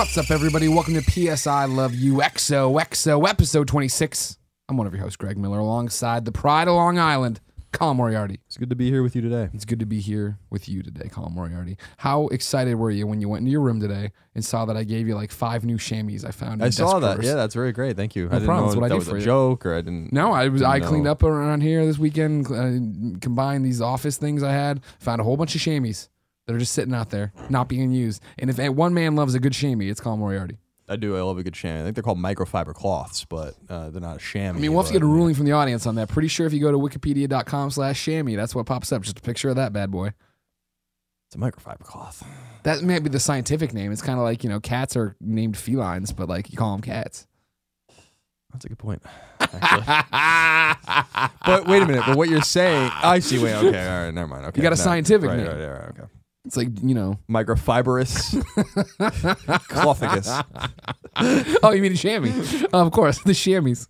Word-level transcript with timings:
What's 0.00 0.16
up, 0.16 0.30
everybody? 0.30 0.66
Welcome 0.66 0.94
to 0.94 1.02
PS 1.02 1.46
I 1.46 1.66
Love 1.66 1.94
You 1.94 2.14
XOXO 2.14 3.28
episode 3.28 3.68
26. 3.68 4.38
I'm 4.70 4.78
one 4.78 4.86
of 4.86 4.94
your 4.94 5.02
hosts, 5.02 5.18
Greg 5.18 5.36
Miller, 5.36 5.58
alongside 5.58 6.24
the 6.24 6.32
pride 6.32 6.68
of 6.68 6.74
Long 6.74 6.98
Island, 6.98 7.38
Colin 7.72 7.98
Moriarty. 7.98 8.40
It's 8.46 8.56
good 8.56 8.70
to 8.70 8.74
be 8.76 8.88
here 8.90 9.02
with 9.02 9.14
you 9.14 9.20
today. 9.20 9.50
It's 9.52 9.66
good 9.66 9.78
to 9.80 9.84
be 9.84 10.00
here 10.00 10.38
with 10.48 10.70
you 10.70 10.82
today, 10.82 11.10
Colin 11.10 11.34
Moriarty. 11.34 11.76
How 11.98 12.28
excited 12.28 12.76
were 12.76 12.90
you 12.90 13.06
when 13.06 13.20
you 13.20 13.28
went 13.28 13.40
into 13.42 13.50
your 13.52 13.60
room 13.60 13.78
today 13.78 14.12
and 14.34 14.42
saw 14.42 14.64
that 14.64 14.76
I 14.76 14.84
gave 14.84 15.06
you 15.06 15.14
like 15.16 15.30
five 15.30 15.66
new 15.66 15.76
chamois 15.76 16.24
I 16.26 16.30
found? 16.30 16.62
in 16.62 16.66
I 16.66 16.70
saw 16.70 16.92
desk 16.94 17.00
that. 17.02 17.12
drawers? 17.16 17.26
Yeah, 17.26 17.34
that's 17.34 17.54
very 17.54 17.72
great. 17.72 17.94
Thank 17.98 18.16
you. 18.16 18.28
I 18.28 18.32
didn't 18.34 18.46
problem. 18.46 18.72
know 18.74 18.80
what 18.80 18.84
I 18.86 18.88
that 18.88 18.94
do 18.94 18.98
was 19.00 19.08
for 19.08 19.16
a 19.16 19.20
you. 19.20 19.24
joke 19.26 19.66
or 19.66 19.74
I 19.74 19.82
didn't. 19.82 20.14
No, 20.14 20.32
I 20.32 20.48
was. 20.48 20.62
I 20.62 20.78
No. 20.78 20.88
cleaned 20.88 21.08
up 21.08 21.22
around 21.22 21.60
here 21.60 21.84
this 21.84 21.98
weekend. 21.98 22.46
Uh, 22.46 23.18
combined 23.20 23.66
these 23.66 23.82
office 23.82 24.16
things 24.16 24.42
I 24.42 24.52
had. 24.52 24.80
Found 25.00 25.20
a 25.20 25.24
whole 25.24 25.36
bunch 25.36 25.54
of 25.54 25.60
chamois 25.60 26.08
that 26.50 26.56
are 26.56 26.58
just 26.58 26.72
sitting 26.72 26.92
out 26.92 27.10
there, 27.10 27.32
not 27.48 27.68
being 27.68 27.92
used. 27.92 28.20
And 28.36 28.50
if 28.50 28.58
one 28.70 28.92
man 28.92 29.14
loves 29.14 29.36
a 29.36 29.38
good 29.38 29.52
chamois, 29.52 29.88
it's 29.88 30.00
Colin 30.00 30.18
Moriarty. 30.18 30.58
I 30.88 30.96
do. 30.96 31.16
I 31.16 31.20
love 31.20 31.38
a 31.38 31.44
good 31.44 31.54
chamois. 31.54 31.82
I 31.82 31.84
think 31.84 31.94
they're 31.94 32.02
called 32.02 32.18
microfiber 32.18 32.74
cloths, 32.74 33.24
but 33.24 33.54
uh, 33.68 33.90
they're 33.90 34.00
not 34.00 34.16
a 34.16 34.18
chamois. 34.18 34.58
I 34.58 34.60
mean, 34.60 34.72
we'll 34.72 34.82
have 34.82 34.88
to 34.88 34.92
get 34.92 35.02
a 35.02 35.06
ruling 35.06 35.36
from 35.36 35.44
the 35.44 35.52
audience 35.52 35.86
on 35.86 35.94
that. 35.94 36.08
Pretty 36.08 36.26
sure 36.26 36.48
if 36.48 36.52
you 36.52 36.58
go 36.58 36.72
to 36.72 36.78
wikipedia.com 36.78 37.70
slash 37.70 38.04
chamois, 38.04 38.34
that's 38.34 38.52
what 38.52 38.66
pops 38.66 38.90
up. 38.90 39.02
Just 39.02 39.20
a 39.20 39.22
picture 39.22 39.48
of 39.48 39.54
that 39.54 39.72
bad 39.72 39.92
boy. 39.92 40.12
It's 41.28 41.36
a 41.36 41.38
microfiber 41.38 41.84
cloth. 41.84 42.26
That 42.64 42.82
may 42.82 42.98
be 42.98 43.08
the 43.08 43.20
scientific 43.20 43.72
name. 43.72 43.92
It's 43.92 44.02
kind 44.02 44.18
of 44.18 44.24
like, 44.24 44.42
you 44.42 44.50
know, 44.50 44.58
cats 44.58 44.96
are 44.96 45.14
named 45.20 45.56
felines, 45.56 46.10
but 46.10 46.28
like 46.28 46.50
you 46.50 46.58
call 46.58 46.72
them 46.72 46.82
cats. 46.82 47.28
That's 48.52 48.64
a 48.64 48.68
good 48.68 48.78
point. 48.78 49.00
actually. 49.40 49.84
but 51.46 51.68
wait 51.68 51.84
a 51.84 51.86
minute. 51.86 52.02
But 52.04 52.16
what 52.16 52.28
you're 52.28 52.42
saying, 52.42 52.90
I 52.92 53.20
see. 53.20 53.38
Wait. 53.38 53.54
Okay. 53.54 53.88
All 53.88 54.04
right. 54.04 54.10
Never 54.12 54.26
mind. 54.26 54.46
Okay. 54.46 54.58
You 54.58 54.62
got 54.62 54.72
a 54.72 54.76
no, 54.76 54.82
scientific 54.82 55.28
right, 55.28 55.36
name. 55.36 55.46
Right, 55.46 55.56
right, 55.56 55.70
right, 55.70 55.88
okay. 55.90 56.02
It's 56.46 56.56
like, 56.56 56.68
you 56.82 56.94
know, 56.94 57.18
Microfibrous 57.30 58.34
clothagus. 59.68 61.58
oh, 61.62 61.72
you 61.72 61.82
mean 61.82 61.92
a 61.92 61.96
chamois? 61.96 62.66
Oh, 62.72 62.86
of 62.86 62.92
course, 62.92 63.18
the 63.22 63.34
chamois. 63.34 63.86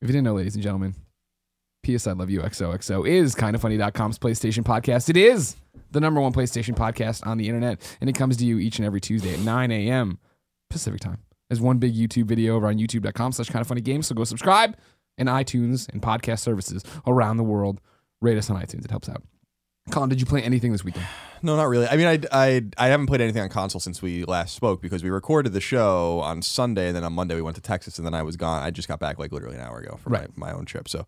If 0.00 0.08
you 0.08 0.08
didn't 0.08 0.24
know, 0.24 0.34
ladies 0.34 0.54
and 0.54 0.62
gentlemen, 0.62 0.94
PS 1.84 2.06
I 2.06 2.12
Love 2.12 2.30
You 2.30 2.40
XOXO 2.42 3.06
is 3.06 3.34
kindafunny.com's 3.34 4.18
PlayStation 4.18 4.62
podcast. 4.62 5.08
It 5.08 5.16
is 5.16 5.56
the 5.90 6.00
number 6.00 6.20
one 6.20 6.32
PlayStation 6.32 6.76
podcast 6.76 7.26
on 7.26 7.38
the 7.38 7.48
internet, 7.48 7.80
and 8.00 8.08
it 8.08 8.14
comes 8.14 8.36
to 8.36 8.44
you 8.44 8.58
each 8.58 8.78
and 8.78 8.86
every 8.86 9.00
Tuesday 9.00 9.34
at 9.34 9.40
9 9.40 9.70
a.m. 9.72 10.18
Pacific 10.70 11.00
time. 11.00 11.18
There's 11.50 11.60
one 11.60 11.78
big 11.78 11.94
YouTube 11.94 12.24
video 12.26 12.54
over 12.56 12.68
on 12.68 12.78
youtube.com 12.78 13.32
slash 13.32 13.48
kindafunnygames, 13.48 14.04
so 14.04 14.14
go 14.14 14.24
subscribe 14.24 14.76
and 15.18 15.28
iTunes 15.28 15.88
and 15.92 16.00
podcast 16.00 16.38
services 16.38 16.84
around 17.06 17.36
the 17.36 17.42
world. 17.44 17.80
Rate 18.20 18.38
us 18.38 18.48
on 18.48 18.60
iTunes. 18.60 18.84
It 18.84 18.90
helps 18.90 19.08
out. 19.08 19.22
Colin, 19.90 20.08
did 20.08 20.20
you 20.20 20.26
play 20.26 20.42
anything 20.42 20.72
this 20.72 20.84
weekend? 20.84 21.06
No, 21.44 21.56
not 21.56 21.64
really. 21.64 21.88
I 21.88 21.96
mean, 21.96 22.06
I, 22.06 22.20
I, 22.30 22.62
I 22.78 22.86
haven't 22.86 23.06
played 23.06 23.20
anything 23.20 23.42
on 23.42 23.48
console 23.48 23.80
since 23.80 24.00
we 24.00 24.22
last 24.26 24.54
spoke 24.54 24.80
because 24.80 25.02
we 25.02 25.10
recorded 25.10 25.52
the 25.54 25.60
show 25.60 26.20
on 26.20 26.40
Sunday, 26.40 26.86
and 26.86 26.94
then 26.94 27.02
on 27.02 27.12
Monday 27.14 27.34
we 27.34 27.42
went 27.42 27.56
to 27.56 27.60
Texas, 27.60 27.98
and 27.98 28.06
then 28.06 28.14
I 28.14 28.22
was 28.22 28.36
gone. 28.36 28.62
I 28.62 28.70
just 28.70 28.86
got 28.86 29.00
back 29.00 29.18
like 29.18 29.32
literally 29.32 29.56
an 29.56 29.60
hour 29.60 29.80
ago 29.80 29.98
for 30.00 30.08
Right. 30.10 30.28
my, 30.36 30.50
my 30.50 30.56
own 30.56 30.66
trip. 30.66 30.88
So, 30.88 31.04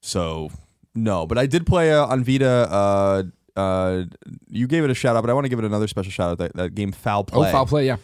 so 0.00 0.52
no, 0.94 1.26
but 1.26 1.38
I 1.38 1.46
did 1.46 1.66
play 1.66 1.92
uh, 1.92 2.06
on 2.06 2.22
Vita. 2.22 2.46
Uh, 2.70 3.22
uh, 3.58 4.04
you 4.48 4.68
gave 4.68 4.84
it 4.84 4.90
a 4.90 4.94
shout 4.94 5.16
out, 5.16 5.22
but 5.24 5.30
I 5.30 5.32
want 5.32 5.46
to 5.46 5.48
give 5.48 5.58
it 5.58 5.64
another 5.64 5.88
special 5.88 6.12
shout 6.12 6.30
out. 6.30 6.38
That, 6.38 6.54
that 6.54 6.74
game 6.76 6.92
Foul 6.92 7.24
Play. 7.24 7.48
Oh, 7.48 7.50
foul 7.52 7.66
play, 7.66 7.86
yeah. 7.86 7.96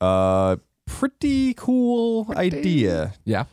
Uh, 0.00 0.56
pretty 0.84 1.54
cool 1.54 2.26
idea. 2.36 3.14
Yeah. 3.24 3.44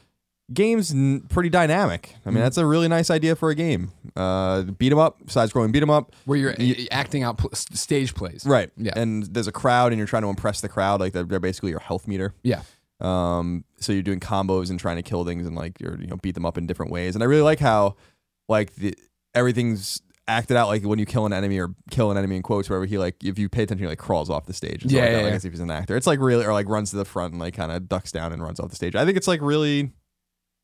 Game's 0.53 0.91
n- 0.91 1.21
pretty 1.29 1.49
dynamic. 1.49 2.15
I 2.25 2.29
mean, 2.29 2.37
Mhm. 2.37 2.41
that's 2.45 2.57
a 2.57 2.65
really 2.65 2.87
nice 2.87 3.09
idea 3.09 3.35
for 3.35 3.49
a 3.49 3.55
game. 3.55 3.91
Uh, 4.15 4.61
beat 4.61 4.91
'em 4.91 4.99
up, 4.99 5.17
side 5.29 5.49
scrolling 5.49 5.71
beat 5.71 5.81
'em 5.81 5.89
up. 5.89 6.15
Where 6.25 6.37
you're 6.37 6.55
acting 6.91 7.23
out 7.23 7.37
pl- 7.39 7.49
s- 7.51 7.65
stage 7.73 8.13
plays. 8.13 8.43
Right. 8.45 8.69
Yeah. 8.77 8.93
And 8.95 9.23
there's 9.23 9.47
a 9.47 9.51
crowd, 9.51 9.91
and 9.91 9.97
you're 9.97 10.07
trying 10.07 10.21
to 10.21 10.29
impress 10.29 10.61
the 10.61 10.69
crowd. 10.69 10.99
Like 10.99 11.13
they're, 11.13 11.23
they're 11.23 11.39
basically 11.39 11.71
your 11.71 11.79
health 11.79 12.07
meter. 12.07 12.33
Yeah. 12.43 12.61
Um. 13.01 13.63
So 13.79 13.91
you're 13.91 14.03
doing 14.03 14.19
combos 14.19 14.69
and 14.69 14.79
trying 14.79 14.97
to 14.97 15.01
kill 15.03 15.25
things, 15.25 15.45
and 15.47 15.55
like 15.55 15.79
you're 15.81 15.99
you 15.99 16.07
know 16.07 16.17
beat 16.17 16.35
them 16.35 16.45
up 16.45 16.57
in 16.57 16.67
different 16.67 16.91
ways. 16.91 17.15
And 17.15 17.23
I 17.23 17.27
really 17.27 17.41
like 17.41 17.59
how 17.59 17.95
like 18.47 18.75
the 18.75 18.95
everything's 19.33 20.01
acted 20.27 20.57
out 20.57 20.67
like 20.69 20.83
when 20.83 20.97
you 20.97 21.05
kill 21.05 21.25
an 21.25 21.33
enemy 21.33 21.59
or 21.59 21.75
kill 21.91 22.09
an 22.09 22.17
enemy 22.17 22.35
in 22.35 22.41
quotes 22.41 22.67
wherever 22.69 22.85
he 22.85 22.97
like 22.97 23.23
if 23.23 23.37
you 23.37 23.47
pay 23.47 23.61
attention 23.63 23.83
he 23.85 23.87
like 23.89 23.99
crawls 23.99 24.27
off 24.27 24.45
the 24.47 24.53
stage 24.53 24.81
and 24.81 24.89
stuff 24.89 24.91
Yeah, 24.91 25.01
like, 25.01 25.09
yeah, 25.11 25.17
that, 25.17 25.23
like 25.23 25.29
yeah. 25.31 25.35
as 25.35 25.45
if 25.45 25.51
he's 25.53 25.59
an 25.59 25.69
actor 25.69 25.95
it's 25.95 26.07
like 26.07 26.19
really 26.19 26.43
or 26.43 26.51
like 26.51 26.67
runs 26.67 26.89
to 26.91 26.95
the 26.95 27.05
front 27.05 27.33
and 27.33 27.39
like 27.39 27.53
kind 27.53 27.71
of 27.71 27.87
ducks 27.87 28.11
down 28.11 28.33
and 28.33 28.41
runs 28.41 28.59
off 28.59 28.69
the 28.71 28.75
stage 28.75 28.95
i 28.95 29.05
think 29.05 29.17
it's 29.17 29.27
like 29.27 29.39
really 29.43 29.91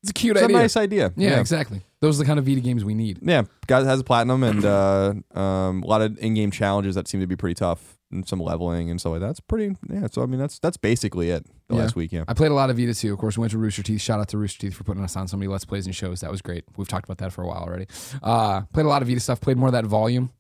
It's 0.04 0.10
a 0.10 0.14
cute 0.14 0.36
it's 0.38 0.44
idea. 0.44 0.58
a 0.58 0.62
nice 0.62 0.76
idea 0.78 1.14
Yeah, 1.16 1.40
exactly. 1.40 1.82
Those 2.00 2.18
are 2.20 2.24
the 2.24 2.26
kind 2.28 2.40
of 2.40 2.46
Vita 2.46 2.62
games 2.62 2.84
we 2.84 2.96
need. 2.96 3.20
yeah 3.22 3.44
guy 3.68 3.84
has 3.84 4.00
a 4.00 4.04
platinum 4.04 4.44
and 4.44 4.66
uh 4.66 5.14
um 5.40 5.84
a 5.84 5.88
lot 5.88 6.02
of 6.02 6.18
in-game 6.20 6.52
challenges 6.52 6.96
that 6.96 7.08
seem 7.08 7.22
to 7.22 7.28
be 7.28 7.36
pretty 7.36 7.54
tough 7.56 7.98
and 8.12 8.28
some 8.28 8.40
leveling 8.40 8.90
and 8.90 9.00
stuff 9.00 9.12
like 9.12 9.22
that 9.22 9.30
it's 9.30 9.40
pretty 9.40 9.76
yeah 9.90 10.08
so 10.12 10.22
i 10.22 10.26
mean 10.26 10.40
that's 10.40 10.60
that's 10.60 10.76
basically 10.76 11.30
it 11.30 11.46
the 11.70 11.76
Yeah. 11.76 11.82
last 11.84 11.96
week 11.96 12.12
yeah 12.12 12.24
I 12.28 12.34
played 12.34 12.52
a 12.52 12.54
lot 12.56 12.70
of 12.70 12.78
Vita 12.78 12.94
too. 12.94 13.14
Of 13.14 13.20
course, 13.20 13.38
we 13.38 13.42
went 13.42 13.52
to 13.52 13.58
Rooster 13.58 13.82
Teeth. 13.84 14.02
Shout 14.02 14.20
out 14.20 14.28
to 14.30 14.38
Rooster 14.38 14.60
Teeth 14.60 14.74
for 14.74 14.84
putting 14.84 15.04
us 15.04 15.16
on 15.16 15.28
so 15.30 15.38
many 15.38 15.48
Let's 15.48 15.64
Plays 15.64 15.86
and 15.86 15.96
shows. 15.96 16.20
That 16.22 16.30
was 16.32 16.42
great. 16.42 16.66
We've 16.76 16.88
talked 16.88 17.06
about 17.06 17.20
that 17.20 17.32
for 17.32 17.44
a 17.44 17.48
while 17.48 17.64
already. 17.64 17.88
Uh, 18.22 18.62
played 18.74 18.86
a 18.86 18.90
lot 18.90 19.02
of 19.02 19.08
Vita 19.08 19.22
stuff. 19.22 19.40
Played 19.40 19.56
more 19.58 19.68
of 19.70 19.74
that 19.74 19.86
volume. 19.86 20.32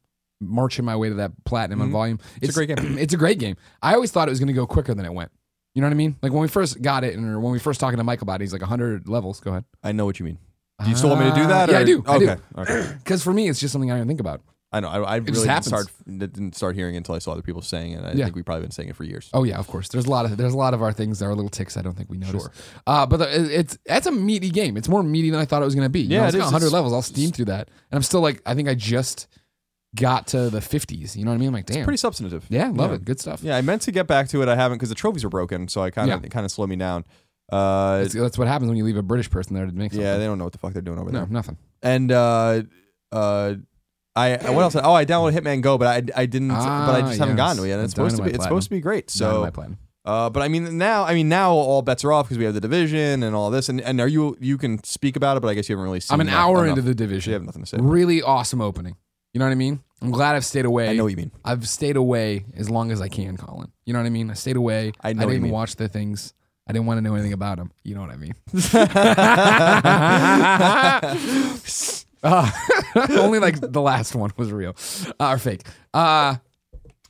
Marching 0.42 0.84
my 0.84 0.96
way 0.98 1.08
to 1.08 1.16
that 1.16 1.32
platinum 1.46 1.82
on 1.82 1.88
Mhm. 1.90 1.92
volume. 1.94 2.20
It's 2.42 2.58
a 2.58 2.66
great 2.66 2.76
game. 2.76 2.98
it's 3.04 3.14
a 3.14 3.18
great 3.18 3.38
game. 3.40 3.56
I 3.82 3.94
always 3.94 4.12
thought 4.12 4.28
it 4.28 4.32
was 4.32 4.40
going 4.40 4.48
to 4.48 4.54
go 4.54 4.66
quicker 4.68 4.94
than 4.94 5.06
it 5.06 5.14
went. 5.14 5.32
You 5.74 5.82
know 5.82 5.88
what 5.88 5.94
I 5.94 5.96
mean? 5.96 6.18
Like 6.22 6.32
when 6.34 6.42
we 6.42 6.48
first 6.48 6.82
got 6.82 7.04
it, 7.04 7.16
and 7.16 7.26
or 7.30 7.40
when 7.40 7.52
we 7.54 7.60
first 7.60 7.80
talking 7.80 7.98
to 7.98 8.04
Mike 8.04 8.22
about 8.22 8.42
it, 8.42 8.44
he's 8.44 8.54
like 8.54 8.62
100 8.62 9.08
levels. 9.08 9.40
Go 9.40 9.52
ahead. 9.52 9.66
i 9.84 9.92
know 9.92 10.06
what 10.06 10.20
you 10.20 10.26
mean 10.26 10.38
do 10.84 10.90
you 10.90 10.96
still 10.96 11.10
want 11.12 11.22
me 11.22 11.30
to 11.30 11.36
do 11.36 11.44
Uh, 11.44 11.48
that 11.48 11.70
yeah, 11.70 11.78
I 11.78 11.84
do. 11.84 12.04
I 12.08 12.16
okay 12.16 12.36
okay 12.58 12.94
Because 13.04 13.22
for 13.24 13.32
me, 13.32 13.48
it's 13.48 13.60
just 13.60 13.72
something 13.72 13.92
I 13.92 13.98
don't 13.98 14.08
think 14.08 14.20
about. 14.20 14.42
i 14.74 14.80
know 14.80 14.88
i, 14.90 14.98
I 14.98 15.16
really 15.18 15.28
just 15.28 15.42
didn't 15.42 15.50
happens. 15.50 15.68
start 15.68 15.88
didn't 16.18 16.56
start 16.56 16.76
hearing 16.76 16.96
it 16.96 16.98
until 17.00 17.14
i 17.14 17.20
saw 17.20 17.34
other 17.34 17.44
people 17.44 17.62
saying 17.62 17.92
it 17.92 18.04
i 18.04 18.14
Yeah. 18.14 18.24
think 18.26 18.36
we've 18.36 18.46
probably 18.46 18.64
been 18.64 18.72
saying 18.72 18.90
it 18.90 18.96
for 18.96 19.04
years 19.04 19.30
Oh 19.34 19.44
yeah, 19.44 19.60
of 19.60 19.68
course. 19.68 19.90
There's 19.90 20.06
a 20.06 20.10
lot 20.10 20.26
of 20.26 20.38
there's 20.38 20.54
a 20.56 20.58
lot 20.58 20.74
of 20.74 20.82
our 20.82 20.92
things 20.92 21.20
that 21.20 21.26
are 21.28 21.36
little 21.36 21.50
ticks 21.50 21.78
I 21.78 21.84
don't 21.84 21.96
think 21.96 22.10
we 22.10 22.18
notice. 22.18 22.42
Sure. 22.44 22.52
Uh, 22.88 23.06
but 23.06 23.18
the, 23.18 23.28
it- 23.42 23.52
it's 23.60 23.78
that's 23.86 24.08
a 24.08 24.12
meaty 24.12 24.50
game. 24.50 24.76
It's 24.76 24.90
more 24.90 25.04
meaty 25.04 25.30
than 25.30 25.40
I 25.40 25.46
thought 25.46 25.62
it 25.62 25.66
was 25.66 25.76
going 25.76 25.86
to 25.86 25.90
be. 26.00 26.02
You 26.02 26.10
Yeah, 26.16 26.22
know, 26.22 26.26
it's 26.28 26.36
it 26.36 26.40
got 26.40 26.46
is. 26.48 26.54
100 26.54 26.66
It's- 26.68 26.74
levels. 26.74 26.94
I'll 26.94 27.02
steam 27.14 27.30
through 27.32 27.46
that, 27.54 27.68
and 27.92 27.98
I'm 27.98 28.04
still 28.04 28.22
like 28.22 28.42
I 28.46 28.56
think 28.56 28.68
I 28.68 28.74
just 28.76 29.28
got 29.96 30.28
to 30.28 30.50
the 30.50 30.60
50s. 30.60 31.16
You 31.16 31.26
know 31.26 31.32
what 31.32 31.36
I 31.36 31.38
mean? 31.40 31.48
I'm 31.50 31.54
like, 31.54 31.66
damn. 31.66 31.84
pretty 31.84 31.98
substantive 31.98 32.46
yeah, 32.50 32.70
love 32.74 32.92
yeah. 32.92 32.96
it. 32.96 33.06
Good 33.06 33.20
stuff. 33.20 33.42
Yeah, 33.44 33.58
I 33.58 33.62
meant 33.62 33.82
to 33.84 33.92
get 33.92 34.08
back 34.08 34.28
to 34.30 34.42
it. 34.42 34.48
I 34.50 34.56
haven't 34.56 34.78
because 34.78 34.90
the 34.90 34.96
trophies 34.96 35.24
are 35.24 35.30
broken, 35.30 35.68
so 35.68 35.82
I 35.82 35.92
kind 35.92 36.10
of 36.12 36.24
Yeah. 36.24 36.30
kind 36.30 36.46
of 36.46 36.52
slowed 36.52 36.70
me 36.70 36.76
down. 36.78 37.04
Uh, 37.52 37.98
That's, 38.04 38.14
that's 38.14 38.38
what 38.38 38.48
happens 38.48 38.70
when 38.70 38.78
you 38.78 38.86
leave 38.86 38.96
a 38.96 39.02
British 39.04 39.30
person 39.30 39.54
there 39.56 39.66
to 39.66 39.72
make 39.74 39.92
something. 39.92 40.06
yeah, 40.06 40.18
they 40.18 40.26
don't 40.26 40.38
know 40.38 40.46
what 40.46 40.54
the 40.54 40.60
fuck 40.60 40.72
they're 40.72 40.82
doing 40.82 41.00
over 41.00 41.12
no, 41.12 41.20
there. 41.20 41.28
nothing. 41.28 41.58
And 41.84 42.10
uh, 42.10 42.62
uh, 43.12 43.56
I 44.16 44.38
what 44.52 44.62
else? 44.62 44.76
Oh, 44.78 44.94
I 44.94 45.04
downloaded 45.06 45.38
Hitman 45.38 45.62
Go, 45.62 45.78
but 45.78 45.88
I 46.16 46.22
I 46.22 46.26
didn't. 46.28 46.48
but 46.50 46.56
I 46.60 47.02
Ah, 47.02 47.08
just 47.08 47.20
haven't 47.20 47.36
gotten 47.36 47.58
to 47.58 47.64
it 47.64 47.68
yet. 47.70 47.76
And 47.76 47.84
it's 47.84 47.94
supposed 47.94 48.16
to 48.18 48.24
be. 48.24 48.32
It's 48.32 48.44
supposed 48.44 48.66
to 48.66 48.70
be 48.70 48.80
great. 48.82 49.10
So, 49.10 49.42
my 49.42 49.50
plan. 49.50 49.78
uh, 50.06 50.30
but 50.30 50.42
I 50.44 50.48
mean 50.48 50.78
now, 50.78 51.04
I 51.04 51.14
mean 51.14 51.28
now 51.30 51.52
all 51.54 51.82
bets 51.82 52.04
are 52.06 52.12
off 52.14 52.28
because 52.28 52.38
we 52.38 52.46
have 52.46 52.54
the 52.54 52.62
division 52.62 53.24
and 53.24 53.36
all 53.36 53.50
this. 53.52 53.68
And 53.70 53.82
and 53.82 54.00
are 54.00 54.08
you 54.08 54.38
you 54.40 54.58
can 54.58 54.82
speak 54.84 55.16
about 55.18 55.36
it, 55.38 55.42
but 55.42 55.50
I 55.50 55.54
guess 55.54 55.68
you 55.70 55.76
haven't 55.76 55.86
really 55.86 56.00
seen. 56.00 56.14
It. 56.14 56.24
I'm 56.24 56.28
an 56.28 56.30
hour 56.34 56.64
enough. 56.66 56.78
into 56.78 56.82
the 56.90 56.96
division. 56.96 57.32
You 57.32 57.34
have 57.36 57.44
nothing 57.44 57.64
to 57.64 57.68
say. 57.68 57.78
Really 57.82 58.22
awesome 58.22 58.62
opening. 58.62 58.96
You 59.34 59.40
know 59.40 59.46
what 59.46 59.52
I 59.52 59.56
mean? 59.56 59.82
I'm 60.02 60.12
glad 60.12 60.36
I've 60.36 60.46
stayed 60.46 60.66
away. 60.66 60.90
I 60.90 60.94
know 60.94 61.04
what 61.04 61.12
you 61.12 61.18
mean. 61.18 61.32
I've 61.46 61.68
stayed 61.70 61.96
away 61.96 62.46
as 62.56 62.70
long 62.70 62.92
as 62.92 63.02
I 63.02 63.08
can, 63.08 63.38
Colin. 63.38 63.72
You 63.86 63.94
know 63.94 64.00
what 64.00 64.08
I 64.08 64.10
mean? 64.10 64.32
I 64.32 64.34
stayed 64.34 64.56
away. 64.56 64.94
I 65.02 65.14
know 65.14 65.26
what 65.26 65.32
you 65.32 65.36
didn't 65.36 65.44
mean. 65.44 65.52
watch 65.52 65.76
the 65.76 65.88
things. 65.88 66.34
I 66.68 66.74
didn't 66.74 66.88
want 66.88 66.98
to 66.98 67.02
know 67.02 67.14
anything 67.14 67.34
about 67.34 67.58
them. 67.58 67.72
You 67.84 67.96
know 67.96 68.02
what 68.02 68.12
I 68.12 68.18
mean? 68.18 68.34
Uh, 72.24 72.50
only 73.10 73.40
like 73.40 73.60
the 73.60 73.82
last 73.82 74.14
one 74.14 74.32
was 74.38 74.52
real 74.52 74.76
uh, 75.20 75.32
or 75.32 75.38
fake. 75.38 75.64
Uh, 75.94 76.36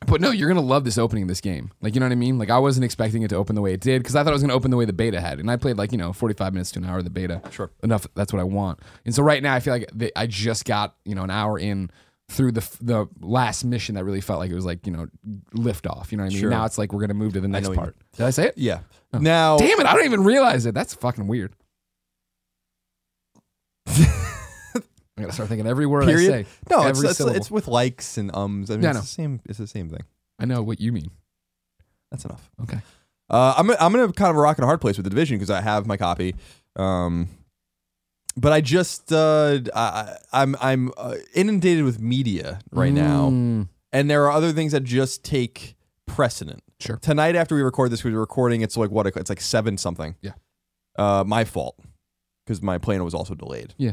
but 0.07 0.21
no, 0.21 0.31
you're 0.31 0.47
gonna 0.47 0.62
love 0.62 0.83
this 0.83 0.97
opening 0.97 1.24
of 1.24 1.27
this 1.27 1.41
game. 1.41 1.71
Like 1.81 1.94
you 1.94 2.00
know 2.00 2.06
what 2.06 2.13
I 2.13 2.15
mean? 2.15 2.39
Like 2.39 2.50
I 2.50 2.59
wasn't 2.59 2.85
expecting 2.85 3.21
it 3.21 3.27
to 3.29 3.35
open 3.35 3.56
the 3.56 3.62
way 3.62 3.74
it 3.74 3.81
did 3.81 4.01
because 4.01 4.15
I 4.15 4.24
thought 4.24 4.29
it 4.29 4.33
was 4.33 4.41
gonna 4.41 4.53
open 4.53 4.71
the 4.71 4.77
way 4.77 4.85
the 4.85 4.94
beta 4.94 5.19
had, 5.19 5.39
and 5.39 5.51
I 5.51 5.57
played 5.57 5.77
like 5.77 5.91
you 5.91 5.97
know 5.97 6.13
45 6.13 6.53
minutes 6.53 6.71
to 6.71 6.79
an 6.79 6.85
hour 6.85 7.00
of 7.00 7.03
the 7.03 7.09
beta. 7.09 7.41
Sure. 7.51 7.69
enough. 7.83 8.07
That's 8.15 8.33
what 8.33 8.39
I 8.39 8.45
want. 8.45 8.79
And 9.06 9.13
so 9.13 9.21
right 9.21 9.44
now 9.44 9.53
I 9.53 9.59
feel 9.59 9.74
like 9.74 9.89
the, 9.94 10.17
I 10.17 10.27
just 10.27 10.65
got 10.65 10.95
you 11.06 11.13
know 11.13 11.24
an 11.24 11.29
hour 11.29 11.59
in 11.59 11.91
through 12.31 12.54
the 12.54 12.78
the 12.81 13.07
last 13.19 13.63
mission 13.63 13.95
that 13.95 14.06
really 14.06 14.22
felt 14.22 14.39
like 14.39 14.50
it 14.50 14.56
was 14.56 14.66
like 14.66 14.86
you 14.88 14.94
know 14.94 15.07
lift 15.54 15.86
off. 15.86 16.12
You 16.12 16.18
know 16.18 16.24
what 16.24 16.31
I 16.31 16.33
mean? 16.33 16.39
Sure. 16.42 16.50
Now 16.50 16.66
it's 16.66 16.78
like 16.78 16.94
we're 16.94 17.01
gonna 17.01 17.13
move 17.13 17.33
to 17.33 17.42
the 17.42 17.48
next 17.48 17.66
know 17.66 17.69
what 17.69 17.75
you 17.75 17.81
part. 17.83 17.95
Did 18.18 18.25
I 18.25 18.30
say 18.30 18.48
it? 18.48 18.57
Yeah. 18.57 18.80
Now, 19.13 19.57
Damn 19.57 19.80
it! 19.80 19.86
I 19.86 19.94
don't 19.94 20.06
even 20.06 20.24
realize 20.24 20.66
it. 20.66 20.74
That's 20.74 20.94
fucking 20.94 21.28
weird. 21.28 21.54
I 23.88 25.24
gotta 25.25 25.33
start 25.33 25.50
thinking 25.50 25.68
every 25.68 25.86
word 25.86 26.06
Period? 26.06 26.33
I 26.33 26.44
say. 26.44 26.50
no, 26.69 26.80
it's, 26.88 26.98
every 26.98 27.10
it's, 27.10 27.18
syllable. 27.18 27.36
it's 27.38 27.51
with 27.51 27.68
likes 27.68 28.18
and 28.18 28.34
ums. 28.34 28.72
I 28.72 28.75
mean, 28.75 28.84
Yeah, 28.84 28.88
I 28.88 28.92
it's 28.92 28.95
know. 28.98 29.01
the 29.01 29.07
same. 29.07 29.42
It's 29.45 29.57
the 29.57 29.68
same 29.68 29.89
thing. 29.89 30.04
I 30.39 30.45
know 30.45 30.63
what 30.63 30.80
you 30.80 30.92
mean. 30.94 31.12
That's 32.10 32.25
enough. 32.25 32.50
Okay. 32.63 32.80
Uh, 33.30 33.54
I'm 33.57 33.69
I'm 33.72 33.92
gonna 33.92 34.12
kind 34.13 34.30
of 34.31 34.38
rock 34.38 34.57
and 34.57 34.63
a 34.63 34.68
hard 34.68 34.81
place 34.81 34.98
with 34.98 35.04
the 35.04 35.10
division 35.10 35.38
because 35.38 35.50
I 35.50 35.62
have 35.62 35.86
my 35.86 35.98
copy. 35.98 36.36
Um, 36.77 37.27
but 38.38 38.51
I 38.51 38.62
just 38.62 39.12
uh, 39.12 39.60
I, 39.75 40.16
I'm 40.33 40.56
I'm 40.62 40.92
uh, 40.98 41.16
inundated 41.33 41.83
with 41.83 42.00
media 42.00 42.60
right 42.72 42.94
now, 42.94 43.30
Mm, 43.30 43.68
and 43.92 44.10
there 44.10 44.24
are 44.25 44.31
other 44.31 44.51
things 44.51 44.72
that 44.72 44.83
just 44.83 45.24
take 45.24 45.75
precedent. 46.06 46.63
Sure. 46.80 46.98
Tonight 46.98 47.36
after 47.36 47.56
we 47.56 47.62
record 47.62 47.92
this, 47.92 48.04
we 48.04 48.12
were 48.12 48.19
recording. 48.19 48.62
It's 48.62 48.75
like 48.78 48.89
what? 48.92 49.06
It's 49.07 49.30
like 49.30 49.42
seven 49.42 49.78
something. 49.78 50.16
Yeah. 50.22 50.31
Uh, 50.98 51.24
my 51.25 51.45
fault 51.45 51.80
because 52.45 52.62
my 52.62 52.78
plane 52.78 53.04
was 53.04 53.13
also 53.13 53.36
delayed. 53.36 53.74
Yeah. 53.78 53.92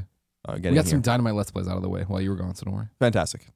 Uh, 0.49 0.53
we 0.55 0.61
getting 0.61 0.75
got 0.77 0.85
here. 0.87 0.91
some 0.93 1.01
dynamite 1.03 1.35
let's 1.35 1.51
plays 1.51 1.69
out 1.69 1.77
of 1.77 1.83
the 1.83 1.89
way 1.89 2.03
while 2.03 2.21
you 2.21 2.31
were 2.31 2.37
gone, 2.37 2.55
so 2.55 2.65
don't 2.65 2.75
worry. 2.75 2.89
Fantastic. 2.99 3.47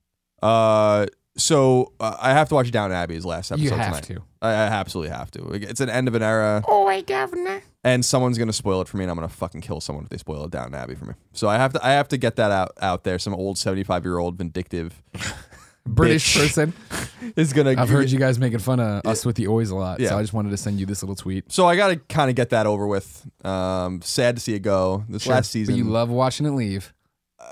Uh, 0.43 1.07
so 1.37 1.93
uh, 2.01 2.17
I 2.21 2.31
have 2.33 2.49
to 2.51 2.55
watch 2.55 2.71
Downton 2.71 2.97
Abbey's 2.97 3.25
last 3.25 3.51
episode 3.53 3.65
You 3.65 3.71
have 3.71 3.87
tonight. 4.03 4.05
to. 4.17 4.23
I, 4.43 4.49
I 4.51 4.53
absolutely 4.67 5.17
have 5.17 5.31
to. 5.33 5.49
It's 5.53 5.81
an 5.81 5.89
end 5.89 6.09
of 6.09 6.15
an 6.15 6.23
era, 6.23 6.63
Oh, 6.69 6.87
wait, 6.87 7.07
governor. 7.07 7.63
and 7.85 8.05
someone's 8.05 8.39
gonna 8.39 8.53
spoil 8.53 8.81
it 8.83 8.89
for 8.89 8.97
me, 8.99 9.05
and 9.05 9.11
I'm 9.11 9.17
gonna 9.17 9.29
fucking 9.29 9.61
kill 9.63 9.81
someone 9.81 10.05
if 10.05 10.11
they 10.11 10.19
spoil 10.19 10.45
it 10.45 10.51
Down 10.51 10.75
Abbey 10.75 10.95
for 10.95 11.07
me. 11.07 11.15
So 11.33 11.49
I 11.49 11.57
have 11.57 11.73
to. 11.75 11.85
I 11.87 11.91
have 11.93 12.09
to 12.09 12.17
get 12.19 12.37
that 12.37 12.51
out 12.51 12.73
out 12.81 13.05
there. 13.05 13.19
Some 13.19 13.35
old 13.35 13.57
75 13.59 14.05
year 14.05 14.19
old 14.19 14.37
vindictive 14.37 15.03
British 15.87 16.37
Bitch. 16.37 16.41
person. 16.43 16.73
is 17.37 17.53
gonna. 17.53 17.75
I've 17.79 17.89
heard 17.89 18.11
you 18.11 18.19
guys 18.19 18.39
making 18.39 18.59
fun 18.61 18.79
of 18.81 19.05
us 19.07 19.25
with 19.25 19.37
the 19.37 19.49
oys 19.49 19.71
a 19.71 19.77
lot, 19.77 20.01
Yeah. 20.01 20.11
so 20.11 20.19
I 20.19 20.23
just 20.23 20.33
wanted 20.33 20.51
to 20.51 20.57
send 20.57 20.79
you 20.81 20.87
this 20.87 21.03
little 21.03 21.17
tweet. 21.17 21.51
So 21.51 21.67
I 21.67 21.77
got 21.77 21.89
to 21.89 21.97
kind 21.97 22.31
of 22.31 22.37
get 22.37 22.51
that 22.51 22.67
over 22.67 22.87
with. 22.87 23.27
Um, 23.45 24.01
sad 24.03 24.37
to 24.37 24.41
see 24.43 24.55
it 24.55 24.61
go. 24.61 25.05
This 25.09 25.27
last 25.27 25.51
season, 25.51 25.75
But 25.75 25.79
you 25.79 25.85
love 25.85 26.09
watching 26.11 26.47
it 26.47 26.51
leave. 26.51 26.93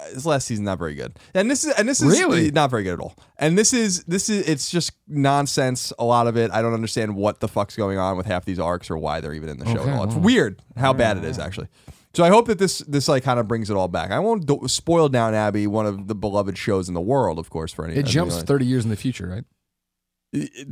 Uh, 0.00 0.14
this 0.14 0.24
last 0.26 0.46
season 0.46 0.64
not 0.64 0.78
very 0.78 0.94
good. 0.94 1.18
And 1.34 1.50
this 1.50 1.64
is 1.64 1.72
and 1.74 1.88
this 1.88 2.00
is 2.00 2.18
Really? 2.18 2.50
not 2.50 2.70
very 2.70 2.82
good 2.84 2.94
at 2.94 3.00
all. 3.00 3.14
And 3.36 3.58
this 3.58 3.72
is 3.72 4.04
this 4.04 4.28
is 4.30 4.48
it's 4.48 4.70
just 4.70 4.92
nonsense. 5.06 5.92
A 5.98 6.04
lot 6.04 6.26
of 6.26 6.36
it. 6.36 6.50
I 6.52 6.62
don't 6.62 6.74
understand 6.74 7.16
what 7.16 7.40
the 7.40 7.48
fuck's 7.48 7.76
going 7.76 7.98
on 7.98 8.16
with 8.16 8.26
half 8.26 8.44
these 8.44 8.58
arcs 8.58 8.90
or 8.90 8.96
why 8.98 9.20
they're 9.20 9.34
even 9.34 9.48
in 9.48 9.58
the 9.58 9.66
show 9.66 9.80
Okay, 9.80 9.90
at 9.90 9.96
all. 9.98 10.04
It's 10.04 10.14
wow. 10.14 10.20
weird 10.22 10.62
how 10.76 10.92
bad 10.92 11.16
it 11.18 11.24
is 11.24 11.38
actually. 11.38 11.68
So 12.14 12.24
I 12.24 12.28
hope 12.28 12.46
that 12.48 12.58
this 12.58 12.78
this 12.80 13.08
like 13.08 13.22
kind 13.22 13.38
of 13.38 13.46
brings 13.46 13.70
it 13.70 13.76
all 13.76 13.88
back. 13.88 14.10
I 14.10 14.18
won't 14.18 14.46
do- 14.46 14.62
spoil 14.66 15.08
Downton 15.08 15.38
Abbey, 15.38 15.66
one 15.66 15.86
of 15.86 16.08
the 16.08 16.14
beloved 16.14 16.58
shows 16.58 16.88
in 16.88 16.94
the 16.94 17.00
world, 17.00 17.38
of 17.38 17.50
course. 17.50 17.72
For 17.72 17.84
any, 17.84 17.94
It 17.96 18.06
jumps 18.06 18.34
anyone. 18.34 18.46
30 18.46 18.66
years 18.66 18.84
in 18.84 18.90
the 18.90 18.96
future, 18.96 19.28
right? 19.28 19.44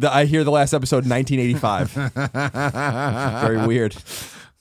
I 0.09 0.25
hear 0.25 0.45
the 0.45 0.53
last 0.53 0.73
episode, 0.73 1.05
1985. 1.07 3.43
Very 3.43 3.67
weird. 3.67 3.97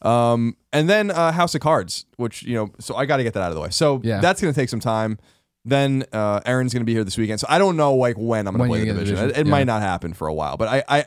Um, 0.02 0.56
and 0.72 0.88
then 0.90 1.10
uh, 1.12 1.32
House 1.32 1.56
of 1.56 1.62
Cards, 1.62 2.06
which 2.18 2.44
you 2.44 2.56
know, 2.56 2.70
so 2.80 2.96
I 2.96 3.06
got 3.06 3.18
to 3.18 3.24
get 3.24 3.34
that 3.34 3.42
out 3.42 3.50
of 3.50 3.56
the 3.56 3.62
way. 3.62 3.70
So 3.72 4.00
Yeah. 4.04 4.20
that's 4.22 4.42
going 4.42 4.54
to 4.54 4.60
take 4.60 4.70
some 4.70 4.80
time. 4.80 5.18
Then 5.66 6.06
uh, 6.14 6.40
Aaron's 6.46 6.72
going 6.74 6.82
to 6.82 6.86
be 6.86 6.94
here 6.94 7.04
this 7.04 7.18
weekend, 7.18 7.40
so 7.42 7.48
I 7.50 7.58
don't 7.58 7.76
know 7.76 7.94
like 7.96 8.16
when 8.18 8.48
I'm 8.48 8.56
going 8.56 8.70
When 8.70 8.80
to 8.80 8.86
play 8.86 8.88
you 8.88 8.94
the 8.94 9.00
get 9.00 9.00
the 9.00 9.00
division. 9.00 9.16
division, 9.16 9.36
It, 9.42 9.42
it 9.42 9.48
yeah. 9.48 9.52
might 9.52 9.66
not 9.68 9.82
happen 9.82 10.14
for 10.14 10.28
a 10.28 10.34
while, 10.34 10.56
but 10.56 10.68
I, 10.70 10.84
I, 10.88 11.06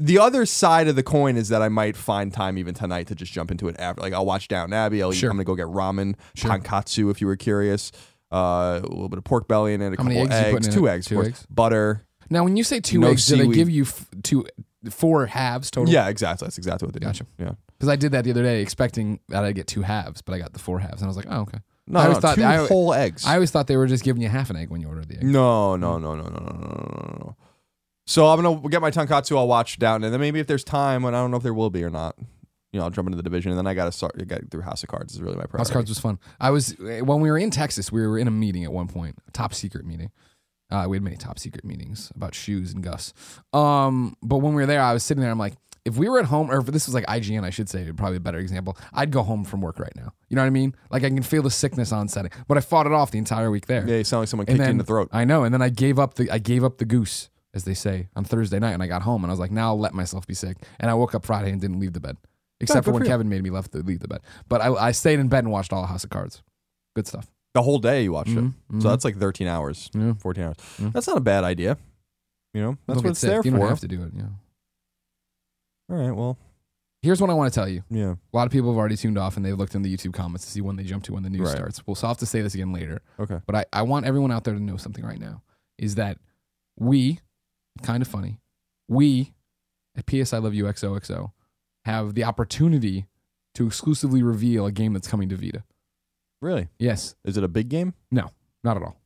the 0.00 0.18
other 0.18 0.46
side 0.46 0.88
of 0.88 0.96
the 0.96 1.04
coin 1.04 1.36
is 1.36 1.48
that 1.50 1.62
I 1.62 1.68
might 1.68 1.96
find 1.96 2.32
time 2.32 2.58
even 2.58 2.74
tonight 2.74 3.06
to 3.08 3.14
just 3.14 3.32
jump 3.32 3.52
into 3.52 3.68
it 3.68 3.76
after. 3.78 4.00
Like 4.02 4.12
I'll 4.12 4.26
watch 4.26 4.48
Downton 4.48 4.72
Abbey. 4.72 5.00
I'll 5.00 5.12
eat, 5.12 5.16
Sure. 5.16 5.30
I'm 5.30 5.36
going 5.36 5.44
to 5.44 5.48
go 5.48 5.54
get 5.54 5.66
ramen, 5.72 6.16
tonkatsu 6.36 7.10
if 7.12 7.20
you 7.20 7.26
were 7.28 7.36
curious. 7.36 7.92
Uh, 8.32 8.80
a 8.82 8.88
little 8.88 9.08
bit 9.08 9.18
of 9.18 9.22
pork 9.24 9.46
belly 9.46 9.74
in 9.74 9.80
it, 9.82 9.92
a 9.92 9.96
How 9.96 10.02
many 10.02 10.16
couple 10.16 10.32
eggs 10.32 10.40
you 10.40 10.46
eggs, 10.46 10.54
putting 10.54 10.68
in 10.72 10.74
two 10.74 10.86
it? 10.86 10.90
eggs, 10.90 11.06
Two 11.06 11.14
of 11.14 11.24
course. 11.26 11.28
eggs? 11.28 11.46
butter. 11.50 12.04
Now, 12.30 12.42
when 12.42 12.56
you 12.56 12.64
say 12.64 12.80
two 12.80 12.98
No 12.98 13.08
eggs, 13.10 13.26
do 13.26 13.36
they 13.36 13.42
seaweed. 13.42 13.54
give 13.54 13.70
you 13.70 13.82
f- 13.84 14.08
two, 14.24 14.44
four 14.90 15.26
halves 15.26 15.70
total? 15.70 15.92
Yeah, 15.94 16.08
exactly. 16.08 16.46
That's 16.46 16.58
exactly 16.58 16.86
what 16.86 16.94
they 16.94 16.98
do. 17.00 17.06
Gotcha. 17.06 17.26
Yeah. 17.38 17.52
Because 17.78 17.88
I 17.88 17.96
did 17.96 18.12
that 18.12 18.24
the 18.24 18.30
other 18.30 18.42
day, 18.42 18.62
expecting 18.62 19.20
that 19.28 19.44
I'd 19.44 19.54
get 19.54 19.66
two 19.66 19.82
halves, 19.82 20.22
but 20.22 20.34
I 20.34 20.38
got 20.38 20.52
the 20.52 20.58
four 20.58 20.78
halves, 20.78 21.02
and 21.02 21.04
I 21.04 21.08
was 21.08 21.16
like, 21.16 21.26
oh, 21.28 21.40
okay. 21.42 21.58
No, 21.86 22.00
I 22.00 22.08
no, 22.08 22.14
thought- 22.20 22.36
two 22.36 22.44
I- 22.44 22.66
whole 22.66 22.94
eggs. 22.94 23.26
I 23.26 23.34
always 23.34 23.50
thought 23.50 23.66
they 23.66 23.76
were 23.76 23.86
just 23.86 24.04
giving 24.04 24.22
you 24.22 24.28
half 24.28 24.48
an 24.50 24.56
egg 24.56 24.70
when 24.70 24.80
you 24.80 24.88
ordered 24.88 25.08
the 25.08 25.16
egg. 25.16 25.22
no, 25.24 25.76
no, 25.76 25.98
no, 25.98 26.14
no, 26.14 26.22
no, 26.24 26.30
no, 26.30 26.38
no, 26.38 26.56
no, 26.56 27.06
no, 27.10 27.16
no. 27.20 27.36
So 28.06 28.26
I'm 28.28 28.40
gonna 28.42 28.68
get 28.68 28.80
my 28.82 28.90
tonkatsu. 28.90 29.36
I'll 29.36 29.48
watch 29.48 29.78
down, 29.78 30.04
and 30.04 30.12
then 30.12 30.20
maybe 30.20 30.38
if 30.40 30.46
there's 30.46 30.64
time, 30.64 31.04
and 31.04 31.16
I 31.16 31.20
don't 31.20 31.30
know 31.30 31.36
if 31.38 31.42
there 31.42 31.54
will 31.54 31.70
be 31.70 31.82
or 31.84 31.90
not, 31.90 32.14
you 32.72 32.78
know, 32.78 32.84
I'll 32.84 32.90
jump 32.90 33.06
into 33.08 33.16
the 33.16 33.22
division, 33.22 33.50
and 33.52 33.58
then 33.58 33.66
I 33.66 33.72
gotta 33.74 33.92
start 33.92 34.16
get 34.28 34.50
through 34.50 34.60
House 34.62 34.82
of 34.82 34.88
Cards. 34.90 35.14
Is 35.14 35.22
really 35.22 35.36
my 35.36 35.44
priority. 35.44 35.58
House 35.58 35.68
of 35.70 35.74
Cards 35.74 35.90
was 35.90 35.98
fun. 35.98 36.18
I 36.40 36.50
was 36.50 36.74
when 36.78 37.20
we 37.20 37.30
were 37.30 37.38
in 37.38 37.50
Texas. 37.50 37.90
We 37.90 38.06
were 38.06 38.18
in 38.18 38.28
a 38.28 38.30
meeting 38.30 38.64
at 38.64 38.72
one 38.72 38.88
point, 38.88 39.16
a 39.26 39.30
top 39.30 39.54
secret 39.54 39.84
meeting. 39.86 40.10
Uh, 40.70 40.86
we 40.88 40.96
had 40.96 41.02
many 41.04 41.16
top 41.16 41.38
secret 41.38 41.64
meetings 41.64 42.10
about 42.16 42.34
shoes 42.34 42.72
and 42.72 42.82
Gus. 42.82 43.12
Um, 43.52 44.16
but 44.22 44.38
when 44.38 44.54
we 44.54 44.62
were 44.62 44.66
there, 44.66 44.80
I 44.82 44.92
was 44.92 45.02
sitting 45.04 45.20
there. 45.22 45.30
I'm 45.30 45.38
like, 45.38 45.54
if 45.84 45.96
we 45.96 46.08
were 46.08 46.18
at 46.18 46.24
home, 46.26 46.50
or 46.50 46.58
if 46.58 46.66
this 46.66 46.86
was 46.86 46.94
like 46.94 47.04
IGN, 47.06 47.44
I 47.44 47.50
should 47.50 47.68
say, 47.68 47.90
probably 47.92 48.16
a 48.16 48.20
better 48.20 48.38
example. 48.38 48.76
I'd 48.92 49.10
go 49.10 49.22
home 49.22 49.44
from 49.44 49.60
work 49.60 49.78
right 49.78 49.92
now. 49.96 50.12
You 50.30 50.36
know 50.36 50.42
what 50.42 50.46
I 50.46 50.50
mean? 50.50 50.74
Like 50.90 51.04
I 51.04 51.08
can 51.10 51.22
feel 51.22 51.42
the 51.42 51.50
sickness 51.50 51.92
on 51.92 52.08
setting, 52.08 52.30
but 52.48 52.56
I 52.56 52.60
fought 52.60 52.86
it 52.86 52.92
off 52.92 53.10
the 53.10 53.18
entire 53.18 53.50
week 53.50 53.66
there. 53.66 53.86
Yeah, 53.86 53.96
you 53.98 54.04
sound 54.04 54.22
like 54.22 54.28
someone 54.28 54.46
kicked 54.46 54.58
you 54.58 54.64
in 54.64 54.78
the 54.78 54.84
throat. 54.84 55.08
I 55.12 55.24
know. 55.24 55.44
And 55.44 55.52
then 55.52 55.60
I 55.62 55.68
gave 55.68 55.98
up 55.98 56.14
the 56.14 56.30
I 56.30 56.38
gave 56.38 56.64
up 56.64 56.78
the 56.78 56.84
goose, 56.86 57.28
as 57.52 57.64
they 57.64 57.74
say, 57.74 58.08
on 58.16 58.24
Thursday 58.24 58.58
night, 58.58 58.72
and 58.72 58.82
I 58.82 58.86
got 58.86 59.02
home 59.02 59.24
and 59.24 59.30
I 59.30 59.32
was 59.34 59.40
like, 59.40 59.50
now 59.50 59.68
I'll 59.68 59.78
let 59.78 59.92
myself 59.94 60.26
be 60.26 60.34
sick. 60.34 60.56
And 60.80 60.90
I 60.90 60.94
woke 60.94 61.14
up 61.14 61.24
Friday 61.24 61.50
and 61.50 61.60
didn't 61.60 61.78
leave 61.80 61.92
the 61.92 62.00
bed, 62.00 62.16
except 62.60 62.84
for 62.86 62.92
when 62.92 63.02
for. 63.02 63.08
Kevin 63.08 63.28
made 63.28 63.42
me 63.42 63.50
left 63.50 63.72
the, 63.72 63.80
leave 63.82 64.00
the 64.00 64.08
bed. 64.08 64.20
But 64.48 64.62
I, 64.62 64.72
I 64.72 64.92
stayed 64.92 65.18
in 65.20 65.28
bed 65.28 65.44
and 65.44 65.52
watched 65.52 65.72
all 65.72 65.84
House 65.86 66.04
of 66.04 66.10
Cards. 66.10 66.42
Good 66.96 67.06
stuff. 67.06 67.26
The 67.52 67.62
whole 67.62 67.78
day 67.78 68.02
you 68.04 68.12
watched 68.12 68.30
Mhm, 68.30 68.48
it, 68.48 68.72
mhm. 68.76 68.82
so 68.82 68.88
that's 68.88 69.04
like 69.04 69.16
13 69.18 69.46
hours, 69.46 69.88
Yeah. 69.94 70.14
14 70.14 70.44
hours. 70.44 70.56
Mhm. 70.78 70.92
That's 70.92 71.06
not 71.06 71.18
a 71.18 71.20
bad 71.20 71.44
idea. 71.44 71.76
You 72.52 72.62
know, 72.62 72.78
that's 72.86 72.96
Don't 72.96 73.04
what 73.04 73.10
it's 73.10 73.20
sick. 73.20 73.28
there 73.30 73.42
You 73.44 73.50
for. 73.52 73.58
don't 73.58 73.68
have 73.68 73.80
to 73.80 73.88
do 73.88 74.02
it. 74.02 74.12
Yeah. 74.16 74.24
All 75.90 75.96
right, 75.96 76.10
well, 76.12 76.38
Here's 77.02 77.20
what 77.20 77.28
I 77.28 77.34
want 77.34 77.52
to 77.52 77.60
tell 77.60 77.68
you. 77.68 77.84
yeah, 77.90 78.14
A 78.32 78.36
lot 78.36 78.46
of 78.46 78.50
people 78.52 78.70
have 78.70 78.78
already 78.78 78.96
tuned 78.96 79.18
off 79.18 79.36
and 79.36 79.44
they've 79.44 79.58
looked 79.58 79.74
in 79.74 79.82
the 79.82 79.94
YouTube 79.94 80.14
comments 80.14 80.46
to 80.46 80.50
see 80.50 80.62
when 80.62 80.76
they 80.76 80.84
jump 80.84 81.04
to 81.04 81.12
when 81.12 81.22
the 81.22 81.28
news 81.28 81.42
Right. 81.48 81.50
starts. 81.56 81.86
We'll 81.86 81.96
have 81.96 82.16
to 82.16 82.24
say 82.26 82.40
this 82.40 82.54
again 82.54 82.72
later. 82.72 83.02
okay. 83.20 83.40
But 83.46 83.54
I, 83.56 83.64
I 83.74 83.82
want 83.82 84.06
everyone 84.06 84.32
out 84.32 84.44
there 84.44 84.54
to 84.54 84.60
know 84.60 84.78
something 84.78 85.04
right 85.04 85.20
now 85.20 85.42
is 85.76 85.96
that 85.96 86.16
we, 86.78 87.20
kind 87.82 88.00
of 88.00 88.08
funny, 88.08 88.40
we 88.88 89.34
at 89.94 90.06
PS 90.06 90.32
I 90.32 90.38
Love 90.38 90.54
You 90.54 90.64
XOXO 90.64 91.32
have 91.84 92.14
the 92.14 92.24
opportunity 92.24 93.04
to 93.54 93.66
exclusively 93.66 94.22
reveal 94.22 94.64
a 94.64 94.72
game 94.72 94.94
that's 94.94 95.06
coming 95.06 95.28
to 95.28 95.36
Vita. 95.36 95.62
Really? 96.40 96.68
Yes, 96.78 97.16
Is 97.22 97.36
it 97.36 97.44
a 97.44 97.48
big 97.48 97.68
game? 97.68 97.92
No, 98.10 98.30
not 98.62 98.78
at 98.78 98.82
all. 98.82 98.96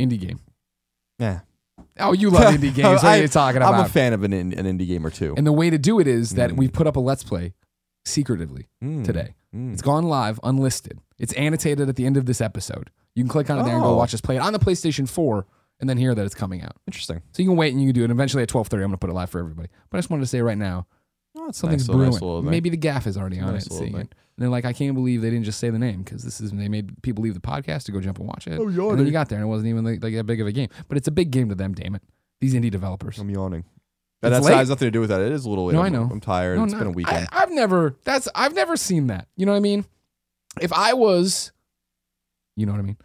Indie 0.00 0.18
game. 0.18 0.40
Yeah, 1.20 1.40
Oh, 1.98 2.12
you 2.12 2.30
love 2.30 2.54
indie 2.54 2.74
games. 2.74 3.02
What 3.02 3.04
are 3.04 3.18
you 3.18 3.28
talking 3.28 3.58
about? 3.58 3.74
I'm 3.74 3.84
a 3.84 3.88
fan 3.88 4.12
of 4.12 4.22
an, 4.22 4.32
in, 4.32 4.52
an 4.52 4.66
indie 4.66 4.86
game 4.86 5.04
or 5.06 5.10
two. 5.10 5.34
and 5.36 5.46
the 5.46 5.52
way 5.52 5.70
to 5.70 5.78
do 5.78 5.98
it 6.00 6.06
is 6.06 6.30
that 6.32 6.50
Mm. 6.50 6.56
we 6.56 6.68
put 6.68 6.86
up 6.86 6.96
a 6.96 7.00
Let's 7.00 7.24
Play 7.24 7.54
secretively 8.04 8.68
Mm, 8.82 9.04
today. 9.04 9.34
mm. 9.54 9.72
It's 9.72 9.82
gone 9.82 10.04
live, 10.04 10.38
unlisted. 10.42 11.00
It's 11.18 11.32
annotated 11.34 11.88
at 11.88 11.96
the 11.96 12.06
end 12.06 12.16
of 12.16 12.26
this 12.26 12.40
episode. 12.40 12.90
You 13.14 13.22
can 13.24 13.28
click 13.30 13.48
on 13.50 13.58
it 13.58 13.64
there 13.64 13.74
and 13.74 13.82
go 13.82 13.90
Oh. 13.90 13.96
watch 13.96 14.14
us 14.14 14.20
play 14.20 14.36
it 14.36 14.40
on 14.40 14.52
the 14.52 14.58
PlayStation 14.58 15.08
4 15.08 15.46
and 15.80 15.88
then 15.88 15.96
hear 15.98 16.14
that 16.14 16.24
it's 16.24 16.34
coming 16.34 16.62
out. 16.62 16.76
Interesting. 16.86 17.22
So 17.32 17.42
you 17.42 17.48
can 17.48 17.56
wait 17.56 17.72
and 17.72 17.80
you 17.82 17.88
can 17.88 17.94
do 17.94 18.04
it. 18.04 18.10
Eventually 18.10 18.42
at 18.42 18.48
12:30 18.48 18.74
I'm 18.74 18.80
going 18.88 18.92
to 18.92 18.98
put 18.98 19.10
it 19.10 19.14
live 19.14 19.30
for 19.30 19.38
everybody. 19.40 19.68
But 19.90 19.96
I 19.96 20.00
just 20.00 20.10
wanted 20.10 20.22
to 20.22 20.26
say 20.28 20.40
right 20.42 20.58
now, 20.58 20.86
Oh, 21.38 21.50
something's 21.52 21.86
nice, 21.88 22.18
brewing. 22.18 22.44
nice. 22.44 22.50
Maybe 22.50 22.70
the 22.70 22.76
gaff 22.78 23.06
is 23.06 23.16
already 23.18 23.38
on 23.40 23.52
Nice 23.52 23.66
it 23.66 23.72
and 24.38 24.44
little 24.44 24.44
seeing 24.44 24.44
thing. 24.44 24.44
it. 24.44 24.44
And 24.44 24.44
they're 24.44 24.48
like, 24.50 24.64
I 24.64 24.72
can't 24.72 24.94
believe 24.94 25.22
they 25.22 25.30
didn't 25.30 25.44
just 25.44 25.58
say 25.58 25.70
the 25.70 25.78
name 25.78 26.02
because 26.02 26.22
this 26.22 26.40
is 26.40 26.52
they 26.52 26.68
made 26.68 27.02
people 27.02 27.22
leave 27.24 27.34
the 27.34 27.40
podcast 27.40 27.84
to 27.84 27.92
go 27.92 28.00
jump 28.00 28.18
and 28.18 28.28
watch 28.28 28.46
it. 28.46 28.58
Oh, 28.58 28.66
and 28.90 28.98
then 28.98 29.06
you 29.06 29.12
got 29.12 29.28
there 29.28 29.38
and 29.38 29.44
it 29.46 29.48
wasn't 29.48 29.68
even 29.68 29.84
like, 29.84 30.02
like 30.02 30.14
that 30.14 30.24
big 30.24 30.40
of 30.40 30.46
a 30.46 30.52
game. 30.52 30.68
But 30.88 30.98
it's 30.98 31.08
a 31.08 31.12
big 31.12 31.30
game 31.30 31.48
to 31.48 31.54
them, 31.54 31.72
damn 31.74 31.94
it. 31.94 32.02
These 32.40 32.54
indie 32.54 32.70
developers. 32.70 33.18
I'm 33.18 33.30
yawning. 33.30 33.64
And 34.22 34.32
It's 34.32 34.36
that's 34.40 34.46
late. 34.46 34.56
has 34.56 34.68
nothing 34.68 34.86
to 34.86 34.90
do 34.90 35.00
with 35.00 35.10
that. 35.10 35.20
It 35.20 35.32
is 35.32 35.44
a 35.44 35.48
little 35.48 35.66
late. 35.66 35.74
No, 35.74 35.80
I 35.80 35.84
I'm- 35.84 35.92
know. 35.92 36.08
I'm 36.10 36.20
tired. 36.20 36.58
No, 36.58 36.64
it's 36.64 36.72
no, 36.72 36.78
been 36.80 36.88
a 36.88 36.92
weekend. 36.92 37.28
I, 37.32 37.42
I've 37.42 37.50
never 37.50 37.96
that's 38.04 38.28
I've 38.34 38.54
never 38.54 38.76
seen 38.76 39.06
that. 39.08 39.28
You 39.36 39.46
know 39.46 39.52
what 39.52 39.58
I 39.58 39.60
mean? 39.60 39.84
If 40.60 40.72
I 40.72 40.94
was, 40.94 41.52
you 42.56 42.66
know 42.66 42.72
what 42.72 42.78
I 42.78 42.82
mean? 42.82 42.96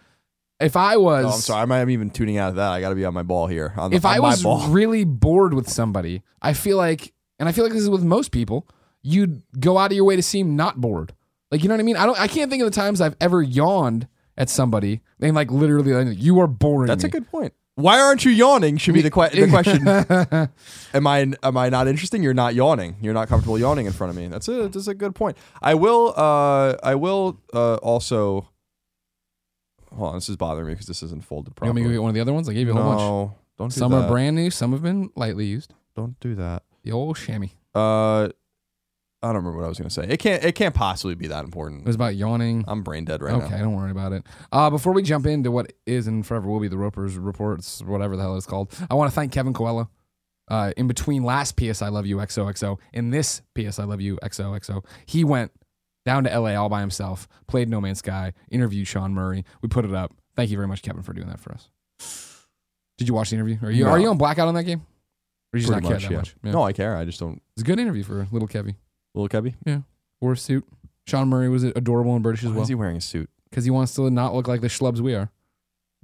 If 0.60 0.78
I 0.78 0.96
was, 0.98 1.26
oh, 1.26 1.30
I'm 1.30 1.40
sorry. 1.40 1.62
I 1.64 1.66
might 1.66 1.84
be 1.86 1.94
even 1.94 2.12
tuning 2.12 2.38
out 2.38 2.50
of 2.50 2.56
that. 2.56 2.72
I 2.72 2.82
got 2.82 2.90
to 2.90 2.96
be 2.96 3.04
on 3.04 3.14
my 3.14 3.24
ball 3.24 3.48
here. 3.48 3.74
On 3.78 3.90
the, 3.90 3.98
if 3.98 4.06
on 4.06 4.14
I 4.14 4.18
my 4.20 4.30
was 4.30 4.44
ball. 4.44 4.68
really 4.70 5.04
bored 5.06 5.54
with 5.54 5.68
somebody, 5.70 6.22
I 6.42 6.54
feel 6.54 6.78
like, 6.78 7.14
and 7.40 7.50
I 7.50 7.52
feel 7.52 7.64
like 7.64 7.74
this 7.74 7.82
is 7.82 7.90
with 7.90 8.04
most 8.04 8.32
people, 8.32 8.68
you'd 9.02 9.42
go 9.60 9.78
out 9.80 9.92
of 9.92 9.96
your 9.96 10.06
way 10.06 10.16
to 10.16 10.22
seem 10.22 10.56
not 10.56 10.80
bored. 10.80 11.14
Like 11.52 11.64
you 11.64 11.70
know 11.70 11.76
what 11.76 11.82
I 11.82 11.84
mean? 11.84 11.98
I 11.98 12.06
don't. 12.06 12.20
I 12.20 12.28
can't 12.28 12.50
think 12.50 12.64
of 12.64 12.72
the 12.72 12.76
times 12.76 13.02
I've 13.02 13.16
ever 13.20 13.42
yawned 13.42 14.08
at 14.38 14.50
somebody 14.50 15.02
and 15.20 15.36
like 15.36 15.52
literally, 15.52 15.94
like, 15.94 16.18
you 16.18 16.40
are 16.40 16.48
boring. 16.48 16.88
That's 16.88 17.04
me. 17.04 17.10
a 17.10 17.12
good 17.12 17.30
point. 17.30 17.54
Why 17.76 18.00
aren't 18.00 18.26
you 18.26 18.32
yawning? 18.32 18.78
Should 18.78 18.94
be 18.94 19.02
the, 19.02 19.10
que- 19.10 19.30
the 19.30 19.48
question. 19.48 19.88
am 20.94 21.08
I 21.08 21.34
am 21.42 21.58
I 21.58 21.70
not 21.70 21.88
interesting? 21.88 22.22
You're 22.22 22.34
not 22.34 22.54
yawning. 22.54 22.98
You're 23.02 23.14
not 23.14 23.28
comfortable 23.28 23.58
yawning 23.58 23.86
in 23.86 23.94
front 23.94 24.12
of 24.12 24.18
me. 24.18 24.28
That's 24.28 24.48
a 24.48 24.68
that's 24.68 24.88
a 24.88 24.94
good 24.94 25.16
point. 25.16 25.38
I 25.62 25.74
will 25.76 26.14
uh 26.16 26.76
I 26.84 26.96
will 26.96 27.40
uh 27.54 27.76
also. 27.76 28.48
Hold 29.96 30.10
on, 30.10 30.16
this 30.16 30.30
is 30.30 30.38
bothering 30.38 30.68
me 30.68 30.74
because 30.74 30.88
this 30.88 31.04
isn't 31.04 31.26
folded 31.26 31.54
you 31.62 31.66
want 31.66 31.76
me 31.76 31.84
to 31.84 31.90
get 31.90 32.02
one 32.02 32.10
of 32.10 32.16
the 32.16 32.22
other 32.22 32.32
ones? 32.32 32.48
I 32.48 32.54
gave 32.54 32.68
you 32.68 32.74
a 32.74 32.82
whole 32.82 32.92
bunch. 32.92 33.00
no, 33.00 33.36
don't 33.58 33.74
do 33.74 33.78
Some 33.80 33.92
that. 33.92 34.06
are 34.06 34.08
brand 34.08 34.38
new. 34.38 34.50
Some 34.50 34.72
have 34.72 34.82
been 34.82 35.10
lightly 35.16 35.46
used. 35.46 35.74
Don't 35.96 36.18
do 36.22 36.36
that. 36.36 36.64
The 36.84 36.94
old 36.94 37.18
chamois. 37.18 37.50
Uh, 37.76 38.30
I 39.24 39.28
don't 39.28 39.36
remember 39.38 39.58
what 39.60 39.66
I 39.66 39.70
was 39.70 39.78
gonna 39.78 39.90
say. 39.92 40.06
It 40.10 40.18
can't 40.18 40.44
it 40.44 40.56
can't 40.56 40.74
possibly 40.74 41.14
be 41.16 41.28
that 41.28 41.44
important. 41.44 41.82
It 41.82 41.88
was 41.88 41.96
about 41.96 42.16
yawning. 42.16 42.66
I'm 42.68 42.82
brain 42.82 43.06
dead 43.06 43.22
right 43.22 43.38
now. 43.38 43.46
okay, 43.46 43.58
don't 43.60 43.76
worry 43.76 43.92
about 43.92 44.14
it. 44.14 44.26
Uh, 44.52 44.70
before 44.70 44.94
we 44.94 45.04
jump 45.04 45.26
into 45.28 45.52
what 45.52 45.72
is 45.86 46.08
and 46.08 46.26
forever 46.26 46.50
will 46.50 46.60
be 46.60 46.68
the 46.68 46.78
Roper's 46.78 47.18
reports, 47.18 47.82
whatever 47.84 48.16
the 48.16 48.24
hell 48.24 48.36
it's 48.36 48.48
called, 48.48 48.74
I 48.90 48.96
want 48.96 49.12
to 49.12 49.16
thank 49.16 49.32
Kevin 49.32 49.54
Coelho. 49.54 49.90
Uh, 50.48 50.74
in 50.76 50.88
between 50.88 51.24
last 51.24 51.56
PS 51.56 51.82
I 51.82 51.88
Love 51.88 52.06
You 52.06 52.18
XOXO 52.18 52.78
and 52.94 53.14
this 53.14 53.42
PS 53.56 53.80
I 53.80 53.86
Love 53.86 54.02
You 54.02 54.18
XOXO, 54.24 54.84
he 55.06 55.24
went 55.24 55.52
down 56.04 56.24
to 56.26 56.40
LA 56.40 56.56
all 56.56 56.68
by 56.68 56.82
himself, 56.82 57.28
played 57.48 57.70
No 57.70 57.80
Man's 57.80 58.00
Sky, 58.00 58.34
interviewed 58.50 58.88
Sean 58.88 59.14
Murray. 59.14 59.46
We 59.62 59.70
put 59.70 59.86
it 59.86 59.94
up. 59.94 60.14
Thank 60.36 60.50
you 60.50 60.58
very 60.58 60.68
much, 60.68 60.82
Kevin, 60.82 61.04
for 61.04 61.14
doing 61.14 61.28
that 61.28 61.40
for 61.40 61.54
us. 61.54 61.70
Did 62.98 63.08
you 63.08 63.14
watch 63.14 63.30
the 63.30 63.36
interview? 63.36 63.60
Are 63.62 63.72
you 63.72 63.86
No. 63.86 63.92
are 63.92 64.00
you 64.00 64.10
on 64.10 64.18
blackout 64.18 64.48
on 64.48 64.56
that 64.56 64.64
game? 64.64 64.82
Or 65.54 65.58
you 65.58 65.62
just 65.62 65.72
Pretty 65.72 65.84
not 65.88 65.90
care 65.90 66.00
that 66.00 66.12
yeah. 66.12 66.18
much? 66.18 66.36
Yeah. 66.44 66.52
No, 66.52 66.64
I 66.64 66.74
care. 66.74 66.96
I 66.98 67.06
just 67.06 67.20
don't. 67.20 67.42
It's 67.56 67.62
a 67.62 67.66
good 67.66 67.80
interview 67.80 68.04
for 68.04 68.28
little 68.32 68.48
Kevy. 68.48 68.76
Little 69.14 69.30
Kebby. 69.30 69.56
Yeah. 69.66 69.82
Wore 70.20 70.34
a 70.34 70.38
suit. 70.38 70.66
Sean 71.08 71.28
Murray 71.30 71.50
was 71.50 71.64
adorable 71.64 72.14
and 72.14 72.24
British 72.24 72.44
as 72.44 72.50
Why 72.50 72.56
well 72.56 72.64
is 72.64 72.70
he 72.70 72.76
wearing 72.76 72.98
a 72.98 73.02
suit? 73.02 73.30
because 73.50 73.66
he 73.66 73.72
wants 73.72 73.94
to 73.96 74.10
not 74.10 74.34
look 74.34 74.48
like 74.48 74.62
the 74.62 74.68
schlubs 74.68 75.00
we 75.00 75.14
are. 75.14 75.30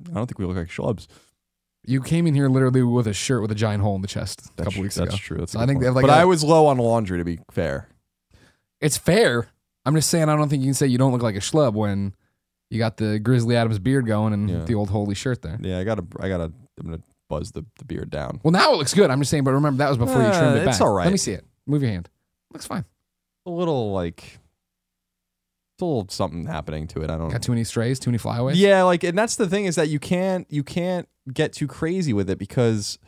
I 0.10 0.14
don't 0.14 0.28
think 0.28 0.38
we 0.40 0.46
look 0.46 0.58
like 0.58 0.68
schlubs. 0.68 1.08
You 1.86 2.02
came 2.02 2.28
in 2.28 2.34
here 2.36 2.50
literally 2.50 2.84
with 2.84 3.08
a 3.08 3.14
shirt 3.14 3.42
with 3.42 3.52
a 3.52 3.56
giant 3.56 3.82
hole 3.82 3.96
in 3.96 4.02
the 4.02 4.08
chest 4.08 4.50
a 4.58 4.64
couple 4.66 4.82
weeks 4.82 4.96
that's 4.96 5.10
ago. 5.14 5.18
true. 5.18 5.38
That's 5.38 5.54
a 5.54 5.58
So 5.58 5.60
I 5.60 5.62
good 5.64 5.68
think 5.68 5.76
point. 5.78 5.82
they 5.82 5.86
have 5.88 5.96
like 5.96 6.04
but 6.04 6.10
a- 6.10 6.22
I 6.22 6.26
was 6.26 6.44
low 6.44 6.66
on 6.68 6.78
laundry 6.78 7.18
to 7.20 7.24
be 7.24 7.40
fair. 7.52 7.88
It's 8.82 8.98
fair. 8.98 9.48
I'm 9.86 9.96
just 9.96 10.10
saying 10.10 10.28
I 10.28 10.36
don't 10.36 10.50
think 10.50 10.62
you 10.62 10.68
can 10.68 10.74
say 10.74 10.88
you 10.88 10.98
don't 10.98 11.14
look 11.14 11.22
like 11.24 11.36
a 11.36 11.40
schlub 11.40 11.74
when 11.74 12.14
you 12.70 12.78
got 12.80 12.98
the 12.98 13.20
Grizzly 13.20 13.56
Adams 13.56 13.80
beard 13.80 14.06
going 14.06 14.34
and 14.34 14.50
Yeah. 14.50 14.64
the 14.66 14.76
old 14.76 14.90
holy 14.90 15.16
shirt 15.16 15.42
there. 15.42 15.58
Yeah, 15.62 15.80
I 15.80 15.86
gotta, 15.86 16.06
I 16.20 16.28
gotta, 16.28 16.44
I'm 16.80 16.86
gonna 16.86 17.00
buzz 17.30 17.52
the, 17.54 17.66
the 17.80 17.86
beard 17.86 18.10
down. 18.10 18.42
Well, 18.44 18.52
now 18.52 18.74
it 18.74 18.78
looks 18.78 18.94
good. 18.94 19.10
I'm 19.10 19.20
just 19.22 19.32
saying, 19.32 19.46
but 19.46 19.52
remember 19.54 19.78
that 19.78 19.90
was 19.90 19.98
before 19.98 20.22
you 20.22 20.28
Uh, 20.28 20.38
trimmed 20.38 20.58
it 20.58 20.68
it's 20.68 20.80
back. 20.80 20.86
all 20.86 20.94
right. 20.94 21.06
Let 21.06 21.12
me 21.14 21.18
see 21.18 21.32
it. 21.32 21.46
Move 21.66 21.82
your 21.82 21.92
hand. 21.92 22.10
Looks 22.52 22.66
fine. 22.66 22.84
A 23.48 23.50
little 23.50 23.92
like, 23.94 24.20
it's 24.24 25.82
a 25.82 25.86
little 25.86 26.08
something 26.10 26.46
happening 26.46 26.86
to 26.88 27.02
it. 27.02 27.10
I 27.10 27.18
don't. 27.18 27.30
Got 27.30 27.42
too 27.42 27.54
many 27.54 27.64
strays, 27.64 27.98
too 27.98 28.10
many 28.12 28.18
flyaways. 28.18 28.60
Yeah, 28.60 28.84
like, 28.84 29.04
and 29.04 29.18
that's 29.18 29.38
the 29.38 29.48
thing 29.48 29.66
is 29.66 29.76
that 29.76 29.90
you 29.90 30.00
can't 30.00 30.46
you 30.50 30.64
can't 30.64 31.08
get 31.34 31.54
too 31.54 31.68
crazy 31.68 32.14
with 32.14 32.30
it 32.30 32.38
because 32.38 33.00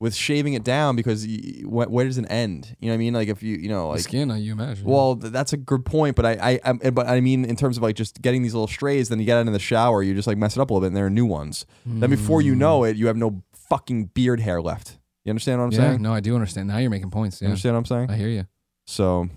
with 0.00 0.14
shaving 0.14 0.54
it 0.54 0.62
down 0.62 0.94
because 0.94 1.26
y 1.26 1.62
wh- 1.62 1.90
where 1.90 2.04
does 2.04 2.18
it 2.18 2.26
end? 2.30 2.76
You 2.78 2.86
know 2.86 2.92
what 2.92 2.94
I 2.94 2.98
mean? 2.98 3.14
Like 3.14 3.28
if 3.28 3.42
you 3.42 3.56
you 3.56 3.68
know 3.68 3.84
The 3.84 3.94
like 3.94 4.00
skin, 4.00 4.30
uh, 4.30 4.34
you 4.34 4.52
imagine. 4.52 4.84
Well, 4.84 5.16
th- 5.16 5.32
that's 5.32 5.52
a 5.52 5.56
good 5.56 5.84
point, 5.84 6.14
but 6.16 6.24
I, 6.24 6.60
I, 6.64 6.72
I, 6.84 6.90
but 6.90 7.08
I 7.08 7.20
mean, 7.20 7.44
in 7.44 7.56
terms 7.56 7.76
of 7.76 7.82
like 7.82 7.96
just 7.96 8.22
getting 8.22 8.42
these 8.42 8.54
little 8.54 8.68
strays, 8.68 9.08
then 9.08 9.18
you 9.18 9.24
get 9.24 9.38
out 9.38 9.46
in 9.46 9.52
the 9.52 9.58
shower, 9.58 10.02
you 10.02 10.14
just 10.14 10.28
like 10.28 10.38
mess 10.38 10.56
it 10.56 10.60
up 10.60 10.70
a 10.70 10.72
little 10.74 10.82
bit, 10.82 10.88
and 10.88 10.96
there 10.96 11.06
are 11.06 11.10
new 11.10 11.26
ones. 11.26 11.66
Then 11.84 12.10
before 12.10 12.42
you 12.42 12.54
know 12.54 12.84
it, 12.84 12.96
you 12.96 13.06
have 13.06 13.16
no 13.16 13.42
fucking 13.68 14.06
beard 14.06 14.40
hair 14.40 14.60
left. 14.62 14.98
You 15.24 15.30
understand 15.30 15.60
what 15.60 15.66
I'm 15.66 15.72
yeah, 15.72 15.78
saying? 15.78 16.02
no, 16.02 16.14
I 16.14 16.20
do 16.20 16.34
understand. 16.34 16.68
Now 16.68 16.78
you're 16.78 16.90
making 16.90 17.10
points. 17.10 17.40
You 17.42 17.48
understand 17.48 17.74
what 17.74 17.80
I'm 17.80 17.84
saying? 17.86 18.10
I 18.10 18.16
hear 18.16 18.28
you. 18.28 18.46
So, 18.86 19.28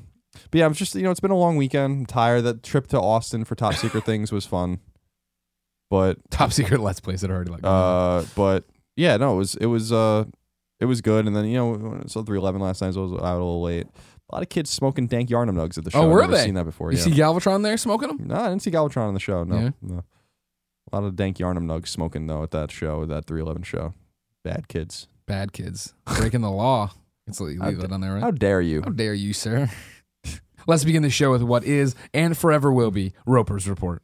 but 0.50 0.58
yeah, 0.60 0.66
I'm 0.66 0.74
just 0.74 0.96
you 0.96 1.04
know, 1.04 1.12
it's 1.12 1.20
been 1.20 1.32
a 1.32 1.38
long 1.38 1.58
weekend. 1.58 1.84
I'm 2.02 2.06
tired. 2.06 2.42
That 2.44 2.64
trip 2.64 2.88
to 2.88 3.00
Austin 3.00 3.44
for 3.46 3.56
top 3.56 3.74
secret 3.76 4.06
things 4.06 4.32
was 4.32 4.46
fun, 4.46 4.80
but 5.90 6.18
Top 6.30 6.52
secret 6.54 6.80
let's 6.82 7.00
plays 7.00 7.22
that 7.22 7.30
are 7.32 7.36
already 7.36 7.52
like. 7.52 7.62
uh, 7.64 8.24
but 8.36 8.66
yeah, 8.96 9.18
no, 9.18 9.34
it 9.34 9.38
was 9.38 9.56
it 9.56 9.66
was 9.68 9.92
uh, 9.92 10.26
it 10.80 10.86
was 10.86 11.02
good. 11.02 11.28
And 11.28 11.36
then 11.36 11.46
you 11.46 11.58
know, 11.58 11.74
saw 12.08 12.24
311 12.24 12.62
last 12.62 12.82
night, 12.82 12.94
so 12.94 13.02
I 13.02 13.04
was 13.04 13.14
out 13.14 13.24
a 13.24 13.34
little 13.34 13.62
late. 13.62 13.88
A 14.30 14.36
lot 14.36 14.44
of 14.44 14.50
kids 14.50 14.70
smoking 14.70 15.08
dank 15.08 15.30
Yarnum 15.30 15.56
nugs 15.56 15.78
at 15.78 15.84
the 15.84 15.92
show. 15.92 16.00
Oh, 16.00 16.04
I've 16.06 16.10
were 16.10 16.22
never 16.22 16.34
they? 16.38 16.46
Seen 16.46 16.54
that 16.54 16.64
before? 16.64 16.92
you 16.94 16.98
yeah. 16.98 17.04
see 17.04 17.12
Galvatron 17.12 17.64
there 17.64 17.76
smoking 17.76 18.08
them? 18.08 18.28
No, 18.28 18.36
I 18.36 18.48
didn't 18.48 18.62
see 18.62 18.72
Galvatron 18.72 19.08
on 19.08 19.14
the 19.14 19.20
show. 19.20 19.44
No, 19.44 19.60
Yeah? 19.60 19.70
no. 19.82 20.04
A 20.92 20.96
lot 20.96 21.06
of 21.06 21.16
dank 21.18 21.38
Yarnum 21.38 21.66
nugs 21.66 21.90
smoking 21.90 22.28
though 22.28 22.42
at 22.42 22.52
that 22.52 22.72
show, 22.72 23.06
that 23.06 23.26
311 23.26 23.64
show. 23.64 23.94
Bad 24.44 24.70
kids. 24.70 25.08
Bad 25.26 25.52
kids 25.54 25.94
breaking 26.18 26.42
the 26.42 26.52
law. 26.52 26.92
Leave 27.40 27.60
How 27.62 27.94
on 27.94 28.02
there, 28.02 28.14
right? 28.14 28.24
How 28.24 28.32
dare 28.32 28.62
you? 28.62 28.82
How 28.82 28.90
dare 28.90 29.14
you, 29.14 29.32
sir? 29.34 29.70
Let's 30.68 30.84
begin 30.84 31.02
the 31.04 31.10
show 31.10 31.32
with 31.32 31.42
what 31.44 31.64
is 31.64 31.96
and 32.14 32.38
forever 32.38 32.72
will 32.72 32.92
be 32.92 33.14
Roper's 33.26 33.68
Report. 33.68 34.04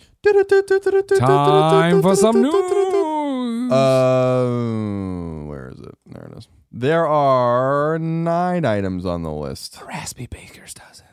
Time 1.20 2.02
for 2.02 2.16
some 2.16 2.42
news. 2.42 3.72
Uh, 3.72 5.46
where 5.48 5.70
is 5.70 5.80
it? 5.80 5.96
There 6.06 6.30
it 6.32 6.38
is. 6.38 6.48
There 6.72 7.08
are 7.08 7.98
nine 8.00 8.66
items 8.66 9.06
on 9.06 9.24
the 9.24 9.32
list. 9.32 9.80
Raspy 9.88 10.28
Baker's 10.28 10.74
does 10.74 11.00
it. 11.00 11.06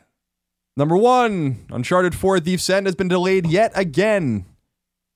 Number 0.77 0.97
one, 0.97 1.65
Uncharted 1.71 2.13
4 2.15 2.39
Thief's 2.41 2.69
End 2.69 2.85
has 2.85 2.95
been 2.95 3.07
delayed 3.07 3.45
yet 3.47 3.71
again. 3.75 4.45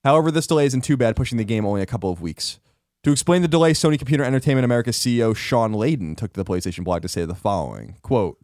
However, 0.05 0.31
this 0.31 0.48
delay 0.48 0.65
isn't 0.65 0.86
too 0.86 0.95
bad, 0.95 1.15
pushing 1.17 1.38
the 1.38 1.43
game 1.43 1.65
only 1.65 1.81
a 1.81 1.86
couple 1.86 2.09
of 2.12 2.21
weeks. 2.21 2.59
To 3.03 3.12
explain 3.12 3.41
the 3.41 3.48
delay, 3.48 3.74
Sony 3.74 3.98
Computer 3.98 4.24
Entertainment 4.24 4.65
America 4.65 4.91
CEO 4.91 5.36
Shawn 5.36 5.74
Layden 5.74 6.15
took 6.15 6.33
to 6.33 6.43
the 6.43 6.50
PlayStation 6.50 6.83
blog 6.83 7.01
to 7.01 7.07
say 7.09 7.25
the 7.25 7.36
following 7.36 7.95
quote, 8.01 8.38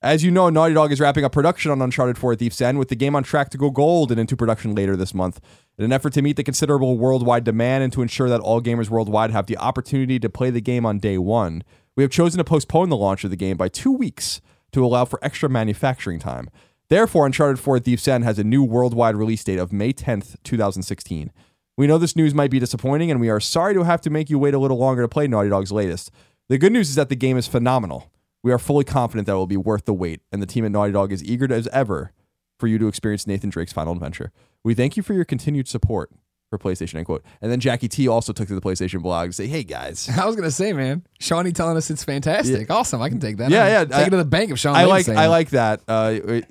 As 0.00 0.22
you 0.22 0.30
know, 0.30 0.48
Naughty 0.48 0.74
Dog 0.74 0.92
is 0.92 1.00
wrapping 1.00 1.24
up 1.24 1.32
production 1.32 1.72
on 1.72 1.82
Uncharted 1.82 2.16
4 2.16 2.36
Thief's 2.36 2.60
End, 2.60 2.78
with 2.78 2.88
the 2.88 2.94
game 2.94 3.16
on 3.16 3.24
track 3.24 3.50
to 3.50 3.58
go 3.58 3.68
gold 3.68 4.12
and 4.12 4.20
into 4.20 4.36
production 4.36 4.72
later 4.72 4.94
this 4.94 5.12
month. 5.12 5.40
In 5.76 5.84
an 5.84 5.90
effort 5.90 6.12
to 6.12 6.22
meet 6.22 6.36
the 6.36 6.44
considerable 6.44 6.96
worldwide 6.96 7.42
demand 7.42 7.82
and 7.82 7.92
to 7.92 8.02
ensure 8.02 8.28
that 8.28 8.40
all 8.40 8.62
gamers 8.62 8.90
worldwide 8.90 9.32
have 9.32 9.46
the 9.46 9.56
opportunity 9.56 10.20
to 10.20 10.28
play 10.30 10.50
the 10.50 10.60
game 10.60 10.86
on 10.86 11.00
day 11.00 11.18
one, 11.18 11.64
we 11.96 12.04
have 12.04 12.12
chosen 12.12 12.38
to 12.38 12.44
postpone 12.44 12.90
the 12.90 12.96
launch 12.96 13.24
of 13.24 13.30
the 13.30 13.36
game 13.36 13.56
by 13.56 13.66
two 13.66 13.90
weeks 13.90 14.40
to 14.70 14.84
allow 14.84 15.04
for 15.04 15.18
extra 15.20 15.48
manufacturing 15.48 16.20
time. 16.20 16.48
Therefore, 16.88 17.26
Uncharted 17.26 17.58
4 17.58 17.80
Thief's 17.80 18.06
End 18.06 18.22
has 18.22 18.38
a 18.38 18.44
new 18.44 18.62
worldwide 18.62 19.16
release 19.16 19.42
date 19.42 19.58
of 19.58 19.72
May 19.72 19.92
10th, 19.92 20.36
2016. 20.44 21.32
We 21.76 21.88
know 21.88 21.98
this 21.98 22.14
news 22.14 22.34
might 22.34 22.52
be 22.52 22.60
disappointing, 22.60 23.10
and 23.10 23.20
we 23.20 23.30
are 23.30 23.40
sorry 23.40 23.74
to 23.74 23.82
have 23.82 24.00
to 24.02 24.10
make 24.10 24.30
you 24.30 24.38
wait 24.38 24.54
a 24.54 24.60
little 24.60 24.78
longer 24.78 25.02
to 25.02 25.08
play 25.08 25.26
Naughty 25.26 25.48
Dog's 25.48 25.72
latest. 25.72 26.12
The 26.46 26.56
good 26.56 26.72
news 26.72 26.88
is 26.88 26.94
that 26.94 27.08
the 27.08 27.16
game 27.16 27.36
is 27.36 27.48
phenomenal. 27.48 28.12
We 28.42 28.52
are 28.52 28.58
fully 28.58 28.84
confident 28.84 29.26
that 29.26 29.32
it 29.32 29.36
will 29.36 29.46
be 29.46 29.56
worth 29.56 29.84
the 29.84 29.94
wait, 29.94 30.20
and 30.32 30.40
the 30.40 30.46
team 30.46 30.64
at 30.64 30.70
Naughty 30.70 30.92
Dog 30.92 31.12
is 31.12 31.22
eager 31.24 31.52
as 31.52 31.66
ever 31.68 32.12
for 32.58 32.66
you 32.66 32.78
to 32.78 32.86
experience 32.88 33.26
Nathan 33.26 33.50
Drake's 33.50 33.72
final 33.72 33.92
adventure. 33.92 34.32
We 34.64 34.74
thank 34.74 34.96
you 34.96 35.02
for 35.02 35.14
your 35.14 35.24
continued 35.24 35.68
support 35.68 36.10
for 36.50 36.58
PlayStation, 36.58 36.94
end 36.96 37.06
quote. 37.06 37.22
And 37.42 37.52
then 37.52 37.60
Jackie 37.60 37.88
T 37.88 38.08
also 38.08 38.32
took 38.32 38.48
to 38.48 38.54
the 38.54 38.60
PlayStation 38.60 39.02
blog 39.02 39.28
to 39.30 39.32
say, 39.32 39.46
hey 39.46 39.62
guys, 39.64 40.08
I 40.18 40.24
was 40.24 40.34
gonna 40.36 40.50
say, 40.50 40.72
man, 40.72 41.04
Shawnee 41.20 41.52
telling 41.52 41.76
us 41.76 41.90
it's 41.90 42.04
fantastic. 42.04 42.70
Awesome, 42.70 43.02
I 43.02 43.08
can 43.08 43.20
take 43.20 43.36
that. 43.38 43.50
Yeah, 43.50 43.64
I- 43.64 43.68
yeah, 43.70 43.84
Take 43.84 43.94
I- 43.94 44.02
it 44.06 44.10
to 44.10 44.16
the 44.16 44.24
bank 44.24 44.50
if 44.50 44.58
Sean. 44.58 44.74
I 44.74 44.84
like 44.84 45.08
I 45.08 45.26
like 45.26 45.50
that. 45.50 45.80
Uh, 45.86 46.10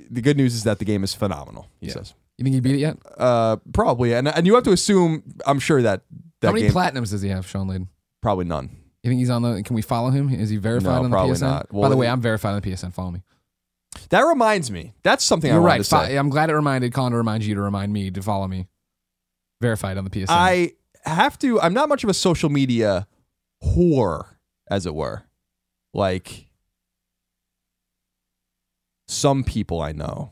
the 0.09 0.21
good 0.21 0.37
news 0.37 0.53
is 0.53 0.63
that 0.65 0.79
the 0.79 0.85
game 0.85 1.03
is 1.03 1.13
phenomenal, 1.13 1.67
he 1.79 1.87
Yeah. 1.87 1.93
says. 1.93 2.13
You 2.37 2.43
think 2.43 2.53
he 2.53 2.59
beat 2.59 2.75
it 2.75 2.79
yet? 2.79 2.97
Uh, 3.17 3.55
probably, 3.73 4.13
and 4.13 4.27
and 4.27 4.45
you 4.45 4.53
have 4.53 4.63
to 4.65 4.71
assume. 4.71 5.23
I'm 5.47 5.57
sure 5.59 5.81
that 5.81 6.03
that 6.41 6.47
How 6.49 6.53
many 6.53 6.67
game 6.67 6.71
platinums 6.75 7.09
does 7.09 7.23
he 7.23 7.29
have, 7.29 7.47
Shawn 7.47 7.67
Layden? 7.67 7.87
probably 8.21 8.45
none. 8.45 8.69
You 9.07 9.11
think 9.11 9.19
he's 9.19 9.29
on 9.29 9.41
the? 9.41 9.63
Can 9.63 9.73
we 9.73 9.81
follow 9.81 10.09
him? 10.09 10.29
Is 10.29 10.49
he 10.49 10.57
verified 10.57 10.89
No, 10.89 10.97
on 10.97 11.03
the 11.03 11.09
probably 11.09 11.35
PSN? 11.35 11.41
not. 11.41 11.69
By 11.71 11.87
the 11.87 11.95
way, 11.95 12.09
I'm 12.09 12.19
verified 12.19 12.49
on 12.55 12.61
the 12.61 12.69
PSN. 12.69 12.91
Follow 12.93 13.11
me. 13.11 13.21
That 14.09 14.23
reminds 14.23 14.69
me. 14.69 14.95
That's 15.03 15.23
something 15.23 15.49
I 15.49 15.53
You're 15.53 15.61
wanted 15.61 15.71
right. 15.71 15.77
to 15.77 15.83
say. 15.85 15.97
Fi- 15.97 16.17
I'm 16.17 16.29
glad 16.29 16.49
it 16.49 16.55
reminded 16.55 16.93
Colin 16.93 17.11
to 17.13 17.17
remind 17.17 17.45
you 17.45 17.55
to 17.55 17.61
remind 17.61 17.93
me 17.93 18.11
to 18.11 18.21
follow 18.21 18.49
me. 18.49 18.67
Verified 19.61 19.97
on 19.97 20.03
the 20.03 20.09
PSN. 20.09 20.25
I 20.29 20.73
have 21.05 21.39
to. 21.39 21.59
I'm 21.61 21.73
not 21.73 21.87
much 21.87 22.03
of 22.03 22.09
a 22.09 22.13
social 22.13 22.49
media 22.49 23.07
whore, 23.63 24.25
as 24.69 24.85
it 24.85 24.93
were. 24.93 25.23
Like 25.93 26.47
some 29.07 29.45
people 29.45 29.79
I 29.81 29.93
know. 29.93 30.31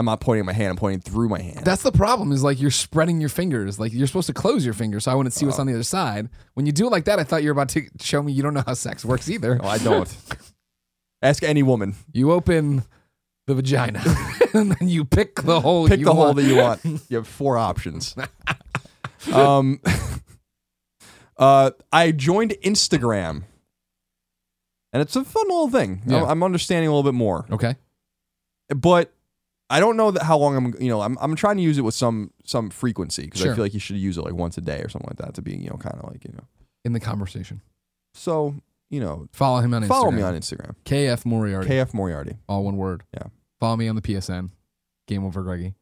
I'm 0.00 0.06
not 0.06 0.20
pointing 0.20 0.44
my 0.46 0.52
hand. 0.52 0.70
I'm 0.70 0.76
pointing 0.76 1.00
through 1.00 1.28
my 1.28 1.40
hand. 1.40 1.64
That's 1.64 1.82
the 1.82 1.92
problem. 1.92 2.32
Is 2.32 2.42
like 2.42 2.60
you're 2.60 2.70
spreading 2.70 3.20
your 3.20 3.28
fingers. 3.28 3.78
Like 3.78 3.92
you're 3.92 4.06
supposed 4.06 4.26
to 4.28 4.32
close 4.32 4.64
your 4.64 4.74
fingers, 4.74 5.04
so 5.04 5.12
I 5.12 5.14
wouldn't 5.14 5.32
see 5.34 5.44
what's 5.46 5.58
Oh. 5.58 5.60
on 5.60 5.66
the 5.66 5.74
other 5.74 5.82
side. 5.82 6.28
When 6.54 6.66
you 6.66 6.72
do 6.72 6.86
it 6.86 6.90
like 6.90 7.04
that, 7.04 7.18
I 7.18 7.24
thought 7.24 7.42
you 7.42 7.48
were 7.50 7.52
about 7.52 7.68
to 7.70 7.82
show 8.00 8.22
me 8.22 8.32
you 8.32 8.42
don't 8.42 8.54
know 8.54 8.64
how 8.66 8.74
sex 8.74 9.04
works 9.04 9.28
either. 9.30 9.56
no, 9.56 9.64
I 9.68 9.78
don't. 9.78 10.16
Ask 11.22 11.42
any 11.42 11.62
woman. 11.62 11.94
You 12.12 12.32
open 12.32 12.82
the 13.46 13.54
vagina, 13.54 14.02
and 14.54 14.72
then 14.72 14.88
you 14.88 15.04
pick 15.04 15.42
the 15.42 15.60
hole. 15.60 15.86
Pick 15.86 16.00
you 16.00 16.06
the 16.06 16.14
hole 16.14 16.24
want. 16.26 16.36
that 16.38 16.44
you 16.44 16.56
want. 16.56 16.80
You 17.10 17.16
have 17.18 17.28
four 17.28 17.58
options. 17.58 18.16
um, 19.32 19.80
uh, 21.36 21.70
I 21.92 22.12
joined 22.12 22.52
Instagram, 22.64 23.42
and 24.92 25.02
it's 25.02 25.14
a 25.16 25.24
fun 25.24 25.44
little 25.48 25.68
thing. 25.70 26.02
Yeah. 26.06 26.24
I'm 26.24 26.42
understanding 26.42 26.88
a 26.88 26.90
little 26.94 27.10
bit 27.10 27.16
more. 27.16 27.46
Okay. 27.50 27.76
but 28.74 29.12
I 29.70 29.80
don't 29.80 29.96
know 29.96 30.10
that 30.10 30.24
how 30.24 30.36
long 30.36 30.56
I'm 30.56 30.74
you 30.82 30.88
know 30.90 31.00
I'm 31.00 31.16
I'm 31.20 31.34
trying 31.36 31.56
to 31.56 31.62
use 31.62 31.78
it 31.78 31.82
with 31.82 31.94
some 31.94 32.32
some 32.44 32.68
frequency 32.70 33.22
because 33.22 33.40
Sure. 33.40 33.52
I 33.52 33.54
feel 33.54 33.64
like 33.64 33.72
you 33.74 33.80
should 33.80 33.96
use 33.96 34.18
it 34.18 34.22
like 34.22 34.34
once 34.34 34.58
a 34.58 34.60
day 34.60 34.80
or 34.82 34.88
something 34.88 35.08
like 35.08 35.18
that 35.18 35.34
to 35.34 35.42
be 35.42 35.52
you 35.56 35.70
know 35.70 35.76
kind 35.76 35.96
of 35.98 36.10
like 36.10 36.24
you 36.24 36.32
know 36.32 36.44
In 36.84 36.92
the 36.92 37.00
conversation, 37.00 37.62
so 38.12 38.56
you 38.90 39.00
know 39.00 39.28
follow 39.32 39.60
him 39.60 39.72
on 39.72 39.82
Instagram. 39.82 39.88
follow 39.88 40.10
me 40.10 40.22
on 40.22 40.34
Instagram 40.34 40.74
KF 40.84 41.24
Moriarty. 41.24 41.68
KF 41.68 41.94
Moriarty 41.94 42.36
all 42.48 42.64
one 42.64 42.76
word. 42.76 43.04
Yeah. 43.14 43.28
Follow 43.60 43.76
me 43.76 43.88
on 43.88 43.94
the 43.96 44.02
PSN. 44.02 44.50
Game 45.06 45.24
over 45.24 45.42
Greggy. 45.42 45.74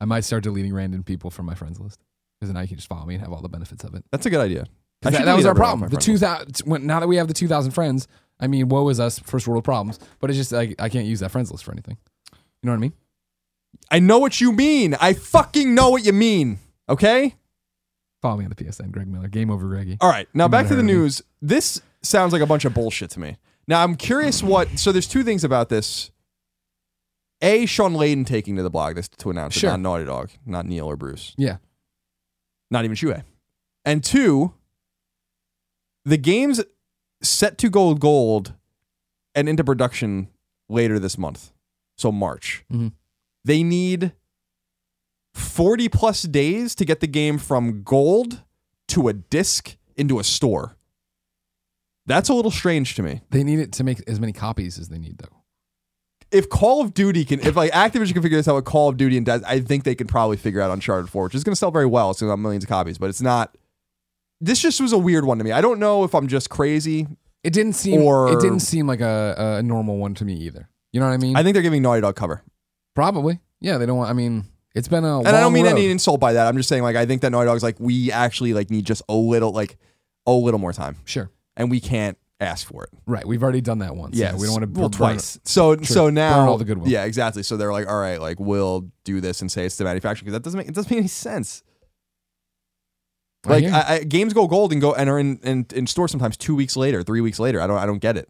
I 0.00 0.04
might 0.04 0.24
start 0.24 0.42
deleting 0.42 0.72
random 0.74 1.02
people 1.02 1.30
from 1.30 1.46
my 1.46 1.54
friends 1.54 1.78
list 1.80 2.00
because 2.40 2.52
now 2.52 2.60
you 2.60 2.68
can 2.68 2.76
just 2.76 2.88
follow 2.88 3.04
me 3.06 3.14
and 3.14 3.22
have 3.22 3.32
all 3.32 3.42
the 3.42 3.48
benefits 3.48 3.84
of 3.84 3.94
it. 3.94 4.04
that's 4.12 4.26
a 4.26 4.30
good 4.30 4.40
idea. 4.40 4.62
I 4.62 4.64
'Cause 4.64 5.12
That, 5.12 5.18
should 5.18 5.26
that 5.28 5.34
was 5.36 5.44
delete 5.44 5.46
our 5.46 5.50
everyone 5.64 5.78
problem. 5.88 5.90
The 5.90 5.96
two 5.96 6.18
thousand. 6.18 6.58
When, 6.66 6.86
now 6.86 7.00
that 7.00 7.06
we 7.06 7.16
have 7.16 7.28
the 7.28 7.34
two 7.34 7.48
thousand 7.48 7.70
friends, 7.72 8.06
I 8.38 8.46
mean, 8.48 8.68
woe 8.68 8.86
is 8.90 9.00
us, 9.00 9.18
first 9.20 9.46
world 9.48 9.64
problems. 9.64 9.98
But 10.18 10.28
it's 10.30 10.36
just 10.38 10.52
like 10.52 10.74
I 10.78 10.88
can't 10.90 11.06
use 11.06 11.20
that 11.20 11.30
friends 11.30 11.50
list 11.50 11.64
for 11.64 11.72
anything. 11.72 11.96
You 12.32 12.38
know 12.66 12.72
what 12.72 12.76
I 12.76 12.80
mean? 12.80 12.92
I 13.90 13.98
know 13.98 14.18
what 14.18 14.40
you 14.40 14.52
mean. 14.52 14.94
I 15.00 15.14
fucking 15.14 15.74
know 15.74 15.90
what 15.90 16.04
you 16.04 16.12
mean. 16.12 16.58
Okay. 16.88 17.34
Follow 18.22 18.36
me 18.36 18.44
on 18.44 18.50
the 18.50 18.54
PSN, 18.56 18.90
Greg 18.92 19.08
Miller. 19.08 19.28
Game 19.28 19.50
over 19.50 19.66
Greggy. 19.66 19.96
All 20.00 20.10
right. 20.10 20.28
Now 20.34 20.46
back 20.48 20.68
to 20.68 20.74
the 20.76 20.82
news. 20.82 21.22
This 21.40 21.80
sounds 22.02 22.32
like 22.32 22.42
a 22.42 22.46
bunch 22.46 22.64
of 22.64 22.74
bullshit 22.74 23.10
to 23.10 23.20
me. 23.20 23.36
Now 23.66 23.82
I'm 23.82 23.94
curious 23.96 24.42
what. 24.42 24.78
So 24.78 24.92
there's 24.92 25.08
two 25.08 25.22
things 25.24 25.42
about 25.44 25.68
this. 25.68 26.10
A. 27.42 27.64
Shawn 27.66 27.94
Layden 27.94 28.26
taking 28.26 28.56
to 28.56 28.62
the 28.62 28.68
blog 28.70 28.96
this 28.96 29.08
to 29.08 29.30
announce 29.30 29.54
Sure. 29.54 29.70
it, 29.70 29.72
not 29.72 29.80
Naughty 29.80 30.04
Dog, 30.04 30.30
not 30.44 30.66
Neil 30.66 30.86
or 30.86 30.96
Bruce. 30.96 31.34
Yeah. 31.38 31.56
not 32.70 32.84
even 32.84 32.94
Shuhei. 32.96 33.24
And 33.84 34.04
two, 34.04 34.52
the 36.04 36.16
game's 36.18 36.62
set 37.22 37.58
to 37.58 37.68
go 37.70 37.94
gold 37.94 38.52
and 39.34 39.48
into 39.48 39.64
production 39.64 40.28
later 40.68 40.98
this 41.00 41.16
month. 41.18 41.50
So 41.96 42.12
March. 42.12 42.64
Mhm. 42.72 42.92
They 43.44 43.62
need 43.62 44.12
40 45.34 45.88
plus 45.88 46.22
days 46.22 46.74
to 46.76 46.84
get 46.84 47.00
the 47.00 47.06
game 47.06 47.38
from 47.38 47.82
gold 47.82 48.42
to 48.88 49.08
a 49.08 49.12
disc 49.12 49.76
into 49.96 50.18
a 50.18 50.24
store. 50.24 50.76
That's 52.06 52.28
a 52.28 52.34
little 52.34 52.50
strange 52.50 52.94
to 52.96 53.02
me. 53.02 53.20
They 53.30 53.44
need 53.44 53.60
it 53.60 53.72
to 53.74 53.84
make 53.84 54.02
as 54.08 54.18
many 54.18 54.32
copies 54.32 54.78
as 54.78 54.88
they 54.88 54.98
need, 54.98 55.18
though. 55.18 55.36
If 56.32 56.48
Call 56.48 56.80
of 56.80 56.94
Duty 56.94 57.24
can, 57.24 57.40
if 57.40 57.56
like 57.56 57.72
Activision 57.72 58.12
can 58.12 58.22
figure 58.22 58.38
this 58.38 58.48
out 58.48 58.54
with 58.56 58.64
Call 58.64 58.88
of 58.88 58.96
Duty 58.96 59.16
and 59.16 59.26
Des- 59.26 59.40
I 59.46 59.60
think 59.60 59.84
they 59.84 59.94
could 59.94 60.08
probably 60.08 60.36
figure 60.36 60.60
out 60.60 60.70
Uncharted 60.70 61.10
4, 61.10 61.24
which 61.24 61.34
is 61.34 61.44
going 61.44 61.52
to 61.52 61.56
sell 61.56 61.70
very 61.70 61.86
well. 61.86 62.10
It's 62.10 62.20
going 62.20 62.28
to 62.28 62.32
have 62.32 62.38
millions 62.38 62.64
of 62.64 62.68
copies, 62.68 62.98
but 62.98 63.10
it's 63.10 63.20
not. 63.20 63.56
This 64.40 64.60
just 64.60 64.80
was 64.80 64.92
a 64.92 64.98
weird 64.98 65.24
one 65.24 65.38
to 65.38 65.44
me. 65.44 65.52
I 65.52 65.60
don't 65.60 65.78
know 65.78 66.04
if 66.04 66.14
I'm 66.14 66.28
just 66.28 66.48
crazy. 66.48 67.06
It 67.42 67.52
didn't 67.52 67.74
seem. 67.74 68.00
Or- 68.02 68.32
it 68.32 68.40
didn't 68.40 68.60
seem 68.60 68.86
like 68.86 69.00
a, 69.00 69.56
a 69.58 69.62
normal 69.62 69.98
one 69.98 70.14
to 70.14 70.24
me 70.24 70.34
either. 70.34 70.68
You 70.92 71.00
know 71.00 71.06
what 71.06 71.12
I 71.14 71.18
mean? 71.18 71.36
I 71.36 71.42
think 71.42 71.54
they're 71.54 71.62
giving 71.62 71.82
Naughty 71.82 72.00
Dog 72.00 72.16
cover. 72.16 72.42
Probably. 72.94 73.40
Yeah. 73.60 73.78
They 73.78 73.86
don't 73.86 73.98
want. 73.98 74.10
I 74.10 74.12
mean, 74.12 74.44
it's 74.74 74.88
been 74.88 75.04
a. 75.04 75.18
And 75.18 75.28
I 75.28 75.40
don't 75.40 75.52
mean 75.52 75.64
road. 75.64 75.72
any 75.72 75.90
insult 75.90 76.20
by 76.20 76.34
that. 76.34 76.46
I'm 76.46 76.56
just 76.56 76.68
saying, 76.68 76.82
like, 76.82 76.96
I 76.96 77.06
think 77.06 77.22
that 77.22 77.30
Naughty 77.30 77.46
Dog's 77.46 77.62
like, 77.62 77.78
we 77.80 78.12
actually 78.12 78.54
like 78.54 78.70
need 78.70 78.84
just 78.84 79.02
a 79.08 79.14
little, 79.14 79.52
like, 79.52 79.78
a 80.26 80.32
little 80.32 80.60
more 80.60 80.72
time, 80.72 80.96
Sure. 81.04 81.30
and 81.56 81.70
we 81.70 81.80
can't 81.80 82.16
ask 82.40 82.66
for 82.66 82.84
it. 82.84 82.90
Right. 83.06 83.26
We've 83.26 83.42
already 83.42 83.60
done 83.60 83.80
that 83.80 83.96
once. 83.96 84.16
Yeah, 84.16 84.34
we 84.34 84.46
don't 84.46 84.60
want 84.60 84.74
to 84.74 84.80
well 84.80 84.90
twice. 84.90 85.38
So 85.44 85.76
so 85.82 86.08
now 86.10 86.48
all 86.48 86.58
the 86.58 86.64
goodwill. 86.64 86.88
Yeah, 86.88 87.04
exactly. 87.04 87.42
So 87.42 87.56
they're 87.56 87.72
like, 87.72 87.86
all 87.88 87.98
right, 87.98 88.20
like 88.20 88.40
we'll 88.40 88.90
do 89.04 89.20
this 89.20 89.40
and 89.40 89.50
say 89.50 89.66
it's 89.66 89.76
the 89.76 89.84
manufacturer 89.84 90.24
because 90.24 90.32
that 90.34 90.42
doesn't 90.42 90.58
make 90.58 90.68
it 90.68 90.74
doesn't 90.74 90.90
make 90.90 90.98
any 90.98 91.08
sense. 91.08 91.62
Like 93.46 93.64
I, 93.64 93.94
I, 93.96 93.98
games 94.04 94.34
go 94.34 94.46
gold 94.46 94.72
and 94.72 94.80
go 94.80 94.94
and 94.94 95.08
are 95.08 95.18
in, 95.18 95.38
in 95.38 95.66
in 95.74 95.86
store 95.86 96.08
sometimes 96.08 96.36
two 96.36 96.54
weeks 96.54 96.76
later, 96.76 97.02
three 97.02 97.20
weeks 97.20 97.38
later. 97.38 97.60
I 97.60 97.66
don't 97.66 97.78
I 97.78 97.86
don't 97.86 97.98
get 97.98 98.16
it. 98.16 98.28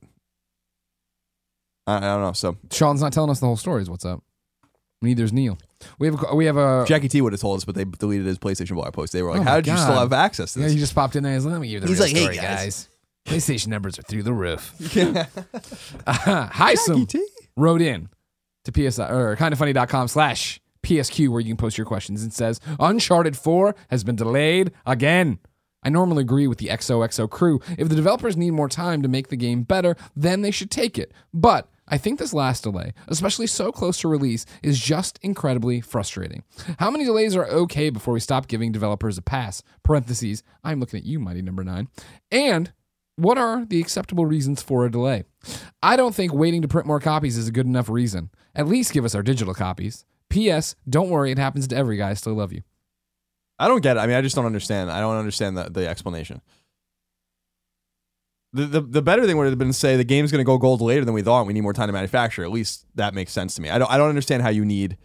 I, 1.87 1.97
I 1.97 2.01
don't 2.01 2.23
know. 2.23 2.33
So 2.33 2.57
Sean's 2.71 3.01
not 3.01 3.13
telling 3.13 3.31
us 3.31 3.41
the 3.41 3.47
whole 3.47 3.57
story. 3.57 3.83
Is 3.83 3.91
what's 3.91 4.05
up? 4.05 4.23
Neither's 5.03 5.33
Neil. 5.33 5.59
We 5.99 6.07
have 6.09 6.23
a, 6.31 6.35
we 6.35 6.45
have 6.47 6.57
a 6.57 6.85
Jackie 6.87 7.09
T 7.09 7.21
would 7.21 7.33
have 7.33 7.41
told 7.41 7.57
us, 7.57 7.65
but 7.65 7.75
they 7.75 7.85
deleted 7.85 8.27
his 8.27 8.39
PlayStation 8.39 8.75
blog 8.75 8.93
post. 8.93 9.13
They 9.13 9.23
were 9.23 9.31
like, 9.31 9.41
Oh 9.41 9.45
"How 9.45 9.57
did 9.57 9.67
you 9.69 9.77
still 9.79 9.95
God. 9.95 10.01
have 10.01 10.13
access 10.13 10.53
to 10.55 10.61
yeah. 10.61 10.67
this?" 10.67 10.75
He 10.75 10.79
just 10.79 10.95
popped 10.95 11.17
in 11.17 11.23
there. 11.23 11.33
He's 11.33 11.45
like, 11.45 11.53
let 11.53 11.61
me 11.61 11.69
give 11.69 11.75
you 11.75 11.81
the 11.81 11.87
He's 11.89 11.99
real 11.99 12.07
like, 12.09 12.17
"Hey, 12.17 12.23
story, 12.23 12.37
guys." 12.37 12.45
guys. 12.45 12.89
PlayStation 13.27 13.69
numbers 13.69 13.99
are 13.99 14.03
through 14.03 14.23
the 14.23 14.33
roof. 14.33 14.75
Hi, 16.07 16.75
Jackie 16.75 16.77
some 16.77 17.07
T. 17.07 17.25
wrote 17.57 17.81
in 17.83 18.09
to 18.65 18.91
PSI 18.91 19.09
or 19.11 19.37
kindafunny.com 19.37 20.09
slash 20.09 20.61
PSQ 20.83 21.29
where 21.29 21.41
you 21.41 21.49
can 21.49 21.57
post 21.57 21.77
your 21.79 21.85
questions 21.87 22.23
and 22.23 22.33
says 22.33 22.61
Uncharted 22.79 23.37
4 23.37 23.75
has 23.91 24.05
been 24.05 24.17
delayed 24.17 24.73
again. 24.87 25.39
I 25.83 25.89
normally 25.89 26.23
agree 26.23 26.47
with 26.47 26.59
the 26.59 26.67
XOXO 26.69 27.29
crew. 27.31 27.61
If 27.79 27.89
the 27.89 27.95
developers 27.95 28.37
need 28.37 28.51
more 28.51 28.69
time 28.69 29.01
to 29.03 29.09
make 29.09 29.29
the 29.29 29.37
game 29.37 29.63
better, 29.63 29.97
then 30.15 30.43
they 30.43 30.51
should 30.51 30.71
take 30.71 30.99
it. 30.99 31.13
But 31.33 31.70
I 31.91 31.99
think 31.99 32.19
this 32.19 32.33
last 32.33 32.63
delay, 32.63 32.95
especially 33.09 33.49
so 33.49 33.73
close 33.73 33.99
to 34.01 34.09
release, 34.09 34.47
is 34.63 34.79
just 34.79 35.19
incredibly 35.23 35.81
frustrating. 35.81 36.45
How 36.79 36.91
many 36.91 37.05
delays 37.05 37.35
are 37.35 37.47
okay 37.47 37.91
before 37.91 38.15
we 38.15 38.21
stop 38.21 38.47
giving 38.47 38.71
developers 38.71 39.19
a 39.19 39.23
pass? 39.23 39.63
Parentheses, 39.83 40.43
I'm 40.63 40.79
looking 40.79 41.01
at 41.01 41.07
you, 41.07 41.19
Mighty 41.19 41.43
Number 41.43 41.65
9. 41.65 41.89
And 42.31 42.73
what 43.17 43.39
are 43.39 43.65
the 43.65 43.81
acceptable 43.81 44.25
reasons 44.25 44.63
for 44.63 44.87
a 44.87 44.91
delay? 44.91 45.25
I 45.83 45.97
don't 45.97 46.15
think 46.15 46.33
waiting 46.33 46.63
to 46.63 46.69
print 46.69 46.87
more 46.87 47.01
copies 47.01 47.37
is 47.37 47.49
a 47.49 47.53
good 47.53 47.67
enough 47.67 47.89
reason. 47.89 48.31
At 48.55 48.69
least 48.69 48.93
give 48.93 49.05
us 49.05 49.15
our 49.15 49.23
digital 49.23 49.53
copies. 49.53 50.05
P.S. 50.29 50.77
Don't 50.89 51.11
worry, 51.11 51.33
it 51.33 51.39
happens 51.39 51.67
to 51.69 51.77
every 51.77 51.97
guy. 51.97 52.11
I 52.11 52.15
still 52.15 52.35
love 52.35 52.53
you. 52.53 52.63
I 53.59 53.69
don't 53.69 53.83
get 53.83 53.97
it. 53.97 54.01
I 54.01 54.07
mean, 54.07 54.17
I 54.17 54.23
just 54.23 54.37
don't 54.37 54.47
understand. 54.47 54.91
I 54.91 55.01
don't 55.01 55.17
understand 55.17 55.59
the, 55.59 55.65
the 55.65 55.87
explanation. 55.87 56.41
The, 58.53 58.67
the 58.67 58.81
the 58.81 59.03
better 59.03 59.27
thing 59.27 59.37
would 59.37 59.47
have 59.47 59.59
been 59.59 59.69
to 59.69 59.73
say 59.73 59.97
the 59.97 60.05
game's 60.05 60.33
going 60.33 60.41
to 60.41 60.45
go 60.45 60.59
gold 60.59 60.81
later 60.81 61.05
than 61.05 61.15
we 61.15 61.23
thought. 61.23 61.47
We 61.47 61.53
need 61.53 61.61
more 61.61 61.73
time 61.73 61.87
to 61.87 61.93
manufacture. 61.93 62.43
At 62.43 62.51
least 62.51 62.85
that 62.97 63.15
makes 63.15 63.33
sense 63.33 63.55
to 63.55 63.63
me. 63.63 63.71
I 63.71 63.79
don't 63.79 63.91
I 63.91 63.97
don't 63.97 64.09
understand 64.09 64.43
how 64.43 64.49
you 64.49 64.65
need 64.65 64.97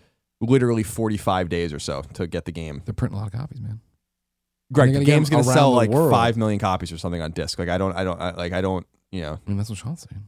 literally 0.41 0.83
45 0.83 1.49
days 1.49 1.71
or 1.71 1.79
so 1.79 2.01
to 2.13 2.27
get 2.27 2.45
the 2.45 2.51
game. 2.51 2.81
They're 2.85 2.93
printing 2.93 3.17
a 3.17 3.21
lot 3.21 3.31
of 3.31 3.39
copies, 3.39 3.61
man. 3.61 3.81
Greg, 4.73 4.93
the 4.93 5.03
game's 5.03 5.29
going 5.29 5.43
to 5.43 5.49
sell 5.49 5.71
like 5.71 5.91
world. 5.91 6.11
5 6.11 6.37
million 6.37 6.59
copies 6.59 6.91
or 6.91 6.97
something 6.97 7.21
on 7.21 7.31
disc. 7.31 7.59
Like 7.59 7.69
I 7.69 7.77
don't 7.77 7.95
I 7.95 8.03
don't 8.03 8.19
I, 8.19 8.31
like 8.31 8.51
I 8.51 8.61
don't, 8.61 8.85
you 9.11 9.21
know. 9.21 9.33
I 9.33 9.49
mean, 9.49 9.57
that's 9.57 9.69
what 9.69 9.77
Sean's 9.77 10.07
saying. 10.09 10.25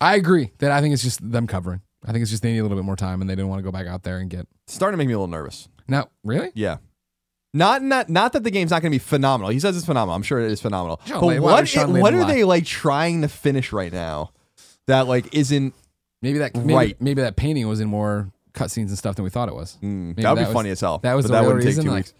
I 0.00 0.16
agree 0.16 0.52
that 0.58 0.70
I 0.70 0.80
think 0.80 0.94
it's 0.94 1.02
just 1.02 1.30
them 1.30 1.46
covering. 1.46 1.82
I 2.04 2.12
think 2.12 2.22
it's 2.22 2.30
just 2.30 2.42
they 2.42 2.52
need 2.52 2.58
a 2.58 2.62
little 2.62 2.76
bit 2.78 2.84
more 2.84 2.96
time 2.96 3.20
and 3.20 3.28
they 3.28 3.34
didn't 3.34 3.48
want 3.48 3.58
to 3.58 3.62
go 3.62 3.72
back 3.72 3.86
out 3.86 4.02
there 4.02 4.18
and 4.18 4.30
get. 4.30 4.46
It's 4.64 4.74
starting 4.74 4.94
to 4.94 4.98
make 4.98 5.08
me 5.08 5.14
a 5.14 5.18
little 5.18 5.30
nervous. 5.30 5.68
Now, 5.88 6.08
really? 6.24 6.50
Yeah. 6.54 6.78
Not 7.56 7.82
not 7.82 8.08
not 8.08 8.32
that 8.34 8.42
the 8.44 8.50
game's 8.50 8.70
not 8.70 8.82
going 8.82 8.92
to 8.92 8.94
be 8.94 8.98
phenomenal. 8.98 9.50
He 9.50 9.58
says 9.60 9.76
it's 9.76 9.86
phenomenal. 9.86 10.14
I'm 10.14 10.22
sure 10.22 10.38
it 10.40 10.50
is 10.50 10.60
phenomenal. 10.60 11.00
Sean 11.06 11.20
but 11.20 11.26
Lane- 11.26 11.42
why 11.42 11.52
what 11.52 11.60
would 11.62 11.68
Sean 11.68 11.96
i- 11.96 12.00
what 12.00 12.12
are 12.14 12.20
lie? 12.22 12.32
they 12.34 12.44
like 12.44 12.64
trying 12.66 13.22
to 13.22 13.28
finish 13.28 13.72
right 13.72 13.92
now? 13.92 14.30
That 14.86 15.06
like 15.08 15.34
isn't 15.34 15.74
Maybe 16.22 16.38
that 16.38 16.54
maybe, 16.56 16.74
Right. 16.74 16.96
maybe 17.00 17.22
that 17.22 17.36
painting 17.36 17.68
was 17.68 17.78
in 17.80 17.88
more 17.88 18.30
cutscenes 18.54 18.88
and 18.88 18.98
stuff 18.98 19.16
than 19.16 19.24
we 19.24 19.30
thought 19.30 19.48
it 19.48 19.54
was. 19.54 19.76
mm, 19.82 20.08
Maybe 20.08 20.22
that 20.22 20.30
would 20.30 20.38
be 20.40 20.44
was- 20.44 20.52
funny 20.52 20.70
as 20.70 20.80
hell. 20.80 20.98
That 21.02 21.14
was 21.14 21.24
but 21.24 21.28
the 21.28 21.32
that 21.34 21.40
real 21.40 21.46
wouldn't 21.48 21.64
reason. 21.66 21.82
take 21.84 21.88
two 21.88 21.94
like, 21.94 22.04
weeks. 22.06 22.14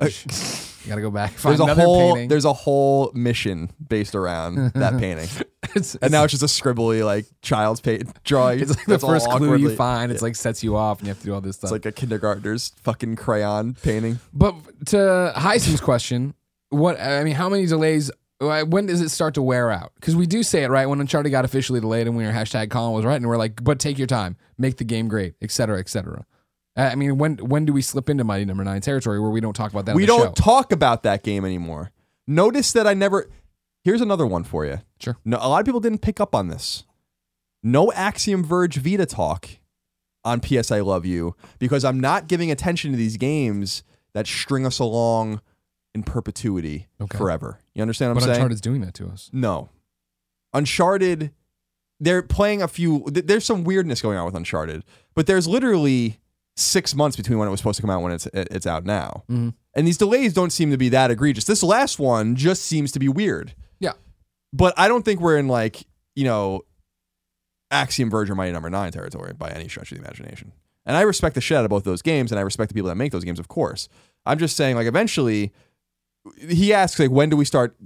you 0.02 0.88
gotta 0.88 1.00
go 1.00 1.10
back. 1.10 1.32
Find 1.32 1.52
There's 1.52 1.60
a 1.60 1.64
another 1.64 1.82
whole 1.82 2.12
painting. 2.14 2.28
there's 2.28 2.44
a 2.44 2.52
whole 2.52 3.10
mission 3.14 3.70
based 3.86 4.14
around 4.14 4.72
that 4.74 4.98
painting, 4.98 5.28
it's, 5.74 5.94
and 5.96 6.10
now 6.10 6.24
it's 6.24 6.32
just 6.36 6.42
a 6.42 6.46
scribbly 6.46 7.04
like 7.04 7.26
child's 7.42 7.80
pa- 7.80 7.98
drawing. 8.24 8.60
it's 8.60 8.70
like 8.70 8.84
the 8.86 8.92
that's 8.92 9.04
all 9.04 9.10
first 9.10 9.26
clue 9.26 9.46
awkwardly- 9.48 9.70
you 9.70 9.76
find. 9.76 10.10
It's 10.12 10.22
like 10.22 10.34
sets 10.36 10.62
you 10.64 10.76
off, 10.76 10.98
and 10.98 11.06
you 11.06 11.10
have 11.10 11.18
to 11.20 11.24
do 11.26 11.34
all 11.34 11.40
this 11.40 11.56
stuff. 11.56 11.72
It's 11.72 11.72
like 11.72 11.86
a 11.86 11.92
kindergartner's 11.92 12.72
fucking 12.82 13.16
crayon 13.16 13.74
painting. 13.82 14.18
But 14.32 14.54
to 14.86 15.32
Heisen's 15.36 15.80
question, 15.80 16.34
what 16.70 17.00
I 17.00 17.22
mean, 17.24 17.34
how 17.34 17.48
many 17.48 17.66
delays? 17.66 18.10
When 18.40 18.86
does 18.86 19.00
it 19.00 19.10
start 19.10 19.34
to 19.34 19.42
wear 19.42 19.70
out? 19.70 19.92
Because 19.94 20.16
we 20.16 20.26
do 20.26 20.42
say 20.42 20.64
it 20.64 20.68
right 20.68 20.86
when 20.86 21.00
Uncharted 21.00 21.30
got 21.30 21.44
officially 21.44 21.78
delayed, 21.78 22.08
and 22.08 22.16
we 22.16 22.24
were 22.24 22.32
hashtag 22.32 22.70
Colin 22.70 22.92
was 22.92 23.04
right, 23.04 23.14
and 23.14 23.28
we're 23.28 23.36
like, 23.36 23.62
but 23.62 23.78
take 23.78 23.98
your 23.98 24.08
time, 24.08 24.36
make 24.58 24.78
the 24.78 24.84
game 24.84 25.06
great, 25.06 25.34
et 25.40 25.52
cetera, 25.52 25.78
et 25.78 25.88
cetera. 25.88 26.26
I 26.76 26.94
mean, 26.94 27.18
when 27.18 27.36
when 27.36 27.64
do 27.66 27.72
we 27.72 27.82
slip 27.82 28.08
into 28.08 28.24
Mighty 28.24 28.44
Number 28.44 28.64
Nine 28.64 28.80
territory 28.80 29.20
where 29.20 29.30
we 29.30 29.40
don't 29.40 29.52
talk 29.54 29.72
about 29.72 29.86
that? 29.86 29.94
we 29.94 30.06
don't 30.06 30.36
show? 30.38 30.44
talk 30.44 30.72
about 30.72 31.02
that 31.02 31.22
game 31.22 31.44
anymore. 31.44 31.92
Notice 32.26 32.72
that 32.72 32.86
I 32.86 32.94
never. 32.94 33.28
Here's 33.84 34.00
another 34.00 34.26
one 34.26 34.44
for 34.44 34.64
you. 34.64 34.78
Sure. 35.00 35.16
No, 35.24 35.38
a 35.40 35.48
lot 35.48 35.60
of 35.60 35.66
people 35.66 35.80
didn't 35.80 36.02
pick 36.02 36.20
up 36.20 36.34
on 36.34 36.48
this. 36.48 36.84
No 37.62 37.92
Axiom 37.92 38.42
Verge 38.44 38.76
Vita 38.76 39.06
talk 39.06 39.48
on 40.24 40.40
PS 40.40 40.70
I 40.70 40.80
Love 40.80 41.04
You 41.04 41.34
because 41.58 41.84
I'm 41.84 41.98
not 42.00 42.26
giving 42.28 42.50
attention 42.50 42.92
to 42.92 42.96
these 42.96 43.16
games 43.16 43.82
that 44.14 44.26
string 44.26 44.64
us 44.64 44.78
along 44.78 45.40
in 45.94 46.02
perpetuity 46.04 46.86
Okay. 47.00 47.18
forever. 47.18 47.58
You 47.74 47.82
understand 47.82 48.10
what 48.10 48.14
but 48.14 48.22
I'm 48.22 48.26
saying? 48.28 48.34
But 48.34 48.36
Uncharted's 48.44 48.60
doing 48.60 48.80
that 48.82 48.94
to 48.94 49.08
us. 49.08 49.28
No. 49.32 49.68
Uncharted, 50.54 51.32
they're 52.00 52.22
playing 52.22 52.62
a 52.62 52.68
few. 52.68 53.04
th- 53.12 53.26
There's 53.26 53.44
some 53.44 53.64
weirdness 53.64 54.00
going 54.02 54.18
on 54.18 54.24
with 54.26 54.34
Uncharted, 54.34 54.84
but 55.14 55.26
there's 55.26 55.46
literally 55.48 56.18
six 56.56 56.94
months 56.94 57.16
between 57.16 57.38
when 57.38 57.48
it 57.48 57.50
was 57.50 57.60
supposed 57.60 57.76
to 57.76 57.82
come 57.82 57.90
out 57.90 58.02
when 58.02 58.12
it's 58.12 58.26
it's 58.34 58.66
out 58.66 58.84
now, 58.84 59.24
Mhm. 59.30 59.54
and 59.74 59.86
these 59.86 59.96
delays 59.98 60.32
don't 60.34 60.50
seem 60.50 60.70
to 60.70 60.76
be 60.76 60.88
that 60.90 61.10
egregious. 61.10 61.44
This 61.44 61.62
last 61.62 61.98
one 61.98 62.36
just 62.36 62.62
seems 62.62 62.92
to 62.92 62.98
be 62.98 63.08
weird. 63.08 63.54
Yeah. 63.80 63.92
but 64.52 64.74
I 64.76 64.86
don't 64.88 65.02
think 65.04 65.20
we're 65.20 65.38
in 65.38 65.48
like 65.48 65.86
you 66.14 66.24
know 66.24 66.60
Axiom 67.70 68.10
Verge 68.10 68.28
or 68.30 68.34
Mighty 68.34 68.52
Number 68.52 68.68
Nine 68.70 68.92
territory 68.92 69.32
by 69.32 69.50
any 69.50 69.68
stretch 69.68 69.90
of 69.92 69.98
the 69.98 70.04
imagination. 70.04 70.52
And 70.84 70.96
I 70.96 71.02
respect 71.02 71.34
the 71.36 71.40
shit 71.40 71.56
out 71.56 71.64
of 71.64 71.70
both 71.70 71.84
those 71.84 72.02
games, 72.02 72.30
and 72.32 72.38
I 72.38 72.42
respect 72.42 72.68
the 72.68 72.74
people 72.74 72.88
that 72.88 72.96
make 72.96 73.12
those 73.12 73.24
games, 73.24 73.38
of 73.38 73.48
course. 73.48 73.88
I'm 74.26 74.38
just 74.38 74.56
saying, 74.56 74.74
like, 74.76 74.86
eventually, 74.88 75.52
he 76.48 76.74
asks, 76.74 76.98
like, 76.98 77.10
when 77.10 77.30
do 77.30 77.36
we 77.36 77.44
start 77.44 77.76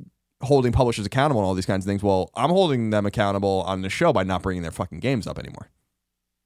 holding 0.43 0.73
publishers 0.73 1.05
accountable 1.07 1.41
and 1.43 1.47
all 1.47 1.55
these 1.55 1.67
kinds 1.67 1.85
of 1.85 1.89
things? 1.89 2.03
Well, 2.03 2.31
I'm 2.35 2.49
holding 2.51 2.91
them 2.91 3.05
accountable 3.07 3.63
on 3.67 3.83
the 3.83 3.91
show 3.91 4.13
by 4.15 4.23
not 4.25 4.43
bringing 4.43 4.63
their 4.63 4.71
fucking 4.73 5.01
games 5.01 5.27
up 5.27 5.39
anymore. 5.39 5.71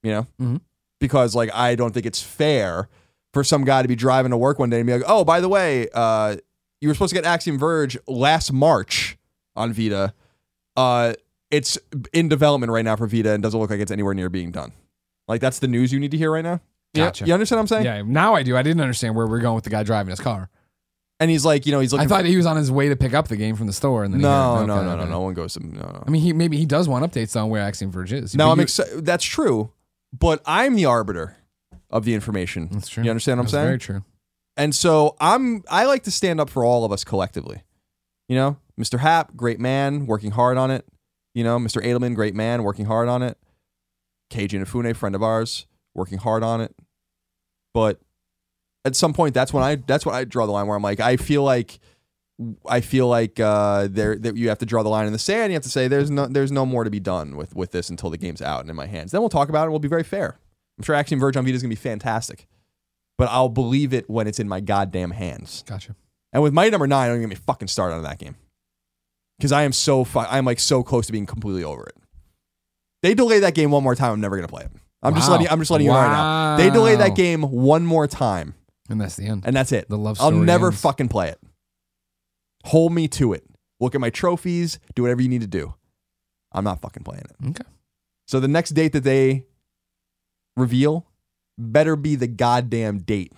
You 0.02 0.10
know, 0.10 0.26
Mhm. 0.40 0.60
Because 1.00 1.34
like 1.34 1.50
I 1.52 1.74
don't 1.74 1.92
think 1.92 2.06
it's 2.06 2.22
fair 2.22 2.88
for 3.32 3.42
some 3.42 3.64
guy 3.64 3.82
to 3.82 3.88
be 3.88 3.96
driving 3.96 4.30
to 4.30 4.36
work 4.36 4.58
one 4.58 4.70
day 4.70 4.78
and 4.78 4.86
be 4.86 4.92
like, 4.92 5.02
oh, 5.06 5.24
by 5.24 5.40
the 5.40 5.48
way, 5.48 5.88
uh, 5.94 6.36
you 6.80 6.88
were 6.88 6.94
supposed 6.94 7.10
to 7.10 7.14
get 7.14 7.24
Axiom 7.24 7.58
Verge 7.58 7.98
last 8.06 8.52
March 8.52 9.16
on 9.56 9.72
Vita. 9.72 10.14
Uh, 10.76 11.14
it's 11.50 11.78
in 12.12 12.28
development 12.28 12.72
right 12.72 12.84
now 12.84 12.96
for 12.96 13.06
Vita 13.06 13.32
and 13.32 13.42
doesn't 13.42 13.58
look 13.58 13.70
like 13.70 13.80
it's 13.80 13.90
anywhere 13.90 14.14
near 14.14 14.28
being 14.28 14.50
done. 14.50 14.72
Like 15.28 15.40
that's 15.40 15.58
the 15.58 15.68
news 15.68 15.92
you 15.92 16.00
need 16.00 16.10
to 16.12 16.16
hear 16.16 16.30
right 16.30 16.44
now. 16.44 16.60
Yeah, 16.94 17.06
Gotcha. 17.06 17.26
you 17.26 17.32
understand 17.32 17.58
what 17.58 17.62
I'm 17.62 17.66
saying? 17.68 17.84
Yeah, 17.84 18.02
now 18.04 18.34
I 18.34 18.42
do. 18.42 18.56
I 18.56 18.62
didn't 18.62 18.80
understand 18.80 19.14
where 19.14 19.26
we're 19.26 19.38
going 19.40 19.54
with 19.54 19.64
the 19.64 19.70
guy 19.70 19.84
driving 19.84 20.10
his 20.10 20.18
car. 20.18 20.48
And 21.20 21.30
he's 21.30 21.44
like, 21.44 21.66
you 21.66 21.72
know, 21.72 21.80
he's 21.80 21.92
looking. 21.92 22.06
I 22.06 22.08
thought 22.08 22.24
he 22.24 22.36
was 22.36 22.46
on 22.46 22.56
his 22.56 22.72
way 22.72 22.88
to 22.88 22.96
pick 22.96 23.12
up 23.12 23.28
the 23.28 23.36
game 23.36 23.54
from 23.54 23.66
the 23.66 23.74
store, 23.74 24.04
and 24.04 24.12
for, 24.14 24.18
then 24.18 24.20
he 24.20 24.34
no, 24.34 24.56
heard- 24.56 24.66
no, 24.66 24.74
okay, 24.74 24.84
no, 24.86 24.96
no, 24.96 25.02
okay. 25.02 25.10
no 25.10 25.20
one 25.20 25.34
goes 25.34 25.52
to 25.52 25.64
no, 25.64 25.82
no. 25.82 26.02
I 26.04 26.10
mean, 26.10 26.22
he 26.22 26.32
maybe 26.32 26.56
he 26.56 26.64
does 26.64 26.88
want 26.88 27.04
updates 27.04 27.40
on 27.40 27.50
where 27.50 27.60
Axiom 27.62 27.92
Verge 27.92 28.12
is. 28.14 28.34
No, 28.34 28.50
I'm 28.50 28.58
excited. 28.58 29.04
That's 29.04 29.24
true, 29.24 29.70
but 30.18 30.42
I'm 30.46 30.74
the 30.74 30.86
arbiter 30.86 31.36
of 31.90 32.04
the 32.04 32.14
information. 32.14 32.68
That's 32.70 32.88
true. 32.88 33.04
You 33.04 33.10
understand 33.10 33.38
what 33.38 33.42
I'm 33.42 33.44
That's 33.46 33.52
saying? 33.52 33.66
Very 33.66 33.78
true. 33.78 34.04
And 34.56 34.74
so 34.74 35.16
I'm 35.20 35.62
I 35.70 35.86
like 35.86 36.04
to 36.04 36.10
stand 36.10 36.40
up 36.40 36.50
for 36.50 36.64
all 36.64 36.84
of 36.84 36.92
us 36.92 37.04
collectively. 37.04 37.62
You 38.28 38.36
know, 38.36 38.56
Mr. 38.78 38.98
Happ, 38.98 39.34
great 39.36 39.58
man, 39.58 40.06
working 40.06 40.32
hard 40.32 40.56
on 40.56 40.70
it. 40.70 40.86
You 41.34 41.44
know, 41.44 41.58
Mr. 41.58 41.82
Edelman, 41.82 42.14
great 42.14 42.34
man, 42.34 42.62
working 42.62 42.86
hard 42.86 43.08
on 43.08 43.22
it. 43.22 43.38
Keiji 44.30 44.60
Inafune, 44.60 44.94
friend 44.96 45.14
of 45.14 45.22
ours, 45.22 45.66
working 45.94 46.18
hard 46.18 46.42
on 46.42 46.60
it. 46.60 46.74
But 47.74 48.00
at 48.84 48.96
some 48.96 49.12
point, 49.12 49.34
that's 49.34 49.52
when 49.52 49.62
I 49.62 49.76
that's 49.76 50.06
when 50.06 50.14
I 50.14 50.24
draw 50.24 50.46
the 50.46 50.52
line 50.52 50.66
where 50.66 50.76
I'm 50.76 50.82
like, 50.82 51.00
I 51.00 51.16
feel 51.16 51.42
like 51.42 51.78
I 52.66 52.80
feel 52.80 53.06
like 53.08 53.38
uh, 53.38 53.88
there 53.90 54.16
that 54.18 54.36
you 54.36 54.48
have 54.48 54.58
to 54.58 54.66
draw 54.66 54.82
the 54.82 54.88
line 54.88 55.06
in 55.06 55.12
the 55.12 55.18
sand. 55.18 55.52
You 55.52 55.54
have 55.56 55.62
to 55.64 55.68
say 55.70 55.88
there's 55.88 56.10
no 56.10 56.26
there's 56.26 56.52
no 56.52 56.64
more 56.64 56.84
to 56.84 56.90
be 56.90 57.00
done 57.00 57.36
with 57.36 57.54
with 57.54 57.72
this 57.72 57.90
until 57.90 58.08
the 58.10 58.16
game's 58.18 58.40
out 58.40 58.60
and 58.62 58.70
in 58.70 58.76
my 58.76 58.86
hands. 58.86 59.12
Then 59.12 59.20
we'll 59.20 59.28
talk 59.28 59.48
about 59.48 59.66
it. 59.66 59.70
We'll 59.70 59.78
be 59.78 59.88
very 59.88 60.04
fair. 60.04 60.38
I'm 60.78 60.84
sure 60.84 60.94
Axiom 60.94 61.20
Verge 61.20 61.36
on 61.36 61.44
Vita 61.44 61.54
is 61.56 61.62
gonna 61.62 61.70
be 61.70 61.76
fantastic, 61.76 62.46
but 63.18 63.28
I'll 63.30 63.48
believe 63.50 63.92
it 63.92 64.08
when 64.08 64.26
it's 64.26 64.38
in 64.40 64.48
my 64.48 64.60
goddamn 64.60 65.10
hands. 65.10 65.64
Gotcha. 65.66 65.94
And 66.32 66.42
with 66.42 66.52
Mighty 66.52 66.70
Number 66.70 66.86
Nine, 66.86 67.08
don't 67.08 67.16
even 67.18 67.28
get 67.28 67.38
me 67.38 67.42
fucking 67.44 67.68
started 67.68 67.96
on 67.96 68.02
that 68.04 68.18
game 68.18 68.36
because 69.38 69.52
I 69.52 69.62
am 69.64 69.72
so 69.72 70.04
fu- 70.04 70.20
I'm 70.20 70.44
like 70.46 70.60
so 70.60 70.82
close 70.82 71.06
to 71.06 71.12
being 71.12 71.26
completely 71.26 71.64
over 71.64 71.84
it. 71.84 71.96
They 73.02 73.14
delay 73.14 73.40
that 73.40 73.54
game 73.54 73.70
one 73.70 73.82
more 73.82 73.94
time. 73.94 74.12
I'm 74.12 74.20
never 74.20 74.36
gonna 74.36 74.48
play 74.48 74.62
it. 74.64 74.70
I'm 75.02 75.14
just 75.14 75.30
letting 75.30 75.48
I'm 75.48 75.58
just 75.58 75.70
letting 75.70 75.86
you 75.86 75.92
know 75.92 75.98
right 75.98 76.08
now. 76.08 76.56
They 76.56 76.70
delay 76.70 76.96
that 76.96 77.16
game 77.16 77.42
one 77.42 77.84
more 77.84 78.06
time, 78.06 78.54
and 78.88 79.00
that's 79.00 79.16
the 79.16 79.26
end. 79.26 79.44
and 79.46 79.54
that's 79.56 79.72
it. 79.72 79.88
The 79.88 79.98
love 79.98 80.16
story 80.18 80.34
I'll 80.34 80.40
never 80.42 80.68
ends. 80.68 80.80
fucking 80.80 81.08
play 81.08 81.28
it. 81.30 81.38
Hold 82.64 82.92
me 82.92 83.08
to 83.08 83.32
it. 83.32 83.44
Look 83.80 83.94
at 83.94 84.00
my 84.00 84.10
trophies. 84.10 84.78
Do 84.94 85.02
whatever 85.02 85.22
you 85.22 85.28
need 85.28 85.40
to 85.40 85.46
do. 85.46 85.74
I'm 86.52 86.64
not 86.64 86.80
fucking 86.82 87.04
playing 87.04 87.24
it. 87.24 87.48
Okay. 87.50 87.68
So 88.26 88.40
the 88.40 88.48
next 88.48 88.70
date 88.70 88.92
that 88.92 89.04
they 89.04 89.46
reveal 90.56 91.06
better 91.58 91.96
be 91.96 92.16
the 92.16 92.26
goddamn 92.26 92.98
date 92.98 93.32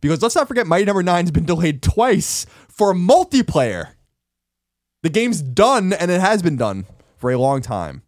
Because 0.00 0.22
let's 0.22 0.34
not 0.34 0.48
forget, 0.48 0.66
Mighty 0.66 0.84
Number 0.84 1.02
Nine 1.02 1.24
has 1.24 1.30
been 1.30 1.44
delayed 1.46 1.82
twice 1.82 2.46
for 2.68 2.94
multiplayer. 2.94 3.90
The 5.02 5.08
game's 5.10 5.42
done, 5.42 5.92
and 5.92 6.10
it 6.10 6.20
has 6.20 6.42
been 6.42 6.56
done 6.56 6.86
for 7.16 7.30
a 7.30 7.38
long 7.38 7.62
time. 7.62 8.02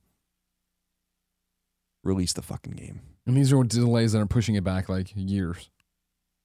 Release 2.02 2.32
the 2.32 2.42
fucking 2.42 2.72
game. 2.72 3.00
And 3.26 3.36
these 3.36 3.52
are 3.52 3.62
delays 3.62 4.12
that 4.12 4.20
are 4.20 4.26
pushing 4.26 4.54
it 4.54 4.64
back 4.64 4.88
like 4.88 5.12
years. 5.14 5.70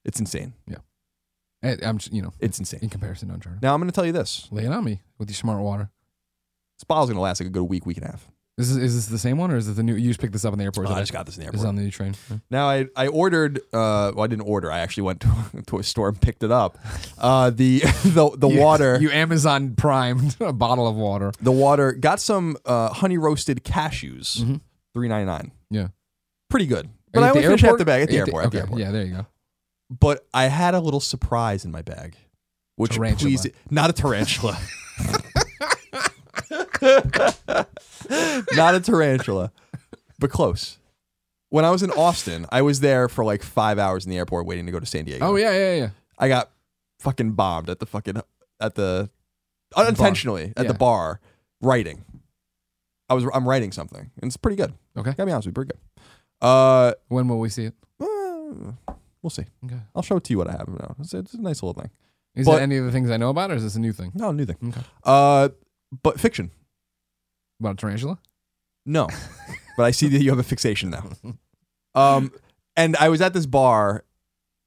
It's 0.04 0.20
insane. 0.20 0.54
And 1.62 1.84
I'm, 1.84 1.98
just, 1.98 2.14
you 2.14 2.22
know, 2.22 2.34
It's 2.40 2.60
insane. 2.60 2.82
in 2.84 2.90
comparison 2.90 3.30
to 3.30 3.34
Uncharted. 3.36 3.62
Now 3.62 3.74
I'm 3.74 3.80
going 3.80 3.90
to 3.90 3.96
tell 3.96 4.06
you 4.06 4.12
this: 4.12 4.48
Lay 4.52 4.66
it 4.66 4.72
on 4.72 4.84
me 4.84 5.02
with 5.18 5.30
your 5.30 5.36
smart 5.36 5.62
water. 5.62 5.90
this 6.78 6.84
bottle's 6.84 7.10
going 7.10 7.16
to 7.18 7.22
last 7.22 7.40
like 7.42 7.48
a 7.48 7.52
good 7.52 7.64
week, 7.64 7.86
week 7.86 7.98
and 7.98 8.06
a 8.08 8.12
half. 8.12 8.28
Is 8.58 8.74
this, 8.74 8.82
is 8.84 8.96
this 8.96 9.06
the 9.08 9.18
same 9.18 9.38
one 9.38 9.52
or 9.52 9.58
is 9.58 9.68
it 9.68 9.74
the 9.74 9.84
new? 9.84 9.96
You 9.96 10.08
just 10.10 10.22
picked 10.22 10.32
this 10.32 10.46
up 10.46 10.54
in 10.54 10.60
the 10.60 10.64
airport. 10.64 10.88
Oh, 10.90 10.94
I 10.94 11.02
just 11.02 11.12
got 11.12 11.26
this 11.26 11.36
in 11.38 11.44
the 11.44 11.50
Is 11.50 11.56
airport. 11.56 11.66
it 11.66 11.68
on 11.70 11.76
the 11.76 11.82
new 11.82 11.92
train? 11.92 12.16
Now 12.50 12.70
I 12.70 12.86
I 12.96 13.08
ordered. 13.08 13.58
Uh, 13.74 14.14
well, 14.16 14.22
I 14.22 14.28
didn't 14.28 14.48
order. 14.48 14.72
I 14.72 14.80
actually 14.80 15.04
went 15.04 15.20
to, 15.22 15.30
to 15.68 15.80
a 15.80 15.84
store 15.84 16.08
and 16.08 16.22
picked 16.22 16.42
it 16.44 16.52
up. 16.52 16.78
Uh, 17.18 17.50
the 17.50 17.80
the 18.06 18.32
the 18.38 18.48
You- 18.48 18.60
water. 18.62 18.98
You 19.02 19.12
Amazon 19.12 19.76
primed 19.76 20.38
a 20.40 20.54
bottle 20.54 20.88
of 20.88 20.96
water. 20.96 21.34
the 21.42 21.52
water 21.52 21.92
got 21.92 22.22
some 22.22 22.56
uh, 22.66 22.90
honey 22.94 23.18
roasted 23.18 23.66
cashews, 23.66 24.38
Mhm. 24.42 24.62
three 24.94 25.08
ninety 25.10 25.26
nine. 25.26 25.52
Yeah. 25.70 25.88
pretty 26.50 26.68
good. 26.68 26.86
Are 26.86 26.90
But 27.12 27.20
you 27.20 27.26
I 27.26 27.28
at 27.28 27.32
only 27.32 27.42
the 27.42 27.48
finished 27.48 27.62
half 27.64 27.68
airport? 27.70 27.80
the 27.80 27.86
bag 27.86 28.02
at 28.02 28.04
Are 28.04 28.08
the 28.08 28.14
you 28.14 28.20
airport. 28.22 28.46
At 28.46 28.52
the 28.52 28.58
okay. 28.58 28.62
airport. 28.64 28.80
Yeah, 28.80 28.92
there 28.92 29.06
you 29.06 29.14
go. 29.16 29.26
But 29.90 30.26
I 30.34 30.46
had 30.46 30.74
a 30.74 30.80
little 30.80 31.00
surprise 31.00 31.64
in 31.66 31.72
my 31.72 31.82
bag, 31.82 32.16
which 32.76 32.94
Tarantula. 32.96 33.30
pleased 33.30 33.50
not 33.70 33.90
a 33.90 33.94
tarantula, 33.94 34.58
not 38.54 38.76
a 38.76 38.80
tarantula, 38.82 39.52
but 40.20 40.30
close. 40.32 40.78
When 41.50 41.64
I 41.64 41.70
was 41.72 41.84
in 41.84 41.92
Austin, 41.92 42.46
I 42.52 42.62
was 42.62 42.80
there 42.80 43.08
for 43.08 43.24
like 43.24 43.44
five 43.44 43.78
hours 43.80 44.06
in 44.06 44.12
the 44.12 44.18
airport 44.18 44.46
waiting 44.46 44.66
to 44.66 44.72
go 44.72 44.80
to 44.80 44.86
San 44.86 45.06
Diego. 45.06 45.26
Oh 45.26 45.36
yeah, 45.36 45.52
yeah, 45.52 45.74
yeah. 45.76 45.90
I 46.18 46.28
got 46.28 46.50
fucking 47.00 47.34
bombed 47.34 47.70
at 47.70 47.80
the 47.80 47.86
fucking 47.86 48.22
at 48.60 48.76
the 48.76 49.10
unintentionally 49.76 50.54
at 50.58 50.66
Yeah. 50.66 50.72
the 50.72 50.78
bar 50.78 51.20
writing. 51.62 52.04
I 53.10 53.14
was 53.14 53.24
I'm 53.34 53.48
writing 53.48 53.72
something 53.72 54.12
and 54.22 54.28
it's 54.30 54.38
pretty 54.38 54.58
good. 54.58 54.74
Okay. 54.98 55.12
Gotta 55.12 55.26
be 55.28 55.32
honest 55.32 55.46
with 55.48 55.52
you, 55.58 55.64
pretty 55.64 55.72
good. 55.74 55.80
Uh, 56.46 56.94
When 57.08 57.28
will 57.28 57.40
we 57.40 57.50
see 57.50 57.66
it? 57.66 57.74
uh, 58.02 58.72
we'll 59.26 59.32
see. 59.32 59.46
Okay. 59.66 59.80
I'll 59.96 60.04
show 60.04 60.18
it 60.18 60.24
to 60.26 60.34
you 60.34 60.38
what 60.38 60.48
I 60.48 60.52
have 60.52 60.68
now. 60.68 60.96
It's, 61.00 61.14
it's 61.16 61.34
a 61.34 61.42
nice 61.42 61.64
little 61.64 61.74
thing. 61.82 61.90
Is 62.36 62.46
But- 62.46 62.60
it 62.60 62.64
any 62.64 62.78
of 62.78 62.86
the 62.86 62.92
things 62.92 63.10
I 63.10 63.18
know 63.18 63.30
about, 63.32 63.50
or 63.50 63.56
is 63.56 63.64
this 63.64 63.76
a 63.76 63.80
new 63.80 63.92
thing? 63.92 64.12
No, 64.14 64.30
a 64.30 64.34
new 64.34 64.46
thing. 64.46 64.58
Okay. 64.68 64.82
Uh, 65.04 65.50
but 66.04 66.20
fiction. 66.20 66.52
About 67.60 67.74
a 67.74 67.78
tarantula? 67.78 68.20
No, 68.86 69.08
but 69.78 69.84
I 69.84 69.92
see 69.92 70.08
that 70.10 70.22
you 70.22 70.30
have 70.30 70.38
a 70.38 70.44
fixation 70.44 70.92
now. 70.92 71.10
Um, 71.96 72.32
and 72.76 72.96
I 72.98 73.10
was 73.10 73.20
at 73.22 73.34
this 73.34 73.46
bar 73.48 74.04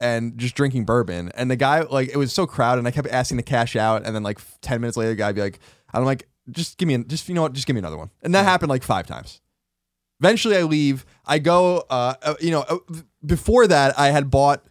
and 0.01 0.37
just 0.39 0.55
drinking 0.57 0.87
bourbon, 0.87 1.31
and 1.35 1.51
the 1.51 1.57
guy 1.57 1.83
like 1.83 2.09
it 2.09 2.17
was 2.17 2.33
so 2.33 2.47
crowded, 2.47 2.81
and 2.81 2.89
I 2.89 2.91
kept 2.91 3.07
asking 3.09 3.37
to 3.37 3.43
cash 3.45 3.77
out, 3.77 4.05
and 4.07 4.15
then 4.17 4.23
like 4.25 4.41
ten 4.61 4.81
minutes 4.81 4.97
later, 4.97 5.11
the 5.11 5.17
guy 5.17 5.27
would 5.29 5.37
be 5.37 5.43
like, 5.43 5.61
"I'm 5.93 6.05
like, 6.05 6.27
just 6.51 6.79
give 6.79 6.89
me, 6.89 6.95
an, 6.95 7.07
just 7.07 7.29
you 7.29 7.35
know 7.35 7.43
what, 7.43 7.53
just 7.53 7.67
give 7.67 7.75
me 7.75 7.79
another 7.81 7.99
one," 7.99 8.11
and 8.23 8.35
that 8.35 8.45
happened 8.45 8.71
like 8.71 8.83
five 8.83 9.07
times. 9.07 9.41
Eventually, 10.21 10.57
I 10.57 10.63
leave. 10.63 11.05
I 11.27 11.39
go. 11.39 11.85
Uh, 11.91 12.15
uh, 12.23 12.35
you 12.41 12.51
know, 12.51 12.61
uh, 12.63 12.79
before 13.25 13.67
that, 13.67 13.99
I 13.99 14.09
had 14.09 14.31
bought 14.31 14.65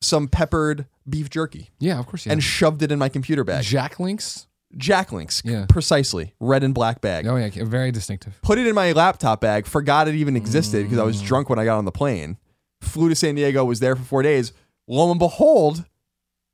some 0.00 0.28
peppered 0.28 0.86
beef 1.08 1.28
jerky 1.30 1.70
Yeah, 1.78 1.98
of 1.98 2.06
course. 2.06 2.26
Yeah. 2.26 2.32
and 2.32 2.42
shoved 2.42 2.82
it 2.82 2.90
in 2.92 2.98
my 2.98 3.08
computer 3.08 3.44
bag. 3.44 3.64
Jack 3.64 3.98
Links. 4.00 4.46
Jack 4.76 5.12
Links, 5.12 5.40
Yeah. 5.44 5.66
precisely, 5.68 6.34
red 6.40 6.64
and 6.64 6.74
black 6.74 7.00
bag. 7.00 7.26
Oh 7.26 7.36
yeah, 7.36 7.48
very 7.64 7.92
distinctive. 7.92 8.38
Put 8.42 8.58
it 8.58 8.66
in 8.66 8.74
my 8.74 8.92
laptop 8.92 9.40
bag. 9.40 9.66
Forgot 9.66 10.08
it 10.08 10.14
even 10.16 10.34
existed 10.36 10.82
because 10.84 10.98
I 10.98 11.04
was 11.04 11.22
Mm. 11.22 11.26
drunk 11.26 11.48
when 11.50 11.58
I 11.58 11.64
got 11.64 11.78
on 11.78 11.84
the 11.84 11.92
plane. 11.92 12.38
Flew 12.80 13.08
to 13.08 13.14
San 13.14 13.34
Diego. 13.36 13.64
Was 13.64 13.80
there 13.80 13.94
for 13.96 14.02
four 14.02 14.22
days. 14.22 14.52
Lo 14.88 15.10
and 15.10 15.18
behold, 15.18 15.84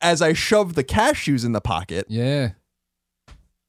as 0.00 0.20
I 0.22 0.32
shoved 0.32 0.74
the 0.76 0.84
cashews 0.84 1.44
in 1.44 1.52
the 1.52 1.60
pocket, 1.60 2.06
Yeah. 2.08 2.50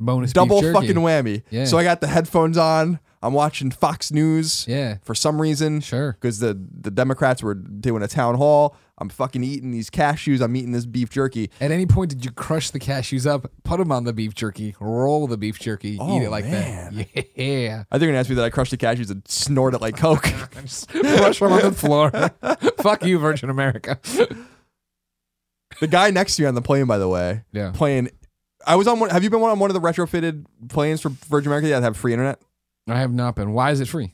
Bonus 0.02 0.30
beef 0.32 0.34
double 0.34 0.60
jerky. 0.62 0.74
fucking 0.88 0.96
whammy. 1.02 1.44
Yeah. 1.50 1.66
So 1.66 1.78
I 1.78 1.84
got 1.84 2.02
the 2.02 2.08
headphones 2.08 2.58
on. 2.58 3.00
I'm 3.24 3.34
watching 3.34 3.70
Fox 3.70 4.12
News 4.12 4.66
Yeah. 4.68 4.98
for 5.04 5.14
some 5.14 5.40
reason 5.40 5.80
Sure. 5.82 6.14
because 6.14 6.40
the 6.40 6.60
the 6.82 6.90
Democrats 6.90 7.44
were 7.44 7.54
doing 7.54 8.02
a 8.02 8.08
town 8.08 8.34
hall. 8.36 8.76
I'm 8.98 9.10
fucking 9.10 9.44
eating 9.44 9.72
these 9.72 9.90
cashews. 9.92 10.42
I'm 10.42 10.56
eating 10.56 10.72
this 10.72 10.86
beef 10.88 11.10
jerky. 11.12 11.50
At 11.60 11.70
any 11.72 11.86
point, 11.86 12.10
did 12.12 12.24
you 12.26 12.32
crush 12.32 12.70
the 12.72 12.80
cashews 12.80 13.26
up, 13.28 13.52
put 13.64 13.78
them 13.78 13.92
on 13.92 14.04
the 14.06 14.14
beef 14.14 14.34
jerky, 14.36 14.76
roll 14.80 15.26
the 15.28 15.38
beef 15.38 15.60
jerky, 15.60 15.98
Oh, 16.00 16.18
eat 16.20 16.24
it 16.26 16.30
like 16.32 16.46
man. 16.46 16.96
that? 17.14 17.28
Yeah. 17.36 17.84
I 17.92 17.98
think 17.98 18.04
you're 18.04 18.12
gonna 18.12 18.20
ask 18.20 18.30
me 18.30 18.36
that 18.36 18.46
I 18.46 18.50
crushed 18.50 18.72
the 18.72 18.78
cashews 18.78 19.12
and 19.12 19.22
snort 19.28 19.76
it 19.76 19.82
like 19.82 19.98
Coke. 19.98 20.28
Just 20.64 20.90
brush 20.92 21.40
them 21.40 21.52
on 21.52 21.62
the 21.62 21.72
floor. 21.72 22.12
Fuck 22.82 23.04
you, 23.06 23.20
Virgin 23.20 23.50
America. 23.52 24.00
the 25.80 25.88
guy 25.88 26.10
next 26.12 26.36
to 26.36 26.44
you 26.44 26.48
on 26.48 26.56
the 26.56 26.62
plane, 26.62 26.86
by 26.86 26.98
the 26.98 27.08
way, 27.08 27.44
Yeah. 27.52 27.72
playing. 27.74 28.10
I 28.66 28.76
was 28.76 28.88
on 28.88 29.00
one. 29.00 29.10
Have 29.10 29.24
you 29.24 29.30
been 29.30 29.42
on 29.42 29.60
one 29.60 29.70
of 29.70 29.74
the 29.74 29.82
retrofitted 29.82 30.46
planes 30.70 31.02
for 31.02 31.10
Virgin 31.10 31.48
America 31.52 31.68
that 31.70 31.84
have 31.84 31.98
free 31.98 32.14
internet? 32.14 32.40
I 32.88 33.00
have 33.00 33.14
not 33.14 33.36
been. 33.36 33.54
Why 33.54 33.72
is 33.72 33.80
it 33.80 33.88
free? 33.88 34.14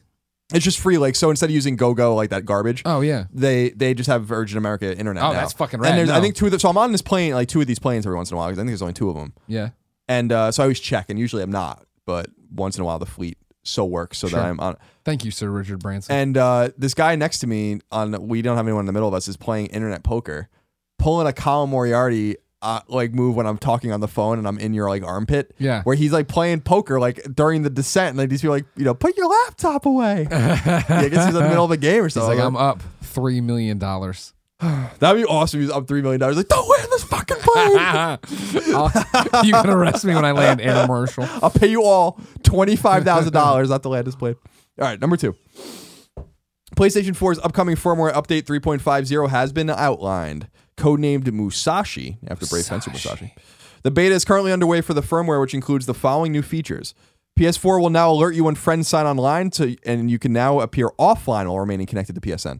It's 0.53 0.63
just 0.63 0.79
free. 0.79 0.97
Like 0.97 1.15
so, 1.15 1.29
instead 1.29 1.47
of 1.49 1.55
using 1.55 1.75
GoGo 1.75 2.13
like 2.15 2.29
that 2.29 2.45
garbage, 2.45 2.81
Oh 2.85 3.01
yeah. 3.01 3.25
they 3.33 3.69
they 3.71 3.93
just 3.93 4.09
have 4.09 4.23
Virgin 4.25 4.57
America 4.57 4.95
internet. 4.97 5.21
Oh, 5.23 5.27
now. 5.33 5.39
that's 5.41 5.53
fucking 5.53 5.79
rad. 5.79 5.89
And 5.89 5.99
there's, 5.99 6.09
I 6.09 6.21
think 6.21 6.35
two 6.35 6.45
of 6.45 6.51
the. 6.51 6.59
So 6.59 6.69
I'm 6.69 6.77
on 6.77 6.91
this 6.93 7.01
plane, 7.01 7.33
like 7.33 7.49
two 7.49 7.59
of 7.61 7.67
these 7.67 7.79
planes 7.79 8.05
every 8.05 8.15
once 8.15 8.31
in 8.31 8.35
a 8.35 8.37
while 8.37 8.47
because 8.47 8.59
I 8.59 8.61
think 8.61 8.69
there's 8.69 8.81
only 8.81 8.93
two 8.93 9.09
of 9.09 9.15
them. 9.15 9.33
Yeah. 9.47 9.69
And 10.07 10.31
uh, 10.31 10.51
so 10.53 10.63
I 10.63 10.65
always 10.65 10.79
check, 10.79 11.07
and 11.09 11.19
usually 11.19 11.43
I'm 11.43 11.51
not, 11.51 11.85
but 12.05 12.29
once 12.49 12.77
in 12.77 12.81
a 12.81 12.85
while 12.85 12.97
the 12.97 13.05
fleet 13.05 13.37
so 13.63 13.83
works 13.83 14.17
so 14.19 14.29
Sure. 14.29 14.39
that 14.39 14.45
I'm 14.47 14.57
on. 14.61 14.77
Thank 15.03 15.25
you, 15.25 15.31
Sir 15.31 15.49
Richard 15.49 15.79
Branson. 15.79 16.15
And 16.15 16.37
uh, 16.37 16.69
this 16.77 16.93
guy 16.93 17.15
next 17.17 17.39
to 17.39 17.47
me 17.47 17.81
on 17.91 18.27
we 18.29 18.41
don't 18.41 18.55
have 18.55 18.65
anyone 18.65 18.81
in 18.83 18.85
the 18.85 18.93
middle 18.93 19.09
of 19.09 19.13
us 19.13 19.27
is 19.27 19.35
playing 19.35 19.67
internet 19.67 20.03
poker, 20.03 20.47
pulling 20.97 21.27
a 21.27 21.33
Colin 21.33 21.69
Moriarty 21.69 22.37
uh, 22.67 22.81
like 22.89 23.13
move 23.13 23.35
when 23.35 23.47
I'm 23.47 23.57
talking 23.57 23.91
on 23.93 23.99
the 24.01 24.07
phone 24.07 24.37
and 24.39 24.47
I'm 24.47 24.57
in 24.59 24.73
your 24.73 24.89
like 24.89 25.03
armpit. 25.03 25.55
yeah. 25.57 25.83
Where 25.83 25.95
he's 25.95 26.11
like 26.11 26.27
playing 26.27 26.61
poker 26.61 26.99
like 26.99 27.21
during 27.33 27.63
the 27.63 27.69
descent, 27.69 28.09
and 28.09 28.17
like 28.17 28.29
these 28.29 28.41
people 28.41 28.55
like 28.55 28.65
you 28.75 28.83
know 28.83 28.93
put 28.93 29.15
your 29.17 29.27
laptop 29.27 29.85
away. 29.85 30.27
yeah, 30.31 30.83
I 30.89 31.07
guess 31.09 31.25
he's 31.25 31.35
in 31.35 31.41
the 31.41 31.47
middle 31.47 31.63
of 31.65 31.71
a 31.71 31.77
game 31.77 32.01
or 32.01 32.05
He's 32.07 32.13
something. 32.15 32.37
like, 32.37 32.45
I'm 32.45 32.57
up 32.57 32.81
three 33.01 33.39
million 33.41 33.77
dollars. 33.77 34.33
That'd 34.59 35.21
be 35.21 35.25
awesome. 35.25 35.61
He's 35.61 35.69
up 35.69 35.87
three 35.87 36.01
million 36.01 36.19
dollars. 36.19 36.35
Like, 36.37 36.47
don't 36.47 36.67
land 36.67 36.91
this 36.91 37.03
fucking 37.03 37.37
plane. 37.41 38.17
you 39.45 39.53
can 39.53 39.69
arrest 39.69 40.03
me 40.03 40.15
when 40.15 40.25
I 40.25 40.31
land 40.31 40.59
Anna 40.61 40.87
Marshall. 40.87 41.25
I'll 41.41 41.49
pay 41.51 41.67
you 41.67 41.83
all 41.83 42.19
twenty 42.43 42.75
five 42.75 43.03
thousand 43.03 43.33
dollars 43.33 43.69
not 43.69 43.83
to 43.83 43.89
land 43.89 44.07
this 44.07 44.15
plane. 44.15 44.35
All 44.79 44.85
right, 44.85 44.99
number 44.99 45.15
two. 45.17 45.35
PlayStation 46.77 47.17
4's 47.17 47.39
upcoming 47.39 47.75
firmware 47.75 48.13
update 48.13 48.43
3.50 48.43 49.29
has 49.29 49.51
been 49.51 49.67
outlined, 49.67 50.47
codenamed 50.77 51.31
Musashi 51.31 52.19
after 52.27 52.45
Brave 52.45 52.67
Fencer 52.67 52.91
Musashi. 52.91 53.33
The 53.81 53.89
beta 53.89 54.13
is 54.13 54.23
currently 54.23 54.51
underway 54.51 54.81
for 54.81 54.93
the 54.93 55.01
firmware, 55.01 55.41
which 55.41 55.55
includes 55.55 55.87
the 55.87 55.95
following 55.95 56.31
new 56.31 56.43
features. 56.43 56.93
PS4 57.39 57.81
will 57.81 57.89
now 57.89 58.11
alert 58.11 58.35
you 58.35 58.43
when 58.43 58.53
friends 58.53 58.87
sign 58.87 59.07
online, 59.07 59.49
to, 59.51 59.75
and 59.87 60.11
you 60.11 60.19
can 60.19 60.31
now 60.31 60.59
appear 60.59 60.89
offline 60.99 61.47
while 61.47 61.57
remaining 61.57 61.87
connected 61.87 62.13
to 62.13 62.21
PSN. 62.21 62.59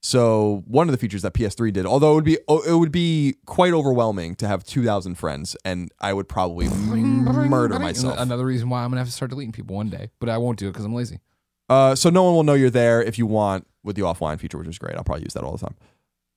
So 0.00 0.62
one 0.66 0.88
of 0.88 0.92
the 0.92 0.98
features 0.98 1.20
that 1.20 1.34
PS3 1.34 1.70
did, 1.70 1.84
although 1.84 2.12
it 2.12 2.14
would 2.14 2.24
be 2.24 2.38
oh, 2.48 2.62
it 2.62 2.72
would 2.72 2.92
be 2.92 3.34
quite 3.44 3.74
overwhelming 3.74 4.34
to 4.36 4.48
have 4.48 4.64
2,000 4.64 5.16
friends, 5.16 5.56
and 5.66 5.92
I 6.00 6.14
would 6.14 6.26
probably 6.26 6.68
murder 6.68 7.78
myself. 7.78 8.18
Another 8.18 8.46
reason 8.46 8.70
why 8.70 8.82
I'm 8.82 8.88
gonna 8.90 9.00
have 9.00 9.08
to 9.08 9.12
start 9.12 9.30
deleting 9.30 9.52
people 9.52 9.76
one 9.76 9.90
day, 9.90 10.08
but 10.20 10.30
I 10.30 10.38
won't 10.38 10.58
do 10.58 10.68
it 10.68 10.70
because 10.70 10.86
I'm 10.86 10.94
lazy. 10.94 11.18
Uh, 11.68 11.94
so 11.94 12.10
no 12.10 12.22
one 12.24 12.34
will 12.34 12.44
know 12.44 12.54
you're 12.54 12.70
there 12.70 13.02
if 13.02 13.18
you 13.18 13.26
want 13.26 13.66
with 13.84 13.96
the 13.96 14.02
offline 14.02 14.38
feature, 14.40 14.58
which 14.58 14.68
is 14.68 14.78
great. 14.78 14.96
I'll 14.96 15.04
probably 15.04 15.24
use 15.24 15.34
that 15.34 15.44
all 15.44 15.52
the 15.52 15.58
time. 15.58 15.76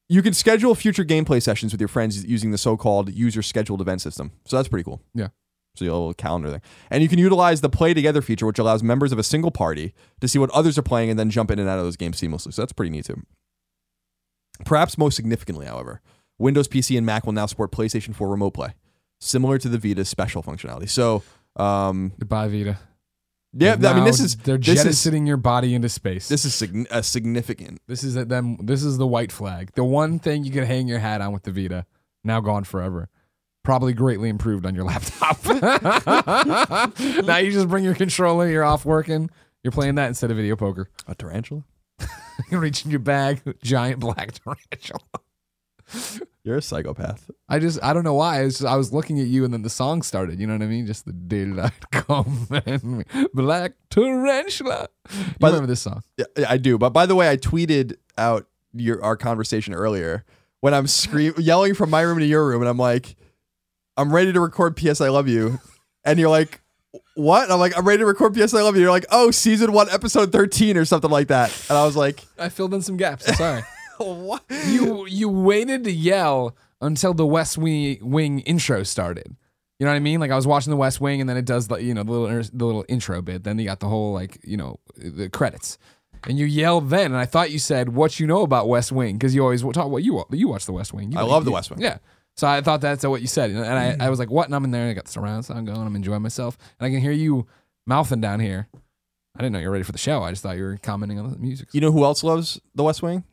You 0.10 0.22
can 0.22 0.34
schedule 0.34 0.76
future 0.76 1.06
gameplay 1.06 1.42
sessions 1.42 1.72
with 1.72 1.80
your 1.80 1.88
friends 1.88 2.26
using 2.26 2.52
the 2.52 2.58
so-called 2.58 3.14
user 3.14 3.42
scheduled 3.42 3.80
event 3.80 4.02
system. 4.02 4.32
So 4.46 4.58
that's 4.58 4.68
pretty 4.68 4.84
cool. 4.84 5.02
Yeah. 5.14 5.30
So 5.76 5.86
you 5.86 5.92
have 5.92 5.96
a 5.96 6.00
little 6.00 6.14
calendar 6.14 6.52
thing. 6.52 6.62
And 6.90 7.02
you 7.02 7.08
can 7.08 7.18
utilize 7.18 7.62
the 7.62 7.70
play 7.70 7.94
together 7.94 8.22
feature, 8.22 8.46
which 8.46 8.60
allows 8.60 8.84
members 8.84 9.14
of 9.14 9.20
a 9.20 9.24
single 9.24 9.52
party 9.52 9.94
to 10.20 10.28
see 10.28 10.38
what 10.38 10.50
others 10.52 10.78
are 10.78 10.82
playing 10.82 11.10
and 11.10 11.18
then 11.18 11.30
jump 11.30 11.50
in 11.50 11.60
and 11.60 11.70
out 11.70 11.80
of 11.80 11.86
those 11.86 11.96
games 11.96 12.20
seamlessly. 12.20 12.54
So 12.54 12.62
that's 12.62 12.74
pretty 12.74 12.90
neat 12.90 13.06
too. 13.06 13.22
Perhaps 14.66 14.98
most 14.98 15.16
significantly, 15.16 15.66
however, 15.66 16.02
Windows 16.38 16.68
PC 16.68 16.98
and 16.98 17.06
Mac 17.06 17.26
will 17.26 17.34
now 17.34 17.46
support 17.46 17.72
PlayStation 17.72 18.14
4 18.14 18.30
Remote 18.30 18.52
Play, 18.52 18.74
similar 19.20 19.58
to 19.58 19.70
the 19.70 19.78
Vita's 19.78 20.10
special 20.10 20.44
functionality. 20.44 20.90
So, 20.90 21.24
um, 21.56 22.12
Goodbye, 22.20 22.50
Vita. 22.50 22.78
Yeah, 23.54 23.76
I 23.84 23.94
mean, 23.96 24.04
this 24.06 24.20
is 24.20 24.36
they're 24.38 24.58
this 24.58 24.78
is 24.80 24.84
jettisoning 24.84 25.28
your 25.28 25.38
body 25.38 25.74
into 25.76 25.90
space. 25.90 26.28
this 26.30 26.46
is 26.46 26.54
sign- 26.54 26.88
a 26.92 27.04
significant 27.04 27.82
This 27.88 28.04
is 28.04 28.14
them. 28.16 28.58
This 28.62 28.84
is 28.84 28.98
the 28.98 29.08
white 29.08 29.32
flag. 29.32 29.72
The 29.76 29.84
one 29.84 30.20
thing 30.20 30.44
you 30.46 30.52
could 30.52 30.64
hang 30.66 30.88
your 30.88 31.00
hat 31.00 31.22
on 31.22 31.34
with 31.34 31.44
the 31.44 31.52
Vita. 31.52 31.86
Now 32.24 32.40
gone 32.40 32.64
forever. 32.64 33.10
Probably 33.64 33.94
greatly 33.94 34.30
improved 34.30 34.66
on 34.66 34.74
your 34.74 34.86
laptop. 34.92 35.38
now 37.26 37.38
you 37.38 37.52
just 37.52 37.68
bring 37.68 37.84
your 37.84 37.96
controller. 37.96 38.50
You're 38.50 38.64
off 38.64 38.86
working. 38.86 39.30
You're 39.64 39.72
playing 39.72 39.96
that 39.96 40.08
instead 40.08 40.32
of 40.32 40.38
video 40.38 40.56
poker. 40.56 40.90
a 41.08 41.16
tarantula. 41.16 41.64
You 42.50 42.58
reach 42.58 42.84
in 42.86 42.92
your 42.92 43.00
bag, 43.00 43.42
giant 43.62 44.00
black 44.00 44.32
tarantula. 44.34 45.00
You're 46.44 46.58
a 46.58 46.62
psychopath. 46.62 47.30
I 47.48 47.60
just 47.60 47.82
I 47.84 47.94
don't 47.94 48.04
know 48.04 48.16
why. 48.16 48.42
It's 48.44 48.60
just, 48.60 48.68
I 48.68 48.76
was 48.76 48.92
looking 48.92 49.20
at 49.20 49.28
you 49.28 49.46
and 49.46 49.54
then 49.54 49.62
the 49.62 49.70
song 49.70 50.02
started. 50.02 50.40
You 50.40 50.48
know 50.48 50.54
what 50.54 50.64
I 50.64 50.68
mean? 50.68 50.88
Just 50.88 51.06
the 51.06 51.14
daylight 51.14 51.72
come 51.92 52.48
and 52.66 53.06
black 53.34 53.74
tarantula. 53.92 54.88
You 55.14 55.18
By 55.40 55.50
the- 55.50 55.56
remember 55.58 55.68
this 55.68 55.82
song? 55.82 56.02
Yeah, 56.18 56.26
yeah, 56.38 56.46
I 56.50 56.58
do. 56.58 56.78
But 56.78 56.92
by 56.92 57.06
the 57.06 57.16
way, 57.16 57.30
I 57.30 57.38
tweeted 57.38 57.96
out 58.18 58.48
your 58.74 59.04
our 59.04 59.16
conversation 59.18 59.74
earlier 59.74 60.26
when 60.62 60.74
I'm 60.74 60.88
scream 60.88 61.34
yelling 61.38 61.74
from 61.76 61.90
my 61.92 62.02
room 62.02 62.18
to 62.20 62.26
your 62.26 62.48
room, 62.48 62.62
and 62.62 62.70
I'm 62.70 62.78
like, 62.78 63.16
I'm 63.98 64.12
ready 64.14 64.34
to 64.34 64.40
record 64.40 64.76
P.S. 64.76 65.00
I 65.02 65.10
love 65.10 65.28
you, 65.28 65.60
and 66.04 66.18
you're 66.20 66.30
like, 66.30 66.62
what? 67.16 67.44
And 67.44 67.54
I'm 67.54 67.60
like, 67.60 67.78
I'm 67.78 67.86
ready 67.88 68.00
to 68.00 68.06
record 68.08 68.34
P.S. 68.34 68.54
I 68.56 68.62
love 68.64 68.76
you. 68.76 68.82
You're 68.82 68.92
like, 68.92 69.06
oh, 69.12 69.30
season 69.32 69.72
one, 69.74 69.90
episode 69.92 70.32
13 70.32 70.76
or 70.78 70.86
something 70.86 71.12
like 71.12 71.28
that, 71.28 71.52
and 71.70 71.78
I 71.78 71.86
was 71.86 71.96
like, 71.96 72.24
I 72.40 72.50
filled 72.50 72.74
in 72.74 72.82
some 72.82 72.98
gaps. 72.98 73.28
I'm 73.30 73.36
sorry. 73.36 73.62
What? 74.04 74.44
you 74.68 75.06
you 75.08 75.30
waited 75.30 75.84
to 75.86 75.92
yell 75.92 76.56
until 76.82 77.14
the 77.14 77.26
West 77.26 77.58
Wing, 77.58 78.00
Wing 78.02 78.40
intro 78.42 78.84
started. 78.84 79.36
You 79.80 79.86
know 79.86 79.92
what 79.92 79.98
I 79.98 80.00
mean? 80.00 80.20
Like 80.20 80.32
I 80.32 80.36
was 80.36 80.46
watching 80.46 80.70
the 80.70 80.78
West 80.78 81.02
Wing, 81.02 81.22
and 81.22 81.30
then 81.30 81.38
it 81.38 81.46
does 81.46 81.68
the 81.68 81.78
you 81.78 81.94
know 81.94 82.04
the 82.04 82.12
little 82.12 82.44
the 82.54 82.66
little 82.66 82.86
intro 82.88 83.22
bit. 83.22 83.44
Then 83.44 83.58
you 83.58 83.66
got 83.66 83.80
the 83.80 83.88
whole 83.88 84.14
like 84.14 84.40
you 84.44 84.58
know 84.58 84.80
the 84.96 85.30
credits, 85.30 85.78
and 86.28 86.38
you 86.38 86.46
yelled 86.46 86.90
then. 86.90 87.06
And 87.06 87.18
I 87.18 87.26
thought 87.26 87.52
you 87.52 87.60
said 87.60 87.90
what 87.90 88.20
you 88.20 88.28
know 88.28 88.44
about 88.44 88.68
West 88.68 88.92
Wing 88.92 89.18
because 89.18 89.34
you 89.34 89.42
always 89.42 89.64
talk 89.64 89.90
what 89.90 90.04
you 90.04 90.24
you 90.32 90.50
watch 90.50 90.66
the 90.66 90.74
West 90.74 90.94
Wing. 90.94 91.12
You, 91.12 91.18
I 91.18 91.24
love 91.24 91.46
the 91.46 91.52
West 91.52 91.72
Wing. 91.72 91.82
Yeah. 91.82 91.98
So 92.38 92.48
I 92.48 92.62
thought 92.62 92.82
that's 92.82 93.04
what 93.06 93.22
you 93.22 93.28
said, 93.28 93.50
and 93.50 93.66
I, 93.66 93.92
mm-hmm. 93.92 94.02
I 94.02 94.10
was 94.10 94.20
like, 94.20 94.30
"What?" 94.30 94.46
And 94.46 94.56
I'm 94.56 94.64
in 94.64 94.72
there, 94.72 94.84
and 94.84 94.92
I 94.92 94.94
got 94.94 95.06
the 95.06 95.12
surround 95.12 95.46
sound 95.46 95.68
going. 95.68 95.82
I'm 95.82 95.96
enjoying 95.96 96.22
myself, 96.22 96.58
and 96.80 96.86
I 96.86 96.90
can 96.90 97.02
hear 97.02 97.12
you 97.12 97.48
mouthing 97.86 98.22
down 98.22 98.40
here. 98.40 98.68
I 99.36 99.40
didn't 99.40 99.54
know 99.54 99.60
you 99.60 99.68
were 99.68 99.74
ready 99.74 99.84
for 99.84 99.92
the 99.92 99.98
show. 99.98 100.24
I 100.24 100.30
just 100.30 100.44
thought 100.44 100.58
you 100.58 100.64
were 100.64 100.78
commenting 100.78 101.20
on 101.20 101.32
the 101.32 101.38
music. 101.40 101.70
You 101.74 101.82
know 101.82 101.92
who 101.92 102.04
else 102.04 102.24
loves 102.24 102.60
the 102.76 102.84
West 102.84 103.02
Wing? 103.02 103.24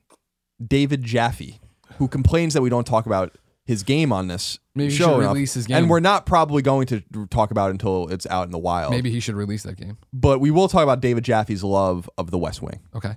David 0.64 1.03
Jaffe, 1.03 1.61
who 1.99 2.09
complains 2.09 2.55
that 2.55 2.62
we 2.62 2.71
don't 2.71 2.87
talk 2.87 3.07
about 3.07 3.37
his 3.64 3.83
game 3.83 4.12
on 4.12 4.29
this 4.29 4.59
Maybe 4.75 4.90
he 4.90 4.97
show 4.97 5.05
should 5.11 5.18
enough. 5.21 5.35
release 5.35 5.55
his 5.55 5.66
game. 5.66 5.77
And 5.77 5.90
we're 5.90 6.01
not 6.01 6.25
probably 6.25 6.62
going 6.62 6.87
to 6.87 7.03
talk 7.31 7.51
about 7.51 7.68
it 7.68 7.73
until 7.73 8.09
it's 8.09 8.27
out 8.27 8.47
in 8.47 8.51
the 8.51 8.59
wild. 8.59 8.92
Maybe 8.92 9.11
he 9.11 9.21
should 9.21 9.35
release 9.35 9.62
that 9.64 9.77
game. 9.77 9.99
But 10.12 10.40
we 10.40 10.51
will 10.51 10.68
talk 10.68 10.83
about 10.83 11.01
David 11.01 11.25
Jaffe's 11.25 11.62
love 11.62 12.09
of 12.16 12.31
the 12.31 12.38
West 12.38 12.62
Wing. 12.62 12.81
Okay. 12.94 13.16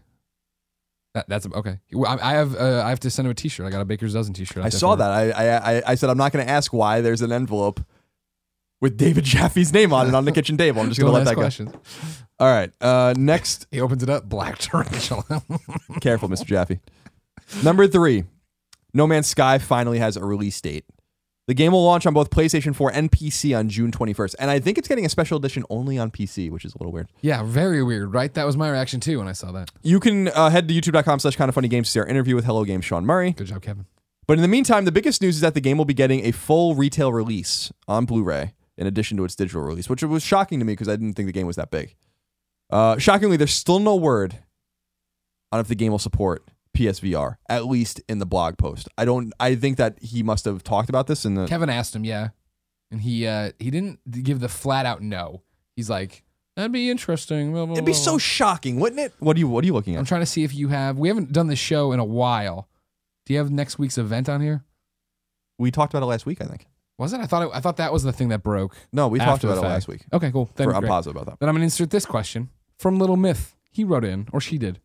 That, 1.13 1.27
that's 1.27 1.45
okay. 1.45 1.79
I, 2.07 2.17
I 2.21 2.31
have 2.33 2.55
uh, 2.55 2.83
I 2.85 2.89
have 2.89 3.01
to 3.01 3.09
send 3.09 3.25
him 3.27 3.31
a 3.31 3.35
T-shirt. 3.35 3.65
I 3.65 3.69
got 3.69 3.81
a 3.81 3.85
Baker's 3.85 4.13
dozen 4.13 4.33
T-shirt. 4.33 4.63
I 4.63 4.69
saw 4.69 4.95
that. 4.95 5.11
I, 5.11 5.57
I 5.77 5.81
I 5.87 5.95
said 5.95 6.09
I'm 6.09 6.17
not 6.17 6.31
going 6.31 6.45
to 6.45 6.49
ask 6.49 6.71
why 6.71 7.01
there's 7.01 7.21
an 7.21 7.33
envelope 7.33 7.81
with 8.79 8.97
David 8.97 9.23
Jaffe's 9.25 9.73
name 9.73 9.93
on 9.93 10.07
it 10.07 10.15
on 10.15 10.25
the 10.25 10.31
kitchen 10.31 10.57
table. 10.57 10.81
I'm 10.81 10.87
just 10.89 10.99
going 10.99 11.11
to 11.11 11.17
let 11.17 11.35
that 11.35 11.65
go. 11.65 11.71
All 12.39 12.47
right. 12.47 12.71
Uh, 12.81 13.13
next, 13.17 13.67
He 13.71 13.79
opens 13.79 14.03
it 14.03 14.09
up. 14.09 14.27
Black 14.27 14.57
tarantula. 14.57 15.43
careful, 16.01 16.27
Mr. 16.29 16.45
Jaffe. 16.45 16.79
Number 17.63 17.87
three, 17.87 18.23
No 18.93 19.05
Man's 19.07 19.27
Sky 19.27 19.57
finally 19.57 19.99
has 19.99 20.17
a 20.17 20.25
release 20.25 20.59
date. 20.59 20.85
The 21.47 21.53
game 21.53 21.71
will 21.73 21.83
launch 21.83 22.05
on 22.05 22.13
both 22.13 22.29
PlayStation 22.29 22.73
4 22.73 22.91
and 22.93 23.11
PC 23.11 23.57
on 23.57 23.67
June 23.67 23.91
21st, 23.91 24.35
and 24.39 24.49
I 24.49 24.59
think 24.59 24.77
it's 24.77 24.87
getting 24.87 25.05
a 25.05 25.09
special 25.09 25.37
edition 25.37 25.65
only 25.69 25.97
on 25.97 26.09
PC, 26.11 26.49
which 26.49 26.63
is 26.63 26.73
a 26.73 26.77
little 26.77 26.93
weird. 26.93 27.09
yeah, 27.21 27.43
very 27.43 27.83
weird, 27.83 28.13
right? 28.13 28.33
That 28.33 28.45
was 28.45 28.55
my 28.55 28.69
reaction 28.69 28.99
too 28.99 29.17
when 29.19 29.27
I 29.27 29.33
saw 29.33 29.51
that. 29.51 29.69
You 29.81 29.99
can 29.99 30.29
uh, 30.29 30.49
head 30.49 30.67
to 30.67 30.73
youtube.com 30.73 31.19
slash 31.19 31.35
kind 31.35 31.49
of 31.49 31.55
funny 31.55 31.67
games 31.67 31.87
to 31.87 31.91
see 31.91 31.99
our 31.99 32.05
interview 32.05 32.35
with 32.35 32.45
Hello 32.45 32.63
Games 32.63 32.85
Sean 32.85 33.05
Murray. 33.05 33.31
Good 33.31 33.47
job, 33.47 33.61
Kevin. 33.61 33.85
But 34.27 34.37
in 34.37 34.43
the 34.43 34.47
meantime, 34.47 34.85
the 34.85 34.91
biggest 34.91 35.21
news 35.21 35.35
is 35.35 35.41
that 35.41 35.55
the 35.55 35.61
game 35.61 35.77
will 35.77 35.85
be 35.85 35.93
getting 35.95 36.25
a 36.25 36.31
full 36.31 36.75
retail 36.75 37.11
release 37.11 37.71
on 37.87 38.05
Blu-ray 38.05 38.53
in 38.77 38.87
addition 38.87 39.17
to 39.17 39.25
its 39.25 39.35
digital 39.35 39.61
release, 39.63 39.89
which 39.89 40.03
was 40.03 40.23
shocking 40.23 40.59
to 40.59 40.65
me 40.65 40.73
because 40.73 40.87
I 40.87 40.93
didn't 40.93 41.15
think 41.15 41.25
the 41.25 41.33
game 41.33 41.47
was 41.47 41.57
that 41.57 41.69
big. 41.71 41.95
Uh, 42.69 42.97
shockingly, 42.97 43.35
there's 43.35 43.51
still 43.53 43.79
no 43.79 43.95
word 43.95 44.37
on 45.51 45.59
if 45.59 45.67
the 45.67 45.75
game 45.75 45.91
will 45.91 45.99
support 45.99 46.47
PSVR, 46.75 47.37
at 47.49 47.65
least 47.65 48.01
in 48.07 48.19
the 48.19 48.25
blog 48.25 48.57
post. 48.57 48.87
I 48.97 49.05
don't. 49.05 49.33
I 49.39 49.55
think 49.55 49.77
that 49.77 49.97
he 50.01 50.23
must 50.23 50.45
have 50.45 50.63
talked 50.63 50.89
about 50.89 51.07
this 51.07 51.25
in 51.25 51.35
the. 51.35 51.47
Kevin 51.47 51.69
asked 51.69 51.95
him, 51.95 52.05
yeah, 52.05 52.29
and 52.91 53.01
he 53.01 53.27
uh 53.27 53.51
he 53.59 53.69
didn't 53.71 53.99
give 54.23 54.39
the 54.39 54.49
flat 54.49 54.85
out 54.85 55.01
no. 55.01 55.43
He's 55.75 55.89
like, 55.89 56.23
that'd 56.55 56.71
be 56.71 56.89
interesting. 56.89 57.51
blah, 57.51 57.65
blah, 57.65 57.73
It'd 57.73 57.85
be 57.85 57.91
blah, 57.91 57.99
so 57.99 58.11
blah." 58.13 58.19
shocking, 58.19 58.79
wouldn't 58.79 58.99
it? 58.99 59.13
What 59.19 59.35
are 59.35 59.39
you 59.39 59.47
What 59.47 59.63
are 59.63 59.67
you 59.67 59.73
looking 59.73 59.95
at? 59.95 59.99
I'm 59.99 60.05
trying 60.05 60.21
to 60.21 60.25
see 60.27 60.43
if 60.43 60.53
you 60.53 60.69
have. 60.69 60.97
We 60.97 61.07
haven't 61.07 61.31
done 61.31 61.47
this 61.47 61.59
show 61.59 61.91
in 61.91 61.99
a 61.99 62.05
while. 62.05 62.67
Do 63.25 63.33
you 63.33 63.39
have 63.39 63.51
next 63.51 63.77
week's 63.77 63.97
event 63.97 64.29
on 64.29 64.41
here? 64.41 64.63
We 65.59 65.71
talked 65.71 65.93
about 65.93 66.03
it 66.03 66.07
last 66.07 66.25
week, 66.25 66.41
I 66.41 66.45
think. 66.45 66.67
Was 66.97 67.13
it? 67.13 67.19
I 67.19 67.25
thought 67.25 67.43
it, 67.43 67.49
I 67.53 67.59
thought 67.59 67.77
that 67.77 67.91
was 67.91 68.03
the 68.03 68.11
thing 68.11 68.29
that 68.29 68.43
broke. 68.43 68.75
No, 68.91 69.07
we 69.07 69.19
talked 69.19 69.43
about 69.43 69.57
it 69.57 69.61
last 69.61 69.87
week. 69.87 70.05
Okay, 70.13 70.31
cool. 70.31 70.49
For, 70.55 70.73
I'm 70.73 70.83
positive 70.85 71.15
about 71.15 71.31
that. 71.31 71.39
Then 71.39 71.49
I'm 71.49 71.55
gonna 71.55 71.63
insert 71.63 71.89
this 71.89 72.05
question 72.05 72.49
from 72.77 72.99
Little 72.99 73.17
Myth. 73.17 73.55
He 73.71 73.83
wrote 73.83 74.05
in, 74.05 74.27
or 74.31 74.41
she 74.41 74.57
did. 74.57 74.79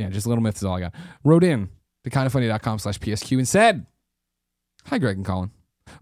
Yeah, 0.00 0.08
just 0.08 0.24
a 0.26 0.28
Little 0.28 0.42
Myth 0.42 0.56
is 0.56 0.64
all 0.64 0.76
I 0.76 0.80
got. 0.80 0.94
Wrote 1.24 1.44
in 1.44 1.68
to 2.04 2.10
kindafunny.com 2.10 2.78
slash 2.78 2.98
PSQ 2.98 3.36
and 3.38 3.46
said, 3.48 3.86
Hi, 4.86 4.98
Greg 4.98 5.16
and 5.18 5.26
Colin. 5.26 5.50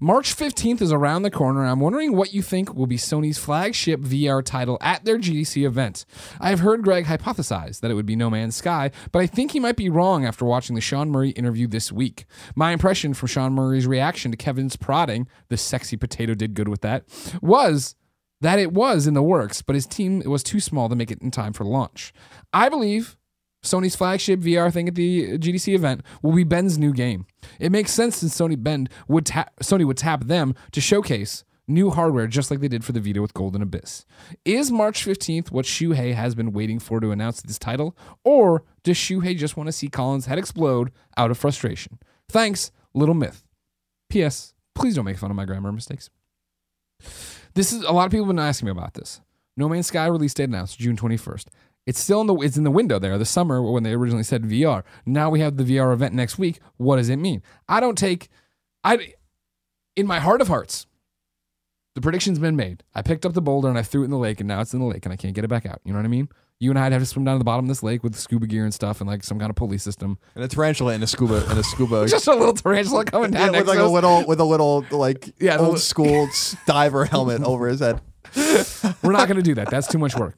March 0.00 0.36
15th 0.36 0.82
is 0.82 0.92
around 0.92 1.22
the 1.22 1.30
corner. 1.30 1.62
and 1.62 1.70
I'm 1.70 1.80
wondering 1.80 2.14
what 2.14 2.32
you 2.32 2.42
think 2.42 2.74
will 2.74 2.86
be 2.86 2.98
Sony's 2.98 3.38
flagship 3.38 4.00
VR 4.00 4.44
title 4.44 4.78
at 4.80 5.04
their 5.04 5.18
GDC 5.18 5.66
event. 5.66 6.04
I 6.40 6.50
have 6.50 6.60
heard 6.60 6.82
Greg 6.82 7.06
hypothesize 7.06 7.80
that 7.80 7.90
it 7.90 7.94
would 7.94 8.06
be 8.06 8.14
No 8.14 8.30
Man's 8.30 8.54
Sky, 8.54 8.90
but 9.12 9.20
I 9.20 9.26
think 9.26 9.52
he 9.52 9.60
might 9.60 9.76
be 9.76 9.88
wrong 9.88 10.24
after 10.24 10.44
watching 10.44 10.74
the 10.76 10.80
Sean 10.82 11.10
Murray 11.10 11.30
interview 11.30 11.66
this 11.66 11.90
week. 11.90 12.26
My 12.54 12.72
impression 12.72 13.14
from 13.14 13.28
Sean 13.28 13.52
Murray's 13.54 13.86
reaction 13.86 14.30
to 14.30 14.36
Kevin's 14.36 14.76
prodding, 14.76 15.26
the 15.48 15.56
sexy 15.56 15.96
potato 15.96 16.34
did 16.34 16.54
good 16.54 16.68
with 16.68 16.82
that, 16.82 17.04
was 17.42 17.96
that 18.40 18.58
it 18.58 18.72
was 18.72 19.06
in 19.06 19.14
the 19.14 19.22
works, 19.22 19.62
but 19.62 19.74
his 19.74 19.86
team 19.86 20.20
was 20.24 20.42
too 20.42 20.60
small 20.60 20.88
to 20.88 20.94
make 20.96 21.10
it 21.10 21.20
in 21.22 21.30
time 21.30 21.52
for 21.52 21.64
launch. 21.64 22.12
I 22.52 22.68
believe 22.68 23.17
Sony's 23.62 23.96
flagship 23.96 24.40
VR 24.40 24.72
thing 24.72 24.88
at 24.88 24.94
the 24.94 25.38
GDC 25.38 25.74
event 25.74 26.02
will 26.22 26.32
be 26.32 26.44
Bend's 26.44 26.78
new 26.78 26.92
game. 26.92 27.26
It 27.58 27.72
makes 27.72 27.92
sense 27.92 28.16
since 28.16 28.36
Sony 28.36 28.60
Bend 28.60 28.88
would 29.08 29.24
Sony 29.24 29.84
would 29.84 29.96
tap 29.96 30.24
them 30.24 30.54
to 30.72 30.80
showcase 30.80 31.44
new 31.66 31.90
hardware 31.90 32.26
just 32.26 32.50
like 32.50 32.60
they 32.60 32.68
did 32.68 32.84
for 32.84 32.92
the 32.92 33.00
Vita 33.00 33.20
with 33.20 33.34
Golden 33.34 33.62
Abyss. 33.62 34.06
Is 34.44 34.70
March 34.70 35.04
15th 35.04 35.50
what 35.50 35.66
Shuhei 35.66 36.14
has 36.14 36.34
been 36.34 36.52
waiting 36.52 36.78
for 36.78 36.98
to 37.00 37.10
announce 37.10 37.42
this 37.42 37.58
title, 37.58 37.96
or 38.24 38.64
does 38.82 38.96
Shuhei 38.96 39.36
just 39.36 39.56
want 39.56 39.66
to 39.68 39.72
see 39.72 39.88
Colin's 39.88 40.26
head 40.26 40.38
explode 40.38 40.90
out 41.16 41.30
of 41.30 41.38
frustration? 41.38 41.98
Thanks, 42.28 42.70
Little 42.94 43.14
Myth. 43.14 43.44
P.S. 44.08 44.54
Please 44.74 44.94
don't 44.94 45.04
make 45.04 45.18
fun 45.18 45.30
of 45.30 45.36
my 45.36 45.44
grammar 45.44 45.72
mistakes. 45.72 46.08
This 47.54 47.72
is 47.72 47.82
a 47.82 47.92
lot 47.92 48.06
of 48.06 48.12
people 48.12 48.26
have 48.26 48.34
been 48.34 48.44
asking 48.44 48.66
me 48.66 48.72
about 48.72 48.94
this. 48.94 49.20
No 49.56 49.68
Man's 49.68 49.88
Sky 49.88 50.06
release 50.06 50.34
date 50.34 50.44
announced 50.44 50.78
June 50.78 50.96
21st. 50.96 51.46
It's 51.88 51.98
still 51.98 52.20
in 52.20 52.26
the 52.26 52.34
it's 52.36 52.58
in 52.58 52.64
the 52.64 52.70
window 52.70 52.98
there, 52.98 53.16
the 53.16 53.24
summer 53.24 53.62
when 53.62 53.82
they 53.82 53.92
originally 53.94 54.22
said 54.22 54.42
VR. 54.42 54.82
Now 55.06 55.30
we 55.30 55.40
have 55.40 55.56
the 55.56 55.64
VR 55.64 55.92
event 55.94 56.12
next 56.12 56.38
week. 56.38 56.60
What 56.76 56.96
does 56.96 57.08
it 57.08 57.16
mean? 57.16 57.42
I 57.66 57.80
don't 57.80 57.96
take 57.96 58.28
I 58.84 59.14
in 59.96 60.06
my 60.06 60.18
heart 60.20 60.42
of 60.42 60.48
hearts. 60.48 60.86
The 61.94 62.02
prediction's 62.02 62.38
been 62.38 62.56
made. 62.56 62.84
I 62.94 63.00
picked 63.00 63.24
up 63.24 63.32
the 63.32 63.40
boulder 63.40 63.68
and 63.68 63.78
I 63.78 63.82
threw 63.82 64.02
it 64.02 64.04
in 64.04 64.10
the 64.10 64.18
lake 64.18 64.38
and 64.40 64.46
now 64.48 64.60
it's 64.60 64.74
in 64.74 64.80
the 64.80 64.86
lake 64.86 65.06
and 65.06 65.12
I 65.12 65.16
can't 65.16 65.34
get 65.34 65.44
it 65.44 65.48
back 65.48 65.64
out. 65.64 65.80
You 65.84 65.92
know 65.94 65.98
what 65.98 66.04
I 66.04 66.08
mean? 66.08 66.28
You 66.60 66.70
and 66.70 66.78
I'd 66.78 66.92
have 66.92 67.00
to 67.02 67.06
swim 67.06 67.24
down 67.24 67.36
to 67.36 67.38
the 67.38 67.44
bottom 67.44 67.64
of 67.64 67.68
this 67.68 67.82
lake 67.82 68.02
with 68.04 68.14
scuba 68.16 68.46
gear 68.46 68.64
and 68.64 68.74
stuff 68.74 69.00
and 69.00 69.08
like 69.08 69.24
some 69.24 69.38
kind 69.38 69.48
of 69.48 69.56
pulley 69.56 69.78
system. 69.78 70.18
And 70.34 70.44
a 70.44 70.48
tarantula 70.48 70.92
and 70.92 71.02
a 71.02 71.06
scuba 71.06 71.44
and 71.48 71.58
a 71.58 71.62
scuba. 71.64 72.06
Just 72.08 72.26
a 72.28 72.34
little 72.34 72.52
tarantula 72.54 73.04
coming 73.06 73.32
Yeah, 73.32 73.46
down 73.46 73.52
with 73.56 73.66
like 73.66 73.78
to 73.78 73.82
a 73.84 73.86
us. 73.86 73.92
little 73.92 74.26
with 74.26 74.40
a 74.40 74.44
little 74.44 74.84
like 74.90 75.30
Yeah, 75.40 75.56
old 75.56 75.80
school 75.80 76.28
diver 76.66 77.06
helmet 77.06 77.42
over 77.42 77.66
his 77.68 77.80
head. 77.80 78.00
We're 79.02 79.12
not 79.12 79.26
going 79.26 79.36
to 79.38 79.42
do 79.42 79.54
that. 79.54 79.70
That's 79.70 79.86
too 79.88 79.98
much 79.98 80.14
work. 80.16 80.36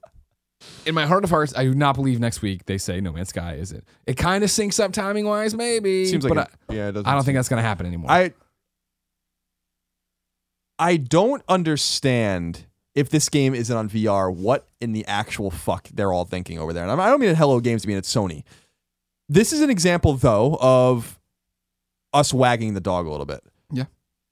In 0.86 0.94
my 0.94 1.06
heart 1.06 1.24
of 1.24 1.30
hearts, 1.30 1.52
I 1.56 1.64
do 1.64 1.74
not 1.74 1.94
believe 1.94 2.20
next 2.20 2.42
week 2.42 2.64
they 2.66 2.78
say 2.78 3.00
No 3.00 3.12
Man's 3.12 3.28
Sky 3.28 3.54
is 3.54 3.72
it. 3.72 3.84
It 4.06 4.16
kind 4.16 4.42
of 4.42 4.50
syncs 4.50 4.82
up 4.82 4.92
timing 4.92 5.26
wise, 5.26 5.54
maybe. 5.54 6.06
Seems 6.06 6.24
like 6.24 6.34
but 6.34 6.50
it- 6.68 6.74
yeah, 6.76 6.88
it 6.88 6.92
doesn't 6.92 7.06
I, 7.06 7.12
I 7.12 7.14
don't 7.14 7.24
think 7.24 7.36
that's 7.36 7.48
going 7.48 7.62
to 7.62 7.66
happen 7.68 7.86
anymore. 7.86 8.10
I 8.10 8.32
I 10.78 10.96
don't 10.96 11.42
understand 11.48 12.66
if 12.94 13.10
this 13.10 13.28
game 13.28 13.54
isn't 13.54 13.74
on 13.76 13.88
VR. 13.88 14.34
What 14.34 14.66
in 14.80 14.92
the 14.92 15.04
actual 15.06 15.50
fuck 15.50 15.88
they're 15.92 16.12
all 16.12 16.24
thinking 16.24 16.58
over 16.58 16.72
there? 16.72 16.86
And 16.88 17.00
I 17.00 17.10
don't 17.10 17.20
mean 17.20 17.30
at 17.30 17.36
Hello 17.36 17.60
Games. 17.60 17.84
I 17.84 17.88
mean 17.88 17.98
at 17.98 18.04
Sony. 18.04 18.44
This 19.28 19.52
is 19.52 19.60
an 19.60 19.70
example 19.70 20.14
though 20.14 20.56
of 20.60 21.18
us 22.12 22.32
wagging 22.34 22.74
the 22.74 22.80
dog 22.80 23.06
a 23.06 23.10
little 23.10 23.26
bit. 23.26 23.44
Yeah. 23.70 23.84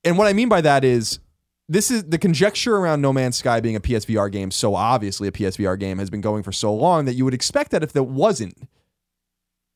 And 0.05 0.17
what 0.19 0.27
I 0.27 0.33
mean 0.33 0.49
by 0.49 0.61
that 0.63 0.85
is 0.85 1.21
this 1.69 1.91
is 1.91 2.05
the 2.05 2.19
conjecture 2.19 2.77
around 2.77 3.01
No 3.03 3.13
Man's 3.13 3.37
Sky 3.37 3.61
being 3.61 3.77
a 3.77 3.81
PSVR 3.81 4.31
game, 4.33 4.51
so 4.51 4.75
obviously 4.75 5.29
a 5.29 5.33
PSVR 5.33 5.79
game 5.79 5.99
has 5.99 6.09
been 6.11 6.21
going 6.21 6.43
for 6.43 6.53
so 6.53 6.75
long 6.75 7.05
that 7.05 7.15
you 7.15 7.25
would 7.25 7.35
expect 7.35 7.71
that 7.73 7.83
if 7.83 7.93
there 7.93 8.03
wasn't, 8.03 8.57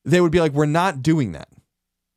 they 0.05 0.19
would 0.19 0.31
be 0.31 0.39
like, 0.39 0.51
we're 0.53 0.65
not 0.65 1.01
doing 1.01 1.31
that. 1.33 1.49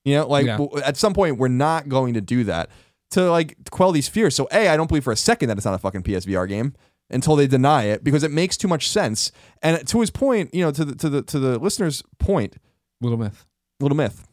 You 0.04 0.14
know, 0.16 0.26
like 0.28 0.46
Yeah. 0.46 0.58
at 0.84 0.96
some 0.96 1.12
point, 1.14 1.36
we're 1.38 1.48
not 1.48 1.88
going 1.88 2.14
to 2.14 2.20
do 2.20 2.44
that 2.44 2.70
to 3.10 3.30
like 3.30 3.56
quell 3.70 3.92
these 3.92 4.08
fears. 4.08 4.34
So, 4.34 4.48
A, 4.52 4.68
I 4.68 4.76
don't 4.76 4.86
believe 4.88 5.04
for 5.04 5.12
a 5.12 5.16
second 5.16 5.48
that 5.48 5.56
it's 5.56 5.66
not 5.66 5.74
a 5.74 5.78
fucking 5.78 6.02
PSVR 6.04 6.48
game 6.48 6.74
until 7.10 7.36
they 7.36 7.46
deny 7.46 7.84
it 7.84 8.02
because 8.02 8.22
it 8.24 8.30
makes 8.32 8.56
too 8.56 8.68
much 8.68 8.88
sense. 8.88 9.30
And 9.62 9.86
to 9.88 10.00
his 10.00 10.10
point, 10.10 10.54
you 10.54 10.62
know, 10.62 10.70
to 10.72 10.84
the 10.84 10.94
to 10.96 11.08
the 11.08 11.22
to 11.22 11.38
the 11.38 11.58
listener's 11.58 12.02
point, 12.18 12.56
Little 13.00 13.18
myth. 13.18 13.46
little 13.80 13.96
myth 13.96 14.26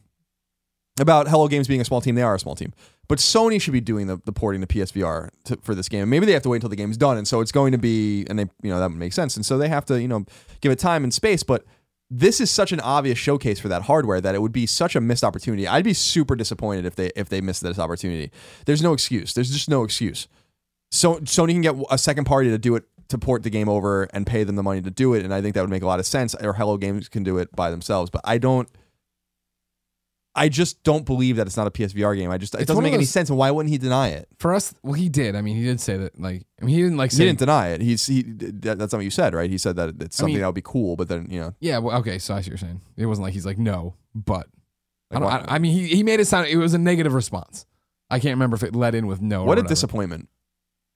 about 1.00 1.28
Hello 1.28 1.48
Games 1.48 1.68
being 1.68 1.82
a 1.82 1.86
small 1.86 2.02
team. 2.02 2.16
They 2.16 2.22
are 2.22 2.36
a 2.36 2.40
small 2.40 2.56
team, 2.56 2.72
but 3.08 3.20
Sony 3.20 3.62
should 3.62 3.74
be 3.74 3.82
doing 3.82 4.08
the, 4.08 4.22
the 4.26 4.32
porting 4.32 4.62
to 4.62 4.68
PSVR 4.68 5.30
to, 5.46 5.58
for 5.62 5.76
this 5.76 5.90
game. 5.90 6.10
Maybe 6.10 6.26
they 6.26 6.32
have 6.34 6.44
to 6.44 6.50
wait 6.50 6.58
until 6.58 6.70
the 6.70 6.76
game's 6.76 6.98
done, 6.98 7.18
and 7.18 7.28
so 7.28 7.42
it's 7.42 7.52
going 7.52 7.72
to 7.74 7.78
be, 7.78 8.26
and 8.30 8.40
they, 8.40 8.46
you 8.62 8.70
know, 8.70 8.80
that 8.80 8.90
would 8.90 8.98
make 8.98 9.14
sense. 9.14 9.36
And 9.36 9.46
so 9.46 9.58
they 9.58 9.70
have 9.70 9.86
to, 9.86 10.02
you 10.02 10.08
know, 10.08 10.26
give 10.62 10.72
it 10.72 10.80
time 10.80 11.04
and 11.04 11.14
space. 11.14 11.44
But 11.44 11.66
this 12.10 12.40
is 12.40 12.52
such 12.52 12.72
an 12.72 12.80
obvious 12.80 13.18
showcase 13.18 13.60
for 13.60 13.68
that 13.70 13.84
hardware 13.84 14.22
that 14.22 14.36
it 14.36 14.42
would 14.42 14.52
be 14.52 14.66
such 14.66 14.96
a 14.96 15.02
missed 15.02 15.24
opportunity. 15.24 15.68
I'd 15.68 15.84
be 15.84 15.94
super 15.94 16.36
disappointed 16.36 16.86
if 16.86 16.96
they 16.96 17.12
if 17.16 17.30
they 17.30 17.42
missed 17.42 17.64
this 17.64 17.80
opportunity. 17.80 18.32
There's 18.66 18.82
no 18.82 18.94
excuse. 18.94 19.34
There's 19.34 19.52
just 19.52 19.70
no 19.70 19.84
excuse. 19.84 20.28
So 20.92 21.16
Sony 21.22 21.54
can 21.54 21.62
get 21.62 21.76
a 21.90 21.98
second 21.98 22.26
party 22.26 22.50
to 22.52 22.58
do 22.58 22.76
it 22.76 22.84
to 23.10 23.18
port 23.18 23.44
the 23.44 23.50
game 23.50 23.68
over 23.68 24.04
and 24.14 24.26
pay 24.26 24.44
them 24.44 24.56
the 24.56 24.64
money 24.64 24.82
to 24.82 24.92
do 24.92 25.14
it, 25.14 25.24
and 25.26 25.34
I 25.34 25.42
think 25.42 25.56
that 25.56 25.62
would 25.62 25.70
make 25.70 25.84
a 25.84 25.88
lot 25.88 26.00
of 26.00 26.06
sense. 26.06 26.36
Or 26.36 26.54
Hello 26.54 26.78
Games 26.78 27.10
can 27.10 27.24
do 27.24 27.38
it 27.38 27.54
by 27.56 27.70
themselves, 27.72 28.10
but 28.10 28.22
I 28.24 28.38
don't. 28.38 28.70
I 30.36 30.50
just 30.50 30.82
don't 30.84 31.06
believe 31.06 31.36
that 31.36 31.46
it's 31.46 31.58
not 31.58 31.68
a 31.68 31.72
PSVR 31.72 32.18
game. 32.18 32.32
I 32.32 32.40
just 32.40 32.56
it 32.56 32.62
It's 32.62 32.68
doesn't 32.68 32.78
one 32.78 32.86
of 32.86 32.88
make 32.88 32.94
any 32.96 33.04
those- 33.04 33.12
sense. 33.12 33.30
And 33.30 33.38
why 33.38 33.52
wouldn't 33.52 33.72
he 33.72 33.78
deny 33.78 34.10
it? 34.10 34.28
For 34.40 34.54
us, 34.56 34.74
well, 34.82 34.94
he 34.94 35.08
did. 35.08 35.36
I 35.36 35.42
mean, 35.42 35.56
he 35.56 35.64
did 35.64 35.80
say 35.80 35.96
that. 35.98 36.20
Like, 36.20 36.46
I 36.62 36.66
mean, 36.66 36.76
he 36.76 36.82
didn't 36.82 36.98
like 36.98 37.12
say. 37.12 37.24
He 37.24 37.30
didn't 37.30 37.40
deny 37.40 37.68
it. 37.70 37.82
He's 37.82 38.06
he. 38.08 38.24
That, 38.24 38.80
that's 38.80 38.94
not 38.94 38.98
what 38.98 39.04
you 39.06 39.12
said, 39.12 39.36
right? 39.36 39.50
He 39.50 39.58
said 39.60 39.76
that 39.76 40.02
it's 40.02 40.16
something 40.18 40.34
mean- 40.34 40.42
that 40.42 40.48
would 40.48 40.56
be 40.56 40.62
cool, 40.64 40.96
but 40.96 41.08
then 41.08 41.28
you 41.30 41.40
know, 41.40 41.54
yeah. 41.60 41.78
Well, 41.78 41.98
okay. 42.00 42.18
So 42.18 42.34
I 42.34 42.38
see 42.42 42.46
what 42.46 42.48
you're 42.48 42.58
saying. 42.58 42.82
It 42.98 43.06
wasn't 43.06 43.24
like 43.26 43.34
he's 43.34 43.46
like 43.46 43.60
no, 43.60 43.96
but 44.16 44.48
I, 45.12 45.16
don't, 45.20 45.24
why- 45.26 45.46
I, 45.48 45.56
I 45.56 45.60
mean, 45.60 45.72
he 45.74 45.88
he 45.88 46.02
made 46.04 46.20
it 46.20 46.26
sound. 46.26 46.48
It 46.48 46.58
was 46.58 46.74
a 46.74 46.80
negative 46.80 47.14
response. 47.14 47.66
I 48.10 48.20
can't 48.20 48.34
remember 48.34 48.56
if 48.56 48.64
it 48.64 48.76
led 48.76 48.96
in 48.96 49.06
with 49.08 49.22
no. 49.22 49.42
or 49.42 49.46
what 49.46 49.46
a 49.46 49.62
whatever. 49.62 49.68
disappointment. 49.68 50.30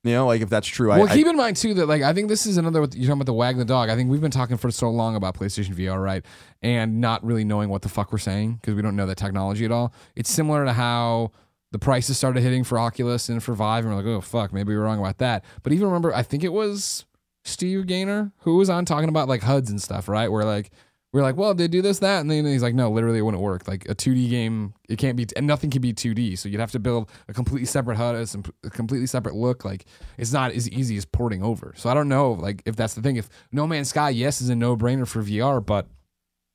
You 0.07 0.13
know, 0.13 0.27
like 0.27 0.41
if 0.41 0.49
that's 0.49 0.67
true, 0.67 0.89
Well, 0.89 1.07
I, 1.07 1.13
keep 1.13 1.27
in 1.27 1.35
mind 1.35 1.57
too 1.57 1.73
that 1.75 1.85
like 1.87 2.01
I 2.01 2.13
think 2.13 2.29
this 2.29 2.45
is 2.45 2.57
another. 2.57 2.79
You're 2.79 2.87
talking 2.87 3.11
about 3.11 3.25
the 3.25 3.33
wag 3.33 3.57
the 3.57 3.65
dog. 3.65 3.89
I 3.89 3.95
think 3.95 4.09
we've 4.09 4.21
been 4.21 4.31
talking 4.31 4.57
for 4.57 4.71
so 4.71 4.89
long 4.89 5.15
about 5.15 5.35
PlayStation 5.35 5.75
VR, 5.75 6.01
right? 6.01 6.25
And 6.61 7.01
not 7.01 7.23
really 7.25 7.43
knowing 7.43 7.69
what 7.69 7.81
the 7.81 7.89
fuck 7.89 8.11
we're 8.11 8.17
saying 8.17 8.55
because 8.55 8.75
we 8.75 8.81
don't 8.81 8.95
know 8.95 9.05
the 9.05 9.15
technology 9.15 9.65
at 9.65 9.71
all. 9.71 9.93
It's 10.15 10.29
similar 10.31 10.65
to 10.65 10.73
how 10.73 11.31
the 11.71 11.79
prices 11.79 12.17
started 12.17 12.41
hitting 12.41 12.63
for 12.63 12.79
Oculus 12.79 13.29
and 13.29 13.43
for 13.43 13.53
Vive, 13.53 13.85
and 13.85 13.93
we're 13.93 14.01
like, 14.01 14.07
oh 14.07 14.21
fuck, 14.21 14.53
maybe 14.53 14.75
we're 14.75 14.83
wrong 14.83 14.99
about 14.99 15.17
that. 15.17 15.43
But 15.63 15.73
even 15.73 15.87
remember, 15.87 16.13
I 16.13 16.23
think 16.23 16.43
it 16.43 16.53
was 16.53 17.05
Steve 17.43 17.87
Gaynor 17.87 18.31
who 18.39 18.57
was 18.57 18.69
on 18.69 18.85
talking 18.85 19.09
about 19.09 19.27
like 19.27 19.41
HUDs 19.41 19.69
and 19.69 19.81
stuff, 19.81 20.07
right? 20.07 20.31
Where 20.31 20.45
like 20.45 20.71
we're 21.17 21.23
like, 21.23 21.35
well, 21.35 21.55
they 21.55 21.67
do 21.67 21.81
this, 21.81 21.97
that, 21.99 22.21
and 22.21 22.29
then 22.29 22.45
he's 22.45 22.61
like, 22.61 22.75
no, 22.75 22.91
literally, 22.91 23.17
it 23.17 23.23
wouldn't 23.23 23.41
work. 23.41 23.67
Like 23.67 23.89
a 23.89 23.95
2D 23.95 24.29
game, 24.29 24.75
it 24.87 24.99
can't 24.99 25.17
be, 25.17 25.25
and 25.35 25.47
nothing 25.47 25.71
can 25.71 25.81
be 25.81 25.91
2D. 25.91 26.37
So 26.37 26.47
you'd 26.47 26.59
have 26.59 26.71
to 26.73 26.79
build 26.79 27.09
a 27.27 27.33
completely 27.33 27.65
separate 27.65 27.97
HUD, 27.97 28.29
a 28.63 28.69
completely 28.69 29.07
separate 29.07 29.33
look. 29.33 29.65
Like 29.65 29.85
it's 30.19 30.31
not 30.31 30.51
as 30.51 30.69
easy 30.69 30.95
as 30.95 31.05
porting 31.05 31.41
over. 31.41 31.73
So 31.75 31.89
I 31.89 31.95
don't 31.95 32.07
know, 32.07 32.33
like 32.33 32.61
if 32.67 32.75
that's 32.75 32.93
the 32.93 33.01
thing. 33.01 33.15
If 33.15 33.29
No 33.51 33.65
Man's 33.65 33.89
Sky, 33.89 34.11
yes, 34.11 34.41
is 34.41 34.49
a 34.49 34.55
no 34.55 34.77
brainer 34.77 35.07
for 35.07 35.23
VR, 35.23 35.65
but 35.65 35.87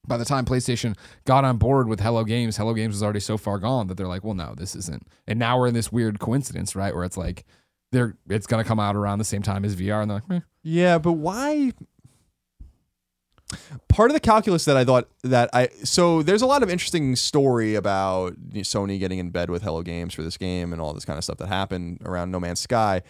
by 0.07 0.17
the 0.17 0.25
time 0.25 0.45
PlayStation 0.45 0.97
got 1.25 1.45
on 1.45 1.57
board 1.57 1.89
with 1.89 1.99
Hello 1.99 2.23
Games, 2.23 2.57
Hello 2.57 2.73
Games 2.73 2.95
was 2.95 3.03
already 3.03 3.19
so 3.19 3.37
far 3.37 3.59
gone 3.59 3.89
that 3.89 3.97
they're 3.97 4.07
like, 4.07 4.23
well, 4.23 4.35
no, 4.35 4.55
this 4.57 4.77
isn't. 4.77 5.09
And 5.27 5.41
now 5.41 5.59
we're 5.59 5.67
in 5.67 5.75
this 5.75 5.91
weird 5.91 6.21
coincidence, 6.21 6.77
right? 6.77 6.95
Where 6.95 7.03
it's 7.03 7.17
like, 7.17 7.45
they're 7.91 8.17
it's 8.29 8.47
gonna 8.47 8.65
come 8.65 8.79
out 8.79 8.95
around 8.95 9.19
the 9.19 9.25
same 9.25 9.43
time 9.43 9.65
as 9.65 9.75
VR, 9.75 10.03
and 10.03 10.11
they're 10.11 10.23
like, 10.29 10.43
eh. 10.43 10.45
Yeah, 10.63 10.99
but 10.99 11.15
why? 11.15 11.73
Part 13.89 14.11
of 14.11 14.15
the 14.15 14.21
calculus 14.21 14.65
that 14.65 14.77
I 14.77 14.85
thought 14.85 15.09
that 15.23 15.51
I 15.53 15.69
so 15.85 16.23
there's 16.23 16.43
a 16.43 16.47
lot 16.47 16.63
of 16.63 16.71
interesting 16.71 17.17
story 17.17 17.75
about 17.75 18.35
Sony 18.55 18.99
getting 18.99 19.19
in 19.19 19.31
bed 19.31 19.51
with 19.51 19.63
Hello 19.63 19.83
Games 19.83 20.15
for 20.15 20.23
this 20.23 20.37
game 20.37 20.73
and 20.73 20.81
all 20.81 20.93
this 20.93 21.05
kind 21.05 21.19
of 21.19 21.25
stuff 21.25 21.39
that 21.39 21.49
happened 21.49 22.01
around 22.05 22.31
No 22.31 22.41
Man's 22.41 22.61
Sky. 22.61 23.03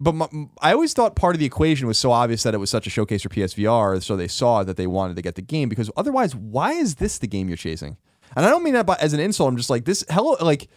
But 0.00 0.14
my, 0.14 0.28
I 0.60 0.72
always 0.72 0.92
thought 0.92 1.14
part 1.14 1.34
of 1.34 1.38
the 1.38 1.46
equation 1.46 1.86
was 1.86 1.98
so 1.98 2.10
obvious 2.10 2.42
that 2.42 2.54
it 2.54 2.58
was 2.58 2.68
such 2.70 2.86
a 2.86 2.90
showcase 2.90 3.22
for 3.22 3.28
PSVR, 3.28 4.02
so 4.02 4.16
they 4.16 4.28
saw 4.28 4.64
that 4.64 4.76
they 4.76 4.86
wanted 4.86 5.16
to 5.16 5.22
get 5.22 5.36
the 5.36 5.42
game 5.42 5.68
because 5.68 5.90
otherwise, 5.96 6.34
why 6.34 6.72
is 6.72 6.96
this 6.96 7.18
the 7.18 7.28
game 7.28 7.48
you're 7.48 7.56
chasing? 7.56 7.96
And 8.36 8.44
I 8.44 8.50
don't 8.50 8.64
mean 8.64 8.74
that 8.74 8.86
by, 8.86 8.96
as 9.00 9.12
an 9.12 9.20
insult. 9.20 9.48
I'm 9.48 9.56
just 9.56 9.70
like 9.70 9.84
this. 9.84 10.04
Hello, 10.10 10.36
like 10.40 10.68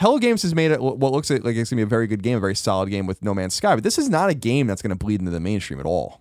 Hello 0.00 0.18
Games 0.18 0.42
has 0.42 0.54
made 0.54 0.70
it 0.70 0.80
what 0.80 1.12
looks 1.12 1.30
like 1.30 1.44
it's 1.44 1.70
gonna 1.70 1.80
be 1.80 1.82
a 1.82 1.86
very 1.86 2.06
good 2.06 2.22
game, 2.22 2.36
a 2.36 2.40
very 2.40 2.54
solid 2.54 2.90
game 2.90 3.06
with 3.06 3.22
No 3.22 3.34
Man's 3.34 3.54
Sky. 3.54 3.74
But 3.74 3.84
this 3.84 3.98
is 3.98 4.08
not 4.08 4.30
a 4.30 4.34
game 4.34 4.66
that's 4.66 4.82
gonna 4.82 4.96
bleed 4.96 5.20
into 5.20 5.32
the 5.32 5.40
mainstream 5.40 5.80
at 5.80 5.86
all. 5.86 6.20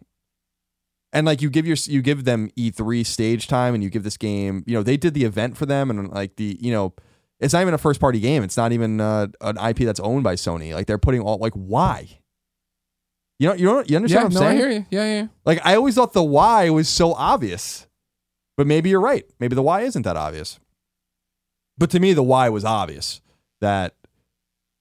And 1.14 1.26
like 1.26 1.42
you 1.42 1.50
give 1.50 1.66
your 1.66 1.78
you 1.86 2.02
give 2.02 2.26
them 2.26 2.50
E3 2.58 3.06
stage 3.06 3.48
time, 3.48 3.74
and 3.74 3.84
you 3.84 3.90
give 3.90 4.04
this 4.04 4.18
game, 4.18 4.64
you 4.68 4.74
know, 4.74 4.84
they 4.84 4.98
did 4.98 5.14
the 5.14 5.24
event 5.24 5.58
for 5.58 5.66
them, 5.66 5.90
and 5.90 6.10
like 6.10 6.36
the 6.36 6.58
you 6.60 6.72
know, 6.72 6.94
it's 7.40 7.54
not 7.54 7.62
even 7.62 7.74
a 7.74 7.78
first 7.78 8.00
party 8.00 8.20
game. 8.20 8.44
It's 8.44 8.58
not 8.58 8.72
even 8.72 9.00
uh, 9.00 9.28
an 9.42 9.58
IP 9.58 9.78
that's 9.80 10.00
owned 10.00 10.24
by 10.24 10.36
Sony. 10.36 10.74
Like 10.74 10.86
they're 10.86 10.98
putting 10.98 11.22
all 11.22 11.38
like 11.38 11.54
why. 11.54 12.20
You 13.40 13.50
know, 13.50 13.54
you 13.54 13.66
know, 13.66 13.84
you 13.86 13.96
understand 13.96 14.10
yeah, 14.10 14.24
what 14.24 14.26
I'm 14.26 14.34
no, 14.34 14.40
saying? 14.40 14.52
I 14.52 14.56
hear 14.56 14.70
you. 14.70 14.86
Yeah, 14.90 15.04
yeah. 15.04 15.22
yeah. 15.22 15.28
Like 15.46 15.60
I 15.64 15.76
always 15.76 15.96
thought 15.96 16.14
the 16.14 16.24
why 16.24 16.70
was 16.70 16.90
so 16.90 17.14
obvious. 17.14 17.88
But 18.58 18.66
maybe 18.66 18.90
you're 18.90 19.00
right. 19.00 19.24
Maybe 19.40 19.56
the 19.56 19.62
why 19.62 19.82
isn't 19.82 20.02
that 20.02 20.18
obvious. 20.18 20.60
But 21.78 21.92
to 21.92 22.00
me 22.00 22.14
the 22.14 22.24
why 22.24 22.50
was 22.50 22.66
obvious 22.66 23.22
that 23.62 23.94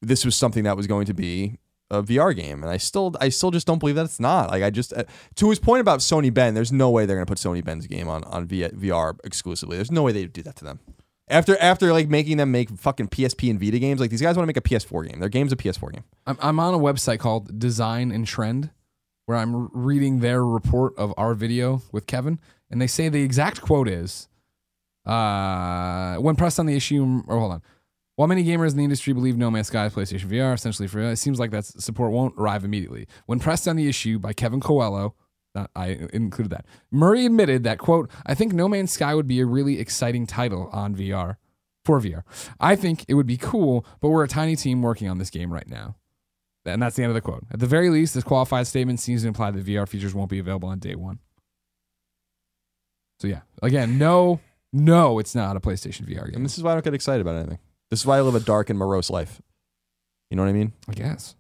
this 0.01 0.25
was 0.25 0.35
something 0.35 0.65
that 0.65 0.77
was 0.77 0.87
going 0.87 1.07
to 1.07 1.15
be 1.15 1.59
a 1.91 2.03
VR 2.03 2.35
game 2.35 2.63
and 2.63 2.71
I 2.71 2.79
still 2.79 3.15
I 3.21 3.29
still 3.29 3.51
just 3.51 3.67
don't 3.67 3.79
believe 3.79 3.95
that 3.97 4.05
it's 4.05 4.21
not. 4.21 4.51
Like 4.51 4.63
I 4.63 4.71
just 4.71 4.93
uh, 4.93 5.05
to 5.37 5.51
his 5.51 5.59
point 5.59 5.81
about 5.81 6.01
Sony 6.01 6.33
Bend, 6.33 6.57
there's 6.57 6.73
no 6.73 6.91
way 6.91 7.07
they're 7.07 7.19
to 7.19 7.27
put 7.27 7.39
Sony 7.39 7.65
Bend's 7.65 7.87
game 7.87 8.09
on 8.09 8.25
on 8.25 8.47
VR 8.49 9.19
exclusively. 9.25 9.77
There's 9.77 9.93
no 9.93 10.03
way 10.03 10.13
they'd 10.13 10.33
do 10.33 10.43
that 10.43 10.57
to 10.57 10.65
them. 10.65 10.81
After 11.29 11.57
after 11.59 11.93
like 11.93 12.09
making 12.09 12.37
them 12.37 12.51
make 12.51 12.71
fucking 12.71 13.09
PSP 13.09 13.51
and 13.51 13.61
Vita 13.61 13.79
games, 13.79 14.01
like 14.01 14.11
these 14.11 14.23
guys 14.23 14.37
want 14.37 14.45
to 14.45 14.49
make 14.49 14.57
a 14.57 14.61
PS4 14.61 15.09
game. 15.09 15.21
Their 15.21 15.29
game's 15.29 15.53
a 15.53 15.57
PS4 15.57 15.93
game. 15.93 16.05
I'm, 16.27 16.39
I'm 16.41 16.61
on 16.61 16.75
a 16.75 16.79
website 16.79 17.19
called 17.19 17.59
Design 17.59 18.11
and 18.11 18.27
Trend 18.27 18.71
where 19.27 19.37
I'm 19.37 19.69
reading 19.73 20.21
their 20.21 20.45
report 20.45 20.97
of 20.97 21.13
our 21.17 21.35
video 21.35 21.83
with 21.93 22.07
Kevin, 22.07 22.39
and 22.71 22.81
they 22.81 22.87
say 22.87 23.09
the 23.09 23.23
exact 23.23 23.61
quote 23.61 23.89
is, 23.89 24.29
uh, 25.05 26.17
when 26.17 26.37
pressed 26.37 26.59
on 26.59 26.67
the 26.67 26.77
issue, 26.77 27.23
or 27.27 27.39
hold 27.39 27.53
on. 27.53 27.63
While 28.17 28.29
many 28.29 28.45
gamers 28.45 28.71
in 28.71 28.79
the 28.79 28.85
industry 28.85 29.13
believe 29.13 29.37
No 29.37 29.51
Man's 29.51 29.69
Sky 29.69 29.87
is 29.87 29.93
PlayStation 29.93 30.29
VR, 30.29 30.55
essentially 30.55 30.89
for 30.89 31.01
it 31.01 31.17
seems 31.17 31.39
like 31.39 31.51
that 31.51 31.67
support 31.67 32.13
won't 32.13 32.35
arrive 32.39 32.65
immediately. 32.65 33.07
When 33.27 33.39
pressed 33.39 33.69
on 33.69 33.77
the 33.77 33.89
issue 33.89 34.19
by 34.19 34.33
Kevin 34.33 34.59
Coelho, 34.59 35.15
not, 35.55 35.71
I 35.77 36.09
included 36.13 36.51
that. 36.51 36.67
Murray 36.91 37.27
admitted 37.27 37.63
that 37.65 37.79
quote, 37.79 38.11
"I 38.25 38.35
think 38.35 38.53
No 38.53 38.69
Man's 38.69 38.91
Sky 38.91 39.15
would 39.15 39.27
be 39.27 39.41
a 39.41 39.47
really 39.47 39.79
exciting 39.79 40.27
title 40.27 40.69
on 40.73 40.95
VR 40.95 41.37
for 41.85 42.01
VR. 42.01 42.25
I 42.59 42.75
think 42.75 43.05
it 43.07 43.15
would 43.15 43.27
be 43.27 43.37
cool, 43.37 43.87
but 44.01 44.09
we're 44.09 44.25
a 44.25 44.29
tiny 44.29 44.57
team 44.57 44.83
working 44.83 45.09
on 45.09 45.19
this 45.19 45.31
game 45.31 45.53
right 45.53 45.69
now." 45.69 45.97
And 46.65 46.83
that's 46.83 46.97
the 46.97 47.03
end 47.03 47.11
of 47.11 47.15
the 47.15 47.21
quote. 47.21 47.45
At 47.51 47.61
the 47.61 47.67
very 47.67 47.91
least, 47.91 48.15
this 48.15 48.25
qualified 48.25 48.67
statement 48.67 48.99
seems 48.99 49.23
to 49.23 49.29
imply 49.29 49.51
that 49.51 49.65
VR 49.65 49.87
features 49.87 50.15
won't 50.15 50.31
be 50.31 50.39
available 50.39 50.69
on 50.69 50.79
day 50.79 50.95
one. 50.95 51.21
So 53.21 53.29
yeah, 53.29 53.43
again, 53.63 53.99
no, 53.99 54.41
no, 54.73 55.19
it's 55.19 55.35
not 55.35 55.57
a 55.57 55.61
PlayStation 55.61 56.07
VR 56.07 56.27
game. 56.27 56.37
And 56.37 56.45
this 56.45 56.59
is 56.59 56.65
why 56.65 56.73
I 56.73 56.75
don't 56.75 56.85
get 56.85 56.93
excited 56.93 57.21
about 57.21 57.37
anything. 57.37 57.59
This 57.91 58.01
is 58.01 58.07
why 58.07 58.19
I 58.19 58.21
live 58.21 58.35
a 58.35 58.41
dark 58.41 58.71
and 58.71 58.79
morose 58.79 59.11
life. 59.11 59.41
You 60.31 60.37
know 60.37 60.43
what 60.43 60.49
I 60.49 60.53
mean? 60.55 60.73
I 60.89 60.93
guess. 60.93 61.37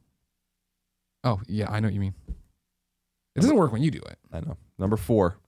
Oh 1.24 1.40
yeah, 1.46 1.70
I 1.70 1.80
know 1.80 1.88
what 1.88 1.94
you 1.94 2.00
mean. 2.00 2.14
It 3.34 3.40
doesn't 3.40 3.56
work 3.56 3.72
when 3.72 3.82
you 3.82 3.90
do 3.90 3.98
it. 3.98 4.18
I 4.32 4.40
know. 4.40 4.56
Number 4.78 4.96
four. 4.96 5.38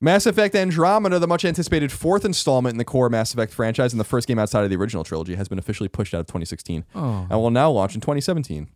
Mass 0.00 0.26
Effect 0.26 0.54
Andromeda, 0.56 1.18
the 1.20 1.28
much 1.28 1.44
anticipated 1.44 1.92
fourth 1.92 2.24
installment 2.24 2.74
in 2.74 2.78
the 2.78 2.84
core 2.84 3.08
Mass 3.08 3.32
Effect 3.32 3.52
franchise 3.52 3.92
and 3.92 4.00
the 4.00 4.04
first 4.04 4.26
game 4.26 4.38
outside 4.38 4.64
of 4.64 4.70
the 4.70 4.76
original 4.76 5.04
trilogy, 5.04 5.36
has 5.36 5.48
been 5.48 5.60
officially 5.60 5.88
pushed 5.88 6.12
out 6.12 6.20
of 6.20 6.26
2016 6.26 6.84
Oh, 6.94 7.26
and 7.30 7.40
will 7.40 7.50
now 7.50 7.70
launch 7.70 7.94
in 7.94 8.00
2017. 8.00 8.68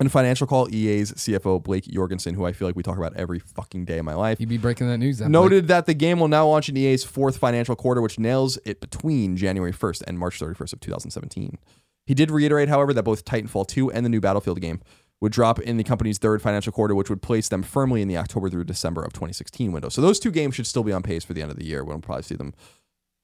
In 0.00 0.06
a 0.06 0.10
financial 0.10 0.46
call, 0.46 0.66
EA's 0.74 1.12
CFO 1.12 1.62
Blake 1.62 1.84
Jorgensen, 1.84 2.34
who 2.34 2.46
I 2.46 2.52
feel 2.52 2.66
like 2.66 2.74
we 2.74 2.82
talk 2.82 2.96
about 2.96 3.14
every 3.16 3.38
fucking 3.38 3.84
day 3.84 3.98
of 3.98 4.04
my 4.06 4.14
life, 4.14 4.40
you'd 4.40 4.48
be 4.48 4.56
breaking 4.56 4.88
that 4.88 4.96
news. 4.96 5.18
That 5.18 5.28
noted 5.28 5.68
that 5.68 5.84
the 5.84 5.92
game 5.92 6.18
will 6.20 6.28
now 6.28 6.46
launch 6.48 6.70
in 6.70 6.76
EA's 6.78 7.04
fourth 7.04 7.36
financial 7.36 7.76
quarter, 7.76 8.00
which 8.00 8.18
nails 8.18 8.58
it 8.64 8.80
between 8.80 9.36
January 9.36 9.72
1st 9.74 10.04
and 10.06 10.18
March 10.18 10.40
31st 10.40 10.72
of 10.72 10.80
2017. 10.80 11.58
He 12.06 12.14
did 12.14 12.30
reiterate, 12.30 12.70
however, 12.70 12.94
that 12.94 13.02
both 13.02 13.26
Titanfall 13.26 13.68
2 13.68 13.92
and 13.92 14.04
the 14.06 14.08
new 14.08 14.22
Battlefield 14.22 14.58
game 14.62 14.80
would 15.20 15.32
drop 15.32 15.58
in 15.60 15.76
the 15.76 15.84
company's 15.84 16.16
third 16.16 16.40
financial 16.40 16.72
quarter, 16.72 16.94
which 16.94 17.10
would 17.10 17.20
place 17.20 17.50
them 17.50 17.62
firmly 17.62 18.00
in 18.00 18.08
the 18.08 18.16
October 18.16 18.48
through 18.48 18.64
December 18.64 19.02
of 19.02 19.12
2016 19.12 19.70
window. 19.70 19.90
So 19.90 20.00
those 20.00 20.18
two 20.18 20.30
games 20.30 20.54
should 20.54 20.66
still 20.66 20.82
be 20.82 20.92
on 20.92 21.02
pace 21.02 21.24
for 21.24 21.34
the 21.34 21.42
end 21.42 21.50
of 21.50 21.58
the 21.58 21.66
year. 21.66 21.84
We'll 21.84 21.98
probably 21.98 22.22
see 22.22 22.36
them 22.36 22.54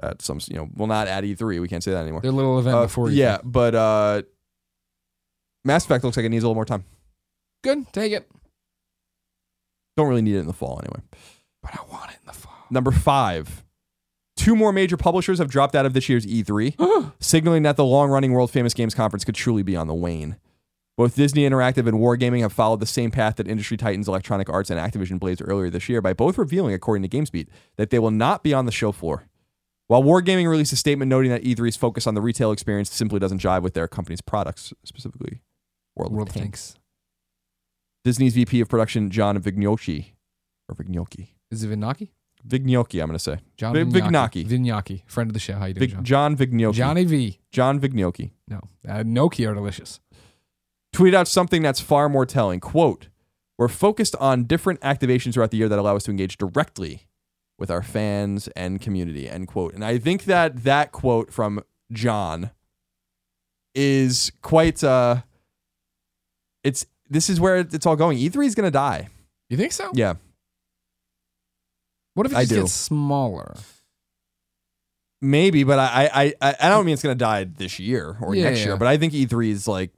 at 0.02 0.20
some, 0.20 0.40
you 0.46 0.56
know, 0.56 0.68
well, 0.76 0.88
not 0.88 1.08
at 1.08 1.24
E3. 1.24 1.58
We 1.58 1.68
can't 1.68 1.82
say 1.82 1.92
that 1.92 2.02
anymore. 2.02 2.20
their 2.20 2.32
little 2.32 2.58
event 2.58 2.76
Uh, 2.76 2.82
before. 2.82 3.08
you 3.10 3.16
yeah, 3.16 3.38
but 3.42 3.74
uh, 3.74 4.22
Mass 5.66 5.84
Effect 5.84 6.04
looks 6.04 6.16
like 6.16 6.24
it 6.24 6.28
needs 6.28 6.44
a 6.44 6.46
little 6.46 6.54
more 6.54 6.64
time. 6.64 6.84
good. 7.62 7.92
Take 7.92 8.12
it. 8.12 8.30
Don't 9.96 10.08
really 10.08 10.22
need 10.22 10.36
it 10.36 10.40
in 10.40 10.46
the 10.46 10.52
fall 10.52 10.80
anyway. 10.82 11.00
But 11.62 11.74
I 11.74 11.82
want 11.90 12.10
it 12.12 12.18
in 12.20 12.26
the 12.26 12.32
fall. 12.32 12.66
Number 12.70 12.92
five. 12.92 13.64
Two 14.36 14.54
more 14.54 14.72
major 14.72 14.96
publishers 14.96 15.38
have 15.38 15.50
dropped 15.50 15.74
out 15.74 15.86
of 15.86 15.92
this 15.94 16.08
year's 16.08 16.26
E3, 16.26 17.12
signaling 17.20 17.62
that 17.64 17.76
the 17.76 17.84
long 17.84 18.10
running 18.10 18.32
world 18.32 18.50
famous 18.50 18.74
games 18.74 18.94
conference 18.94 19.24
could 19.24 19.34
truly 19.34 19.62
be 19.62 19.74
on 19.74 19.86
the 19.86 19.94
wane. 19.94 20.36
Both 20.96 21.16
Disney 21.16 21.48
Interactive 21.48 21.88
and 21.88 21.98
Wargaming 21.98 22.42
have 22.42 22.52
followed 22.52 22.80
the 22.80 22.86
same 22.86 23.10
path 23.10 23.36
that 23.36 23.48
industry 23.48 23.76
titans 23.76 24.08
Electronic 24.08 24.48
Arts 24.48 24.70
and 24.70 24.78
Activision 24.78 25.18
blazed 25.18 25.42
earlier 25.44 25.68
this 25.68 25.88
year 25.88 26.00
by 26.00 26.12
both 26.12 26.38
revealing, 26.38 26.74
according 26.74 27.08
to 27.08 27.16
GameSpeed, 27.16 27.48
that 27.76 27.90
they 27.90 27.98
will 27.98 28.10
not 28.10 28.42
be 28.42 28.54
on 28.54 28.66
the 28.66 28.72
show 28.72 28.92
floor. 28.92 29.24
While 29.88 30.02
Wargaming 30.02 30.48
released 30.48 30.72
a 30.72 30.76
statement 30.76 31.08
noting 31.08 31.30
that 31.30 31.44
E3's 31.44 31.76
focus 31.76 32.06
on 32.06 32.14
the 32.14 32.20
retail 32.20 32.52
experience 32.52 32.90
simply 32.90 33.18
doesn't 33.18 33.40
jive 33.40 33.62
with 33.62 33.74
their 33.74 33.88
company's 33.88 34.20
products, 34.20 34.72
specifically 34.84 35.40
World, 35.96 36.12
World 36.12 36.28
of 36.28 36.34
Tanks. 36.34 36.72
Tanks. 36.72 36.78
Disney's 38.04 38.34
VP 38.34 38.60
of 38.60 38.68
production, 38.68 39.10
John 39.10 39.38
Vignocchi, 39.38 40.14
or 40.68 40.74
Vignocchi, 40.76 41.34
Is 41.50 41.64
it 41.64 41.68
Vignocchi? 41.68 42.12
Vignocchi, 42.44 43.00
I'm 43.00 43.08
going 43.08 43.18
to 43.18 43.22
say. 43.22 43.38
John 43.56 43.72
Vi- 43.74 43.82
Vignocchi. 43.82 44.44
Vignocchi. 44.44 45.02
Friend 45.06 45.28
of 45.28 45.34
the 45.34 45.40
show. 45.40 45.54
How 45.54 45.64
you 45.66 45.74
doing, 45.74 45.88
Vig- 45.88 45.96
John? 45.96 46.04
John 46.04 46.36
Vignocchi. 46.36 46.76
Johnny 46.78 47.04
V. 47.04 47.40
John 47.50 47.80
Vignocchi. 47.80 48.32
No, 48.46 48.60
uh, 48.88 49.02
gnocchi 49.04 49.44
are 49.46 49.54
delicious. 49.54 49.98
Tweet 50.92 51.14
out 51.14 51.26
something 51.26 51.62
that's 51.62 51.80
far 51.80 52.08
more 52.08 52.24
telling. 52.24 52.60
Quote, 52.60 53.08
we're 53.58 53.66
focused 53.68 54.14
on 54.16 54.44
different 54.44 54.80
activations 54.82 55.34
throughout 55.34 55.50
the 55.50 55.56
year 55.56 55.68
that 55.68 55.78
allow 55.78 55.96
us 55.96 56.04
to 56.04 56.10
engage 56.12 56.36
directly 56.38 57.08
with 57.58 57.70
our 57.70 57.82
fans 57.82 58.46
and 58.48 58.80
community, 58.80 59.28
end 59.28 59.48
quote. 59.48 59.74
And 59.74 59.84
I 59.84 59.98
think 59.98 60.24
that 60.24 60.62
that 60.62 60.92
quote 60.92 61.32
from 61.32 61.62
John 61.90 62.50
is 63.74 64.30
quite, 64.42 64.84
uh, 64.84 65.22
it's, 66.66 66.86
this 67.08 67.30
is 67.30 67.40
where 67.40 67.56
it's 67.58 67.86
all 67.86 67.96
going. 67.96 68.18
E3 68.18 68.46
is 68.46 68.54
going 68.54 68.66
to 68.66 68.70
die. 68.70 69.08
You 69.48 69.56
think 69.56 69.72
so? 69.72 69.90
Yeah. 69.94 70.14
What 72.14 72.26
if 72.26 72.32
it 72.32 72.36
I 72.36 72.42
just 72.42 72.50
do. 72.52 72.60
gets 72.62 72.72
smaller? 72.72 73.56
maybe, 75.22 75.64
but 75.64 75.78
I 75.78 76.10
I 76.12 76.34
I, 76.40 76.54
I 76.60 76.68
don't 76.68 76.84
mean 76.84 76.92
it's 76.92 77.02
gonna 77.02 77.14
die 77.14 77.44
this 77.44 77.78
year 77.78 78.16
or 78.20 78.34
Yeah, 78.34 78.44
next 78.44 78.60
yeah. 78.60 78.66
year. 78.66 78.76
But 78.76 78.88
I 78.88 78.96
think 78.96 79.12
E3 79.12 79.50
is 79.50 79.66
like 79.68 79.90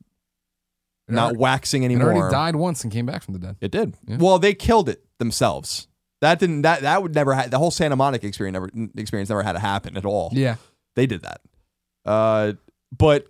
It 1.09 1.13
not 1.15 1.25
already- 1.27 1.39
waxing 1.39 1.83
It 1.83 1.87
anymore. 1.87 2.13
already 2.13 2.33
died 2.33 2.57
once 2.57 2.83
and 2.85 2.93
came 2.93 3.07
back 3.07 3.23
from 3.23 3.35
the 3.35 3.41
dead. 3.41 3.57
It 3.61 3.71
did. 3.71 3.95
Yeah. 4.07 4.17
Well, 4.19 4.39
they 4.39 4.55
killed 4.55 4.89
it 4.89 5.05
themselves. 5.19 5.89
That 6.21 6.39
didn't. 6.41 6.63
That 6.63 6.83
that 6.83 7.03
would 7.03 7.15
never. 7.15 7.35
Ha- 7.35 7.47
the 7.49 7.59
whole 7.59 7.71
Santa 7.71 7.95
Monica 7.97 8.27
experience 8.27 8.55
never 8.55 8.71
experience 8.97 9.29
never 9.29 9.43
had 9.43 9.53
to 9.53 9.59
happen 9.61 9.97
at 9.97 10.05
all. 10.05 10.31
Yeah. 10.33 10.57
They 10.97 11.07
did 11.07 11.23
that. 11.23 11.41
Uh, 12.05 12.53
but 12.97 13.27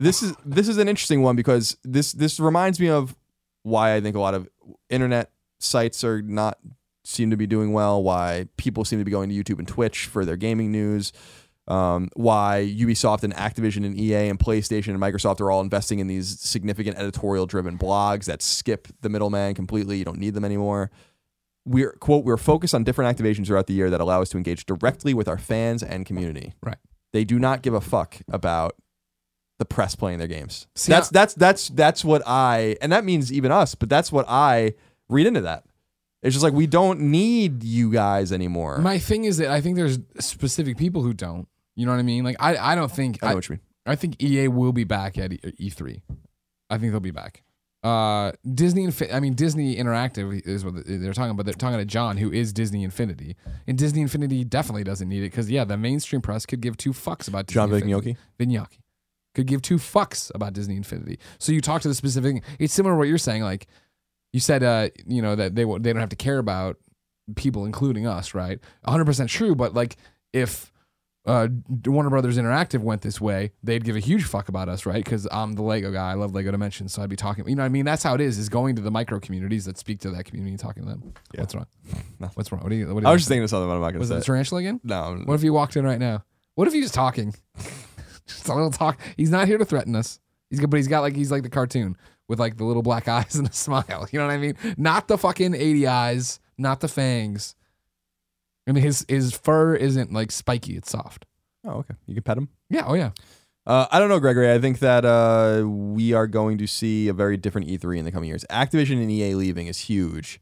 this 0.00 0.22
is 0.22 0.34
this 0.44 0.68
is 0.68 0.78
an 0.78 0.88
interesting 0.88 1.22
one 1.22 1.36
because 1.36 1.76
this 1.84 2.12
this 2.12 2.40
reminds 2.40 2.80
me 2.80 2.88
of 2.88 3.14
why 3.62 3.94
I 3.94 4.00
think 4.00 4.16
a 4.16 4.20
lot 4.20 4.34
of 4.34 4.48
internet 4.90 5.30
sites 5.58 6.04
are 6.04 6.22
not 6.22 6.58
seem 7.04 7.30
to 7.30 7.36
be 7.36 7.46
doing 7.46 7.72
well. 7.72 8.02
Why 8.02 8.48
people 8.56 8.84
seem 8.84 8.98
to 8.98 9.04
be 9.04 9.10
going 9.10 9.28
to 9.28 9.34
YouTube 9.34 9.58
and 9.58 9.68
Twitch 9.68 10.06
for 10.06 10.24
their 10.24 10.36
gaming 10.36 10.72
news. 10.72 11.12
Um, 11.66 12.10
why 12.14 12.70
Ubisoft 12.76 13.22
and 13.22 13.34
Activision 13.34 13.86
and 13.86 13.98
EA 13.98 14.28
and 14.28 14.38
PlayStation 14.38 14.88
and 14.88 15.00
Microsoft 15.00 15.40
are 15.40 15.50
all 15.50 15.62
investing 15.62 15.98
in 15.98 16.08
these 16.08 16.38
significant 16.38 16.98
editorial 16.98 17.46
driven 17.46 17.78
blogs 17.78 18.26
that 18.26 18.42
skip 18.42 18.88
the 19.00 19.08
middleman 19.08 19.54
completely. 19.54 19.96
You 19.96 20.04
don't 20.04 20.18
need 20.18 20.34
them 20.34 20.44
anymore. 20.44 20.90
We're 21.64 21.92
quote, 21.92 22.24
we're 22.24 22.36
focused 22.36 22.74
on 22.74 22.84
different 22.84 23.16
activations 23.16 23.46
throughout 23.46 23.66
the 23.66 23.72
year 23.72 23.88
that 23.88 24.00
allow 24.00 24.20
us 24.20 24.28
to 24.30 24.36
engage 24.36 24.66
directly 24.66 25.14
with 25.14 25.26
our 25.26 25.38
fans 25.38 25.82
and 25.82 26.04
community. 26.04 26.52
Right. 26.62 26.76
They 27.14 27.24
do 27.24 27.38
not 27.38 27.62
give 27.62 27.72
a 27.72 27.80
fuck 27.80 28.18
about 28.28 28.76
the 29.58 29.64
press 29.64 29.94
playing 29.94 30.18
their 30.18 30.28
games. 30.28 30.66
See, 30.74 30.90
that's 30.92 31.08
that's 31.10 31.34
that's 31.34 31.68
that's 31.68 32.04
what 32.04 32.22
I 32.26 32.76
and 32.80 32.92
that 32.92 33.04
means 33.04 33.32
even 33.32 33.52
us, 33.52 33.74
but 33.74 33.88
that's 33.88 34.10
what 34.10 34.26
I 34.28 34.74
read 35.08 35.26
into 35.26 35.42
that. 35.42 35.64
It's 36.22 36.34
just 36.34 36.42
like 36.42 36.54
we 36.54 36.66
don't 36.66 37.00
need 37.00 37.62
you 37.62 37.90
guys 37.90 38.32
anymore. 38.32 38.78
My 38.78 38.98
thing 38.98 39.24
is 39.24 39.36
that 39.36 39.50
I 39.50 39.60
think 39.60 39.76
there's 39.76 39.98
specific 40.18 40.78
people 40.78 41.02
who 41.02 41.12
don't. 41.12 41.46
You 41.76 41.86
know 41.86 41.92
what 41.92 41.98
I 41.98 42.02
mean? 42.02 42.24
Like 42.24 42.36
I, 42.40 42.56
I 42.56 42.74
don't 42.74 42.90
think 42.90 43.18
I 43.22 43.26
know 43.26 43.32
I, 43.32 43.34
what 43.34 43.48
you 43.48 43.52
mean. 43.54 43.60
I 43.86 43.96
think 43.96 44.22
EA 44.22 44.48
will 44.48 44.72
be 44.72 44.84
back 44.84 45.18
at 45.18 45.32
E- 45.32 45.70
E3. 45.70 46.00
I 46.70 46.78
think 46.78 46.92
they'll 46.92 47.00
be 47.00 47.10
back. 47.10 47.42
Uh, 47.82 48.32
Disney, 48.54 48.86
Infi- 48.86 49.12
I 49.12 49.20
mean 49.20 49.34
Disney 49.34 49.76
Interactive 49.76 50.40
is 50.46 50.64
what 50.64 50.74
they're 50.86 51.12
talking 51.12 51.32
about. 51.32 51.44
They're 51.44 51.52
talking 51.52 51.78
to 51.78 51.84
John, 51.84 52.16
who 52.16 52.32
is 52.32 52.54
Disney 52.54 52.82
Infinity, 52.82 53.36
and 53.66 53.76
Disney 53.76 54.00
Infinity 54.00 54.44
definitely 54.44 54.84
doesn't 54.84 55.06
need 55.06 55.18
it 55.18 55.30
because 55.30 55.50
yeah, 55.50 55.64
the 55.64 55.76
mainstream 55.76 56.22
press 56.22 56.46
could 56.46 56.62
give 56.62 56.78
two 56.78 56.92
fucks 56.92 57.28
about 57.28 57.46
Disney 57.46 57.60
John. 57.60 57.70
Vignocchi. 57.70 58.16
Vignocchi 58.38 58.78
could 59.34 59.46
give 59.46 59.62
two 59.62 59.76
fucks 59.76 60.30
about 60.34 60.52
Disney 60.52 60.76
Infinity. 60.76 61.18
So 61.38 61.52
you 61.52 61.60
talk 61.60 61.82
to 61.82 61.88
the 61.88 61.94
specific. 61.94 62.42
It's 62.58 62.72
similar 62.72 62.94
to 62.94 62.98
what 62.98 63.08
you're 63.08 63.18
saying. 63.18 63.42
Like 63.42 63.66
you 64.32 64.40
said, 64.40 64.62
uh, 64.62 64.88
you 65.06 65.22
know 65.22 65.34
that 65.36 65.54
they 65.54 65.64
won't- 65.64 65.82
they 65.82 65.92
don't 65.92 66.00
have 66.00 66.08
to 66.10 66.16
care 66.16 66.38
about 66.38 66.76
people, 67.36 67.64
including 67.64 68.06
us, 68.06 68.34
right? 68.34 68.58
100 68.84 69.04
percent 69.04 69.30
true. 69.30 69.54
But 69.54 69.74
like 69.74 69.96
if 70.32 70.70
uh, 71.26 71.48
Warner 71.86 72.10
Brothers 72.10 72.36
Interactive 72.36 72.80
went 72.80 73.00
this 73.00 73.18
way, 73.18 73.50
they'd 73.62 73.82
give 73.82 73.96
a 73.96 74.00
huge 74.00 74.24
fuck 74.24 74.50
about 74.50 74.68
us, 74.68 74.84
right? 74.84 75.02
Because 75.02 75.26
I'm 75.32 75.54
the 75.54 75.62
Lego 75.62 75.90
guy. 75.90 76.10
I 76.10 76.14
love 76.14 76.34
Lego 76.34 76.50
Dimensions, 76.50 76.92
so 76.92 77.02
I'd 77.02 77.08
be 77.08 77.16
talking. 77.16 77.48
You 77.48 77.54
know 77.56 77.62
what 77.62 77.66
I 77.66 77.70
mean? 77.70 77.86
That's 77.86 78.02
how 78.02 78.12
it 78.14 78.20
is. 78.20 78.36
Is 78.36 78.50
going 78.50 78.76
to 78.76 78.82
the 78.82 78.90
micro 78.90 79.18
communities 79.20 79.64
that 79.64 79.78
speak 79.78 80.00
to 80.00 80.10
that 80.10 80.24
community 80.26 80.50
and 80.50 80.60
talking 80.60 80.82
to 80.82 80.88
them. 80.90 81.14
Yeah. 81.32 81.40
What's 81.40 81.54
wrong? 81.54 81.66
Nothing. 82.20 82.34
What's 82.34 82.52
wrong? 82.52 82.60
What 82.62 82.68
do 82.68 82.74
you? 82.76 82.88
What 82.92 83.00
do 83.00 83.04
you 83.06 83.08
I 83.08 83.12
was 83.12 83.22
just 83.22 83.28
thinking 83.30 83.44
of 83.44 83.48
something, 83.50 83.68
but 83.70 83.74
I'm 83.76 83.80
not 83.80 83.88
gonna 83.92 84.00
Was 84.00 84.10
it 84.10 84.12
say. 84.12 84.16
the 84.16 84.20
it. 84.20 84.24
tarantula 84.26 84.60
again? 84.60 84.80
No, 84.84 85.22
What 85.24 85.34
if 85.34 85.42
you 85.42 85.54
walked 85.54 85.76
in 85.76 85.86
right 85.86 85.98
now? 85.98 86.24
What 86.56 86.68
if 86.68 86.74
he 86.74 86.82
was 86.82 86.90
talking? 86.90 87.34
Just 88.26 88.48
a 88.48 88.54
little 88.54 88.70
talk. 88.70 88.98
He's 89.16 89.30
not 89.30 89.48
here 89.48 89.58
to 89.58 89.64
threaten 89.64 89.94
us. 89.96 90.20
He's 90.50 90.60
good, 90.60 90.70
but 90.70 90.76
he's 90.76 90.88
got 90.88 91.00
like 91.00 91.16
he's 91.16 91.30
like 91.30 91.42
the 91.42 91.50
cartoon 91.50 91.96
with 92.28 92.38
like 92.38 92.56
the 92.56 92.64
little 92.64 92.82
black 92.82 93.08
eyes 93.08 93.34
and 93.36 93.48
a 93.48 93.52
smile. 93.52 94.08
You 94.10 94.18
know 94.18 94.26
what 94.26 94.32
I 94.32 94.38
mean? 94.38 94.56
Not 94.76 95.08
the 95.08 95.18
fucking 95.18 95.54
eighty 95.54 95.86
eyes, 95.86 96.40
not 96.58 96.80
the 96.80 96.88
fangs. 96.88 97.54
And 98.66 98.76
his 98.78 99.04
his 99.08 99.32
fur 99.32 99.74
isn't 99.74 100.12
like 100.12 100.30
spiky; 100.32 100.76
it's 100.76 100.90
soft. 100.90 101.26
Oh, 101.66 101.78
okay. 101.78 101.94
You 102.06 102.14
can 102.14 102.22
pet 102.22 102.38
him. 102.38 102.48
Yeah. 102.70 102.84
Oh 102.86 102.94
yeah. 102.94 103.10
Uh, 103.66 103.86
I 103.90 103.98
don't 103.98 104.10
know, 104.10 104.20
Gregory. 104.20 104.52
I 104.52 104.58
think 104.58 104.80
that 104.80 105.06
uh, 105.06 105.66
we 105.66 106.12
are 106.12 106.26
going 106.26 106.58
to 106.58 106.66
see 106.66 107.08
a 107.08 107.14
very 107.14 107.38
different 107.38 107.66
E3 107.66 107.98
in 107.98 108.04
the 108.04 108.12
coming 108.12 108.28
years. 108.28 108.44
Activision 108.50 109.00
and 109.00 109.10
EA 109.10 109.34
leaving 109.34 109.68
is 109.68 109.78
huge. 109.78 110.38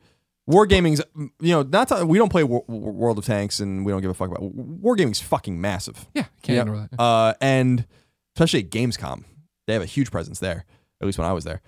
Wargaming's, 0.51 1.01
you 1.41 1.53
know, 1.53 1.63
not 1.63 1.89
to, 1.89 2.05
we 2.05 2.19
don't 2.19 2.29
play 2.31 2.43
Wo- 2.45 2.65
Wo- 2.67 2.91
World 2.91 3.19
of 3.19 3.25
Tanks 3.25 3.61
and 3.61 3.87
we 3.87 3.93
don't 3.93 4.01
give 4.03 4.11
a 4.11 4.15
fuck 4.15 4.29
about 4.31 4.43
Wargaming's 4.43 5.21
fucking 5.21 5.61
massive. 5.61 6.07
Yeah. 6.15 6.25
Can't 6.43 6.57
Yeah. 6.57 6.63
ignore 6.63 6.89
that. 6.91 7.01
Uh, 7.01 7.35
and 7.41 7.87
especially 8.37 8.61
at 8.61 8.71
Gamescom, 8.71 9.25
they 9.67 9.73
have 9.73 9.83
a 9.83 9.87
huge 9.87 10.11
presence 10.11 10.41
there. 10.41 10.65
At 11.01 11.07
least 11.07 11.19
when 11.19 11.27
I 11.29 11.33
was 11.33 11.45
there, 11.45 11.63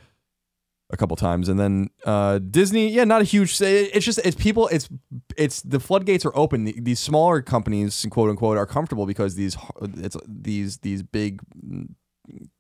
a 0.93 0.97
couple 0.97 1.17
times. 1.17 1.49
And 1.49 1.59
then 1.59 1.91
uh, 2.05 2.39
Disney, 2.39 2.89
yeah, 2.89 3.05
not 3.05 3.21
a 3.21 3.25
huge. 3.25 3.61
It's 3.61 4.05
just 4.05 4.19
it's 4.25 4.37
people. 4.37 4.69
It's 4.69 4.89
it's 5.37 5.63
the 5.63 5.81
floodgates 5.81 6.25
are 6.25 6.37
open. 6.37 6.65
These 6.65 7.01
smaller 7.01 7.43
companies, 7.43 8.07
quote 8.11 8.31
unquote, 8.31 8.57
are 8.59 8.67
comfortable 8.67 9.07
because 9.07 9.35
these 9.35 9.57
it's 9.99 10.17
these 10.29 10.79
these 10.79 11.03
big 11.03 11.41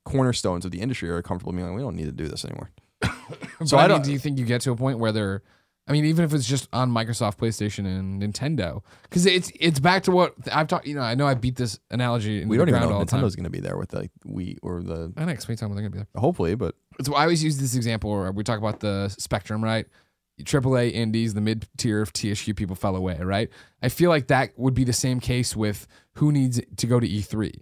cornerstones 0.04 0.64
of 0.64 0.70
the 0.70 0.80
industry 0.80 1.10
are 1.10 1.22
comfortable 1.22 1.52
being 1.52 1.66
like, 1.66 1.76
we 1.76 1.82
don't 1.82 1.96
need 1.96 2.06
to 2.06 2.12
do 2.12 2.28
this 2.28 2.44
anymore. 2.44 2.70
so 3.64 3.76
I 3.76 3.80
I, 3.80 3.82
mean, 3.82 3.88
don't- 3.96 4.04
do 4.04 4.12
you 4.12 4.18
think 4.18 4.38
you 4.38 4.44
get 4.44 4.60
to 4.62 4.72
a 4.72 4.76
point 4.76 4.98
where 4.98 5.12
they're 5.12 5.42
I 5.86 5.92
mean, 5.92 6.06
even 6.06 6.24
if 6.24 6.32
it's 6.32 6.46
just 6.46 6.68
on 6.72 6.90
Microsoft, 6.90 7.36
PlayStation, 7.36 7.86
and 7.86 8.22
Nintendo, 8.22 8.82
because 9.02 9.26
it's 9.26 9.52
it's 9.60 9.80
back 9.80 10.04
to 10.04 10.12
what 10.12 10.34
I've 10.50 10.66
talked. 10.66 10.86
You 10.86 10.94
know, 10.94 11.02
I 11.02 11.14
know 11.14 11.26
I 11.26 11.34
beat 11.34 11.56
this 11.56 11.78
analogy 11.90 12.40
in 12.40 12.48
We 12.48 12.56
don't 12.56 12.68
even 12.68 12.80
know 12.80 13.00
if. 13.02 13.08
Nintendo's 13.08 13.36
going 13.36 13.44
to 13.44 13.50
be 13.50 13.60
there 13.60 13.76
with 13.76 13.90
the 13.90 14.08
Wii 14.26 14.56
or 14.62 14.82
the 14.82 15.12
I 15.16 15.26
know, 15.26 15.32
explain 15.32 15.58
something. 15.58 15.76
They're 15.76 15.82
gonna 15.88 16.04
be 16.04 16.06
there. 16.12 16.20
hopefully, 16.20 16.54
but 16.54 16.74
So 17.02 17.14
I 17.14 17.22
always 17.22 17.44
use 17.44 17.58
this 17.58 17.74
example 17.74 18.10
where 18.10 18.32
we 18.32 18.44
talk 18.44 18.58
about 18.58 18.80
the 18.80 19.08
spectrum, 19.10 19.62
right? 19.62 19.86
AAA 20.42 20.92
indies, 20.92 21.34
the 21.34 21.40
mid 21.40 21.68
tier 21.76 22.00
of 22.00 22.12
THQ 22.12 22.56
people 22.56 22.74
fell 22.74 22.96
away, 22.96 23.18
right? 23.20 23.50
I 23.82 23.88
feel 23.88 24.10
like 24.10 24.28
that 24.28 24.58
would 24.58 24.74
be 24.74 24.84
the 24.84 24.92
same 24.92 25.20
case 25.20 25.54
with 25.54 25.86
who 26.14 26.32
needs 26.32 26.60
to 26.76 26.86
go 26.86 26.98
to 26.98 27.06
E3. 27.06 27.60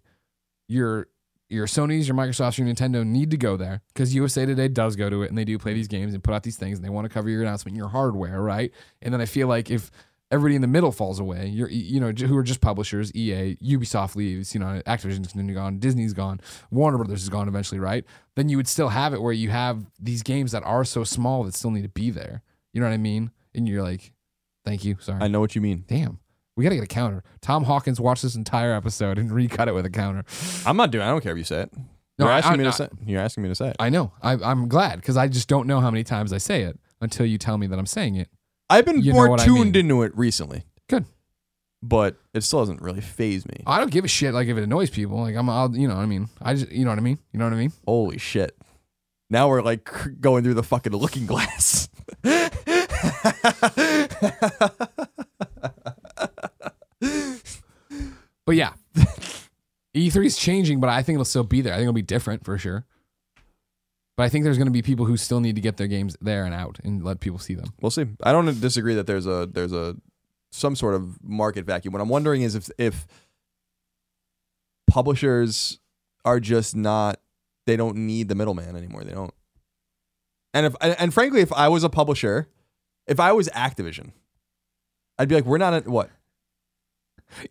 Your 0.68 1.08
your 1.52 1.66
Sony's, 1.66 2.08
your 2.08 2.16
Microsofts, 2.16 2.58
your 2.58 2.66
Nintendo 2.66 3.06
need 3.06 3.30
to 3.30 3.36
go 3.36 3.56
there 3.56 3.82
because 3.92 4.14
USA 4.14 4.46
Today 4.46 4.68
does 4.68 4.96
go 4.96 5.10
to 5.10 5.22
it 5.22 5.28
and 5.28 5.38
they 5.38 5.44
do 5.44 5.58
play 5.58 5.74
these 5.74 5.88
games 5.88 6.14
and 6.14 6.24
put 6.24 6.34
out 6.34 6.42
these 6.42 6.56
things 6.56 6.78
and 6.78 6.84
they 6.84 6.90
want 6.90 7.04
to 7.04 7.08
cover 7.08 7.28
your 7.28 7.42
announcement, 7.42 7.76
your 7.76 7.88
hardware, 7.88 8.40
right? 8.40 8.72
And 9.00 9.12
then 9.12 9.20
I 9.20 9.26
feel 9.26 9.48
like 9.48 9.70
if 9.70 9.90
everybody 10.30 10.56
in 10.56 10.62
the 10.62 10.68
middle 10.68 10.90
falls 10.90 11.20
away, 11.20 11.46
you're 11.46 11.68
you 11.68 12.00
know 12.00 12.10
who 12.10 12.36
are 12.36 12.42
just 12.42 12.60
publishers, 12.60 13.14
EA, 13.14 13.56
Ubisoft 13.62 14.16
leaves, 14.16 14.54
you 14.54 14.60
know 14.60 14.80
Activision's 14.86 15.32
gone, 15.54 15.78
Disney's 15.78 16.14
gone, 16.14 16.40
Warner 16.70 16.96
Brothers 16.96 17.22
is 17.22 17.28
gone 17.28 17.48
eventually, 17.48 17.78
right? 17.78 18.04
Then 18.34 18.48
you 18.48 18.56
would 18.56 18.68
still 18.68 18.88
have 18.88 19.12
it 19.12 19.20
where 19.20 19.32
you 19.32 19.50
have 19.50 19.84
these 20.00 20.22
games 20.22 20.52
that 20.52 20.64
are 20.64 20.84
so 20.84 21.04
small 21.04 21.44
that 21.44 21.54
still 21.54 21.70
need 21.70 21.82
to 21.82 21.88
be 21.88 22.10
there. 22.10 22.42
You 22.72 22.80
know 22.80 22.88
what 22.88 22.94
I 22.94 22.98
mean? 22.98 23.30
And 23.54 23.68
you're 23.68 23.82
like, 23.82 24.12
thank 24.64 24.84
you, 24.84 24.96
sorry. 25.00 25.20
I 25.22 25.28
know 25.28 25.40
what 25.40 25.54
you 25.54 25.60
mean. 25.60 25.84
Damn. 25.86 26.18
We 26.56 26.64
gotta 26.64 26.76
get 26.76 26.84
a 26.84 26.88
counter. 26.88 27.22
Tom 27.40 27.64
Hawkins 27.64 28.00
watched 28.00 28.22
this 28.22 28.34
entire 28.34 28.74
episode 28.74 29.18
and 29.18 29.32
recut 29.32 29.68
it 29.68 29.74
with 29.74 29.86
a 29.86 29.90
counter. 29.90 30.24
I'm 30.66 30.76
not 30.76 30.90
doing. 30.90 31.04
I 31.04 31.08
don't 31.08 31.22
care 31.22 31.32
if 31.32 31.38
you 31.38 31.44
say 31.44 31.62
it. 31.62 31.72
No, 32.18 32.26
you're 32.26 32.32
asking 32.32 32.52
I- 32.52 32.56
me 32.56 32.66
I- 32.66 32.70
to 32.70 32.76
say. 32.76 32.88
You're 33.06 33.22
asking 33.22 33.42
me 33.44 33.48
to 33.48 33.54
say 33.54 33.68
it. 33.70 33.76
I 33.78 33.88
know. 33.88 34.12
I, 34.22 34.32
I'm 34.34 34.68
glad 34.68 34.96
because 34.96 35.16
I 35.16 35.28
just 35.28 35.48
don't 35.48 35.66
know 35.66 35.80
how 35.80 35.90
many 35.90 36.04
times 36.04 36.32
I 36.32 36.38
say 36.38 36.62
it 36.62 36.78
until 37.00 37.24
you 37.26 37.38
tell 37.38 37.56
me 37.56 37.66
that 37.68 37.78
I'm 37.78 37.86
saying 37.86 38.16
it. 38.16 38.28
I've 38.68 38.84
been 38.84 39.00
You 39.02 39.12
more 39.14 39.32
I 39.38 39.44
tuned 39.44 39.72
mean. 39.72 39.86
into 39.86 40.02
it 40.02 40.16
recently. 40.16 40.64
Good. 40.88 41.04
but 41.82 42.16
it 42.34 42.42
still 42.42 42.60
doesn't 42.60 42.80
really 42.82 43.00
phase 43.00 43.46
me. 43.46 43.56
I 43.66 43.78
don't 43.80 43.90
give 43.90 44.04
a 44.04 44.08
shit 44.08 44.34
like 44.34 44.46
if 44.48 44.56
it 44.56 44.62
annoys 44.62 44.90
people. 44.90 45.20
Like 45.20 45.34
I'm, 45.36 45.48
I'll, 45.50 45.74
you 45.74 45.88
know 45.88 45.96
what 45.96 46.02
I 46.02 46.06
mean. 46.06 46.28
I 46.40 46.54
just, 46.54 46.70
you 46.70 46.84
know 46.84 46.90
what 46.90 46.98
I 46.98 47.02
mean. 47.02 47.18
You 47.32 47.38
know 47.38 47.46
what 47.46 47.54
I 47.54 47.56
mean. 47.56 47.72
Holy 47.86 48.18
shit! 48.18 48.56
Now 49.30 49.48
we're 49.48 49.62
like 49.62 49.88
going 50.20 50.44
through 50.44 50.54
the 50.54 50.62
fucking 50.62 50.92
looking 50.92 51.26
glass. 51.26 51.88
But 58.44 58.56
yeah, 58.56 58.72
E3 59.94 60.24
is 60.24 60.36
changing, 60.36 60.80
but 60.80 60.90
I 60.90 61.02
think 61.02 61.16
it'll 61.16 61.24
still 61.24 61.44
be 61.44 61.60
there. 61.60 61.72
I 61.72 61.76
think 61.76 61.84
it'll 61.84 61.92
be 61.92 62.02
different 62.02 62.44
for 62.44 62.58
sure. 62.58 62.84
But 64.16 64.24
I 64.24 64.28
think 64.28 64.44
there's 64.44 64.58
going 64.58 64.66
to 64.66 64.72
be 64.72 64.82
people 64.82 65.06
who 65.06 65.16
still 65.16 65.40
need 65.40 65.54
to 65.54 65.60
get 65.60 65.76
their 65.76 65.86
games 65.86 66.16
there 66.20 66.44
and 66.44 66.54
out 66.54 66.78
and 66.84 67.02
let 67.04 67.20
people 67.20 67.38
see 67.38 67.54
them. 67.54 67.72
we'll 67.80 67.90
see. 67.90 68.06
I 68.22 68.32
don't 68.32 68.60
disagree 68.60 68.94
that 68.94 69.06
there's 69.06 69.26
a 69.26 69.48
there's 69.50 69.72
a 69.72 69.96
some 70.50 70.76
sort 70.76 70.94
of 70.94 71.22
market 71.22 71.64
vacuum. 71.64 71.92
What 71.92 72.02
I'm 72.02 72.08
wondering 72.08 72.42
is 72.42 72.54
if 72.54 72.68
if 72.78 73.06
publishers 74.86 75.78
are 76.24 76.40
just 76.40 76.76
not 76.76 77.20
they 77.66 77.76
don't 77.76 77.96
need 77.96 78.28
the 78.28 78.34
middleman 78.34 78.76
anymore. 78.76 79.04
They 79.04 79.12
don't. 79.12 79.32
And 80.52 80.66
if 80.66 80.74
and, 80.80 80.94
and 80.98 81.14
frankly, 81.14 81.40
if 81.40 81.52
I 81.52 81.68
was 81.68 81.84
a 81.84 81.88
publisher, 81.88 82.48
if 83.06 83.18
I 83.18 83.32
was 83.32 83.48
Activision, 83.50 84.12
I'd 85.18 85.28
be 85.28 85.36
like, 85.36 85.46
we're 85.46 85.58
not 85.58 85.72
at 85.74 85.88
what 85.88 86.10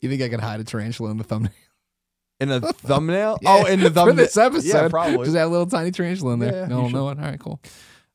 You 0.02 0.10
think 0.10 0.22
I 0.22 0.30
could 0.30 0.40
hide 0.40 0.60
a 0.60 0.64
tarantula 0.64 1.12
in 1.12 1.18
the 1.18 1.24
thumbnail 1.24 1.52
in 2.40 2.52
a 2.52 2.60
thumbnail. 2.74 3.38
Yeah, 3.42 3.50
oh, 3.64 3.66
in 3.66 3.80
the 3.80 3.88
for 3.90 3.94
thumbnail. 3.96 4.16
this 4.16 4.38
episode? 4.38 4.68
Yeah, 4.68 4.88
probably. 4.90 5.26
Just 5.26 5.34
that 5.34 5.50
little 5.50 5.68
tiny 5.68 5.92
tarantula 5.92 6.34
in 6.34 6.40
there. 6.40 6.54
Yeah, 6.54 6.66
no, 6.68 6.88
no 6.88 7.06
one. 7.06 7.20
All 7.20 7.26
right, 7.26 7.40
cool. 7.40 7.62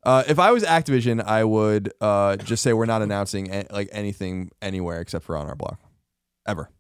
Uh, 0.02 0.22
if 0.28 0.38
I 0.38 0.52
was 0.52 0.62
Activision, 0.62 1.24
I 1.24 1.42
would 1.44 1.92
uh, 2.00 2.36
just 2.36 2.62
say 2.62 2.72
we're 2.72 2.86
not 2.86 3.02
announcing 3.02 3.52
a- 3.52 3.66
like 3.70 3.88
anything 3.92 4.50
anywhere 4.62 5.00
except 5.00 5.24
for 5.24 5.36
on 5.36 5.48
our 5.48 5.56
blog, 5.56 5.76
ever. 6.46 6.70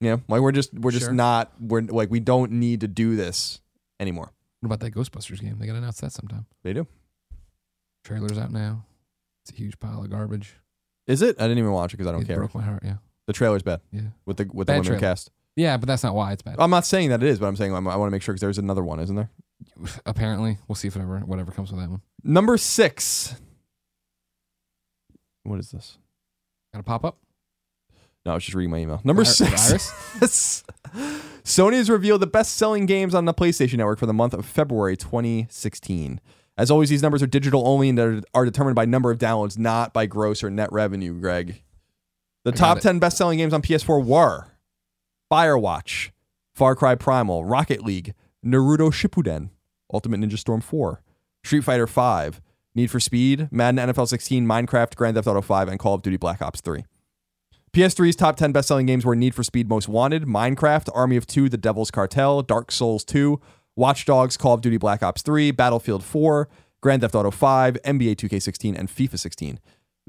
Yeah, 0.00 0.16
like 0.28 0.40
we're 0.40 0.52
just 0.52 0.72
we're 0.72 0.90
just 0.92 1.04
Sure. 1.06 1.12
not 1.14 1.52
we're 1.60 1.82
like 1.82 2.10
we 2.10 2.20
don't 2.20 2.52
need 2.52 2.80
to 2.80 2.88
do 2.88 3.16
this 3.16 3.60
anymore. 3.98 4.32
What 4.60 4.66
about 4.66 4.80
that 4.80 4.94
Ghostbusters 4.94 5.40
game? 5.40 5.58
They 5.58 5.66
got 5.66 5.72
to 5.72 5.78
announce 5.78 6.00
that 6.00 6.12
sometime. 6.12 6.46
They 6.62 6.72
do. 6.72 6.86
Trailer's 8.04 8.38
out 8.38 8.50
now. 8.52 8.84
It's 9.44 9.52
a 9.52 9.54
huge 9.56 9.78
pile 9.78 10.02
of 10.02 10.10
garbage. 10.10 10.54
Is 11.06 11.20
it? 11.22 11.36
I 11.38 11.44
didn't 11.44 11.58
even 11.58 11.72
watch 11.72 11.92
it 11.92 11.98
because 11.98 12.08
I 12.08 12.12
don't 12.12 12.22
it 12.22 12.26
care. 12.26 12.36
broke 12.36 12.54
my 12.54 12.62
heart. 12.62 12.82
Yeah. 12.84 12.96
The 13.30 13.34
trailer's 13.34 13.62
bad 13.62 13.80
Yeah. 13.92 14.00
with 14.26 14.38
the 14.38 14.44
with 14.52 14.66
the 14.66 14.72
Bad 14.72 14.78
women 14.80 14.86
trailer. 14.86 15.00
cast. 15.00 15.30
Yeah, 15.54 15.76
but 15.76 15.86
that's 15.86 16.02
not 16.02 16.16
why 16.16 16.32
it's 16.32 16.42
bad. 16.42 16.56
I'm 16.58 16.70
not 16.70 16.84
saying 16.84 17.10
that 17.10 17.22
it 17.22 17.28
is, 17.28 17.38
but 17.38 17.46
I'm 17.46 17.54
saying 17.54 17.72
I'm, 17.72 17.86
I 17.86 17.94
want 17.94 18.08
to 18.08 18.10
make 18.10 18.22
sure 18.22 18.32
because 18.32 18.40
there's 18.40 18.58
another 18.58 18.82
one, 18.82 18.98
isn't 18.98 19.14
there? 19.14 19.30
Apparently, 20.06 20.58
we'll 20.66 20.74
see 20.74 20.88
if 20.88 20.96
whatever 20.96 21.20
whatever 21.20 21.52
comes 21.52 21.70
with 21.70 21.78
that 21.80 21.88
one. 21.88 22.00
Number 22.24 22.56
six. 22.58 23.36
What 25.44 25.60
is 25.60 25.70
this? 25.70 25.98
Got 26.72 26.80
to 26.80 26.82
pop 26.82 27.04
up. 27.04 27.18
No, 28.26 28.32
I 28.32 28.34
was 28.34 28.42
just 28.44 28.56
reading 28.56 28.70
my 28.72 28.78
email. 28.78 29.00
Number 29.04 29.24
six. 29.24 29.68
virus? 29.68 30.64
Sony 31.44 31.74
has 31.74 31.88
revealed 31.88 32.20
the 32.20 32.26
best-selling 32.26 32.84
games 32.86 33.14
on 33.14 33.24
the 33.26 33.32
PlayStation 33.32 33.76
Network 33.78 33.98
for 34.00 34.06
the 34.06 34.12
month 34.12 34.34
of 34.34 34.44
February 34.44 34.96
2016. 34.96 36.20
As 36.58 36.70
always, 36.70 36.90
these 36.90 37.00
numbers 37.02 37.22
are 37.22 37.26
digital 37.26 37.66
only 37.66 37.88
and 37.88 37.98
are, 37.98 38.20
are 38.34 38.44
determined 38.44 38.74
by 38.76 38.84
number 38.86 39.10
of 39.12 39.18
downloads, 39.18 39.56
not 39.56 39.94
by 39.94 40.04
gross 40.04 40.42
or 40.44 40.50
net 40.50 40.70
revenue. 40.72 41.14
Greg, 41.18 41.62
the 42.44 42.52
I 42.52 42.54
top 42.54 42.78
it. 42.78 42.82
ten 42.82 42.98
best-selling 42.98 43.38
games 43.38 43.52
on 43.52 43.62
PS4 43.62 44.04
were 44.04 44.46
Firewatch, 45.32 46.10
Far 46.54 46.74
Cry 46.74 46.94
Primal, 46.94 47.44
Rocket 47.44 47.84
League, 47.84 48.14
Naruto 48.44 48.90
Shippuden, 48.90 49.50
Ultimate 49.92 50.20
Ninja 50.20 50.38
Storm 50.38 50.60
4, 50.60 51.02
Street 51.44 51.64
Fighter 51.64 51.86
5, 51.86 52.40
Need 52.74 52.90
for 52.90 53.00
Speed, 53.00 53.48
Madden 53.50 53.88
NFL 53.92 54.08
16, 54.08 54.46
Minecraft, 54.46 54.94
Grand 54.96 55.16
Theft 55.16 55.28
Auto 55.28 55.40
5, 55.40 55.68
and 55.68 55.78
Call 55.78 55.94
of 55.94 56.02
Duty 56.02 56.16
Black 56.16 56.40
Ops 56.42 56.60
3. 56.60 56.84
PS3's 57.72 58.16
top 58.16 58.36
10 58.36 58.50
best-selling 58.52 58.86
games 58.86 59.04
were 59.04 59.14
Need 59.14 59.34
for 59.34 59.44
Speed 59.44 59.68
Most 59.68 59.88
Wanted, 59.88 60.24
Minecraft, 60.24 60.88
Army 60.94 61.16
of 61.16 61.26
Two, 61.26 61.48
The 61.48 61.56
Devil's 61.56 61.90
Cartel, 61.90 62.42
Dark 62.42 62.72
Souls 62.72 63.04
2, 63.04 63.40
Watch 63.76 64.04
Dogs, 64.04 64.36
Call 64.36 64.54
of 64.54 64.60
Duty 64.60 64.76
Black 64.76 65.02
Ops 65.02 65.22
3, 65.22 65.52
Battlefield 65.52 66.02
4, 66.02 66.48
Grand 66.80 67.02
Theft 67.02 67.14
Auto 67.14 67.30
5, 67.30 67.78
NBA 67.84 68.16
2K16, 68.16 68.76
and 68.76 68.88
FIFA 68.88 69.18
16. 69.18 69.60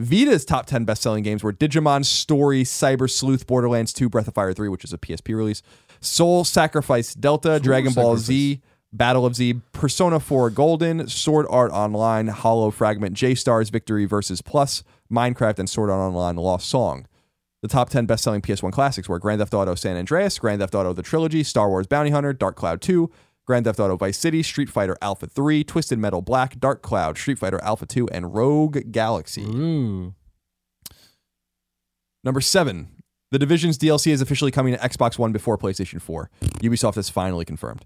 Vita's 0.03 0.45
top 0.45 0.65
10 0.65 0.85
best-selling 0.85 1.23
games 1.23 1.43
were 1.43 1.53
Digimon 1.53 2.05
Story, 2.05 2.63
Cyber 2.63 3.09
Sleuth, 3.09 3.47
Borderlands 3.47 3.93
2, 3.93 4.09
Breath 4.09 4.27
of 4.27 4.33
Fire 4.33 4.53
3, 4.53 4.69
which 4.69 4.83
is 4.83 4.93
a 4.93 4.97
PSP 4.97 5.35
release, 5.35 5.61
Soul 5.99 6.43
Sacrifice 6.43 7.13
Delta, 7.13 7.59
Dragon 7.59 7.93
Ball 7.93 8.17
Z, 8.17 8.61
Battle 8.93 9.25
of 9.25 9.35
Z, 9.35 9.61
Persona 9.71 10.19
4 10.19 10.49
Golden, 10.49 11.07
Sword 11.07 11.45
Art 11.49 11.71
Online, 11.71 12.27
Hollow 12.27 12.71
Fragment, 12.71 13.15
J 13.15 13.35
Stars 13.35 13.69
Victory 13.69 14.05
versus 14.05 14.41
Plus, 14.41 14.83
Minecraft, 15.11 15.59
and 15.59 15.69
Sword 15.69 15.89
Art 15.89 15.99
Online 15.99 16.35
Lost 16.35 16.67
Song. 16.67 17.07
The 17.61 17.67
top 17.67 17.89
10 17.89 18.07
best 18.07 18.23
selling 18.23 18.41
PS1 18.41 18.71
classics 18.71 19.07
were 19.07 19.19
Grand 19.19 19.39
Theft 19.39 19.53
Auto 19.53 19.75
San 19.75 19.95
Andreas, 19.95 20.39
Grand 20.39 20.61
Theft 20.61 20.73
Auto 20.73 20.93
The 20.93 21.03
Trilogy, 21.03 21.43
Star 21.43 21.69
Wars 21.69 21.85
Bounty 21.85 22.09
Hunter, 22.09 22.33
Dark 22.33 22.55
Cloud 22.55 22.81
2, 22.81 23.09
Grand 23.47 23.65
Theft 23.65 23.79
Auto 23.79 23.97
Vice 23.97 24.17
City, 24.17 24.43
Street 24.43 24.69
Fighter 24.69 24.95
Alpha 25.01 25.27
3, 25.27 25.63
Twisted 25.63 25.99
Metal 25.99 26.21
Black, 26.21 26.59
Dark 26.59 26.81
Cloud, 26.81 27.17
Street 27.17 27.39
Fighter 27.39 27.61
Alpha 27.63 27.85
2, 27.85 28.07
and 28.09 28.33
Rogue 28.33 28.91
Galaxy. 28.91 29.43
Ooh. 29.43 30.13
Number 32.23 32.41
seven, 32.41 32.89
The 33.31 33.39
Division's 33.39 33.77
DLC 33.77 34.11
is 34.11 34.21
officially 34.21 34.51
coming 34.51 34.73
to 34.75 34.79
Xbox 34.79 35.17
One 35.17 35.31
before 35.31 35.57
PlayStation 35.57 36.01
4. 36.01 36.29
Ubisoft 36.59 36.95
has 36.95 37.09
finally 37.09 37.45
confirmed. 37.45 37.85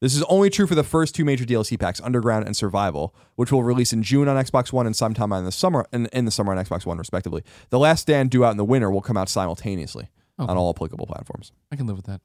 This 0.00 0.14
is 0.14 0.22
only 0.24 0.50
true 0.50 0.66
for 0.66 0.74
the 0.74 0.82
first 0.84 1.14
two 1.14 1.24
major 1.24 1.44
DLC 1.46 1.78
packs, 1.80 2.00
Underground 2.02 2.44
and 2.46 2.54
Survival, 2.56 3.14
which 3.36 3.50
will 3.50 3.62
release 3.62 3.92
in 3.94 4.02
June 4.02 4.28
on 4.28 4.36
Xbox 4.36 4.72
One 4.72 4.86
and 4.86 4.94
sometime 4.94 5.32
in 5.32 5.44
the 5.44 5.52
summer 5.52 5.86
in, 5.92 6.06
in 6.06 6.24
the 6.26 6.30
summer 6.30 6.52
on 6.54 6.62
Xbox 6.62 6.84
One, 6.84 6.98
respectively. 6.98 7.42
The 7.70 7.78
Last 7.78 8.02
Stand 8.02 8.30
due 8.30 8.44
out 8.44 8.50
in 8.50 8.56
the 8.58 8.64
winter 8.64 8.90
will 8.90 9.00
come 9.00 9.16
out 9.16 9.28
simultaneously 9.28 10.08
Okay. 10.38 10.50
on 10.50 10.58
all 10.58 10.68
applicable 10.68 11.06
platforms. 11.06 11.50
I 11.72 11.76
can 11.76 11.86
live 11.86 11.96
with 11.96 12.04
that. 12.06 12.20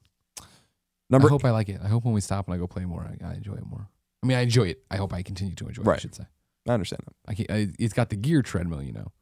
Number 1.12 1.28
I 1.28 1.30
hope 1.30 1.44
I 1.44 1.50
like 1.50 1.68
it. 1.68 1.78
I 1.84 1.88
hope 1.88 2.04
when 2.04 2.14
we 2.14 2.20
stop 2.20 2.46
and 2.48 2.54
I 2.54 2.58
go 2.58 2.66
play 2.66 2.84
more, 2.84 3.02
I, 3.02 3.24
I 3.24 3.34
enjoy 3.34 3.54
it 3.54 3.66
more. 3.66 3.88
I 4.22 4.26
mean, 4.26 4.36
I 4.36 4.40
enjoy 4.40 4.64
it. 4.68 4.82
I 4.90 4.96
hope 4.96 5.12
I 5.12 5.22
continue 5.22 5.54
to 5.54 5.66
enjoy 5.68 5.82
it. 5.82 5.86
I 5.86 5.90
Right. 5.90 6.00
should 6.00 6.14
say. 6.14 6.24
I 6.68 6.72
understand 6.72 7.02
that. 7.06 7.46
I, 7.50 7.54
I 7.54 7.68
it's 7.78 7.92
got 7.94 8.08
the 8.08 8.16
gear 8.16 8.42
treadmill, 8.42 8.82
you 8.82 8.92
know. 8.92 9.12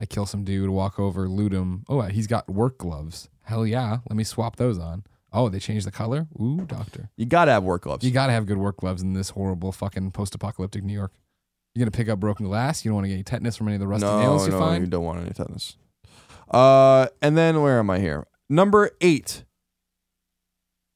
I 0.00 0.04
kill 0.06 0.26
some 0.26 0.44
dude, 0.44 0.68
walk 0.70 0.98
over, 0.98 1.28
loot 1.28 1.52
him. 1.52 1.84
Oh, 1.88 2.00
he's 2.02 2.26
got 2.26 2.48
work 2.50 2.78
gloves. 2.78 3.28
Hell 3.44 3.66
yeah, 3.66 3.98
let 4.08 4.16
me 4.16 4.24
swap 4.24 4.56
those 4.56 4.78
on. 4.78 5.04
Oh, 5.32 5.48
they 5.48 5.58
changed 5.60 5.86
the 5.86 5.90
color. 5.92 6.26
Ooh, 6.40 6.64
doctor. 6.66 7.08
You 7.16 7.24
gotta 7.24 7.52
have 7.52 7.62
work 7.64 7.82
gloves. 7.82 8.04
You 8.04 8.10
got 8.10 8.26
to 8.26 8.32
have 8.32 8.44
good 8.46 8.58
work 8.58 8.76
gloves 8.78 9.00
in 9.00 9.14
this 9.14 9.30
horrible 9.30 9.72
fucking 9.72 10.10
post-apocalyptic 10.10 10.82
New 10.84 10.92
York. 10.92 11.12
You're 11.74 11.84
gonna 11.86 11.90
pick 11.92 12.08
up 12.10 12.20
broken 12.20 12.44
glass. 12.46 12.84
You 12.84 12.90
don't 12.90 12.96
want 12.96 13.04
to 13.04 13.08
get 13.08 13.14
any 13.14 13.22
tetanus 13.22 13.56
from 13.56 13.68
any 13.68 13.76
of 13.76 13.80
the 13.80 13.86
rusty 13.86 14.06
no, 14.06 14.18
nails 14.20 14.44
you 14.46 14.52
no, 14.52 14.58
find. 14.58 14.84
you 14.84 14.90
don't 14.90 15.04
want 15.04 15.20
any 15.20 15.30
tetanus. 15.30 15.76
Uh, 16.50 17.06
and 17.22 17.38
then 17.38 17.62
where 17.62 17.78
am 17.78 17.88
I 17.88 17.98
here? 18.00 18.26
Number 18.50 18.90
eight. 19.00 19.44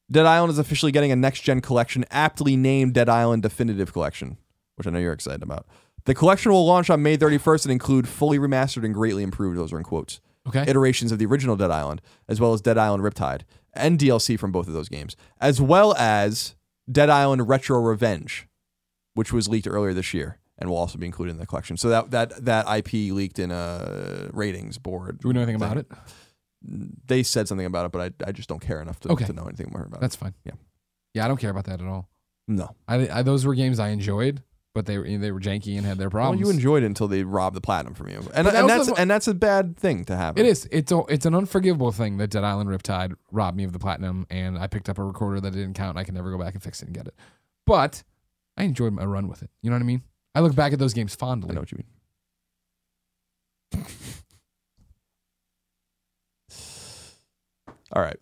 Dead 0.09 0.25
Island 0.25 0.51
is 0.51 0.57
officially 0.59 0.91
getting 0.91 1.11
a 1.11 1.15
next 1.15 1.41
gen 1.41 1.61
collection, 1.61 2.05
aptly 2.11 2.55
named 2.55 2.93
Dead 2.93 3.09
Island 3.09 3.43
Definitive 3.43 3.91
Collection, 3.91 4.37
which 4.75 4.87
I 4.87 4.89
know 4.91 4.99
you're 4.99 5.13
excited 5.13 5.43
about. 5.43 5.67
The 6.05 6.15
collection 6.15 6.51
will 6.51 6.65
launch 6.65 6.89
on 6.89 7.03
May 7.03 7.17
31st 7.17 7.65
and 7.65 7.71
include 7.73 8.07
fully 8.07 8.39
remastered 8.39 8.85
and 8.85 8.93
greatly 8.93 9.23
improved, 9.23 9.57
those 9.57 9.73
are 9.73 9.77
in 9.77 9.83
quotes, 9.83 10.21
Okay. 10.47 10.63
iterations 10.65 11.11
of 11.11 11.19
the 11.19 11.25
original 11.25 11.57
Dead 11.57 11.71
Island, 11.71 12.01
as 12.29 12.39
well 12.39 12.53
as 12.53 12.61
Dead 12.61 12.77
Island 12.77 13.03
Riptide, 13.03 13.41
and 13.73 13.99
DLC 13.99 14.39
from 14.39 14.53
both 14.53 14.67
of 14.67 14.73
those 14.73 14.87
games, 14.87 15.17
as 15.41 15.59
well 15.59 15.93
as 15.97 16.55
Dead 16.89 17.09
Island 17.09 17.49
Retro 17.49 17.81
Revenge, 17.81 18.47
which 19.13 19.33
was 19.33 19.49
leaked 19.49 19.67
earlier 19.67 19.93
this 19.93 20.13
year 20.13 20.37
and 20.57 20.69
will 20.69 20.77
also 20.77 20.97
be 20.97 21.05
included 21.05 21.31
in 21.33 21.37
the 21.37 21.45
collection. 21.45 21.75
So 21.77 21.89
that 21.89 22.11
that 22.11 22.45
that 22.45 22.65
IP 22.77 23.11
leaked 23.13 23.37
in 23.39 23.51
a 23.51 24.29
ratings 24.31 24.77
board. 24.77 25.19
Do 25.19 25.27
we 25.27 25.33
know 25.33 25.41
anything 25.41 25.55
about 25.61 25.77
it? 25.77 25.85
They 26.67 27.23
said 27.23 27.47
something 27.47 27.65
about 27.65 27.85
it, 27.85 27.91
but 27.91 28.13
I, 28.21 28.27
I 28.29 28.31
just 28.31 28.49
don't 28.49 28.59
care 28.61 28.81
enough 28.81 28.99
to, 29.01 29.09
Okay. 29.09 29.25
to 29.25 29.33
know 29.33 29.45
anything 29.45 29.69
more 29.71 29.83
about 29.83 29.97
it. 29.97 30.01
That's 30.01 30.15
fine. 30.15 30.33
Yeah. 30.43 30.53
Yeah, 31.13 31.25
I 31.25 31.27
don't 31.27 31.37
care 31.37 31.49
about 31.51 31.65
that 31.65 31.81
at 31.81 31.87
all. 31.87 32.09
it. 32.47 32.51
No. 32.53 32.75
I, 32.87 33.07
I 33.09 33.21
those 33.23 33.45
were 33.45 33.55
games 33.55 33.79
I 33.79 33.89
enjoyed, 33.89 34.43
but 34.75 34.85
they 34.85 34.97
were 34.97 35.05
they 35.17 35.31
were 35.31 35.39
janky 35.39 35.77
and 35.77 35.85
had 35.85 35.97
their 35.97 36.07
Well, 36.09 36.11
problems. 36.23 36.41
you 36.41 36.49
enjoyed 36.49 36.83
it 36.83 36.87
until 36.87 37.07
they 37.07 37.23
robbed 37.23 37.55
the 37.55 37.61
platinum 37.61 37.93
from 37.93 38.09
you, 38.09 38.17
and, 38.17 38.25
But 38.25 38.43
that 38.43 38.55
and 38.55 38.65
was 38.65 38.73
that's 38.73 38.87
the- 38.87 39.01
and 39.01 39.09
that's 39.09 39.27
a 39.27 39.33
bad 39.33 39.77
thing 39.77 40.03
to 40.05 40.15
have. 40.15 40.37
It 40.37 40.45
is. 40.45 40.67
It's 40.71 40.91
a, 40.91 41.01
it's 41.09 41.25
an 41.25 41.33
unforgivable 41.35 41.91
thing 41.91 42.17
that 42.17 42.29
Dead 42.29 42.43
Island 42.43 42.69
Riptide 42.69 43.15
robbed 43.31 43.57
me 43.57 43.63
of 43.63 43.73
the 43.73 43.79
platinum, 43.79 44.27
and 44.29 44.57
I 44.57 44.67
picked 44.67 44.89
up 44.89 44.97
a 44.99 45.03
recorder 45.03 45.39
that 45.41 45.51
didn't 45.51 45.73
count, 45.73 45.91
and 45.91 45.99
I 45.99 46.03
can 46.03 46.13
never 46.15 46.29
go 46.31 46.37
back 46.37 46.53
and 46.53 46.61
fix 46.61 46.81
it 46.81 46.85
and 46.87 46.95
get 46.95 47.07
it. 47.07 47.15
But 47.65 48.03
I 48.57 48.63
enjoyed 48.63 48.93
my 48.93 49.05
run 49.05 49.27
with 49.27 49.41
it. 49.41 49.49
You 49.61 49.69
know 49.69 49.75
what 49.75 49.81
I 49.83 49.85
mean? 49.85 50.03
I 50.35 50.41
look 50.41 50.53
back 50.55 50.71
at 50.73 50.79
those 50.79 50.93
games 50.93 51.15
I 51.15 51.19
fondly. 51.19 51.53
know 51.55 51.61
what 51.61 51.71
you 51.71 51.77
mean. 51.79 51.87
All 57.97 58.03
right. 58.03 58.17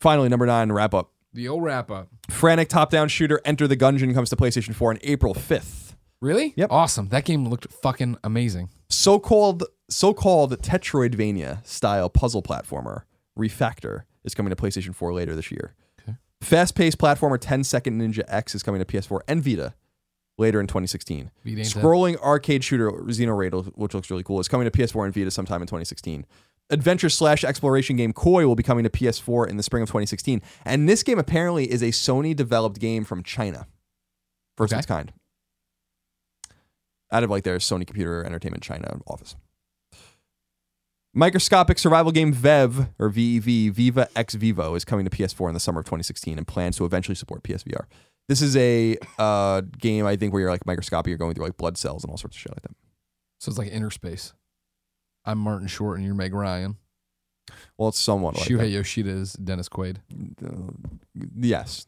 Finally, 0.00 0.28
number 0.28 0.46
nine, 0.46 0.72
wrap 0.72 0.94
up. 0.94 1.12
The 1.32 1.46
old 1.46 1.62
wrap 1.62 1.92
up. 1.92 2.08
Frantic 2.28 2.68
top-down 2.68 3.06
shooter 3.06 3.40
Enter 3.44 3.68
the 3.68 3.76
Gungeon 3.76 4.12
comes 4.12 4.30
to 4.30 4.36
PlayStation 4.36 4.74
4 4.74 4.90
on 4.90 4.98
April 5.02 5.32
5th. 5.32 5.94
Really? 6.20 6.54
Yep. 6.56 6.72
Awesome. 6.72 7.08
That 7.10 7.24
game 7.24 7.46
looked 7.46 7.72
fucking 7.72 8.16
amazing. 8.24 8.70
So-called 8.88 9.62
so-called 9.88 10.60
Tetroidvania 10.60 11.64
style 11.64 12.10
puzzle 12.10 12.42
platformer 12.42 13.02
Refactor 13.38 14.02
is 14.24 14.34
coming 14.34 14.50
to 14.50 14.56
PlayStation 14.60 14.92
4 14.92 15.12
later 15.12 15.36
this 15.36 15.52
year. 15.52 15.76
Okay. 16.02 16.16
Fast-paced 16.40 16.98
platformer 16.98 17.38
10 17.40 17.62
Second 17.62 18.00
Ninja 18.00 18.24
X 18.26 18.56
is 18.56 18.64
coming 18.64 18.82
to 18.82 18.84
PS4 18.84 19.20
and 19.28 19.40
Vita 19.40 19.74
later 20.36 20.58
in 20.58 20.66
2016. 20.66 21.30
Beat 21.44 21.58
ain't 21.58 21.74
that. 21.74 21.80
Scrolling 21.80 22.16
arcade 22.16 22.64
shooter 22.64 22.90
Xenoraid, 22.90 23.76
which 23.76 23.94
looks 23.94 24.10
really 24.10 24.24
cool, 24.24 24.40
is 24.40 24.48
coming 24.48 24.68
to 24.68 24.76
PS4 24.76 25.04
and 25.04 25.14
Vita 25.14 25.30
sometime 25.30 25.62
in 25.62 25.68
2016. 25.68 26.26
Adventure 26.70 27.10
slash 27.10 27.44
exploration 27.44 27.96
game 27.96 28.12
Koi 28.12 28.46
will 28.46 28.54
be 28.54 28.62
coming 28.62 28.84
to 28.84 28.90
PS4 28.90 29.48
in 29.48 29.56
the 29.56 29.62
spring 29.62 29.82
of 29.82 29.88
2016. 29.88 30.40
And 30.64 30.88
this 30.88 31.02
game 31.02 31.18
apparently 31.18 31.70
is 31.70 31.82
a 31.82 31.88
Sony 31.88 32.34
developed 32.34 32.80
game 32.80 33.04
from 33.04 33.22
China. 33.22 33.66
First 34.56 34.72
of 34.72 34.78
its 34.78 34.86
kind. 34.86 35.12
Out 37.12 37.22
of 37.22 37.30
like 37.30 37.44
their 37.44 37.58
Sony 37.58 37.86
Computer 37.86 38.24
Entertainment 38.24 38.62
China 38.62 39.00
office. 39.06 39.36
Microscopic 41.16 41.78
survival 41.78 42.10
game 42.10 42.32
VEV, 42.32 42.88
or 42.98 43.08
VEV, 43.08 43.72
Viva 43.72 44.08
Ex 44.16 44.34
Vivo, 44.34 44.74
is 44.74 44.84
coming 44.84 45.04
to 45.04 45.10
PS4 45.16 45.48
in 45.48 45.54
the 45.54 45.60
summer 45.60 45.78
of 45.78 45.86
2016 45.86 46.38
and 46.38 46.46
plans 46.46 46.76
to 46.76 46.84
eventually 46.84 47.14
support 47.14 47.44
PSVR. 47.44 47.84
This 48.26 48.42
is 48.42 48.56
a 48.56 48.96
uh, 49.18 49.60
game, 49.78 50.06
I 50.06 50.16
think, 50.16 50.32
where 50.32 50.40
you're 50.40 50.50
like 50.50 50.66
microscopic, 50.66 51.08
you're 51.08 51.18
going 51.18 51.34
through 51.34 51.44
like 51.44 51.56
blood 51.56 51.78
cells 51.78 52.02
and 52.02 52.10
all 52.10 52.16
sorts 52.16 52.36
of 52.36 52.40
shit 52.40 52.52
like 52.52 52.62
that. 52.62 52.74
So 53.38 53.50
it's 53.50 53.58
like 53.58 53.70
inner 53.70 53.90
space. 53.90 54.32
I'm 55.24 55.38
Martin 55.38 55.66
Short 55.68 55.96
and 55.96 56.04
you're 56.06 56.14
Meg 56.14 56.34
Ryan. 56.34 56.76
Well, 57.76 57.88
it's 57.88 57.98
somewhat 57.98 58.36
like 58.36 58.48
Shuhei 58.48 58.58
that. 58.58 58.68
Yoshida 58.68 59.10
is 59.10 59.32
Dennis 59.34 59.68
Quaid. 59.68 59.98
Uh, 60.44 60.72
yes. 61.36 61.86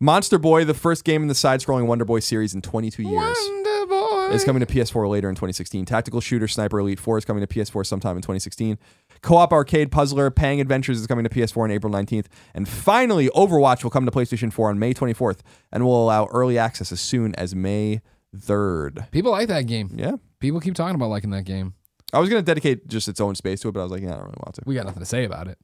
Monster 0.00 0.38
Boy, 0.38 0.64
the 0.64 0.74
first 0.74 1.04
game 1.04 1.22
in 1.22 1.28
the 1.28 1.34
side 1.34 1.60
scrolling 1.60 1.86
Wonder 1.86 2.04
Boy 2.04 2.20
series 2.20 2.54
in 2.54 2.62
22 2.62 3.02
years. 3.02 3.12
Wonder 3.14 3.86
Boy. 3.86 4.30
is 4.34 4.44
coming 4.44 4.60
to 4.60 4.66
PS4 4.66 5.08
later 5.08 5.28
in 5.28 5.34
2016. 5.34 5.84
Tactical 5.84 6.20
shooter 6.20 6.48
Sniper 6.48 6.80
Elite 6.80 6.98
4 6.98 7.18
is 7.18 7.24
coming 7.24 7.44
to 7.44 7.46
PS4 7.46 7.86
sometime 7.86 8.16
in 8.16 8.22
2016. 8.22 8.78
Co-op 9.22 9.52
arcade 9.52 9.92
puzzler 9.92 10.30
Pang 10.30 10.60
Adventures 10.60 10.98
is 11.00 11.06
coming 11.06 11.24
to 11.24 11.30
PS4 11.30 11.64
on 11.64 11.70
April 11.70 11.92
19th. 11.92 12.26
And 12.54 12.68
finally, 12.68 13.28
Overwatch 13.30 13.84
will 13.84 13.90
come 13.90 14.06
to 14.06 14.10
PlayStation 14.10 14.52
4 14.52 14.70
on 14.70 14.78
May 14.78 14.94
24th 14.94 15.40
and 15.70 15.84
will 15.84 16.02
allow 16.02 16.26
early 16.26 16.58
access 16.58 16.90
as 16.92 17.00
soon 17.00 17.34
as 17.34 17.54
May 17.54 18.00
3rd. 18.34 19.10
People 19.10 19.32
like 19.32 19.48
that 19.48 19.66
game. 19.66 19.90
Yeah. 19.94 20.12
People 20.40 20.60
keep 20.60 20.74
talking 20.74 20.94
about 20.94 21.10
liking 21.10 21.30
that 21.30 21.44
game. 21.44 21.74
I 22.12 22.18
was 22.18 22.28
going 22.28 22.42
to 22.42 22.46
dedicate 22.46 22.88
just 22.88 23.08
its 23.08 23.20
own 23.20 23.34
space 23.34 23.60
to 23.60 23.68
it, 23.68 23.72
but 23.72 23.80
I 23.80 23.82
was 23.84 23.92
like, 23.92 24.02
yeah, 24.02 24.12
I 24.12 24.16
don't 24.16 24.24
really 24.24 24.42
want 24.44 24.54
to. 24.56 24.62
We 24.66 24.74
got 24.74 24.86
nothing 24.86 25.00
to 25.00 25.06
say 25.06 25.24
about 25.24 25.48
it. 25.48 25.58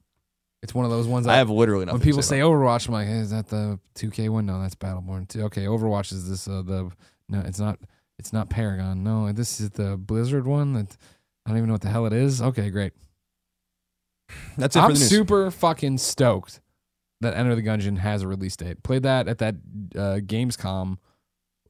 It's 0.63 0.75
one 0.75 0.85
of 0.85 0.91
those 0.91 1.07
ones 1.07 1.27
I 1.27 1.37
have 1.37 1.51
literally 1.51 1.85
nothing 1.85 2.01
when 2.01 2.05
people 2.05 2.23
say 2.23 2.37
say. 2.37 2.41
Overwatch, 2.41 2.89
I'm 2.89 2.95
like, 2.95 3.07
hey, 3.07 3.19
is 3.19 3.31
that 3.31 3.49
the 3.49 3.79
2K 3.95 4.29
one? 4.31 4.47
No, 4.47 4.61
that's 4.61 4.75
Battleborn. 4.75 5.29
2. 5.29 5.43
Okay, 5.45 5.65
Overwatch 5.65 6.13
is 6.13 6.29
this 6.29 6.49
uh, 6.49 6.63
the 6.63 6.91
no, 7.29 7.41
it's 7.41 7.59
not. 7.59 7.79
It's 8.19 8.33
not 8.33 8.49
Paragon. 8.49 9.05
No, 9.05 9.31
this 9.33 9.61
is 9.61 9.71
the 9.71 9.97
Blizzard 9.97 10.47
one. 10.47 10.73
That 10.73 10.97
I 11.45 11.51
don't 11.51 11.59
even 11.59 11.69
know 11.69 11.75
what 11.75 11.83
the 11.83 11.91
hell 11.91 12.07
it 12.07 12.13
is. 12.13 12.41
Okay, 12.41 12.71
great. 12.71 12.93
That's 14.57 14.75
it 14.75 14.81
I'm 14.81 14.97
super 14.97 15.51
fucking 15.51 15.99
stoked 15.99 16.61
that 17.21 17.35
Enter 17.35 17.55
the 17.55 17.63
Gungeon 17.63 17.99
has 17.99 18.23
a 18.23 18.29
release 18.29 18.57
date. 18.57 18.83
Played 18.83 19.03
that 19.05 19.29
at 19.29 19.39
that 19.39 19.55
uh, 19.95 20.19
Gamescom 20.25 20.99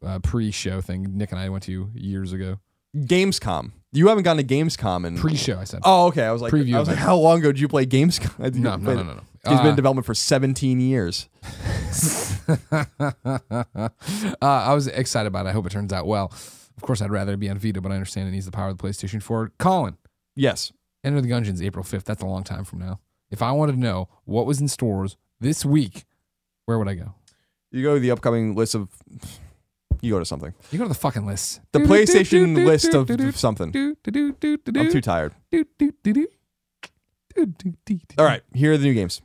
uh, 0.05 0.18
pre-show 0.20 0.81
thing 0.81 1.16
Nick 1.16 1.33
and 1.33 1.41
I 1.41 1.49
went 1.49 1.64
to 1.64 1.91
years 1.95 2.33
ago. 2.33 2.59
Gamescom. 2.97 3.72
You 3.97 4.09
haven't 4.09 4.25
gone 4.25 4.37
to 4.37 4.45
Gamescom 4.45 5.07
and 5.07 5.17
Pre-show, 5.19 5.59
I 5.59 5.65
said. 5.65 5.81
Oh, 5.85 6.07
okay. 6.09 6.25
I 6.25 6.33
was 6.33 6.43
like, 6.43 6.53
Preview 6.53 6.77
I 6.77 6.79
was 6.81 6.89
like, 6.89 6.97
event. 6.97 7.07
how 7.07 7.17
long 7.17 7.39
ago 7.39 7.51
did 7.53 7.61
you 7.61 7.69
play 7.69 7.87
Gamescom? 7.87 8.55
No, 8.57 8.77
no, 8.77 8.95
no, 8.95 9.03
no, 9.03 9.15
no. 9.15 9.21
It's 9.45 9.61
been 9.61 9.67
in 9.69 9.73
Uh, 9.73 9.77
development 9.77 10.05
for 10.07 10.15
17 10.15 10.81
years. 10.81 11.29
uh, 12.49 13.87
I 14.41 14.75
was 14.75 14.87
excited 14.89 15.29
about 15.29 15.47
it. 15.47 15.51
I 15.51 15.53
hope 15.53 15.67
it 15.67 15.71
turns 15.73 15.93
out 15.93 16.07
well. 16.07 16.27
Of 16.77 16.83
course, 16.83 17.01
I'd 17.01 17.11
rather 17.11 17.33
it 17.33 17.41
be 17.41 17.49
on 17.49 17.59
Vita, 17.59 17.81
but 17.81 17.91
I 17.91 17.95
understand 17.95 18.29
it 18.29 18.33
needs 18.33 18.45
the 18.47 18.53
power 18.53 18.69
of 18.69 18.77
the 18.79 18.83
PlayStation 18.87 19.23
4. 19.23 19.53
Colin, 19.59 19.97
Yes. 20.35 20.73
Enter 21.05 21.21
the 21.21 21.29
Gungeon's 21.29 21.63
April 21.63 21.85
5th. 21.85 22.05
That's 22.05 22.23
a 22.23 22.27
long 22.27 22.43
time 22.45 22.65
from 22.65 22.81
now. 22.81 23.01
If 23.31 23.41
I 23.41 23.53
wanted 23.53 23.73
to 23.73 23.79
know 23.81 24.09
what 24.25 24.45
was 24.47 24.61
in 24.61 24.69
stores 24.69 25.17
this 25.41 25.65
week, 25.65 26.05
where 26.67 26.79
would 26.79 26.89
I 26.89 26.95
go? 26.95 27.15
You 27.71 27.83
go 27.83 27.95
to 27.95 28.01
the 28.01 28.11
upcoming 28.11 28.55
list 28.55 28.75
of. 28.75 28.89
You 30.01 30.13
go 30.13 30.19
to 30.19 30.25
something. 30.25 30.55
You 30.71 30.79
go 30.79 30.85
to 30.85 30.89
the 30.89 30.95
fucking 30.95 31.27
list. 31.27 31.61
The 31.73 31.81
PlayStation 31.81 32.65
list 32.65 32.95
of 32.95 33.11
something. 33.37 33.97
I'm 34.77 34.93
too 34.93 35.01
tired. 35.01 35.35
All 38.19 38.25
right, 38.25 38.43
here 38.55 38.73
are 38.73 38.77
the 38.77 38.85
new 38.85 38.95
games. 38.95 39.21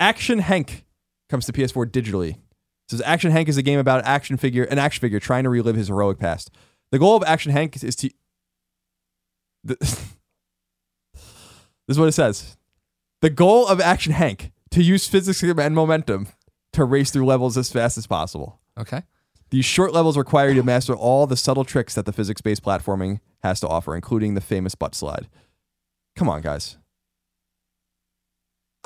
Action 0.00 0.40
Hank 0.40 0.84
comes 1.28 1.46
to 1.46 1.52
PS4 1.52 1.86
digitally. 1.86 2.30
It 2.30 2.90
says 2.90 3.02
Action 3.02 3.30
Hank 3.30 3.48
is 3.48 3.56
a 3.56 3.62
game 3.62 3.78
about 3.78 4.04
action 4.04 4.36
figure, 4.36 4.64
an 4.64 4.78
action 4.78 5.00
figure 5.00 5.18
trying 5.18 5.44
to 5.44 5.50
relive 5.50 5.76
his 5.76 5.88
heroic 5.88 6.18
past. 6.18 6.50
The 6.90 6.98
goal 6.98 7.16
of 7.16 7.22
Action 7.24 7.50
Hank 7.52 7.82
is 7.82 7.96
to. 7.96 8.10
The, 9.64 9.76
this 9.80 10.06
is 11.88 11.98
what 11.98 12.08
it 12.08 12.12
says. 12.12 12.56
The 13.22 13.30
goal 13.30 13.66
of 13.66 13.80
Action 13.80 14.12
Hank 14.12 14.52
to 14.70 14.82
use 14.82 15.08
physics 15.08 15.42
and 15.42 15.74
momentum 15.74 16.28
to 16.74 16.84
race 16.84 17.10
through 17.10 17.24
levels 17.24 17.56
as 17.56 17.72
fast 17.72 17.96
as 17.96 18.06
possible. 18.06 18.60
Okay. 18.78 19.02
These 19.50 19.64
short 19.64 19.92
levels 19.92 20.16
require 20.16 20.48
you 20.48 20.54
to 20.56 20.62
master 20.62 20.94
all 20.94 21.26
the 21.26 21.36
subtle 21.36 21.64
tricks 21.64 21.94
that 21.94 22.06
the 22.06 22.12
physics-based 22.12 22.62
platforming 22.62 23.20
has 23.42 23.60
to 23.60 23.68
offer, 23.68 23.94
including 23.94 24.34
the 24.34 24.40
famous 24.40 24.74
butt 24.74 24.94
slide. 24.94 25.28
Come 26.16 26.28
on, 26.28 26.40
guys. 26.40 26.76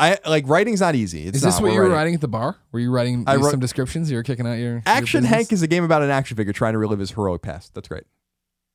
I 0.01 0.19
like 0.27 0.47
writing's 0.47 0.81
not 0.81 0.95
easy. 0.95 1.27
It's 1.27 1.39
Is 1.39 1.43
this 1.43 1.61
what 1.61 1.73
you 1.73 1.75
were 1.79 1.83
writing. 1.83 1.95
writing 1.97 2.15
at 2.15 2.21
the 2.21 2.29
bar? 2.29 2.57
Were 2.71 2.79
you 2.79 2.91
writing 2.91 3.25
I 3.27 3.37
wrote- 3.37 3.51
some 3.51 3.61
descriptions? 3.61 4.11
You 4.11 4.17
were 4.17 4.23
kicking 4.23 4.47
out 4.47 4.53
your 4.53 4.75
your 4.75 4.83
Action 4.87 5.23
business? 5.23 5.37
Hank 5.37 5.53
is 5.53 5.63
a 5.63 5.67
game 5.67 5.83
about 5.83 6.03
an 6.03 6.11
action 6.11 6.37
figure 6.37 6.53
trying 6.53 6.75
to 6.75 6.79
relive 6.79 7.01
his 7.01 7.11
heroic 7.13 7.43
past. 7.43 7.75
That's 7.75 7.89
great. 7.89 8.05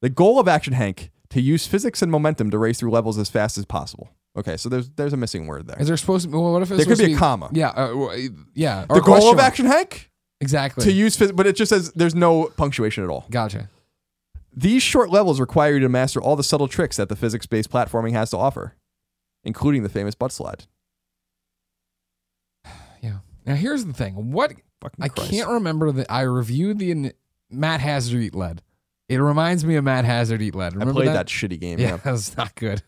The 0.02 0.10
goal 0.10 0.38
of 0.38 0.50
Action 0.50 0.74
Hank 0.74 1.12
to 1.30 1.40
use 1.42 1.66
physics 1.66 2.02
and 2.02 2.12
momentum 2.12 2.52
to 2.52 2.58
race 2.58 2.80
through 2.80 2.92
levels 2.92 3.18
as 3.18 3.30
fast 3.30 3.58
as 3.58 3.64
possible. 3.66 4.10
Okay, 4.38 4.58
so 4.58 4.68
there's 4.68 4.90
there's 4.90 5.14
a 5.14 5.18
missing 5.18 5.48
word 5.48 5.68
there. 5.68 5.80
Is 5.80 5.88
there 5.88 5.96
supposed 5.96 6.26
to 6.26 6.30
be? 6.30 6.38
Well, 6.38 6.52
what 6.52 6.62
if 6.62 6.72
it's 6.72 6.78
There 6.78 6.86
could 6.88 6.98
supposed 6.98 7.08
be 7.08 7.14
a 7.14 7.18
comma. 7.18 7.50
Yeah. 7.54 7.70
Uh, 7.70 8.18
yeah. 8.54 8.86
The 8.90 9.00
goal 9.00 9.32
of. 9.32 9.40
Action 9.40 9.66
Hank 9.66 10.10
Exactly. 10.44 10.84
to 10.86 10.91
use 10.91 11.18
phys- 11.18 11.36
but 11.36 11.48
it 11.48 11.56
just 11.56 11.70
says 11.70 11.91
there's 11.94 12.14
no 12.16 12.46
punctuation 12.58 13.04
at 13.04 13.10
all. 13.10 13.26
Gotcha. 13.32 13.70
These 14.56 14.84
short 14.84 15.10
levels 15.10 15.39
require 15.39 15.74
you 15.74 15.80
to 15.80 15.89
master 15.89 16.22
all 16.22 16.36
the 16.36 16.44
subtle 16.44 16.68
tricks 16.68 16.98
that 16.98 17.10
the 17.10 17.16
physics-based 17.16 17.72
platforming 17.72 18.12
has 18.12 18.30
to 18.32 18.38
offer, 18.38 18.76
including 19.44 19.82
the 19.84 19.89
famous 19.89 20.14
butt 20.16 20.32
slide. 20.32 20.66
Yeah. 23.02 23.18
Now 23.46 23.56
here's 23.56 23.86
the 23.86 23.94
thing. 23.94 24.32
What 24.32 24.54
Fucking 24.82 25.04
I 25.04 25.08
Christ. 25.10 25.32
can't 25.32 25.50
remember 25.50 25.91
that 25.91 26.08
I 26.12 26.22
reviewed 26.22 26.80
the 26.80 26.91
in- 26.91 27.14
Matt 27.50 27.80
Hazard 27.82 28.22
Eat 28.22 28.36
Lead. 28.36 28.62
It 29.10 29.18
reminds 29.18 29.66
me 29.66 29.76
of 29.76 29.84
Matt 29.84 30.06
Hazard 30.06 30.41
Eat 30.41 30.56
Lead. 30.56 30.82
I 30.82 30.86
played 30.91 31.08
that? 31.10 31.14
that, 31.14 31.28
shitty 31.28 31.60
game. 31.60 31.80
Yeah, 31.80 31.89
Yeah. 31.91 31.98
that 32.04 32.12
was 32.12 32.36
not 32.38 32.56
good. 32.56 32.82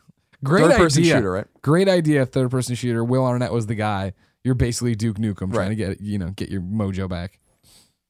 Great 0.44 0.68
Third 0.68 0.78
person 0.78 1.02
idea. 1.04 1.16
shooter, 1.16 1.32
right? 1.32 1.48
Great 1.62 1.88
idea. 1.90 2.26
Third 2.26 2.52
person 2.52 2.76
shooter. 2.76 3.04
Will 3.04 3.26
Arnett 3.26 3.52
was 3.52 3.68
the 3.68 3.76
guy. 3.76 4.14
You're 4.44 4.56
basically 4.56 4.94
Duke 4.96 5.18
Nukem 5.18 5.52
trying 5.54 5.54
Right. 5.54 5.70
to 5.70 5.76
get 5.76 6.02
you 6.02 6.18
know 6.20 6.30
get 6.30 6.50
your 6.50 6.62
mojo 6.62 7.10
back. 7.10 7.40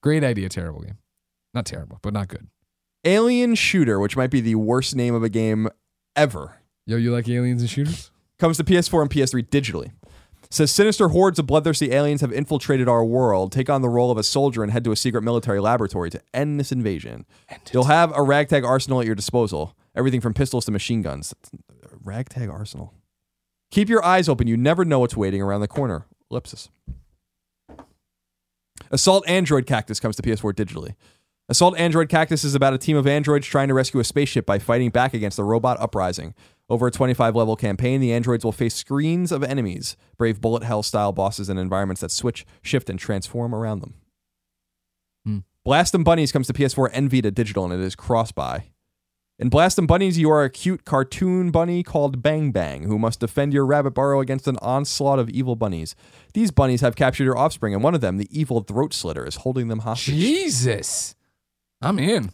Great 0.05 0.23
idea. 0.23 0.47
Terrible 0.49 0.81
game. 0.81 0.99
Not 1.53 1.65
terrible, 1.65 1.97
but 2.03 2.13
not 2.13 2.27
good. 2.27 2.47
Alien 3.03 3.55
Shooter, 3.55 3.99
which 3.99 4.15
might 4.15 4.29
be 4.29 4.39
the 4.39 4.53
worst 4.55 4.95
name 4.95 5.15
of 5.15 5.23
a 5.23 5.29
game 5.29 5.67
ever, 6.15 6.57
Yo, 6.85 6.97
you 6.97 7.11
like 7.11 7.27
aliens 7.27 7.61
and 7.61 7.69
shooters? 7.69 8.11
comes 8.37 8.57
to 8.57 8.63
PS4 8.63 9.01
and 9.01 9.09
PS3 9.09 9.49
digitally. 9.49 9.91
Says 10.51 10.69
sinister 10.69 11.07
hordes 11.09 11.39
of 11.39 11.47
bloodthirsty 11.47 11.91
aliens 11.91 12.21
have 12.21 12.31
infiltrated 12.31 12.87
our 12.87 13.03
world. 13.03 13.51
Take 13.51 13.67
on 13.69 13.81
the 13.81 13.89
role 13.89 14.11
of 14.11 14.17
a 14.19 14.23
soldier 14.23 14.61
and 14.61 14.71
head 14.71 14.83
to 14.83 14.91
a 14.91 14.95
secret 14.95 15.23
military 15.23 15.59
laboratory 15.59 16.11
to 16.11 16.21
end 16.35 16.59
this 16.59 16.71
invasion. 16.71 17.25
You'll 17.73 17.85
have 17.85 18.15
a 18.15 18.21
ragtag 18.21 18.63
arsenal 18.63 18.99
at 18.99 19.07
your 19.07 19.15
disposal. 19.15 19.75
Everything 19.95 20.21
from 20.21 20.35
pistols 20.35 20.65
to 20.65 20.71
machine 20.71 21.01
guns. 21.01 21.33
Ragtag 22.03 22.49
arsenal. 22.49 22.93
Keep 23.71 23.89
your 23.89 24.05
eyes 24.05 24.29
open. 24.29 24.45
You 24.45 24.55
never 24.55 24.85
know 24.85 24.99
what's 24.99 25.17
waiting 25.17 25.41
around 25.41 25.61
the 25.61 25.67
corner. 25.67 26.05
Ellipsis. 26.29 26.69
Assault 28.91 29.27
Android 29.27 29.65
Cactus 29.65 29.99
comes 29.99 30.15
to 30.15 30.21
PS4 30.21 30.53
digitally. 30.53 30.95
Assault 31.47 31.77
Android 31.77 32.09
Cactus 32.09 32.43
is 32.43 32.55
about 32.55 32.73
a 32.73 32.77
team 32.77 32.97
of 32.97 33.05
androids 33.05 33.45
trying 33.45 33.67
to 33.67 33.75
rescue 33.75 33.99
a 33.99 34.03
spaceship 34.03 34.45
by 34.45 34.57
fighting 34.57 34.89
back 34.89 35.13
against 35.13 35.37
a 35.37 35.43
robot 35.43 35.79
uprising. 35.79 36.33
Over 36.69 36.87
a 36.87 36.91
25 36.91 37.35
level 37.35 37.55
campaign, 37.55 38.01
the 38.01 38.11
androids 38.11 38.43
will 38.43 38.51
face 38.51 38.73
screens 38.73 39.31
of 39.31 39.43
enemies, 39.43 39.95
brave 40.17 40.41
bullet 40.41 40.63
hell 40.63 40.81
style 40.81 41.11
bosses, 41.11 41.47
and 41.47 41.59
environments 41.59 42.01
that 42.01 42.09
switch, 42.09 42.45
shift, 42.63 42.89
and 42.89 42.97
transform 42.97 43.53
around 43.53 43.81
them. 43.81 43.93
Hmm. 45.23 45.37
Blast 45.63 45.93
'em 45.93 46.03
Bunnies 46.03 46.31
comes 46.31 46.47
to 46.47 46.53
PS4 46.53 46.89
and 46.91 47.11
Vita 47.11 47.29
digital, 47.29 47.65
and 47.65 47.73
it 47.73 47.79
is 47.79 47.95
cross 47.95 48.31
buy. 48.31 48.65
In 49.37 49.49
Blast 49.49 49.77
'em 49.77 49.85
Bunnies, 49.85 50.17
you 50.17 50.31
are 50.31 50.45
a 50.45 50.49
cute 50.49 50.85
cartoon 50.85 51.51
bunny 51.51 51.83
called 51.83 52.21
Bang 52.23 52.51
Bang, 52.51 52.83
who 52.83 52.97
must 52.97 53.19
defend 53.19 53.53
your 53.53 53.65
rabbit 53.65 53.91
burrow 53.91 54.21
against 54.21 54.47
an 54.47 54.55
onslaught 54.61 55.19
of 55.19 55.29
evil 55.29 55.57
bunnies. 55.57 55.93
These 56.33 56.51
bunnies 56.51 56.79
have 56.79 56.95
captured 56.95 57.25
your 57.25 57.37
offspring, 57.37 57.73
and 57.73 57.83
one 57.83 57.93
of 57.93 57.99
them, 57.99 58.15
the 58.15 58.29
evil 58.31 58.61
throat 58.61 58.93
slitter, 58.93 59.25
is 59.25 59.35
holding 59.37 59.67
them 59.67 59.79
hostage. 59.79 60.15
Jesus, 60.15 61.15
I'm 61.81 61.99
in. 61.99 62.31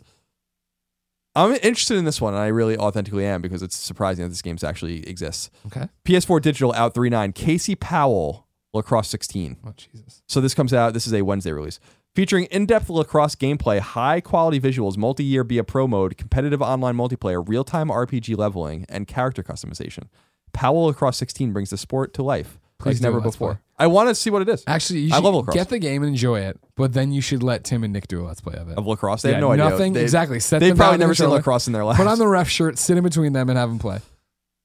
I'm 1.33 1.53
interested 1.63 1.97
in 1.97 2.05
this 2.05 2.21
one, 2.21 2.35
and 2.35 2.43
I 2.43 2.47
really 2.47 2.77
authentically 2.77 3.25
am 3.25 3.41
because 3.41 3.63
it's 3.63 3.75
surprising 3.75 4.23
that 4.23 4.29
this 4.29 4.43
game 4.43 4.57
actually 4.63 5.07
exists. 5.09 5.49
Okay. 5.65 5.87
PS4 6.05 6.39
digital 6.39 6.71
out 6.73 6.93
3.9. 6.93 7.33
Casey 7.33 7.73
Powell, 7.73 8.45
Lacrosse 8.75 9.07
16. 9.07 9.57
Oh 9.65 9.73
Jesus. 9.75 10.21
So 10.27 10.39
this 10.39 10.53
comes 10.53 10.71
out, 10.71 10.93
this 10.93 11.07
is 11.07 11.13
a 11.13 11.23
Wednesday 11.23 11.51
release. 11.51 11.79
Featuring 12.13 12.43
in-depth 12.45 12.89
lacrosse 12.89 13.35
gameplay, 13.35 13.79
high-quality 13.79 14.59
visuals, 14.59 14.97
multi-year 14.97 15.45
Be 15.45 15.57
a 15.57 15.63
Pro 15.63 15.87
mode, 15.87 16.17
competitive 16.17 16.61
online 16.61 16.95
multiplayer, 16.95 17.41
real-time 17.47 17.87
RPG 17.87 18.37
leveling, 18.37 18.85
and 18.89 19.07
character 19.07 19.41
customization. 19.43 20.09
Powell 20.51 20.87
Lacrosse 20.87 21.15
16 21.15 21.53
brings 21.53 21.69
the 21.69 21.77
sport 21.77 22.13
to 22.15 22.21
life 22.23 22.59
Please 22.79 22.95
like 22.95 23.03
never 23.03 23.21
before. 23.21 23.53
play. 23.53 23.61
I 23.79 23.87
want 23.87 24.09
to 24.09 24.15
see 24.15 24.29
what 24.29 24.41
it 24.41 24.49
is 24.49 24.63
Actually, 24.67 24.99
you 24.99 25.13
I 25.13 25.15
should 25.15 25.23
love 25.23 25.35
lacrosse. 25.35 25.55
get 25.55 25.69
the 25.69 25.79
game 25.79 26.03
and 26.03 26.09
enjoy 26.09 26.41
it, 26.41 26.59
but 26.75 26.91
then 26.91 27.13
you 27.13 27.21
should 27.21 27.43
let 27.43 27.63
Tim 27.63 27.85
and 27.85 27.93
Nick 27.93 28.09
do 28.09 28.21
a 28.21 28.27
let's 28.27 28.41
play 28.41 28.55
of 28.55 28.69
it. 28.69 28.77
of 28.77 28.85
lacrosse. 28.85 29.21
They 29.21 29.29
yeah, 29.29 29.35
have 29.35 29.41
no 29.41 29.51
idea. 29.53 29.69
nothing 29.69 29.95
exactly. 29.95 30.41
Set 30.41 30.59
They've 30.59 30.75
probably 30.75 30.97
never 30.97 31.15
seen 31.15 31.29
lacrosse 31.29 31.67
in 31.67 31.73
their 31.73 31.85
life. 31.85 31.95
Put 31.95 32.07
on 32.07 32.19
the 32.19 32.27
ref 32.27 32.49
shirt, 32.49 32.77
sit 32.77 32.97
in 32.97 33.03
between 33.05 33.31
them, 33.31 33.49
and 33.49 33.57
have 33.57 33.69
them 33.69 33.79
play. 33.79 33.99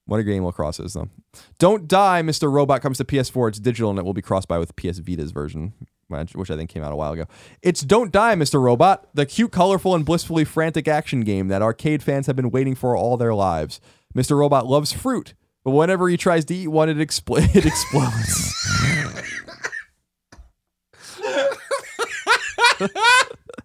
What 0.07 0.19
a 0.19 0.25
game 0.25 0.45
lacrosse 0.45 0.81
is, 0.81 0.95
though. 0.95 1.09
Don't 1.61 1.87
Die, 1.87 2.23
Mr. 2.23 2.51
Robot 2.51 2.81
comes 2.83 2.99
to 2.99 3.05
PS4. 3.05 3.49
It's 3.51 3.59
digital 3.61 3.91
and 3.91 3.99
it 4.01 4.05
will 4.05 4.15
be 4.15 4.23
crossed 4.23 4.49
by 4.49 4.59
with 4.59 4.75
PS 4.77 4.99
Vita's 4.99 5.31
version, 5.31 5.73
which 6.09 6.51
I 6.51 6.57
think 6.57 6.71
came 6.71 6.83
out 6.83 6.93
a 6.93 6.97
while 6.97 7.13
ago. 7.13 7.27
It's 7.63 7.81
Don't 7.83 8.13
Die, 8.13 8.35
Mr. 8.35 8.61
Robot, 8.61 9.09
the 9.15 9.27
cute, 9.27 9.53
colorful, 9.53 9.95
and 9.95 10.05
blissfully 10.05 10.45
frantic 10.45 10.89
action 10.89 11.23
game 11.23 11.49
that 11.49 11.63
arcade 11.63 12.03
fans 12.03 12.27
have 12.27 12.37
been 12.37 12.51
waiting 12.51 12.75
for 12.75 12.97
all 12.97 13.17
their 13.17 13.35
lives. 13.35 13.81
Mr. 14.15 14.37
Robot 14.37 14.67
loves 14.67 14.93
fruit, 14.93 15.35
but 15.65 15.73
whenever 15.73 16.09
he 16.09 16.17
tries 16.17 16.45
to 16.47 16.55
eat 16.55 16.69
one, 16.69 16.89
it, 16.89 16.99
expl- 16.99 17.55
it 17.55 17.67
explodes. 17.67 18.53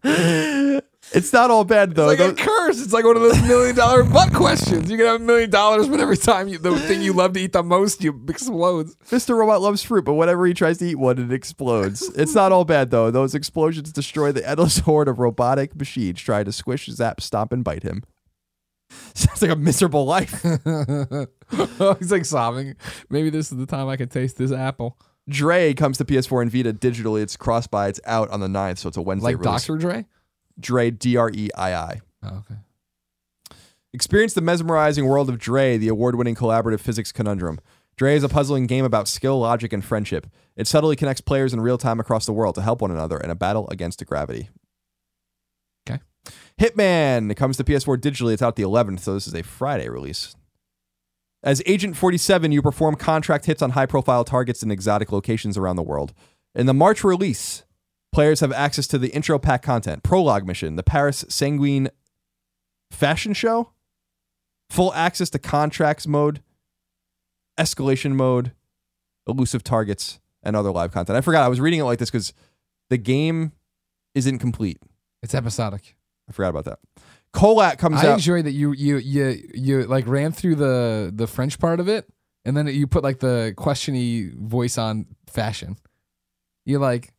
it's 1.13 1.33
not 1.33 1.51
all 1.51 1.63
bad, 1.63 1.95
though. 1.95 2.09
It's 2.09 2.19
like 2.21 2.31
a 2.31 2.35
curse. 2.35 2.81
It's 2.81 2.93
like 2.93 3.05
one 3.05 3.15
of 3.15 3.21
those 3.21 3.41
million 3.43 3.75
dollar 3.75 4.03
butt 4.03 4.33
questions. 4.33 4.89
You 4.89 4.97
can 4.97 5.05
have 5.05 5.21
a 5.21 5.23
million 5.23 5.49
dollars, 5.49 5.87
but 5.87 5.99
every 5.99 6.17
time 6.17 6.47
you, 6.47 6.57
the 6.57 6.77
thing 6.79 7.01
you 7.01 7.13
love 7.13 7.33
to 7.33 7.39
eat 7.39 7.53
the 7.53 7.63
most, 7.63 8.03
you 8.03 8.23
explodes. 8.29 8.95
Mr. 9.09 9.35
Robot 9.35 9.61
loves 9.61 9.83
fruit, 9.83 10.05
but 10.05 10.13
whenever 10.13 10.45
he 10.45 10.53
tries 10.53 10.77
to 10.79 10.85
eat 10.85 10.95
one, 10.95 11.17
it 11.19 11.31
explodes. 11.33 12.01
it's 12.15 12.33
not 12.35 12.51
all 12.51 12.65
bad, 12.65 12.91
though. 12.91 13.11
Those 13.11 13.35
explosions 13.35 13.91
destroy 13.91 14.31
the 14.31 14.47
endless 14.47 14.79
horde 14.79 15.07
of 15.07 15.19
robotic 15.19 15.75
machines 15.75 16.19
trying 16.21 16.45
to 16.45 16.51
squish, 16.51 16.87
zap, 16.87 17.21
stomp, 17.21 17.51
and 17.53 17.63
bite 17.63 17.83
him. 17.83 18.03
Sounds 19.13 19.41
like 19.41 19.51
a 19.51 19.55
miserable 19.55 20.05
life. 20.05 20.41
He's 21.99 22.11
like 22.11 22.25
sobbing. 22.25 22.75
Maybe 23.09 23.29
this 23.29 23.51
is 23.51 23.57
the 23.57 23.65
time 23.65 23.87
I 23.87 23.95
can 23.97 24.09
taste 24.09 24.37
this 24.37 24.51
apple. 24.51 24.97
Dre 25.29 25.73
comes 25.73 25.97
to 25.99 26.05
PS4 26.05 26.41
and 26.41 26.51
Vita 26.51 26.73
digitally. 26.73 27.21
It's 27.21 27.37
cross 27.37 27.67
by. 27.67 27.87
It's 27.87 28.01
out 28.05 28.29
on 28.31 28.39
the 28.39 28.47
9th, 28.47 28.79
so 28.79 28.87
it's 28.89 28.97
a 28.97 29.01
Wednesday 29.01 29.35
Like 29.35 29.39
release. 29.45 29.65
Dr. 29.65 29.77
Dre? 29.77 30.05
Dre, 30.61 30.91
D 30.91 31.17
R 31.17 31.29
E 31.33 31.49
I 31.55 31.73
I. 31.73 32.01
Oh, 32.23 32.37
okay. 32.37 32.59
Experience 33.93 34.33
the 34.33 34.41
mesmerizing 34.41 35.05
world 35.05 35.29
of 35.29 35.37
Dre, 35.37 35.77
the 35.77 35.89
award 35.89 36.15
winning 36.15 36.35
collaborative 36.35 36.79
physics 36.79 37.11
conundrum. 37.11 37.59
Dre 37.97 38.15
is 38.15 38.23
a 38.23 38.29
puzzling 38.29 38.67
game 38.67 38.85
about 38.85 39.07
skill, 39.07 39.39
logic, 39.39 39.73
and 39.73 39.83
friendship. 39.83 40.27
It 40.55 40.65
subtly 40.65 40.95
connects 40.95 41.21
players 41.21 41.53
in 41.53 41.59
real 41.59 41.77
time 41.77 41.99
across 41.99 42.25
the 42.25 42.33
world 42.33 42.55
to 42.55 42.61
help 42.61 42.81
one 42.81 42.91
another 42.91 43.17
in 43.17 43.29
a 43.29 43.35
battle 43.35 43.67
against 43.69 44.05
gravity. 44.05 44.49
Okay. 45.87 46.01
Hitman 46.59 47.29
it 47.29 47.35
comes 47.35 47.57
to 47.57 47.63
PS4 47.63 47.97
digitally. 47.97 48.33
It's 48.33 48.41
out 48.41 48.55
the 48.55 48.63
11th, 48.63 49.01
so 49.01 49.13
this 49.13 49.27
is 49.27 49.35
a 49.35 49.43
Friday 49.43 49.89
release. 49.89 50.35
As 51.43 51.63
Agent 51.65 51.97
47, 51.97 52.51
you 52.51 52.61
perform 52.61 52.95
contract 52.95 53.45
hits 53.45 53.61
on 53.61 53.71
high 53.71 53.87
profile 53.87 54.23
targets 54.23 54.61
in 54.61 54.71
exotic 54.71 55.11
locations 55.11 55.57
around 55.57 55.75
the 55.75 55.83
world. 55.83 56.13
In 56.53 56.67
the 56.67 56.73
March 56.73 57.03
release, 57.03 57.63
players 58.11 58.39
have 58.41 58.51
access 58.51 58.87
to 58.87 58.97
the 58.97 59.09
intro 59.09 59.39
pack 59.39 59.61
content, 59.61 60.03
prologue 60.03 60.45
mission, 60.45 60.75
the 60.75 60.83
Paris 60.83 61.25
Sanguine 61.29 61.89
fashion 62.91 63.33
show, 63.33 63.71
full 64.69 64.93
access 64.93 65.29
to 65.31 65.39
contracts 65.39 66.07
mode, 66.07 66.41
escalation 67.57 68.13
mode, 68.13 68.51
elusive 69.27 69.63
targets, 69.63 70.19
and 70.43 70.55
other 70.55 70.71
live 70.71 70.91
content. 70.91 71.17
I 71.17 71.21
forgot 71.21 71.43
I 71.43 71.49
was 71.49 71.59
reading 71.59 71.79
it 71.79 71.83
like 71.83 71.99
this 71.99 72.09
because 72.09 72.33
the 72.89 72.97
game 72.97 73.51
isn't 74.15 74.39
complete. 74.39 74.79
It's 75.23 75.35
episodic. 75.35 75.95
I 76.29 76.33
forgot 76.33 76.49
about 76.49 76.65
that. 76.65 76.79
Kholat 77.33 77.77
comes 77.77 77.97
out. 77.97 78.05
I 78.05 78.07
out. 78.09 78.13
enjoy 78.15 78.41
that 78.41 78.51
you 78.51 78.73
you 78.73 78.97
you 78.97 79.49
you 79.53 79.83
like 79.83 80.05
ran 80.07 80.31
through 80.31 80.55
the 80.55 81.11
the 81.13 81.27
French 81.27 81.59
part 81.59 81.79
of 81.79 81.87
it, 81.87 82.09
and 82.43 82.57
then 82.57 82.67
you 82.67 82.87
put 82.87 83.03
like 83.03 83.19
the 83.19 83.53
questiony 83.57 84.33
voice 84.33 84.77
on 84.77 85.05
fashion. 85.27 85.77
You're 86.65 86.81
like 86.81 87.13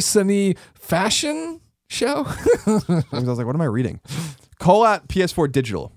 Sunny 0.00 0.56
fashion 0.74 1.60
show. 1.88 2.24
I 2.66 3.02
was 3.12 3.38
like, 3.38 3.46
what 3.46 3.54
am 3.54 3.60
I 3.60 3.66
reading? 3.66 4.00
Kholat 4.60 5.08
PS4 5.08 5.50
Digital. 5.50 5.92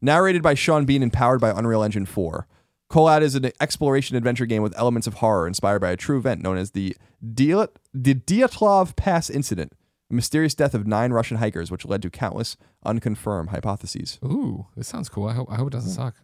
Narrated 0.00 0.42
by 0.42 0.54
Sean 0.54 0.84
Bean 0.84 1.02
and 1.02 1.12
powered 1.12 1.40
by 1.40 1.50
Unreal 1.50 1.82
Engine 1.82 2.06
4. 2.06 2.46
Kholat 2.90 3.20
is 3.20 3.34
an 3.34 3.50
exploration 3.60 4.16
adventure 4.16 4.46
game 4.46 4.62
with 4.62 4.76
elements 4.78 5.06
of 5.06 5.14
horror 5.14 5.46
inspired 5.46 5.80
by 5.80 5.90
a 5.90 5.96
true 5.96 6.18
event 6.18 6.42
known 6.42 6.56
as 6.56 6.70
the, 6.70 6.96
Diat- 7.22 7.74
the 7.92 8.14
Dyatlov 8.14 8.96
Pass 8.96 9.28
Incident, 9.28 9.72
a 10.10 10.14
mysterious 10.14 10.54
death 10.54 10.72
of 10.72 10.86
nine 10.86 11.12
Russian 11.12 11.36
hikers, 11.36 11.70
which 11.70 11.84
led 11.84 12.00
to 12.02 12.10
countless 12.10 12.56
unconfirmed 12.84 13.50
hypotheses. 13.50 14.18
Ooh, 14.24 14.66
this 14.74 14.88
sounds 14.88 15.10
cool. 15.10 15.28
I 15.28 15.34
hope 15.34 15.50
I 15.50 15.56
hope 15.56 15.68
it 15.68 15.72
doesn't 15.72 15.90
hmm. 15.90 16.10
suck. 16.10 16.16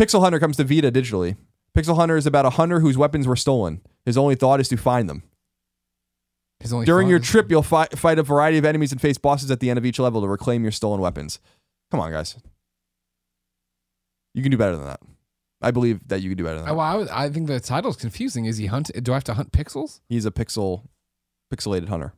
Pixel 0.00 0.20
Hunter 0.20 0.40
comes 0.40 0.56
to 0.56 0.64
Vita 0.64 0.90
digitally. 0.90 1.36
Pixel 1.76 1.96
Hunter 1.96 2.16
is 2.16 2.26
about 2.26 2.46
a 2.46 2.50
hunter 2.50 2.80
whose 2.80 2.96
weapons 2.96 3.26
were 3.26 3.36
stolen. 3.36 3.80
His 4.06 4.16
only 4.16 4.36
thought 4.36 4.60
is 4.60 4.68
to 4.68 4.76
find 4.76 5.08
them. 5.08 5.24
During 6.70 7.06
thought 7.06 7.10
your 7.10 7.18
trip, 7.18 7.50
you'll 7.50 7.62
fi- 7.62 7.86
fight 7.94 8.18
a 8.18 8.22
variety 8.22 8.58
of 8.58 8.64
enemies 8.64 8.92
and 8.92 9.00
face 9.00 9.18
bosses 9.18 9.50
at 9.50 9.60
the 9.60 9.70
end 9.70 9.78
of 9.78 9.84
each 9.84 9.98
level 9.98 10.20
to 10.22 10.28
reclaim 10.28 10.62
your 10.62 10.72
stolen 10.72 11.00
weapons. 11.00 11.38
Come 11.90 12.00
on, 12.00 12.10
guys. 12.10 12.36
You 14.34 14.42
can 14.42 14.50
do 14.50 14.56
better 14.58 14.76
than 14.76 14.86
that. 14.86 15.00
I 15.62 15.70
believe 15.70 16.06
that 16.08 16.20
you 16.20 16.28
can 16.30 16.36
do 16.36 16.44
better 16.44 16.56
than 16.56 16.66
that. 16.66 16.76
well, 16.76 17.08
I, 17.10 17.24
I 17.24 17.30
think 17.30 17.46
the 17.46 17.60
title's 17.60 17.96
confusing. 17.96 18.44
Is 18.46 18.58
he 18.58 18.66
hunt? 18.66 18.90
Do 19.02 19.12
I 19.12 19.16
have 19.16 19.24
to 19.24 19.34
hunt 19.34 19.52
pixels? 19.52 20.00
He's 20.08 20.26
a 20.26 20.30
pixel, 20.30 20.82
pixelated 21.52 21.88
hunter. 21.88 22.12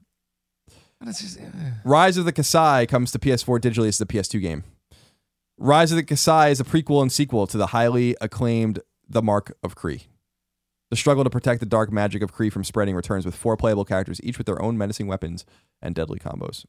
Just, 1.05 1.39
eh. 1.39 1.43
Rise 1.85 2.17
of 2.17 2.25
the 2.25 2.33
Kasai 2.33 2.87
comes 2.87 3.11
to 3.13 3.19
PS4 3.19 3.61
digitally. 3.61 3.89
as 3.89 3.99
the 3.99 4.07
PS2 4.07 4.41
game. 4.41 4.65
Rise 5.59 5.93
of 5.93 5.97
the 5.97 6.03
Kasai 6.03 6.51
is 6.51 6.61
a 6.61 6.65
prequel 6.65 7.03
and 7.03 7.13
sequel 7.13 7.47
to 7.47 7.57
the 7.59 7.69
highly 7.69 8.17
acclaimed 8.21 8.81
The 9.09 9.23
Mark 9.23 9.57
of 9.63 9.77
Kree. 9.77 10.07
The 10.97 11.01
struggle 11.01 11.25
to 11.25 11.31
protect 11.31 11.61
the 11.61 11.67
dark 11.67 11.93
magic 11.93 12.23
of 12.23 12.35
Kree 12.35 12.51
from 12.51 12.65
spreading 12.65 12.95
returns 12.97 13.27
with 13.27 13.35
four 13.37 13.55
playable 13.59 13.85
characters, 13.85 14.19
each 14.25 14.39
with 14.39 14.47
their 14.47 14.63
own 14.63 14.79
menacing 14.79 15.07
weapons 15.07 15.45
and 15.83 15.95
deadly 15.95 16.19
combos. 16.19 16.65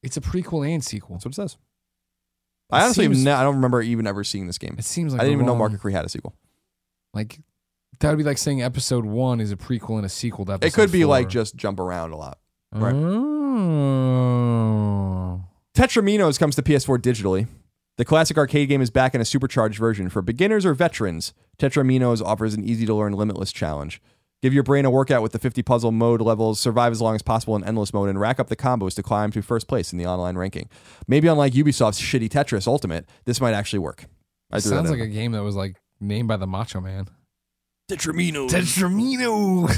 It's 0.00 0.16
a 0.16 0.20
prequel 0.20 0.64
and 0.72 0.84
sequel. 0.84 1.16
That's 1.16 1.24
what 1.24 1.32
it 1.32 1.34
says. 1.34 1.56
I 2.70 2.84
honestly, 2.84 3.06
seems- 3.06 3.24
ne- 3.24 3.32
I 3.32 3.42
don't 3.42 3.56
remember 3.56 3.82
even 3.82 4.06
ever 4.06 4.22
seeing 4.22 4.46
this 4.46 4.58
game. 4.58 4.76
It 4.78 4.84
seems 4.84 5.12
like 5.12 5.20
I 5.20 5.24
didn't 5.24 5.38
even 5.38 5.46
know 5.46 5.52
wrong- 5.54 5.58
Mark 5.58 5.72
of 5.72 5.80
Kree 5.80 5.90
had 5.90 6.04
a 6.04 6.08
sequel. 6.08 6.36
Like 7.12 7.40
that 7.98 8.10
would 8.10 8.18
be 8.18 8.22
like 8.22 8.38
saying 8.38 8.62
episode 8.62 9.04
one 9.04 9.40
is 9.40 9.50
a 9.50 9.56
prequel 9.56 9.96
and 9.96 10.06
a 10.06 10.08
sequel 10.08 10.44
to 10.44 10.52
episode. 10.52 10.68
It 10.68 10.74
could 10.74 10.92
be 10.92 11.02
four. 11.02 11.08
like 11.08 11.28
just 11.28 11.56
jump 11.56 11.80
around 11.80 12.12
a 12.12 12.16
lot. 12.16 12.38
right. 12.70 12.94
Oh. 14.14 15.44
Tetraminos 15.74 16.38
comes 16.38 16.54
to 16.54 16.62
PS4 16.62 16.98
digitally. 16.98 17.48
The 17.98 18.04
classic 18.04 18.38
arcade 18.38 18.68
game 18.68 18.80
is 18.80 18.90
back 18.90 19.16
in 19.16 19.20
a 19.20 19.24
supercharged 19.24 19.76
version. 19.76 20.08
For 20.08 20.22
beginners 20.22 20.64
or 20.64 20.72
veterans, 20.72 21.34
Tetraminos 21.58 22.22
offers 22.22 22.54
an 22.54 22.62
easy 22.62 22.86
to 22.86 22.94
learn 22.94 23.12
limitless 23.12 23.50
challenge. 23.50 24.00
Give 24.40 24.54
your 24.54 24.62
brain 24.62 24.84
a 24.84 24.90
workout 24.90 25.20
with 25.20 25.32
the 25.32 25.40
50 25.40 25.64
puzzle 25.64 25.90
mode 25.90 26.20
levels, 26.20 26.60
survive 26.60 26.92
as 26.92 27.00
long 27.00 27.16
as 27.16 27.22
possible 27.22 27.56
in 27.56 27.64
endless 27.64 27.92
mode, 27.92 28.08
and 28.08 28.20
rack 28.20 28.38
up 28.38 28.46
the 28.46 28.54
combos 28.54 28.94
to 28.94 29.02
climb 29.02 29.32
to 29.32 29.42
first 29.42 29.66
place 29.66 29.90
in 29.92 29.98
the 29.98 30.06
online 30.06 30.36
ranking. 30.38 30.68
Maybe 31.08 31.26
unlike 31.26 31.54
Ubisoft's 31.54 32.00
shitty 32.00 32.28
Tetris 32.28 32.68
Ultimate, 32.68 33.04
this 33.24 33.40
might 33.40 33.52
actually 33.52 33.80
work. 33.80 34.04
I 34.52 34.60
threw 34.60 34.70
Sounds 34.70 34.90
in. 34.90 34.96
like 34.96 35.04
a 35.04 35.10
game 35.10 35.32
that 35.32 35.42
was 35.42 35.56
like 35.56 35.74
named 36.00 36.28
by 36.28 36.36
the 36.36 36.46
Macho 36.46 36.80
Man. 36.80 37.08
Tetraminos. 37.90 38.50
Tetramino. 38.50 39.68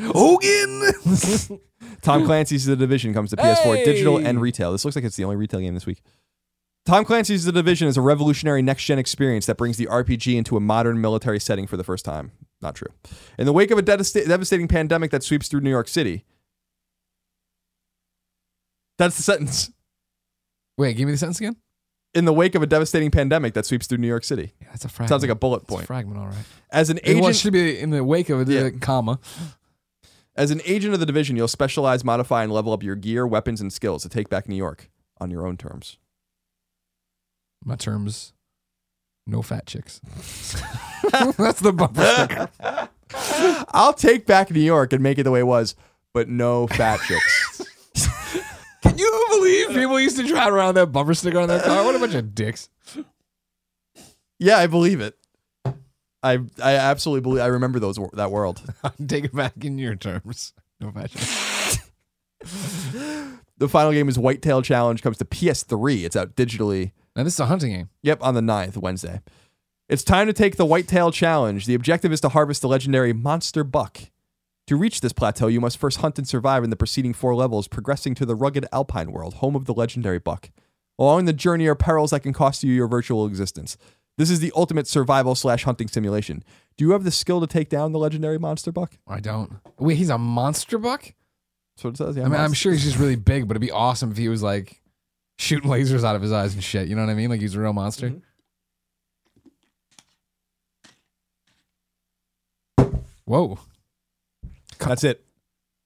Hogan. 0.00 1.60
Tom 2.00 2.24
Clancy's 2.24 2.64
The 2.64 2.76
Division 2.76 3.12
comes 3.12 3.28
to 3.30 3.36
PS4 3.36 3.84
digital 3.84 4.16
and 4.16 4.40
retail. 4.40 4.72
This 4.72 4.86
looks 4.86 4.96
like 4.96 5.04
it's 5.04 5.16
the 5.16 5.24
only 5.24 5.36
retail 5.36 5.60
game 5.60 5.74
this 5.74 5.84
week. 5.84 6.00
Tom 6.86 7.04
Clancy's 7.04 7.44
The 7.44 7.50
Division 7.52 7.88
is 7.88 7.96
a 7.96 8.00
revolutionary 8.00 8.62
next 8.62 8.84
gen 8.84 8.98
experience 8.98 9.46
that 9.46 9.56
brings 9.56 9.76
the 9.76 9.86
RPG 9.86 10.36
into 10.36 10.56
a 10.56 10.60
modern 10.60 11.00
military 11.00 11.40
setting 11.40 11.66
for 11.66 11.76
the 11.76 11.82
first 11.84 12.04
time. 12.04 12.30
Not 12.62 12.76
true. 12.76 12.88
In 13.38 13.44
the 13.44 13.52
wake 13.52 13.70
of 13.72 13.78
a 13.78 13.82
devasta- 13.82 14.26
devastating 14.26 14.68
pandemic 14.68 15.10
that 15.10 15.22
sweeps 15.24 15.48
through 15.48 15.60
New 15.60 15.70
York 15.70 15.88
City. 15.88 16.24
That's 18.98 19.16
the 19.16 19.22
sentence. 19.24 19.70
Wait, 20.78 20.96
give 20.96 21.06
me 21.06 21.12
the 21.12 21.18
sentence 21.18 21.38
again. 21.40 21.56
In 22.14 22.24
the 22.24 22.32
wake 22.32 22.54
of 22.54 22.62
a 22.62 22.66
devastating 22.66 23.10
pandemic 23.10 23.52
that 23.54 23.66
sweeps 23.66 23.86
through 23.86 23.98
New 23.98 24.06
York 24.06 24.24
City. 24.24 24.54
Yeah, 24.62 24.68
that's 24.70 24.84
a 24.84 24.88
fragment. 24.88 25.08
Sounds 25.10 25.22
like 25.22 25.30
a 25.30 25.34
bullet 25.34 25.64
a 25.64 25.66
point. 25.66 25.86
fragment, 25.86 26.18
all 26.18 26.26
right. 26.28 26.36
As 26.70 26.88
an 26.88 27.00
Well, 27.04 27.16
agent, 27.18 27.36
should 27.36 27.52
be 27.52 27.78
in 27.78 27.90
the 27.90 28.04
wake 28.04 28.30
of 28.30 28.48
a 28.48 28.52
Yeah. 28.52 28.70
comma. 28.80 29.18
as 30.36 30.50
an 30.50 30.60
agent 30.64 30.94
of 30.94 31.00
the 31.00 31.06
division, 31.06 31.34
you'll 31.36 31.48
specialize, 31.48 32.04
modify, 32.04 32.42
and 32.44 32.52
level 32.52 32.72
up 32.72 32.82
your 32.82 32.94
gear, 32.94 33.26
weapons, 33.26 33.60
and 33.60 33.72
skills 33.72 34.02
to 34.04 34.08
take 34.08 34.28
back 34.30 34.48
New 34.48 34.54
York 34.56 34.88
on 35.18 35.30
your 35.30 35.46
own 35.46 35.56
terms. 35.56 35.98
My 37.66 37.74
terms, 37.74 38.32
no 39.26 39.42
fat 39.42 39.66
chicks. 39.66 40.00
that's 41.36 41.58
the 41.58 41.72
bumper 41.72 42.04
sticker. 42.04 43.68
I'll 43.72 43.92
take 43.92 44.24
back 44.24 44.52
New 44.52 44.60
York 44.60 44.92
and 44.92 45.02
make 45.02 45.18
it 45.18 45.24
the 45.24 45.32
way 45.32 45.40
it 45.40 45.46
was, 45.46 45.74
but 46.14 46.28
no 46.28 46.68
fat 46.68 47.00
chicks. 47.00 47.62
Can 48.82 48.96
you 48.96 49.26
believe 49.30 49.68
people 49.70 49.98
used 49.98 50.16
to 50.16 50.24
drive 50.24 50.52
around 50.54 50.74
that 50.76 50.92
bumper 50.92 51.12
sticker 51.12 51.40
on 51.40 51.48
their 51.48 51.60
car? 51.60 51.84
What 51.84 51.96
a 51.96 51.98
bunch 51.98 52.14
of 52.14 52.36
dicks. 52.36 52.68
yeah, 54.38 54.58
I 54.58 54.68
believe 54.68 55.00
it. 55.00 55.18
I 56.22 56.38
I 56.62 56.74
absolutely 56.76 57.22
believe. 57.22 57.42
I 57.42 57.46
remember 57.46 57.80
those 57.80 57.98
that 58.12 58.30
world. 58.30 58.62
Take 59.08 59.24
it 59.24 59.34
back 59.34 59.52
in 59.64 59.76
your 59.76 59.96
terms. 59.96 60.52
No 60.80 60.92
fat 60.92 61.10
chicks. 61.10 61.78
The 63.58 63.68
final 63.68 63.90
game 63.92 64.08
is 64.08 64.18
Whitetail 64.18 64.62
Challenge. 64.62 65.02
Comes 65.02 65.18
to 65.18 65.24
PS3. 65.24 66.04
It's 66.04 66.14
out 66.14 66.36
digitally. 66.36 66.92
Now 67.16 67.24
this 67.24 67.34
is 67.34 67.40
a 67.40 67.46
hunting 67.46 67.72
game. 67.72 67.88
Yep, 68.02 68.22
on 68.22 68.34
the 68.34 68.42
9th, 68.42 68.76
Wednesday. 68.76 69.22
It's 69.88 70.04
time 70.04 70.26
to 70.26 70.34
take 70.34 70.56
the 70.56 70.66
Whitetail 70.66 71.10
Challenge. 71.10 71.64
The 71.64 71.74
objective 71.74 72.12
is 72.12 72.20
to 72.20 72.28
harvest 72.28 72.60
the 72.60 72.68
legendary 72.68 73.14
monster 73.14 73.64
buck. 73.64 73.98
To 74.66 74.76
reach 74.76 75.00
this 75.00 75.12
plateau, 75.14 75.46
you 75.46 75.60
must 75.60 75.78
first 75.78 75.98
hunt 75.98 76.18
and 76.18 76.28
survive 76.28 76.62
in 76.62 76.70
the 76.70 76.76
preceding 76.76 77.14
four 77.14 77.34
levels, 77.34 77.68
progressing 77.68 78.14
to 78.16 78.26
the 78.26 78.34
rugged 78.34 78.66
alpine 78.70 79.12
world, 79.12 79.34
home 79.34 79.56
of 79.56 79.64
the 79.64 79.72
legendary 79.72 80.18
buck. 80.18 80.50
Along 80.98 81.24
the 81.24 81.32
journey 81.32 81.66
are 81.68 81.74
perils 81.74 82.10
that 82.10 82.20
can 82.20 82.32
cost 82.32 82.62
you 82.62 82.72
your 82.72 82.88
virtual 82.88 83.24
existence. 83.26 83.78
This 84.18 84.28
is 84.28 84.40
the 84.40 84.52
ultimate 84.54 84.86
survival 84.86 85.34
slash 85.34 85.64
hunting 85.64 85.88
simulation. 85.88 86.42
Do 86.76 86.84
you 86.84 86.90
have 86.92 87.04
the 87.04 87.10
skill 87.10 87.40
to 87.40 87.46
take 87.46 87.68
down 87.68 87.92
the 87.92 87.98
legendary 87.98 88.38
monster 88.38 88.72
buck? 88.72 88.98
I 89.06 89.20
don't. 89.20 89.52
Wait, 89.78 89.96
he's 89.96 90.10
a 90.10 90.18
monster 90.18 90.78
buck? 90.78 91.14
That's 91.76 91.84
what 91.84 91.94
it 91.94 91.96
says. 91.98 92.16
Yeah, 92.16 92.24
I 92.24 92.28
mean, 92.28 92.40
I'm 92.40 92.52
sure 92.52 92.72
he's 92.72 92.84
just 92.84 92.98
really 92.98 93.16
big, 93.16 93.46
but 93.46 93.52
it'd 93.52 93.60
be 93.60 93.70
awesome 93.70 94.10
if 94.10 94.16
he 94.16 94.28
was 94.28 94.42
like 94.42 94.82
shooting 95.38 95.70
lasers 95.70 96.04
out 96.04 96.16
of 96.16 96.22
his 96.22 96.32
eyes 96.32 96.54
and 96.54 96.62
shit. 96.64 96.88
You 96.88 96.94
know 96.96 97.02
what 97.04 97.10
I 97.10 97.14
mean? 97.14 97.30
Like 97.30 97.40
he's 97.40 97.54
a 97.54 97.60
real 97.60 97.72
monster. 97.72 98.10
Mhm. 98.10 98.22
Whoa. 103.24 103.58
That's 104.78 105.04
it. 105.04 105.24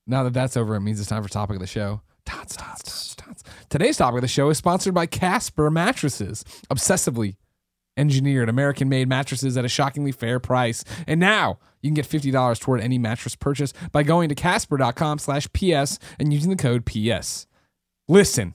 Now 0.07 0.24
that 0.24 0.32
that's 0.34 0.57
over, 0.57 0.74
it 0.74 0.80
means 0.80 1.01
it's 1.01 1.09
time 1.09 1.22
for 1.22 1.28
topic 1.28 1.57
of 1.57 1.61
the 1.61 1.66
show. 1.66 2.01
Tots, 2.26 2.57
tots, 2.57 2.82
tots, 2.82 3.14
tots. 3.16 3.42
Today's 3.68 3.96
topic 3.96 4.16
of 4.18 4.22
the 4.22 4.28
show 4.28 4.51
is 4.51 4.59
sponsored 4.59 4.94
by 4.94 5.07
Casper 5.07 5.70
Mattresses, 5.70 6.44
obsessively 6.70 7.36
engineered 7.96 8.48
American 8.48 8.88
made 8.88 9.09
mattresses 9.09 9.57
at 9.57 9.64
a 9.64 9.68
shockingly 9.68 10.12
fair 10.12 10.38
price. 10.40 10.84
And 11.07 11.18
now 11.20 11.59
you 11.82 11.88
can 11.88 11.94
get 11.94 12.07
$50 12.07 12.59
toward 12.61 12.80
any 12.80 12.98
mattress 12.98 13.36
purchase 13.36 13.72
by 13.92 14.03
going 14.03 14.28
to 14.28 14.34
casper.com 14.34 15.18
slash 15.18 15.48
PS 15.53 15.98
and 16.18 16.32
using 16.32 16.51
the 16.51 16.57
code 16.57 16.84
PS. 16.86 17.46
Listen. 18.09 18.55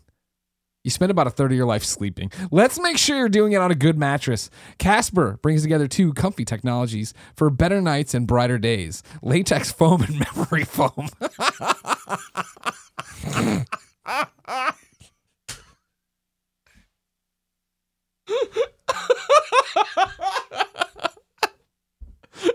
You 0.86 0.92
spend 0.92 1.10
about 1.10 1.26
a 1.26 1.32
third 1.32 1.52
of 1.52 1.58
your 1.58 1.66
life 1.66 1.84
sleeping. 1.84 2.32
Let's 2.52 2.80
make 2.80 3.00
sure 3.00 3.18
you're 3.18 3.28
doing 3.28 3.54
it 3.54 3.56
on 3.56 3.72
a 3.72 3.76
good 3.76 3.98
mattress. 3.98 4.52
Casper 4.78 5.40
brings 5.42 5.64
together 5.64 5.88
two 5.88 6.14
comfy 6.14 6.46
technologies 6.46 7.12
for 7.36 7.50
better 7.50 7.82
nights 7.82 8.14
and 8.14 8.28
brighter 8.28 8.60
days 8.60 9.02
latex 9.24 9.72
foam 9.72 10.04
and 10.04 10.20
memory 10.36 10.64
foam. 10.64 11.10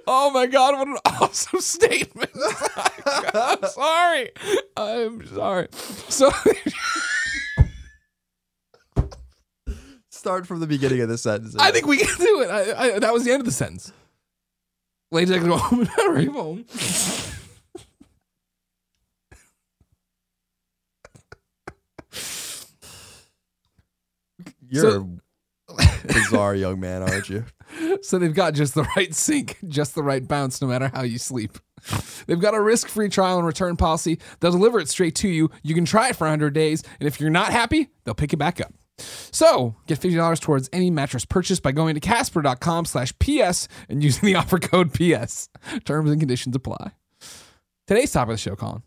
oh 0.07 0.31
my 0.31 0.47
God, 0.47 0.79
what 0.79 0.87
an 0.87 0.99
awesome 1.21 1.61
statement. 1.61 2.31
I'm 3.35 3.65
sorry. 3.65 4.31
I'm 4.77 5.27
sorry. 5.27 5.67
So. 5.73 6.31
Start 10.21 10.47
from 10.47 10.61
the 10.61 10.67
beginning 10.67 11.01
of 11.01 11.09
the 11.09 11.17
sentence. 11.17 11.57
I 11.59 11.71
think 11.71 11.87
we 11.87 11.97
can 11.97 12.15
do 12.19 12.43
it. 12.43 12.51
I, 12.51 12.97
I, 12.97 12.99
that 12.99 13.11
was 13.15 13.25
the 13.25 13.31
end 13.33 13.41
of 13.41 13.47
the 13.47 13.53
sentence. 13.53 13.91
Latex 15.11 15.43
foam 15.47 15.81
and 15.81 15.91
memory 15.97 16.27
foam. 16.33 16.67
you're 24.69 24.91
So- 24.91 25.09
a 25.79 26.07
bizarre 26.09 26.55
young 26.57 26.81
man, 26.81 27.03
aren't 27.03 27.29
you? 27.29 27.45
So 28.03 28.19
they've 28.19 28.35
got 28.35 28.55
just 28.55 28.75
the 28.75 28.83
right 28.97 29.15
sink, 29.15 29.57
just 29.69 29.95
the 29.95 30.03
right 30.03 30.27
bounce, 30.27 30.61
no 30.61 30.67
matter 30.67 30.91
how 30.93 31.03
you 31.03 31.19
sleep. 31.19 31.57
They've 32.27 32.41
got 32.41 32.53
a 32.55 32.61
risk-free 32.61 33.11
trial 33.11 33.39
and 33.39 33.47
return 33.47 33.77
policy. 33.77 34.19
They'll 34.41 34.51
deliver 34.51 34.81
it 34.81 34.89
straight 34.89 35.15
to 35.17 35.29
you. 35.29 35.51
You 35.63 35.77
can 35.77 35.85
try 35.85 36.09
it 36.09 36.17
for 36.17 36.25
100 36.25 36.53
days, 36.53 36.83
and 36.99 37.07
if 37.07 37.21
you're 37.21 37.31
not 37.31 37.53
happy, 37.53 37.89
they'll 38.05 38.15
pick 38.17 38.33
it 38.33 38.39
back 38.39 38.61
up. 38.61 38.75
So 39.33 39.77
get 39.87 40.01
$50 40.01 40.41
towards 40.41 40.69
any 40.73 40.91
mattress 40.91 41.25
purchase 41.25 41.61
by 41.61 41.73
going 41.73 41.95
to 41.95 42.01
casper.com 42.01 42.85
slash 42.85 43.13
PS 43.19 43.69
and 43.89 44.03
using 44.03 44.27
the 44.27 44.35
offer 44.37 44.59
code 44.59 44.93
PS. 44.93 45.49
Terms 45.85 46.11
and 46.11 46.21
conditions 46.21 46.55
apply. 46.57 46.93
Today's 47.87 48.13
topic 48.13 48.31
of 48.33 48.35
the 48.35 48.39
show, 48.39 48.57
Colin, 48.57 48.83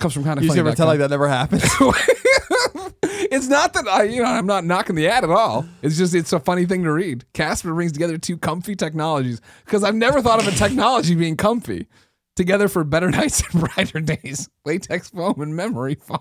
comes 0.00 0.14
from 0.14 0.24
kind 0.24 0.38
of 0.38 0.44
You 0.44 0.48
funny. 0.50 0.60
ever 0.60 0.70
pretend 0.70 0.88
like 0.88 0.98
that 0.98 1.10
never 1.10 1.28
happened? 1.28 1.62
it's 3.02 3.46
not 3.48 3.72
that 3.74 3.86
I, 3.86 4.04
you 4.04 4.22
know, 4.22 4.28
I'm 4.28 4.46
not 4.46 4.64
knocking 4.64 4.96
the 4.96 5.06
ad 5.08 5.22
at 5.24 5.30
all. 5.30 5.66
It's 5.82 5.96
just 5.96 6.14
it's 6.14 6.32
a 6.32 6.40
funny 6.40 6.66
thing 6.66 6.82
to 6.84 6.92
read. 6.92 7.24
Casper 7.34 7.72
brings 7.72 7.92
together 7.92 8.18
two 8.18 8.36
comfy 8.36 8.74
technologies 8.74 9.40
because 9.64 9.84
I've 9.84 9.94
never 9.94 10.20
thought 10.22 10.40
of 10.40 10.48
a 10.48 10.56
technology 10.56 11.14
being 11.14 11.36
comfy 11.36 11.86
together 12.34 12.66
for 12.68 12.82
better 12.82 13.10
nights 13.12 13.42
and 13.52 13.62
brighter 13.74 14.00
days. 14.00 14.48
Latex 14.64 15.10
foam 15.10 15.40
and 15.40 15.54
memory 15.54 15.94
foam. 15.94 16.18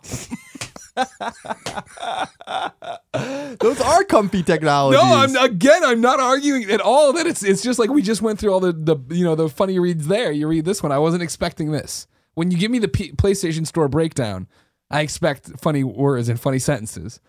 Those 3.60 3.82
are 3.82 4.04
comfy 4.04 4.44
technologies. 4.44 5.02
No, 5.02 5.16
I'm 5.16 5.36
again. 5.36 5.84
I'm 5.84 6.02
not 6.02 6.20
arguing 6.20 6.70
at 6.70 6.82
all 6.82 7.14
that 7.14 7.28
it's 7.28 7.44
it's 7.44 7.62
just 7.62 7.80
like 7.80 7.90
we 7.90 8.02
just 8.02 8.22
went 8.22 8.40
through 8.40 8.54
all 8.54 8.60
the 8.60 8.72
the 8.72 8.98
you 9.10 9.24
know 9.24 9.36
the 9.36 9.50
funny 9.50 9.80
reads 9.80 10.08
there. 10.08 10.32
You 10.32 10.48
read 10.48 10.66
this 10.66 10.84
one. 10.84 10.92
I 10.92 11.00
wasn't 11.00 11.24
expecting 11.24 11.72
this. 11.72 12.08
When 12.36 12.52
you 12.52 12.58
give 12.58 12.72
me 12.72 12.80
the 12.80 12.88
P- 12.88 13.12
PlayStation 13.12 13.66
Store 13.68 13.88
breakdown, 13.88 14.48
I 14.90 15.02
expect 15.02 15.60
funny 15.60 15.84
words 15.84 16.30
and 16.30 16.40
funny 16.40 16.60
sentences. 16.60 17.20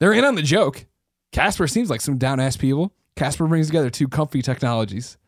They're 0.00 0.12
in 0.12 0.24
on 0.24 0.34
the 0.34 0.42
joke. 0.42 0.86
Casper 1.32 1.66
seems 1.66 1.90
like 1.90 2.00
some 2.00 2.18
down 2.18 2.40
ass 2.40 2.56
people. 2.56 2.94
Casper 3.16 3.46
brings 3.46 3.66
together 3.66 3.90
two 3.90 4.08
comfy 4.08 4.42
technologies 4.42 5.18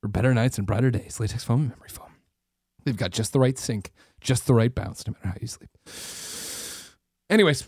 for 0.00 0.08
better 0.08 0.34
nights 0.34 0.58
and 0.58 0.66
brighter 0.66 0.90
days. 0.90 1.18
Latex 1.20 1.44
foam 1.44 1.60
and 1.60 1.70
memory 1.70 1.88
foam. 1.88 2.08
They've 2.84 2.96
got 2.96 3.10
just 3.10 3.32
the 3.32 3.40
right 3.40 3.58
sink, 3.58 3.92
just 4.20 4.46
the 4.46 4.54
right 4.54 4.74
bounce, 4.74 5.06
no 5.06 5.14
matter 5.14 5.28
how 5.28 5.34
you 5.40 5.46
sleep. 5.46 5.70
Anyways, 7.30 7.64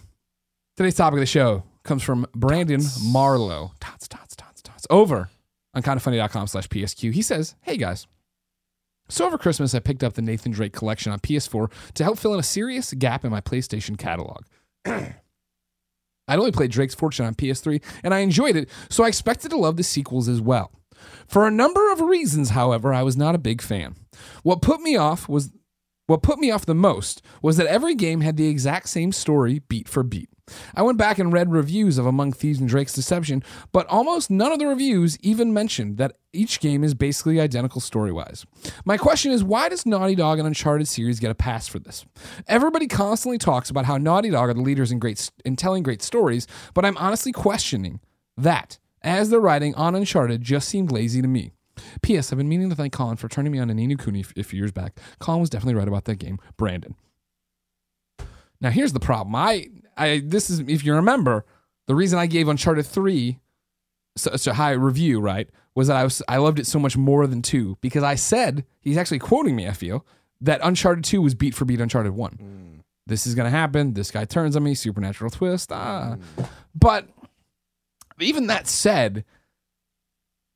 today's 0.77 0.95
topic 0.95 1.15
of 1.15 1.21
the 1.21 1.27
show 1.27 1.63
comes 1.83 2.03
from 2.03 2.27
Brandon 2.35 2.83
Marlowe. 3.03 3.73
Tots, 3.81 4.07
tots, 4.07 4.37
tots, 4.37 4.63
tots. 4.63 4.87
Over 4.91 5.31
on 5.75 5.83
kindafunny.com 5.83 6.47
slash 6.47 6.69
PSQ. 6.69 7.13
He 7.13 7.23
says, 7.23 7.55
Hey 7.63 7.77
guys. 7.77 8.07
So 9.09 9.25
over 9.25 9.39
Christmas, 9.39 9.75
I 9.75 9.79
picked 9.79 10.03
up 10.03 10.15
the 10.15 10.23
Nathan 10.23 10.53
Drake 10.53 10.73
collection 10.73 11.13
on 11.13 11.21
PS4 11.21 11.71
to 11.95 12.05
help 12.05 12.19
fill 12.19 12.35
in 12.35 12.41
a 12.41 12.45
serious 12.45 12.93
gap 12.93 13.25
in 13.25 13.31
my 13.31 13.41
PlayStation 13.41 13.97
catalog. 13.97 14.45
I'd 14.85 15.13
only 16.29 16.51
played 16.51 16.73
Drake's 16.73 16.95
Fortune 16.95 17.25
on 17.25 17.37
PS3, 17.37 17.81
and 18.03 18.13
I 18.13 18.19
enjoyed 18.19 18.57
it, 18.57 18.69
so 18.91 19.05
I 19.05 19.09
expected 19.09 19.51
to 19.53 19.57
love 19.57 19.77
the 19.77 19.85
sequels 19.85 20.29
as 20.29 20.41
well. 20.41 20.73
For 21.29 21.47
a 21.47 21.53
number 21.53 21.93
of 21.93 22.01
reasons, 22.01 22.51
however, 22.51 22.93
I 22.93 23.05
was 23.05 23.17
not 23.17 23.37
a 23.37 23.39
big 23.39 23.63
fan. 23.63 23.95
What 24.43 24.61
put 24.61 24.81
me 24.81 24.97
off 24.97 25.29
was 25.29 25.51
what 26.07 26.23
put 26.23 26.39
me 26.39 26.51
off 26.51 26.67
the 26.67 26.75
most 26.75 27.23
was 27.43 27.57
that 27.57 27.67
every 27.67 27.95
game 27.95 28.21
had 28.21 28.37
the 28.37 28.49
exact 28.49 28.89
same 28.89 29.13
story 29.13 29.61
beat 29.69 29.89
for 29.89 30.03
beat. 30.03 30.31
I 30.75 30.83
went 30.83 30.99
back 30.99 31.19
and 31.19 31.33
read 31.33 31.51
reviews 31.51 31.99
of 31.99 32.07
Among 32.07 32.33
Thieves 32.33 32.61
and 32.61 32.69
Drake's 32.69 32.93
Deception, 32.93 33.43
but 33.73 33.87
almost 33.89 34.31
none 34.31 34.53
of 34.53 34.61
the 34.61 34.67
reviews 34.67 35.19
even 35.21 35.53
mentioned 35.53 35.97
that 35.99 36.17
each 36.33 36.61
game 36.61 36.85
is 36.85 36.95
basically 36.95 37.41
identical 37.41 37.81
story 37.81 38.13
wise. 38.13 38.47
My 38.85 38.97
question 38.97 39.33
is 39.33 39.43
why 39.43 39.69
does 39.69 39.85
Naughty 39.85 40.15
Dog 40.15 40.39
and 40.39 40.47
Uncharted 40.47 40.87
series 40.87 41.19
get 41.19 41.33
a 41.33 41.35
pass 41.35 41.67
for 41.67 41.81
this? 41.81 42.05
Everybody 42.47 42.87
constantly 42.87 43.39
talks 43.39 43.71
about 43.71 43.87
how 43.87 43.97
Naughty 43.97 44.31
Dog 44.31 44.49
are 44.51 44.55
the 44.55 44.61
leaders 44.61 44.93
in 44.93 45.01
great 45.01 45.31
in 45.45 45.57
telling 45.57 45.83
great 45.83 46.03
stories, 46.03 46.47
but 46.75 46.85
I'm 46.85 46.97
honestly 46.99 47.33
questioning 47.33 48.01
that 48.37 48.79
as 49.03 49.31
the 49.31 49.41
writing 49.41 49.75
on 49.75 49.97
Uncharted 49.97 50.43
just 50.43 50.69
seemed 50.69 50.93
lazy 50.93 51.23
to 51.23 51.29
me. 51.29 51.53
P.S. 52.03 52.33
I've 52.33 52.39
been 52.39 52.49
meaning 52.49 52.71
to 52.71 52.77
thank 52.77 52.93
Colin 52.93 53.17
for 53.17 53.29
turning 53.29 53.53
me 53.53 53.59
on 53.59 53.69
to 53.69 53.75
Ni 53.75 53.87
no 53.87 53.97
Kuni 53.97 54.25
a 54.37 54.43
few 54.43 54.59
years 54.59 54.73
back. 54.73 54.99
Colin 55.19 55.41
was 55.41 55.51
definitely 55.51 55.75
right 55.75 55.89
about 55.89 56.05
that 56.05 56.17
game. 56.17 56.39
Brandon. 56.57 56.95
Now 58.61 58.71
here's 58.71 58.93
the 58.93 59.01
problem. 59.01 59.35
I, 59.35 59.69
I 59.97 60.23
this 60.25 60.51
is 60.51 60.61
if 60.61 60.85
you 60.85 60.95
remember, 60.95 61.45
the 61.87 61.95
reason 61.95 62.19
I 62.19 62.27
gave 62.27 62.49
Uncharted 62.49 62.87
three 62.87 63.39
such 64.17 64.47
a 64.47 64.55
high 64.55 64.73
review, 64.73 65.21
right, 65.21 65.49
was 65.75 65.89
that 65.89 65.97
I 65.97 66.05
was 66.05 66.23
I 66.29 66.39
loved 66.39 66.59
it 66.59 66.67
so 66.67 66.79
much 66.79 66.97
more 66.97 67.27
than 67.27 67.43
two 67.43 67.77
because 67.81 68.03
I 68.03 68.15
said 68.15 68.65
he's 68.81 68.97
actually 68.97 69.19
quoting 69.19 69.55
me. 69.55 69.69
I 69.69 69.73
feel 69.73 70.05
that 70.41 70.61
Uncharted 70.63 71.05
two 71.05 71.23
was 71.23 71.35
beat 71.35 71.55
for 71.55 71.65
beat 71.65 71.81
Uncharted 71.81 72.13
one. 72.13 72.83
This 73.07 73.27
is 73.27 73.35
gonna 73.35 73.51
happen. 73.51 73.95
This 73.95 74.11
guy 74.11 74.25
turns 74.25 74.57
on 74.57 74.65
me. 74.65 74.75
Supernatural 74.75 75.31
twist. 75.31 75.71
Ah, 75.71 76.17
but 76.75 77.09
even 78.19 78.47
that 78.49 78.67
said, 78.67 79.25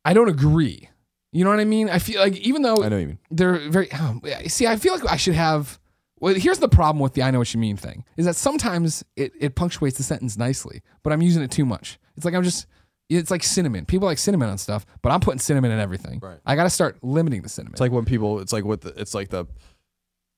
I 0.05 0.15
don't 0.15 0.29
agree. 0.29 0.89
You 1.33 1.45
know 1.45 1.51
what 1.51 1.61
I 1.61 1.65
mean? 1.65 1.89
I 1.89 1.99
feel 2.01 2.21
like 2.21 2.37
even 2.39 2.63
though 2.63 2.83
I 2.83 2.89
know 2.89 2.97
what 2.97 3.01
you 3.03 3.07
mean. 3.09 3.19
they're 3.31 3.69
very 3.71 3.91
um, 3.93 4.21
see 4.49 4.67
i 4.67 4.77
feel 4.77 4.95
like 4.95 5.07
i 5.11 5.17
should 5.17 5.35
have 5.35 5.79
well 6.19 6.35
here's 6.35 6.59
the 6.59 6.69
problem 6.69 7.01
with 7.01 7.15
the 7.15 7.23
i 7.23 7.31
know 7.31 7.39
what 7.39 7.55
you 7.55 7.61
mean 7.61 7.77
thing 7.77 8.05
is 8.17 8.27
that 8.27 8.35
sometimes 8.37 9.05
it, 9.17 9.33
it 9.39 9.55
punctuates 9.55 9.97
the 9.97 10.03
sentence 10.03 10.37
nicely 10.37 10.83
but 11.05 11.13
i'm 11.13 11.23
using 11.23 11.43
it 11.43 11.51
too 11.51 11.65
much 11.65 11.99
it's 12.17 12.25
like 12.25 12.35
i'm 12.35 12.43
just 12.43 12.67
it's 13.09 13.31
like 13.31 13.43
cinnamon 13.45 13.85
people 13.87 14.07
like 14.07 14.19
cinnamon 14.19 14.49
on 14.49 14.59
stuff 14.59 14.85
but 15.03 15.11
i'm 15.13 15.21
putting 15.21 15.39
cinnamon 15.39 15.71
in 15.71 15.79
everything 15.79 16.19
Right. 16.21 16.39
i 16.47 16.57
gotta 16.57 16.71
start 16.71 16.99
limiting 17.03 17.43
the 17.43 17.49
cinnamon 17.49 17.75
It's 17.75 17.81
like 17.81 17.93
when 17.93 18.05
people. 18.05 18.41
It's 18.41 18.53
like 18.53 18.65
with. 18.65 18.81
The, 18.83 19.01
it's 19.01 19.15
like 19.15 19.29
the. 19.31 19.47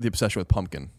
The 0.00 0.08
obsession 0.08 0.40
with 0.40 0.48
pumpkin, 0.48 0.90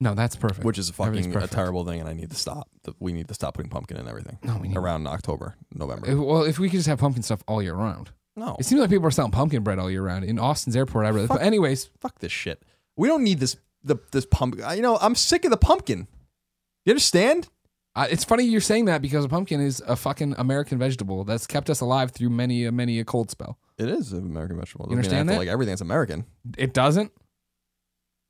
no 0.00 0.14
that's 0.14 0.36
perfect 0.36 0.64
which 0.64 0.78
is 0.78 0.90
a 0.90 0.92
fucking 0.92 1.34
a 1.34 1.46
terrible 1.48 1.84
thing, 1.84 1.98
and 1.98 2.08
I 2.08 2.12
need 2.12 2.30
to 2.30 2.36
stop. 2.36 2.68
We 3.00 3.12
need 3.12 3.26
to 3.28 3.34
stop 3.34 3.54
putting 3.54 3.68
pumpkin 3.68 3.96
in 3.96 4.06
everything 4.06 4.38
no 4.44 4.58
we 4.58 4.68
need 4.68 4.76
around 4.76 5.06
October, 5.08 5.56
November. 5.74 6.08
if, 6.08 6.16
well 6.18 6.42
if 6.44 6.58
we 6.60 6.68
could 6.70 6.76
just 6.78 6.88
have 6.88 7.00
pumpkin 7.00 7.22
stuff 7.24 7.42
all 7.48 7.60
year 7.62 7.74
round 7.74 8.10
no, 8.38 8.56
it 8.58 8.64
seems 8.64 8.80
like 8.80 8.90
people 8.90 9.06
are 9.06 9.10
selling 9.10 9.30
pumpkin 9.32 9.62
bread 9.62 9.78
all 9.78 9.90
year 9.90 10.02
round 10.02 10.24
in 10.24 10.38
austin's 10.38 10.76
airport 10.76 11.04
i 11.06 11.08
really 11.10 11.26
Fuck. 11.26 11.38
but 11.38 11.46
anyways 11.46 11.90
fuck 12.00 12.18
this 12.20 12.32
shit. 12.32 12.62
We 12.96 13.06
don't 13.08 13.22
need 13.22 13.38
this. 13.38 13.56
The 13.84 13.96
this 14.10 14.26
pumpkin. 14.26 14.64
You 14.74 14.82
know, 14.82 14.98
I'm 15.00 15.14
sick 15.14 15.44
of 15.44 15.50
the 15.52 15.56
pumpkin. 15.56 16.08
You 16.84 16.90
understand? 16.92 17.48
uh, 17.94 18.06
it's 18.10 18.24
funny 18.24 18.44
you're 18.44 18.60
saying 18.60 18.86
that 18.86 19.00
because 19.02 19.24
a 19.24 19.28
pumpkin 19.28 19.60
is 19.60 19.80
a 19.86 19.94
fucking 19.96 20.34
american 20.38 20.78
vegetable 20.78 21.24
that's 21.24 21.46
kept 21.46 21.68
us 21.70 21.80
alive 21.80 22.10
through 22.12 22.30
many 22.30 22.64
a 22.64 22.72
many 22.72 22.98
a 23.00 23.04
cold 23.04 23.30
spell 23.30 23.58
It 23.78 23.88
is 23.88 24.12
an 24.12 24.24
American 24.26 24.56
vegetable. 24.58 24.86
You 24.88 24.96
understand 24.96 25.28
that? 25.28 25.38
Like 25.38 25.48
everything 25.48 25.72
that's 25.72 25.80
American. 25.80 26.24
it 26.56 26.72
doesn't 26.74 27.12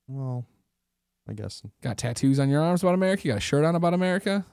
Well, 0.07 0.47
I 1.29 1.33
guess. 1.35 1.63
Got 1.83 1.99
tattoos 1.99 2.39
on 2.39 2.49
your 2.49 2.63
arms 2.63 2.83
about 2.83 2.95
America. 2.95 3.23
You 3.27 3.33
got 3.33 3.39
a 3.39 3.41
shirt 3.41 3.65
on 3.65 3.75
about 3.75 3.95
America. 3.95 4.45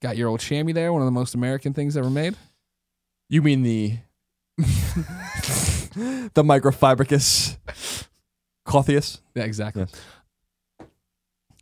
Got 0.00 0.16
your 0.16 0.28
old 0.28 0.40
chamois 0.40 0.72
there, 0.72 0.92
one 0.92 1.02
of 1.02 1.06
the 1.06 1.12
most 1.12 1.34
American 1.34 1.72
things 1.72 1.96
ever 1.96 2.10
made. 2.10 2.34
You 3.28 3.42
mean 3.42 3.62
the 3.62 3.98
the 4.58 6.42
microfibricus 6.42 7.56
clothius? 8.66 9.20
Yeah, 9.34 9.44
exactly. 9.44 9.82
Yes. 9.82 10.88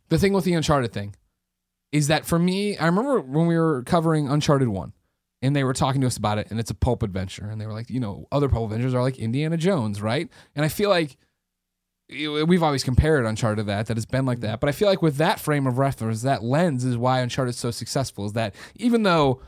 The 0.09 0.17
thing 0.17 0.33
with 0.33 0.43
the 0.43 0.53
Uncharted 0.53 0.91
thing 0.91 1.15
is 1.91 2.07
that 2.07 2.25
for 2.25 2.37
me, 2.37 2.77
I 2.77 2.85
remember 2.85 3.21
when 3.21 3.47
we 3.47 3.57
were 3.57 3.83
covering 3.83 4.27
Uncharted 4.27 4.67
1 4.67 4.93
and 5.41 5.55
they 5.55 5.63
were 5.63 5.73
talking 5.73 6.01
to 6.01 6.07
us 6.07 6.17
about 6.17 6.37
it 6.37 6.51
and 6.51 6.59
it's 6.59 6.71
a 6.71 6.75
pulp 6.75 7.01
adventure 7.01 7.49
and 7.49 7.59
they 7.59 7.65
were 7.65 7.73
like, 7.73 7.89
you 7.89 7.99
know, 7.99 8.27
other 8.31 8.49
pulp 8.49 8.65
adventures 8.65 8.93
are 8.93 9.01
like 9.01 9.17
Indiana 9.19 9.57
Jones, 9.57 10.01
right? 10.01 10.29
And 10.55 10.65
I 10.65 10.67
feel 10.67 10.89
like 10.89 11.17
we've 12.09 12.63
always 12.63 12.83
compared 12.83 13.25
Uncharted 13.25 13.57
to 13.57 13.63
that, 13.71 13.87
that 13.87 13.97
it's 13.97 14.05
been 14.05 14.25
like 14.25 14.39
mm-hmm. 14.39 14.47
that. 14.47 14.59
But 14.59 14.69
I 14.69 14.73
feel 14.73 14.87
like 14.87 15.01
with 15.01 15.15
that 15.17 15.39
frame 15.39 15.65
of 15.65 15.77
reference, 15.77 16.23
that 16.23 16.43
lens 16.43 16.83
is 16.83 16.97
why 16.97 17.21
Uncharted 17.21 17.53
is 17.53 17.59
so 17.59 17.71
successful. 17.71 18.25
Is 18.25 18.33
that 18.33 18.53
even 18.75 19.03
though 19.03 19.41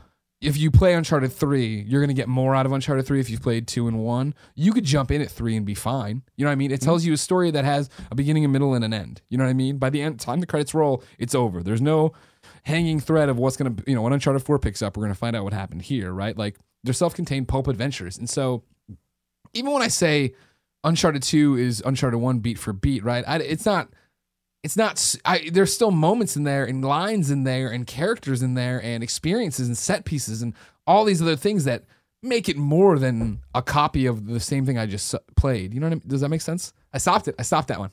if 0.44 0.58
you 0.58 0.70
play 0.70 0.92
Uncharted 0.92 1.32
3, 1.32 1.86
you're 1.88 2.02
going 2.02 2.14
to 2.14 2.14
get 2.14 2.28
more 2.28 2.54
out 2.54 2.66
of 2.66 2.72
Uncharted 2.72 3.06
3 3.06 3.18
if 3.18 3.30
you've 3.30 3.40
played 3.40 3.66
2 3.66 3.88
and 3.88 3.98
1. 3.98 4.34
You 4.54 4.72
could 4.72 4.84
jump 4.84 5.10
in 5.10 5.22
at 5.22 5.30
3 5.30 5.56
and 5.56 5.64
be 5.64 5.74
fine. 5.74 6.22
You 6.36 6.44
know 6.44 6.50
what 6.50 6.52
I 6.52 6.56
mean? 6.56 6.70
It 6.70 6.80
mm-hmm. 6.80 6.84
tells 6.84 7.06
you 7.06 7.14
a 7.14 7.16
story 7.16 7.50
that 7.50 7.64
has 7.64 7.88
a 8.10 8.14
beginning, 8.14 8.44
a 8.44 8.48
middle, 8.48 8.74
and 8.74 8.84
an 8.84 8.92
end. 8.92 9.22
You 9.30 9.38
know 9.38 9.44
what 9.44 9.50
I 9.50 9.54
mean? 9.54 9.78
By 9.78 9.88
the 9.88 10.02
end 10.02 10.20
time 10.20 10.40
the 10.40 10.46
credits 10.46 10.74
roll, 10.74 11.02
it's 11.18 11.34
over. 11.34 11.62
There's 11.62 11.80
no 11.80 12.12
hanging 12.64 13.00
thread 13.00 13.30
of 13.30 13.38
what's 13.38 13.56
going 13.56 13.74
to, 13.74 13.84
you 13.86 13.94
know, 13.94 14.02
when 14.02 14.12
Uncharted 14.12 14.42
4 14.42 14.58
picks 14.58 14.82
up, 14.82 14.96
we're 14.96 15.04
going 15.04 15.14
to 15.14 15.18
find 15.18 15.34
out 15.34 15.44
what 15.44 15.54
happened 15.54 15.80
here, 15.80 16.12
right? 16.12 16.36
Like 16.36 16.58
they're 16.82 16.92
self-contained 16.92 17.48
pulp 17.48 17.66
adventures. 17.66 18.18
And 18.18 18.28
so 18.28 18.64
even 19.54 19.72
when 19.72 19.82
I 19.82 19.88
say 19.88 20.34
Uncharted 20.84 21.22
2 21.22 21.56
is 21.56 21.82
Uncharted 21.86 22.20
1 22.20 22.40
beat 22.40 22.58
for 22.58 22.74
beat, 22.74 23.02
right? 23.02 23.24
I, 23.26 23.38
it's 23.38 23.64
not 23.64 23.88
it's 24.64 24.76
not 24.76 25.16
I, 25.24 25.50
there's 25.52 25.72
still 25.72 25.90
moments 25.90 26.36
in 26.36 26.42
there 26.44 26.64
and 26.64 26.82
lines 26.82 27.30
in 27.30 27.44
there 27.44 27.68
and 27.70 27.86
characters 27.86 28.42
in 28.42 28.54
there 28.54 28.82
and 28.82 29.04
experiences 29.04 29.68
and 29.68 29.76
set 29.76 30.06
pieces 30.06 30.40
and 30.42 30.54
all 30.86 31.04
these 31.04 31.20
other 31.20 31.36
things 31.36 31.64
that 31.64 31.84
make 32.22 32.48
it 32.48 32.56
more 32.56 32.98
than 32.98 33.40
a 33.54 33.60
copy 33.60 34.06
of 34.06 34.26
the 34.26 34.40
same 34.40 34.64
thing 34.64 34.78
I 34.78 34.86
just 34.86 35.14
played. 35.36 35.74
You 35.74 35.80
know 35.80 35.86
what 35.86 35.92
I 35.92 35.96
mean? 35.96 36.02
Does 36.06 36.22
that 36.22 36.30
make 36.30 36.40
sense? 36.40 36.72
I 36.94 36.98
stopped 36.98 37.28
it. 37.28 37.34
I 37.38 37.42
stopped 37.42 37.68
that 37.68 37.78
one. 37.78 37.90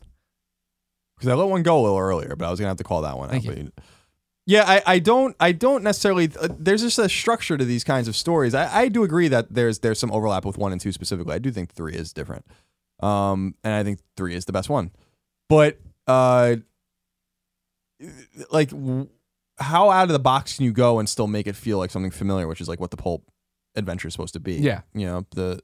Because 1.17 1.27
I 1.27 1.35
let 1.35 1.49
one 1.49 1.61
go 1.61 1.79
a 1.79 1.81
little 1.81 1.99
earlier, 1.99 2.35
but 2.37 2.47
I 2.47 2.49
was 2.49 2.59
gonna 2.59 2.69
have 2.69 2.77
to 2.77 2.83
call 2.85 3.01
that 3.01 3.17
one 3.17 3.29
Thank 3.29 3.47
out. 3.47 3.57
you. 3.57 3.71
Yeah, 4.47 4.63
I, 4.65 4.81
I 4.85 4.99
don't 4.99 5.35
I 5.41 5.51
don't 5.51 5.83
necessarily. 5.83 6.31
Uh, 6.39 6.47
there's 6.57 6.81
just 6.81 6.97
a 6.97 7.09
structure 7.09 7.57
to 7.57 7.65
these 7.65 7.83
kinds 7.83 8.07
of 8.07 8.15
stories. 8.15 8.55
I, 8.55 8.83
I 8.83 8.87
do 8.87 9.03
agree 9.03 9.27
that 9.27 9.53
there's 9.53 9.79
there's 9.79 9.99
some 9.99 10.11
overlap 10.11 10.45
with 10.45 10.57
one 10.57 10.71
and 10.71 10.79
two 10.79 10.93
specifically. 10.93 11.35
I 11.35 11.39
do 11.39 11.51
think 11.51 11.73
three 11.73 11.93
is 11.93 12.13
different, 12.13 12.45
um, 13.01 13.55
and 13.63 13.73
I 13.73 13.83
think 13.83 13.99
three 14.15 14.33
is 14.35 14.45
the 14.45 14.53
best 14.53 14.69
one. 14.69 14.91
But 15.49 15.77
uh, 16.11 16.55
like, 18.51 18.71
how 19.57 19.89
out 19.89 20.03
of 20.03 20.09
the 20.09 20.19
box 20.19 20.55
can 20.57 20.65
you 20.65 20.71
go 20.71 20.99
and 20.99 21.07
still 21.07 21.27
make 21.27 21.47
it 21.47 21.55
feel 21.55 21.77
like 21.77 21.91
something 21.91 22.11
familiar, 22.11 22.47
which 22.47 22.61
is 22.61 22.67
like 22.67 22.79
what 22.79 22.91
the 22.91 22.97
pulp 22.97 23.29
adventure 23.75 24.07
is 24.07 24.13
supposed 24.13 24.33
to 24.33 24.39
be? 24.39 24.55
Yeah. 24.55 24.81
you 24.93 25.05
know 25.05 25.25
the 25.35 25.59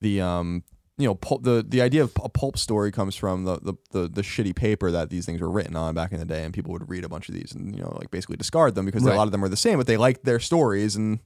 the 0.00 0.20
um 0.20 0.62
you 0.96 1.06
know 1.06 1.14
pulp, 1.14 1.42
the 1.44 1.64
the 1.66 1.82
idea 1.82 2.02
of 2.02 2.12
a 2.24 2.28
pulp 2.28 2.56
story 2.58 2.90
comes 2.90 3.14
from 3.16 3.44
the, 3.44 3.58
the 3.60 3.74
the 3.92 4.08
the 4.08 4.22
shitty 4.22 4.54
paper 4.56 4.90
that 4.90 5.10
these 5.10 5.26
things 5.26 5.40
were 5.40 5.50
written 5.50 5.76
on 5.76 5.94
back 5.94 6.12
in 6.12 6.18
the 6.18 6.24
day 6.24 6.42
and 6.44 6.54
people 6.54 6.72
would 6.72 6.88
read 6.88 7.04
a 7.04 7.08
bunch 7.08 7.28
of 7.28 7.34
these 7.34 7.52
and 7.52 7.74
you 7.76 7.82
know 7.82 7.94
like 7.98 8.10
basically 8.10 8.36
discard 8.36 8.74
them 8.74 8.84
because 8.86 9.02
Right. 9.02 9.14
a 9.14 9.16
lot 9.16 9.26
of 9.28 9.32
them 9.32 9.44
are 9.44 9.48
the 9.48 9.56
same 9.56 9.76
but 9.78 9.86
they 9.86 9.96
liked 9.96 10.24
their 10.24 10.40
stories 10.40 10.96
and 10.96 11.20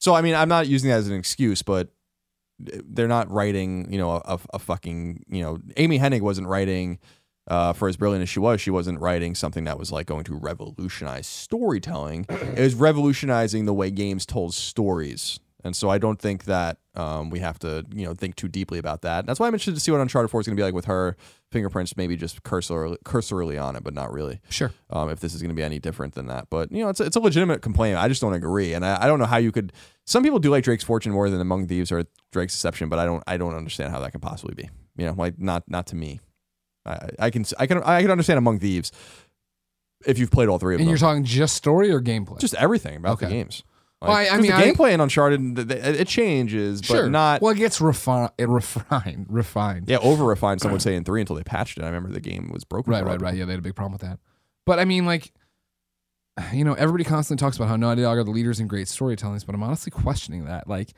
so 0.00 0.14
i 0.14 0.20
mean 0.22 0.34
i'm 0.34 0.48
not 0.48 0.66
using 0.66 0.90
that 0.90 0.96
as 0.98 1.08
an 1.08 1.14
excuse 1.16 1.62
but 1.62 1.88
they're 2.58 3.08
not 3.08 3.30
writing 3.30 3.90
you 3.92 3.98
know 3.98 4.10
a, 4.12 4.22
a, 4.24 4.38
a 4.54 4.58
fucking 4.58 5.24
you 5.28 5.42
know 5.42 5.58
amy 5.78 5.98
hennig 5.98 6.20
wasn't 6.20 6.46
writing 6.46 6.98
uh, 7.48 7.72
for 7.72 7.88
as 7.88 7.96
brilliant 7.96 8.22
as 8.22 8.28
she 8.28 8.38
was, 8.38 8.60
she 8.60 8.70
wasn't 8.70 9.00
writing 9.00 9.34
something 9.34 9.64
that 9.64 9.78
was 9.78 9.90
like 9.90 10.06
going 10.06 10.24
to 10.24 10.34
revolutionize 10.34 11.26
storytelling. 11.26 12.26
It 12.28 12.60
was 12.60 12.74
revolutionizing 12.74 13.64
the 13.64 13.74
way 13.74 13.90
games 13.90 14.26
told 14.26 14.54
stories. 14.54 15.40
And 15.64 15.74
so 15.74 15.90
I 15.90 15.98
don't 15.98 16.20
think 16.20 16.44
that 16.44 16.78
um, 16.94 17.30
we 17.30 17.40
have 17.40 17.58
to, 17.60 17.84
you 17.92 18.04
know, 18.04 18.14
think 18.14 18.36
too 18.36 18.48
deeply 18.48 18.78
about 18.78 19.02
that. 19.02 19.26
That's 19.26 19.40
why 19.40 19.46
I'm 19.46 19.54
interested 19.54 19.74
to 19.74 19.80
see 19.80 19.90
what 19.90 20.00
Uncharted 20.00 20.30
4 20.30 20.40
is 20.40 20.46
going 20.46 20.56
to 20.56 20.60
be 20.60 20.64
like 20.64 20.74
with 20.74 20.84
her 20.84 21.16
fingerprints, 21.50 21.96
maybe 21.96 22.16
just 22.16 22.42
cursorily, 22.44 22.96
cursorily 23.04 23.58
on 23.58 23.74
it, 23.74 23.82
but 23.82 23.92
not 23.92 24.12
really. 24.12 24.40
Sure. 24.50 24.72
Um, 24.90 25.10
if 25.10 25.18
this 25.20 25.34
is 25.34 25.42
going 25.42 25.50
to 25.50 25.54
be 25.54 25.64
any 25.64 25.80
different 25.80 26.14
than 26.14 26.26
that, 26.26 26.48
but 26.48 26.70
you 26.70 26.82
know, 26.82 26.90
it's 26.90 27.00
a, 27.00 27.04
it's 27.04 27.16
a 27.16 27.20
legitimate 27.20 27.60
complaint. 27.60 27.98
I 27.98 28.08
just 28.08 28.20
don't 28.20 28.34
agree, 28.34 28.72
and 28.72 28.84
I, 28.84 29.04
I 29.04 29.06
don't 29.06 29.18
know 29.18 29.26
how 29.26 29.38
you 29.38 29.50
could. 29.50 29.72
Some 30.06 30.22
people 30.22 30.38
do 30.38 30.50
like 30.50 30.64
Drake's 30.64 30.84
Fortune 30.84 31.12
more 31.12 31.28
than 31.28 31.40
Among 31.40 31.66
Thieves 31.66 31.90
or 31.90 32.04
Drake's 32.32 32.54
Deception, 32.54 32.88
but 32.88 32.98
I 32.98 33.04
don't 33.04 33.22
I 33.26 33.36
don't 33.36 33.54
understand 33.54 33.92
how 33.92 34.00
that 34.00 34.12
can 34.12 34.20
possibly 34.20 34.54
be. 34.54 34.70
You 34.96 35.06
know, 35.06 35.14
like 35.16 35.38
not 35.38 35.64
not 35.68 35.86
to 35.88 35.96
me. 35.96 36.20
I, 36.88 37.10
I 37.26 37.30
can 37.30 37.44
I 37.58 37.66
can 37.66 37.82
I 37.82 38.00
can 38.02 38.10
understand 38.10 38.38
Among 38.38 38.58
Thieves 38.58 38.90
if 40.06 40.18
you've 40.18 40.30
played 40.30 40.48
all 40.48 40.58
three 40.58 40.74
of 40.74 40.80
And 40.80 40.86
them. 40.88 40.92
And 40.94 41.00
you're 41.00 41.08
talking 41.08 41.24
just 41.24 41.56
story 41.56 41.90
or 41.90 42.00
gameplay? 42.00 42.38
just 42.40 42.54
everything 42.54 42.96
about 42.96 43.18
the 43.20 43.26
Okay. 43.26 43.34
games. 43.36 43.62
Well, 44.00 44.12
I- 44.12 44.28
I 44.28 44.36
mean, 44.40 44.52
the 44.52 44.56
gameplay 44.56 44.92
in 44.92 45.00
Uncharted 45.00 45.58
it 45.72 46.06
changes, 46.06 46.82
sure. 46.84 47.02
but 47.02 47.10
not. 47.10 47.42
Well, 47.42 47.50
it 47.50 47.56
gets 47.58 47.80
refined. 47.80 48.30
Refined. 48.38 49.26
Refined. 49.30 49.88
yeah, 49.88 49.98
over 49.98 50.24
refined. 50.24 50.60
Some 50.60 50.70
would 50.70 50.82
say 50.82 50.94
in 50.94 51.02
three 51.02 51.20
until 51.20 51.34
they 51.34 51.42
patched 51.42 51.78
it. 51.78 51.82
I 51.82 51.86
remember 51.88 52.10
the 52.10 52.20
game 52.20 52.48
was 52.52 52.62
broken. 52.62 52.92
Right, 52.92 53.00
for 53.00 53.06
a 53.06 53.08
lot 53.08 53.20
right, 53.20 53.30
right. 53.30 53.36
Yeah, 53.36 53.44
they 53.44 53.52
had 53.52 53.58
a 53.58 53.62
big 53.62 53.74
problem 53.74 53.92
with 53.92 54.02
that. 54.02 54.20
But 54.66 54.78
I 54.78 54.84
mean, 54.84 55.04
like, 55.04 55.32
you 56.52 56.62
know, 56.64 56.74
everybody 56.74 57.02
constantly 57.02 57.44
talks 57.44 57.56
about 57.56 57.66
how 57.68 57.74
Naughty 57.74 58.02
Dog 58.02 58.18
are 58.18 58.22
the 58.22 58.30
leaders 58.30 58.60
in 58.60 58.68
great 58.68 58.86
storytellings, 58.86 59.44
but 59.44 59.56
I'm 59.56 59.62
honestly 59.64 59.90
questioning 59.90 60.44
that. 60.44 60.68
Like, 60.68 60.92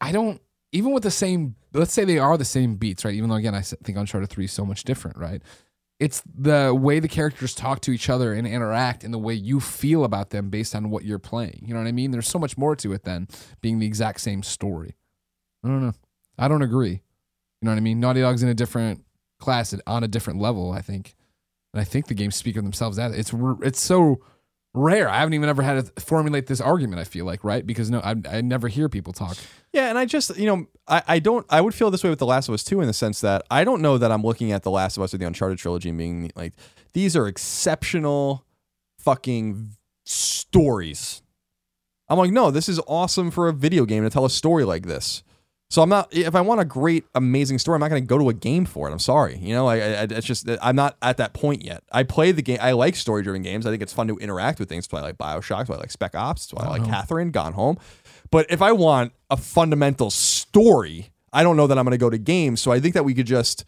I 0.00 0.10
don't 0.10 0.40
even 0.72 0.92
with 0.92 1.02
the 1.02 1.10
same. 1.10 1.56
Let's 1.72 1.92
say 1.92 2.04
they 2.04 2.18
are 2.18 2.36
the 2.36 2.44
same 2.44 2.76
beats, 2.76 3.04
right? 3.04 3.14
Even 3.14 3.30
though 3.30 3.36
again, 3.36 3.54
I 3.54 3.62
think 3.62 3.96
Uncharted 3.96 4.30
Three 4.30 4.46
is 4.46 4.52
so 4.52 4.64
much 4.64 4.84
different, 4.84 5.18
right? 5.18 5.42
It's 5.98 6.22
the 6.26 6.74
way 6.78 7.00
the 7.00 7.08
characters 7.08 7.54
talk 7.54 7.80
to 7.82 7.90
each 7.90 8.10
other 8.10 8.34
and 8.34 8.46
interact, 8.46 9.02
and 9.02 9.14
the 9.14 9.18
way 9.18 9.32
you 9.32 9.60
feel 9.60 10.04
about 10.04 10.30
them 10.30 10.50
based 10.50 10.74
on 10.74 10.90
what 10.90 11.04
you're 11.04 11.18
playing. 11.18 11.64
You 11.66 11.74
know 11.74 11.80
what 11.80 11.88
I 11.88 11.92
mean? 11.92 12.10
There's 12.10 12.28
so 12.28 12.38
much 12.38 12.58
more 12.58 12.76
to 12.76 12.92
it 12.92 13.04
than 13.04 13.28
being 13.62 13.78
the 13.78 13.86
exact 13.86 14.20
same 14.20 14.42
story. 14.42 14.96
I 15.64 15.68
don't 15.68 15.82
know. 15.82 15.94
I 16.38 16.48
don't 16.48 16.62
agree. 16.62 16.90
You 16.90 17.00
know 17.62 17.70
what 17.70 17.78
I 17.78 17.80
mean? 17.80 17.98
Naughty 17.98 18.20
Dog's 18.20 18.42
in 18.42 18.48
a 18.50 18.54
different 18.54 19.04
class 19.38 19.74
on 19.86 20.04
a 20.04 20.08
different 20.08 20.38
level, 20.38 20.72
I 20.72 20.82
think. 20.82 21.14
And 21.72 21.80
I 21.80 21.84
think 21.84 22.06
the 22.06 22.14
games 22.14 22.36
speak 22.36 22.56
of 22.56 22.64
themselves 22.64 22.96
That 22.96 23.12
it's 23.12 23.32
it's 23.62 23.80
so 23.80 24.20
rare. 24.76 25.08
I 25.08 25.18
haven't 25.18 25.34
even 25.34 25.48
ever 25.48 25.62
had 25.62 25.86
to 25.86 26.00
formulate 26.00 26.46
this 26.46 26.60
argument. 26.60 27.00
I 27.00 27.04
feel 27.04 27.24
like 27.24 27.42
right 27.42 27.66
because 27.66 27.90
no, 27.90 28.00
I, 28.00 28.14
I 28.30 28.40
never 28.42 28.68
hear 28.68 28.88
people 28.88 29.12
talk. 29.12 29.36
Yeah, 29.72 29.88
and 29.88 29.98
I 29.98 30.04
just 30.04 30.36
you 30.36 30.46
know 30.46 30.66
I, 30.86 31.02
I 31.08 31.18
don't 31.18 31.46
I 31.50 31.60
would 31.60 31.74
feel 31.74 31.90
this 31.90 32.04
way 32.04 32.10
with 32.10 32.18
The 32.18 32.26
Last 32.26 32.48
of 32.48 32.54
Us 32.54 32.62
too 32.62 32.80
in 32.80 32.86
the 32.86 32.92
sense 32.92 33.20
that 33.22 33.42
I 33.50 33.64
don't 33.64 33.82
know 33.82 33.98
that 33.98 34.12
I'm 34.12 34.22
looking 34.22 34.52
at 34.52 34.62
The 34.62 34.70
Last 34.70 34.96
of 34.96 35.02
Us 35.02 35.14
or 35.14 35.18
the 35.18 35.26
Uncharted 35.26 35.58
trilogy 35.58 35.88
and 35.88 35.98
being 35.98 36.30
like 36.36 36.52
these 36.92 37.16
are 37.16 37.26
exceptional 37.26 38.44
fucking 38.98 39.72
stories. 40.04 41.22
I'm 42.08 42.18
like 42.18 42.30
no, 42.30 42.50
this 42.50 42.68
is 42.68 42.80
awesome 42.86 43.30
for 43.30 43.48
a 43.48 43.52
video 43.52 43.84
game 43.86 44.04
to 44.04 44.10
tell 44.10 44.24
a 44.24 44.30
story 44.30 44.64
like 44.64 44.86
this. 44.86 45.22
So 45.68 45.82
I'm 45.82 45.88
not 45.88 46.14
if 46.14 46.34
I 46.34 46.40
want 46.40 46.60
a 46.60 46.64
great 46.64 47.04
amazing 47.14 47.58
story, 47.58 47.74
I'm 47.74 47.80
not 47.80 47.90
going 47.90 48.02
to 48.02 48.06
go 48.06 48.18
to 48.18 48.28
a 48.28 48.34
game 48.34 48.66
for 48.66 48.88
it. 48.88 48.92
I'm 48.92 48.98
sorry, 48.98 49.36
you 49.38 49.52
know, 49.52 49.66
I, 49.66 49.76
I 49.76 50.02
it's 50.02 50.26
just 50.26 50.48
I'm 50.62 50.76
not 50.76 50.96
at 51.02 51.16
that 51.16 51.32
point 51.32 51.64
yet. 51.64 51.82
I 51.90 52.04
play 52.04 52.32
the 52.32 52.42
game. 52.42 52.58
I 52.60 52.72
like 52.72 52.94
story 52.94 53.22
driven 53.22 53.42
games. 53.42 53.66
I 53.66 53.70
think 53.70 53.82
it's 53.82 53.92
fun 53.92 54.06
to 54.08 54.16
interact 54.18 54.60
with 54.60 54.68
things. 54.68 54.86
That's 54.86 54.92
why 54.92 55.00
I 55.00 55.02
like 55.02 55.18
Bioshock. 55.18 55.58
That's 55.58 55.68
why 55.68 55.76
I 55.76 55.78
like 55.78 55.90
Spec 55.90 56.14
Ops. 56.14 56.46
That's 56.46 56.54
why 56.54 56.66
I 56.66 56.78
like 56.78 56.82
oh. 56.82 56.90
Catherine 56.90 57.30
Gone 57.30 57.54
Home. 57.54 57.78
But 58.30 58.46
if 58.48 58.62
I 58.62 58.72
want 58.72 59.12
a 59.28 59.36
fundamental 59.36 60.10
story, 60.10 61.10
I 61.32 61.42
don't 61.42 61.56
know 61.56 61.66
that 61.66 61.78
I'm 61.78 61.84
going 61.84 61.92
to 61.92 61.98
go 61.98 62.10
to 62.10 62.18
games. 62.18 62.60
So 62.60 62.70
I 62.70 62.80
think 62.80 62.94
that 62.94 63.04
we 63.04 63.14
could 63.14 63.26
just 63.26 63.64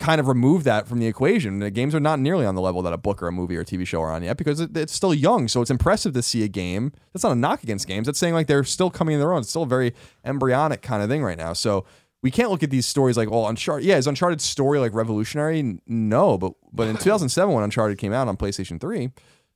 kind 0.00 0.20
of 0.20 0.28
remove 0.28 0.64
that 0.64 0.86
from 0.88 0.98
the 0.98 1.06
equation. 1.06 1.60
The 1.60 1.70
games 1.70 1.94
are 1.94 2.00
not 2.00 2.18
nearly 2.18 2.44
on 2.44 2.54
the 2.54 2.60
level 2.60 2.82
that 2.82 2.92
a 2.92 2.98
book 2.98 3.22
or 3.22 3.28
a 3.28 3.32
movie 3.32 3.56
or 3.56 3.60
a 3.60 3.64
TV 3.64 3.86
show 3.86 4.02
are 4.02 4.10
on 4.12 4.22
yet 4.22 4.36
because 4.36 4.60
it, 4.60 4.76
it's 4.76 4.92
still 4.92 5.14
young. 5.14 5.48
So 5.48 5.62
it's 5.62 5.70
impressive 5.70 6.12
to 6.14 6.22
see 6.22 6.42
a 6.42 6.48
game. 6.48 6.92
That's 7.12 7.22
not 7.22 7.32
a 7.32 7.36
knock 7.36 7.62
against 7.62 7.86
games. 7.86 8.06
That's 8.06 8.18
saying 8.18 8.34
like 8.34 8.46
they're 8.46 8.64
still 8.64 8.90
coming 8.90 9.14
in 9.14 9.20
their 9.20 9.32
own. 9.32 9.40
It's 9.40 9.50
still 9.50 9.62
a 9.62 9.66
very 9.66 9.94
embryonic 10.24 10.82
kind 10.82 11.02
of 11.02 11.08
thing 11.08 11.22
right 11.22 11.38
now. 11.38 11.52
So 11.52 11.84
we 12.22 12.30
can't 12.30 12.50
look 12.50 12.62
at 12.62 12.70
these 12.70 12.86
stories 12.86 13.16
like, 13.16 13.30
well, 13.30 13.46
Uncharted. 13.46 13.86
Yeah, 13.86 13.96
is 13.96 14.06
Uncharted 14.06 14.40
story 14.40 14.78
like 14.78 14.94
revolutionary? 14.94 15.78
No, 15.86 16.38
but 16.38 16.54
but 16.72 16.88
in 16.88 16.96
2007 16.96 17.54
when 17.54 17.62
Uncharted 17.62 17.98
came 17.98 18.12
out 18.12 18.28
on 18.28 18.36
PlayStation 18.36 18.80
3, 18.80 19.10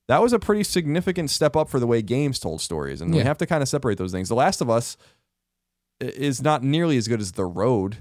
that 0.06 0.22
was 0.22 0.32
a 0.32 0.38
pretty 0.38 0.64
significant 0.64 1.30
step 1.30 1.56
up 1.56 1.68
for 1.68 1.80
the 1.80 1.86
way 1.86 2.00
games 2.00 2.38
told 2.38 2.60
stories, 2.60 3.00
and 3.00 3.12
we 3.12 3.20
have 3.20 3.38
to 3.38 3.46
kind 3.46 3.62
of 3.62 3.68
separate 3.68 3.98
those 3.98 4.12
things. 4.12 4.28
The 4.28 4.34
Last 4.34 4.60
of 4.60 4.70
Us 4.70 4.96
is 6.00 6.42
not 6.42 6.62
nearly 6.62 6.96
as 6.96 7.08
good 7.08 7.20
as 7.20 7.32
The 7.32 7.44
Road 7.44 7.98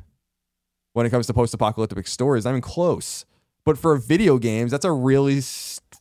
when 0.97 1.05
it 1.05 1.11
comes 1.11 1.27
to 1.27 1.33
post-apocalyptic 1.33 2.07
stories. 2.07 2.43
Not 2.43 2.51
even 2.51 2.61
close. 2.61 3.23
But 3.65 3.77
for 3.77 3.95
video 3.97 4.39
games, 4.39 4.71
that's 4.71 4.83
a 4.83 4.91
really 4.91 5.41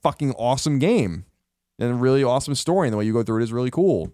fucking 0.03 0.33
awesome 0.39 0.79
game 0.79 1.27
and 1.79 1.91
a 1.91 1.95
really 1.95 2.25
awesome 2.25 2.55
story, 2.55 2.89
and 2.89 2.95
the 2.95 2.97
way 2.97 3.05
you 3.05 3.13
go 3.13 3.23
through 3.23 3.41
it 3.41 3.43
is 3.43 3.53
really 3.53 3.71
cool. 3.71 4.11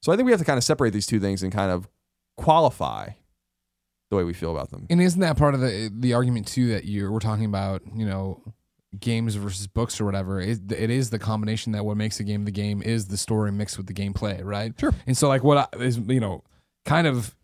So 0.00 0.12
I 0.12 0.16
think 0.16 0.24
we 0.24 0.32
have 0.32 0.40
to 0.40 0.46
kind 0.46 0.56
of 0.56 0.64
separate 0.64 0.94
these 0.94 1.06
two 1.06 1.20
things 1.20 1.42
and 1.42 1.52
kind 1.52 1.70
of 1.70 1.86
qualify 2.38 3.10
the 4.08 4.16
way 4.16 4.24
we 4.24 4.32
feel 4.32 4.52
about 4.52 4.70
them. 4.70 4.86
And 4.88 5.02
isn't 5.02 5.20
that 5.20 5.36
part 5.36 5.54
of 5.54 5.60
the 5.60 5.92
the 5.94 6.14
argument 6.14 6.46
too 6.46 6.68
that 6.68 6.86
you're 6.86 7.12
we're 7.12 7.18
talking 7.18 7.44
about 7.44 7.82
you 7.94 8.06
know 8.06 8.40
games 8.98 9.34
versus 9.34 9.66
books 9.66 10.00
or 10.00 10.06
whatever? 10.06 10.40
It, 10.40 10.72
it 10.72 10.88
is 10.88 11.10
the 11.10 11.18
combination 11.18 11.72
that 11.72 11.84
what 11.84 11.98
makes 11.98 12.20
a 12.20 12.24
game 12.24 12.46
the 12.46 12.50
game 12.50 12.80
is 12.82 13.08
the 13.08 13.18
story 13.18 13.52
mixed 13.52 13.76
with 13.76 13.86
the 13.86 13.92
gameplay, 13.92 14.42
right? 14.42 14.72
Sure. 14.80 14.94
And 15.06 15.14
so 15.14 15.28
like 15.28 15.44
what 15.44 15.58
I, 15.58 15.82
is 15.82 15.98
you 15.98 16.20
know 16.20 16.42
kind 16.86 17.06
of 17.06 17.36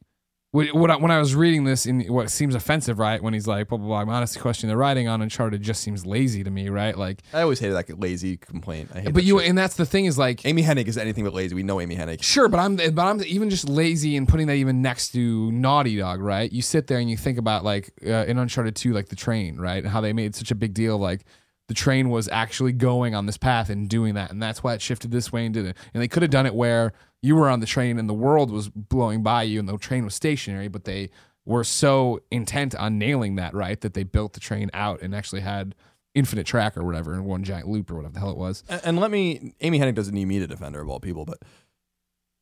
what, 0.53 0.75
what 0.75 0.91
I, 0.91 0.97
when 0.97 1.11
I 1.11 1.19
was 1.19 1.35
reading 1.35 1.65
this 1.65 1.87
in 1.87 2.03
what 2.13 2.31
seems 2.31 2.55
offensive, 2.55 2.99
right? 2.99 3.23
When 3.23 3.33
he's 3.33 3.47
like 3.47 3.69
blah 3.69 3.79
blah 3.79 3.87
blah. 3.87 4.01
I'm 4.01 4.11
honestly 4.11 4.41
questioning 4.41 4.71
the 4.71 4.77
writing 4.77 5.09
on 5.09 5.23
Uncharted 5.23 5.63
just 5.63 5.83
seems 5.83 6.05
lazy 6.05 6.45
to 6.45 6.51
me, 6.51 6.69
right? 6.69 6.97
Like, 6.97 7.23
I 7.33 7.41
always 7.41 7.59
hated 7.59 7.75
that 7.75 7.99
lazy 7.99 8.37
complaint. 8.37 8.91
I 8.95 9.01
hate 9.01 9.15
but 9.15 9.25
you 9.25 9.41
shit. 9.41 9.49
and 9.49 9.57
that's 9.57 9.77
the 9.77 9.87
thing 9.87 10.05
is 10.05 10.19
like 10.19 10.45
Amy 10.45 10.63
Hennig 10.63 10.87
is 10.87 10.99
anything 10.99 11.25
but 11.25 11.33
lazy. 11.33 11.55
We 11.55 11.63
know 11.63 11.81
Amy 11.81 11.97
Hennig. 11.97 12.23
Sure, 12.23 12.49
but 12.49 12.61
I'm 12.61 12.77
but 12.77 12.99
I'm 12.99 13.23
even 13.25 13.49
just 13.49 13.67
lazy 13.67 14.15
in 14.15 14.27
putting 14.27 14.47
that 14.49 14.57
even 14.57 14.83
next 14.83 15.13
to 15.13 15.51
Naughty 15.53 15.97
Dog, 15.97 16.21
right? 16.21 16.53
You 16.53 16.61
sit 16.61 16.87
there 16.87 16.99
and 16.99 17.11
you 17.11 17.17
think 17.17 17.39
about 17.39 17.65
like 17.65 17.91
uh, 18.07 18.27
in 18.27 18.39
Uncharted 18.39 18.77
2 18.77 18.93
like 18.93 19.09
the 19.09 19.17
train, 19.17 19.57
right? 19.57 19.83
And 19.83 19.91
how 19.91 20.03
they 20.03 20.13
made 20.13 20.35
such 20.35 20.51
a 20.51 20.55
big 20.55 20.75
deal 20.75 20.99
like 20.99 21.25
the 21.69 21.75
train 21.75 22.11
was 22.11 22.29
actually 22.29 22.73
going 22.73 23.15
on 23.15 23.25
this 23.25 23.39
path 23.39 23.71
and 23.71 23.89
doing 23.89 24.15
that 24.15 24.31
and 24.31 24.43
that's 24.43 24.63
why 24.63 24.75
it 24.75 24.83
shifted 24.83 25.11
this 25.11 25.33
way 25.33 25.47
and 25.47 25.55
did 25.55 25.65
it. 25.65 25.79
And 25.95 26.03
they 26.03 26.09
could 26.09 26.23
have 26.23 26.31
done 26.31 26.45
it 26.45 26.55
where 26.55 26.93
you 27.23 27.37
were 27.37 27.49
on 27.49 27.61
the 27.61 27.67
train 27.67 27.99
and 27.99 28.09
the 28.09 28.15
world 28.15 28.51
was 28.51 28.69
blowing 28.69 29.23
by 29.23 29.45
you 29.45 29.61
and 29.61 29.69
the 29.69 29.79
train 29.79 30.05
was 30.05 30.15
stationary, 30.15 30.69
but 30.69 30.85
they 30.85 31.11
were 31.45 31.65
so 31.65 32.21
intent 32.31 32.75
on 32.75 32.99
nailing 32.99 33.37
that, 33.37 33.55
right? 33.55 33.81
That 33.81 33.95
they 33.95 34.03
built 34.03 34.33
the 34.33 34.41
train 34.41 34.71
out 34.75 35.01
and 35.03 35.15
actually 35.15 35.41
had 35.41 35.75
infinite 36.15 36.47
track 36.47 36.77
or 36.77 36.85
whatever 36.85 37.15
in 37.15 37.25
one 37.25 37.43
giant 37.43 37.69
loop 37.69 37.91
or 37.91 37.95
whatever 37.95 38.15
the 38.15 38.21
hell 38.21 38.31
it 38.31 38.37
was. 38.37 38.65
And, 38.69 38.81
and 38.85 39.01
let 39.01 39.11
me, 39.11 39.55
Amy 39.61 39.79
Hennig 39.79 39.95
doesn't 39.95 40.15
need 40.15 40.27
me 40.27 40.41
to 40.41 40.47
defend 40.47 40.75
her 40.75 40.83
of 40.83 40.89
all 40.89 41.01
people, 41.01 41.25
but 41.25 41.39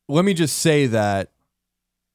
let 0.09 0.25
me 0.25 0.35
just 0.35 0.59
say 0.59 0.87
that 0.87 1.31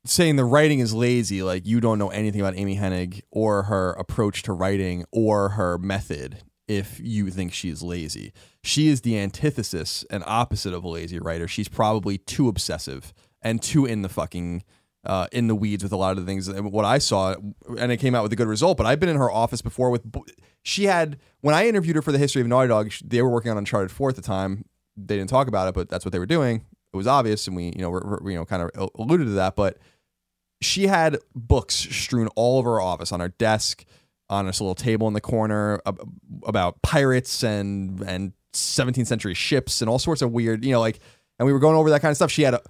saying 0.03 0.35
the 0.35 0.45
writing 0.45 0.79
is 0.79 0.93
lazy, 0.93 1.43
like 1.43 1.65
you 1.65 1.79
don't 1.79 1.97
know 1.97 2.09
anything 2.09 2.41
about 2.41 2.57
Amy 2.57 2.77
Hennig 2.77 3.21
or 3.31 3.63
her 3.63 3.91
approach 3.93 4.43
to 4.43 4.53
writing 4.53 5.05
or 5.11 5.49
her 5.49 5.77
method 5.77 6.43
if 6.67 6.99
you 6.99 7.29
think 7.29 7.53
she's 7.53 7.81
lazy. 7.81 8.33
She 8.63 8.87
is 8.87 9.01
the 9.01 9.17
antithesis 9.17 10.03
and 10.09 10.23
opposite 10.25 10.73
of 10.73 10.83
a 10.83 10.87
lazy 10.87 11.19
writer. 11.19 11.47
She's 11.47 11.67
probably 11.67 12.17
too 12.17 12.47
obsessive 12.47 13.13
and 13.41 13.61
too 13.61 13.85
in 13.85 14.01
the 14.01 14.09
fucking 14.09 14.63
uh, 15.05 15.27
in 15.31 15.47
the 15.47 15.55
weeds 15.55 15.83
with 15.83 15.91
a 15.91 15.97
lot 15.97 16.17
of 16.17 16.17
the 16.17 16.25
things. 16.25 16.51
What 16.51 16.85
I 16.85 16.97
saw, 16.97 17.35
and 17.77 17.91
it 17.91 17.97
came 17.97 18.15
out 18.15 18.23
with 18.23 18.33
a 18.33 18.35
good 18.35 18.47
result. 18.47 18.77
But 18.77 18.87
I've 18.87 18.99
been 18.99 19.09
in 19.09 19.17
her 19.17 19.31
office 19.31 19.61
before 19.61 19.89
with. 19.89 20.03
She 20.63 20.85
had 20.85 21.19
when 21.41 21.53
I 21.53 21.67
interviewed 21.67 21.95
her 21.95 22.01
for 22.01 22.11
the 22.11 22.17
history 22.17 22.41
of 22.41 22.47
Naughty 22.47 22.69
Dog. 22.69 22.91
They 23.03 23.21
were 23.21 23.29
working 23.29 23.51
on 23.51 23.57
Uncharted 23.57 23.91
Four 23.91 24.09
at 24.09 24.15
the 24.15 24.21
time. 24.23 24.65
They 24.97 25.17
didn't 25.17 25.29
talk 25.29 25.47
about 25.47 25.67
it, 25.67 25.75
but 25.75 25.89
that's 25.89 26.05
what 26.05 26.11
they 26.11 26.19
were 26.19 26.25
doing. 26.25 26.65
It 26.91 26.97
was 26.97 27.07
obvious, 27.07 27.45
and 27.47 27.55
we, 27.55 27.65
you 27.65 27.81
know, 27.81 27.89
we're, 27.89 28.19
we're, 28.19 28.31
you 28.31 28.37
know, 28.37 28.45
kind 28.45 28.63
of 28.63 28.89
alluded 28.95 29.27
to 29.27 29.33
that. 29.33 29.55
But 29.55 29.77
she 30.61 30.87
had 30.87 31.17
books 31.35 31.75
strewn 31.75 32.27
all 32.35 32.57
over 32.57 32.75
her 32.75 32.81
office, 32.81 33.11
on 33.11 33.19
her 33.19 33.29
desk, 33.29 33.85
on 34.29 34.45
this 34.45 34.59
little 34.59 34.75
table 34.75 35.07
in 35.07 35.13
the 35.13 35.21
corner 35.21 35.79
about 36.45 36.81
pirates 36.81 37.43
and 37.43 38.01
and 38.01 38.33
17th 38.53 39.07
century 39.07 39.33
ships 39.33 39.81
and 39.81 39.89
all 39.89 39.99
sorts 39.99 40.21
of 40.21 40.31
weird, 40.31 40.63
you 40.63 40.71
know, 40.71 40.79
like, 40.79 40.99
and 41.37 41.45
we 41.45 41.53
were 41.53 41.59
going 41.59 41.75
over 41.75 41.89
that 41.89 42.01
kind 42.01 42.11
of 42.11 42.15
stuff. 42.15 42.31
She 42.31 42.43
had 42.43 42.55
a, 42.55 42.61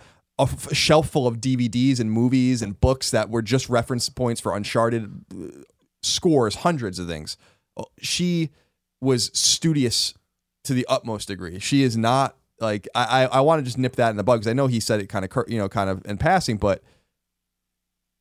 shelf 0.74 1.10
full 1.10 1.28
of 1.28 1.38
DVDs 1.38 2.00
and 2.02 2.12
movies 2.12 2.62
and 2.62 2.78
books 2.82 3.12
that 3.12 3.30
were 3.30 3.42
just 3.42 3.70
reference 3.70 4.10
points 4.10 4.42
for 4.42 4.54
Uncharted 4.54 5.10
uh, 5.32 5.62
scores, 6.04 6.56
hundreds 6.56 7.00
of 7.00 7.08
things. 7.08 7.38
Uh, 7.78 7.84
She 8.02 8.50
was 9.00 9.32
studious 9.34 10.14
to 10.66 10.74
the 10.74 10.86
utmost 10.90 11.30
degree. 11.30 11.60
She 11.60 11.84
is 11.84 11.96
not 11.96 12.36
like 12.60 12.88
I 12.94 13.24
I, 13.24 13.38
I 13.38 13.42
want 13.42 13.60
to 13.60 13.64
just 13.64 13.78
nip 13.78 13.96
that 13.96 14.10
in 14.10 14.18
the 14.18 14.24
bud 14.24 14.38
because 14.38 14.48
I 14.48 14.54
know 14.54 14.68
he 14.68 14.82
said 14.82 15.00
it 15.00 15.08
kind 15.08 15.24
of 15.24 15.32
you 15.48 15.58
know 15.58 15.70
kind 15.70 15.90
of 15.90 16.06
in 16.06 16.18
passing, 16.18 16.58
but 16.58 16.82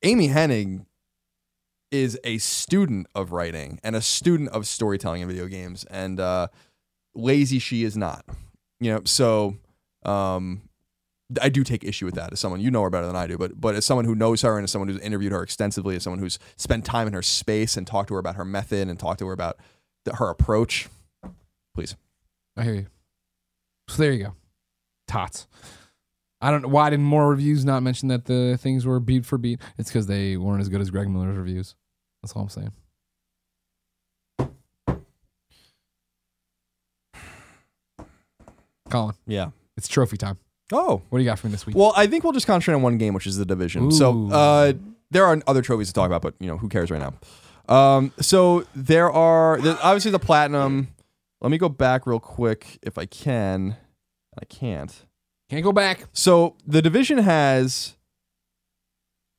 Amy 0.05 0.28
Hennig 0.28 0.85
is 1.95 2.18
a 2.24 2.38
student 2.38 3.07
of 3.14 3.30
writing 3.30 3.78
and 3.84 3.95
a 3.95 4.03
student 4.03 4.49
of 4.51 4.66
storytelling 4.66 5.22
in 5.22 5.28
video 5.28 5.47
games, 5.47 5.84
and 5.84 6.18
uh, 6.18 6.49
lazy 7.14 7.61
she 7.61 7.84
is 7.84 7.97
not. 7.97 8.24
You 8.80 8.92
know, 8.92 9.01
so 9.05 9.57
um, 10.03 10.62
I 11.40 11.49
do 11.49 11.62
take 11.62 11.84
issue 11.84 12.05
with 12.05 12.16
that 12.16 12.32
as 12.32 12.40
someone 12.40 12.61
you 12.61 12.72
know 12.72 12.82
her 12.82 12.90
better 12.90 13.07
than 13.07 13.14
I 13.14 13.28
do, 13.28 13.38
but 13.38 13.61
but 13.61 13.76
as 13.76 13.86
someone 13.86 14.05
who 14.07 14.16
knows 14.16 14.42
her 14.42 14.57
and 14.57 14.64
as 14.64 14.72
someone 14.72 14.88
who's 14.88 15.01
interviewed 15.01 15.30
her 15.30 15.42
extensively, 15.42 15.95
as 15.95 16.03
someone 16.03 16.18
who's 16.18 16.40
spent 16.57 16.84
time 16.84 17.07
in 17.07 17.12
her 17.12 17.22
space 17.22 17.76
and 17.76 17.86
talked 17.86 18.09
to 18.09 18.14
her 18.14 18.20
about 18.20 18.34
her 18.34 18.45
method 18.45 18.88
and 18.88 18.99
talked 18.99 19.20
to 19.20 19.26
her 19.28 19.32
about 19.32 19.59
the, 20.05 20.16
her 20.16 20.28
approach, 20.28 20.88
please. 21.76 21.95
I 22.57 22.64
hear 22.64 22.74
you. 22.74 22.86
So 23.88 24.03
there 24.03 24.12
you 24.12 24.24
go. 24.24 24.34
Tots. 25.07 25.47
I 26.40 26.51
don't 26.51 26.62
know 26.62 26.68
why 26.68 26.90
didn't 26.90 27.07
more 27.07 27.30
reviews 27.30 27.64
not 27.64 27.82
mention 27.82 28.09
that 28.09 28.24
the 28.26 28.59
things 28.61 28.84
were 28.84 29.01
beat 29.01 29.24
for 29.24 29.38
beat. 29.38 29.61
It's 29.78 29.90
because 29.90 30.09
they 30.09 30.36
weren't 30.36 30.61
as 30.61 30.68
good 30.68 30.80
as 30.80 30.90
Greg 30.90 31.09
Miller's 31.09 31.36
reviews. 31.36 31.74
That's 32.25 32.33
all 32.35 32.45
I'm 32.45 32.49
saying. 32.49 32.72
Colin, 38.91 39.14
Yeah. 39.27 39.51
it's 39.77 39.89
trophy 39.89 40.16
time. 40.16 40.39
Oh, 40.72 41.03
What 41.11 41.18
do 41.18 41.22
you 41.25 41.29
got 41.29 41.39
for 41.39 41.47
me 41.49 41.53
this 41.53 41.66
week? 41.66 41.77
Well, 41.77 41.93
I 41.97 42.07
think 42.07 42.25
we'll 42.25 42.33
just 42.33 42.47
concentrate 42.47 42.75
on 42.75 42.83
one 42.83 42.97
game, 42.97 43.12
which 43.14 43.27
is 43.27 43.37
the 43.37 43.45
division. 43.45 43.91
So 43.93 44.14
Ooh. 44.14 44.33
uh, 44.33 44.72
there 45.11 45.27
are 45.27 45.39
other 45.47 45.62
trophies 45.62 45.89
to 45.89 45.93
talk 45.93 46.07
about, 46.07 46.22
but 46.22 46.35
you 46.41 46.47
know 46.47 46.57
who 46.57 46.68
cares 46.68 46.91
right 46.91 47.01
now. 47.01 47.12
Um, 47.75 48.12
so 48.20 48.64
there 48.75 49.11
are 49.11 49.61
there's 49.61 49.77
obviously 49.83 50.11
the 50.11 50.18
platinum. 50.18 50.89
Let 51.41 51.51
me 51.51 51.59
go 51.59 51.68
back 51.68 52.07
real 52.07 52.20
quick 52.20 52.79
if 52.83 52.97
I 52.97 53.05
can. 53.07 53.77
I 54.41 54.45
can't. 54.47 55.05
Can't 55.51 55.62
go 55.62 55.72
back. 55.72 56.07
So 56.12 56.57
the 56.66 56.81
division 56.81 57.18
has 57.18 57.95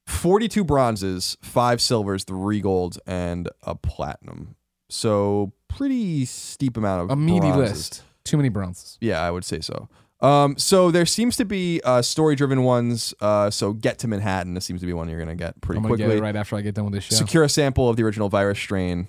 42 0.08 0.64
bronzes, 0.64 1.38
five 1.41 1.82
silvers, 1.82 2.24
three 2.24 2.62
golds, 2.62 2.97
and 3.08 3.49
a 3.64 3.76
platinum. 3.76 4.56
So 4.89 5.53
pretty 5.68 6.26
steep 6.26 6.78
amount 6.78 7.03
of 7.03 7.10
A 7.12 7.16
meaty 7.16 7.39
bronzes. 7.39 7.70
list. 7.72 8.03
Too 8.24 8.38
many 8.38 8.49
bronzes. 8.49 8.97
Yeah, 9.01 9.22
I 9.22 9.32
would 9.32 9.43
say 9.45 9.60
so. 9.62 9.89
Um, 10.22 10.58
so 10.58 10.91
there 10.91 11.06
seems 11.06 11.36
to 11.38 11.45
be 11.45 11.82
uh, 11.84 12.01
story-driven 12.01 12.64
ones. 12.64 13.14
Uh, 13.20 13.49
so 13.51 13.74
get 13.74 13.99
to 13.99 14.08
Manhattan. 14.08 14.53
This 14.53 14.66
seems 14.66 14.80
to 14.82 14.88
be 14.88 14.93
one 14.93 15.10
you're 15.10 15.20
gonna 15.20 15.36
get 15.36 15.60
pretty 15.62 15.78
I'm 15.78 15.84
gonna 15.84 15.95
quickly. 15.95 16.14
get 16.16 16.18
it 16.18 16.22
right 16.22 16.36
after 16.36 16.56
I 16.56 16.62
get 16.62 16.74
done 16.76 16.86
with 16.86 16.93
this 16.93 17.03
show. 17.03 17.16
Secure 17.16 17.43
a 17.43 17.49
sample 17.49 17.89
of 17.89 17.97
the 17.97 18.03
original 18.03 18.30
virus 18.30 18.58
strain. 18.58 19.08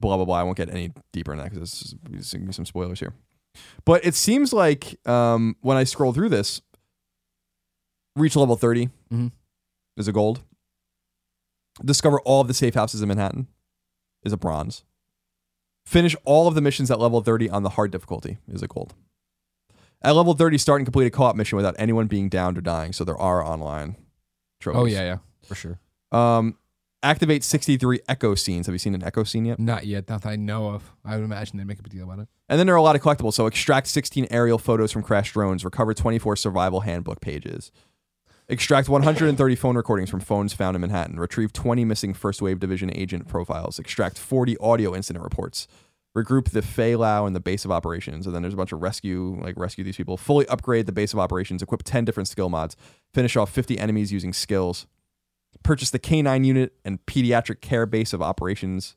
Blah 0.00 0.16
blah 0.16 0.24
blah. 0.26 0.36
I 0.36 0.42
won't 0.42 0.56
get 0.56 0.68
any 0.70 0.92
deeper 1.12 1.32
in 1.32 1.38
that 1.38 1.50
because 1.50 1.94
there's 2.10 2.32
gonna 2.32 2.46
be 2.46 2.52
some 2.52 2.66
spoilers 2.66 3.00
here. 3.00 3.14
But 3.84 4.04
it 4.04 4.14
seems 4.14 4.52
like 4.52 4.98
um, 5.08 5.56
when 5.62 5.76
I 5.76 5.84
scroll 5.84 6.12
through 6.12 6.28
this, 6.28 6.60
reach 8.16 8.36
level 8.36 8.56
30 8.56 8.90
Mhm. 9.12 9.32
Is 9.96 10.08
a 10.08 10.12
gold. 10.12 10.42
Discover 11.84 12.20
all 12.20 12.40
of 12.40 12.48
the 12.48 12.54
safe 12.54 12.74
houses 12.74 13.02
in 13.02 13.08
Manhattan 13.08 13.48
is 14.22 14.32
a 14.32 14.36
bronze. 14.36 14.84
Finish 15.86 16.14
all 16.24 16.46
of 16.46 16.54
the 16.54 16.60
missions 16.60 16.90
at 16.90 17.00
level 17.00 17.20
30 17.20 17.50
on 17.50 17.62
the 17.62 17.70
hard 17.70 17.90
difficulty 17.90 18.38
is 18.48 18.62
a 18.62 18.68
gold. 18.68 18.94
At 20.02 20.14
level 20.14 20.34
30, 20.34 20.58
start 20.58 20.80
and 20.80 20.86
complete 20.86 21.06
a 21.06 21.10
co 21.10 21.24
op 21.24 21.36
mission 21.36 21.56
without 21.56 21.74
anyone 21.78 22.06
being 22.06 22.28
downed 22.28 22.58
or 22.58 22.60
dying. 22.60 22.92
So 22.92 23.04
there 23.04 23.16
are 23.16 23.44
online 23.44 23.96
trophies. 24.60 24.80
oh 24.80 24.84
yeah, 24.84 25.02
yeah, 25.02 25.18
for 25.46 25.54
sure. 25.54 25.78
Um, 26.10 26.56
activate 27.02 27.44
63 27.44 28.00
echo 28.08 28.34
scenes. 28.34 28.66
Have 28.66 28.74
you 28.74 28.78
seen 28.78 28.94
an 28.94 29.02
echo 29.04 29.24
scene 29.24 29.44
yet? 29.44 29.58
Not 29.58 29.86
yet. 29.86 30.08
Not 30.08 30.22
that 30.22 30.30
I 30.30 30.36
know 30.36 30.68
of. 30.70 30.92
I 31.04 31.16
would 31.16 31.24
imagine 31.24 31.56
they'd 31.58 31.66
make 31.66 31.78
a 31.78 31.82
big 31.82 31.92
deal 31.92 32.04
about 32.04 32.18
it. 32.20 32.28
And 32.48 32.58
then 32.58 32.66
there 32.66 32.74
are 32.74 32.78
a 32.78 32.82
lot 32.82 32.96
of 32.96 33.02
collectibles. 33.02 33.34
So 33.34 33.46
extract 33.46 33.86
16 33.88 34.26
aerial 34.30 34.58
photos 34.58 34.92
from 34.92 35.02
crashed 35.02 35.34
drones. 35.34 35.64
Recover 35.64 35.94
24 35.94 36.36
survival 36.36 36.80
handbook 36.80 37.20
pages. 37.20 37.72
Extract 38.52 38.86
130 38.86 39.56
phone 39.56 39.78
recordings 39.78 40.10
from 40.10 40.20
phones 40.20 40.52
found 40.52 40.74
in 40.74 40.82
Manhattan. 40.82 41.18
Retrieve 41.18 41.54
20 41.54 41.86
missing 41.86 42.12
First 42.12 42.42
Wave 42.42 42.60
Division 42.60 42.94
agent 42.94 43.26
profiles. 43.26 43.78
Extract 43.78 44.18
40 44.18 44.58
audio 44.58 44.94
incident 44.94 45.24
reports. 45.24 45.66
Regroup 46.14 46.50
the 46.50 46.60
Faye 46.60 46.94
Lau 46.94 47.24
and 47.24 47.34
the 47.34 47.40
base 47.40 47.64
of 47.64 47.70
operations. 47.70 48.26
And 48.26 48.34
then 48.34 48.42
there's 48.42 48.52
a 48.52 48.58
bunch 48.58 48.72
of 48.72 48.82
rescue, 48.82 49.40
like 49.42 49.54
rescue 49.56 49.84
these 49.84 49.96
people. 49.96 50.18
Fully 50.18 50.46
upgrade 50.48 50.84
the 50.84 50.92
base 50.92 51.14
of 51.14 51.18
operations. 51.18 51.62
Equip 51.62 51.82
10 51.82 52.04
different 52.04 52.28
skill 52.28 52.50
mods. 52.50 52.76
Finish 53.14 53.36
off 53.38 53.50
50 53.50 53.78
enemies 53.78 54.12
using 54.12 54.34
skills. 54.34 54.86
Purchase 55.62 55.88
the 55.88 55.98
K9 55.98 56.44
unit 56.44 56.74
and 56.84 56.98
pediatric 57.06 57.62
care 57.62 57.86
base 57.86 58.12
of 58.12 58.20
operations 58.20 58.96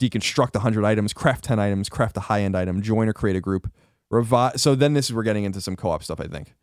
deconstruct 0.00 0.54
100 0.54 0.84
items, 0.84 1.12
craft 1.12 1.42
10 1.42 1.58
items, 1.58 1.88
craft 1.88 2.16
a 2.16 2.20
high 2.20 2.42
end 2.42 2.56
item, 2.56 2.80
join 2.80 3.08
or 3.08 3.12
create 3.12 3.34
a 3.34 3.40
group, 3.40 3.72
revive. 4.08 4.60
So 4.60 4.76
then 4.76 4.94
this 4.94 5.06
is 5.06 5.16
we're 5.16 5.24
getting 5.24 5.42
into 5.42 5.60
some 5.60 5.74
co 5.74 5.90
op 5.90 6.04
stuff, 6.04 6.20
I 6.20 6.28
think. 6.28 6.54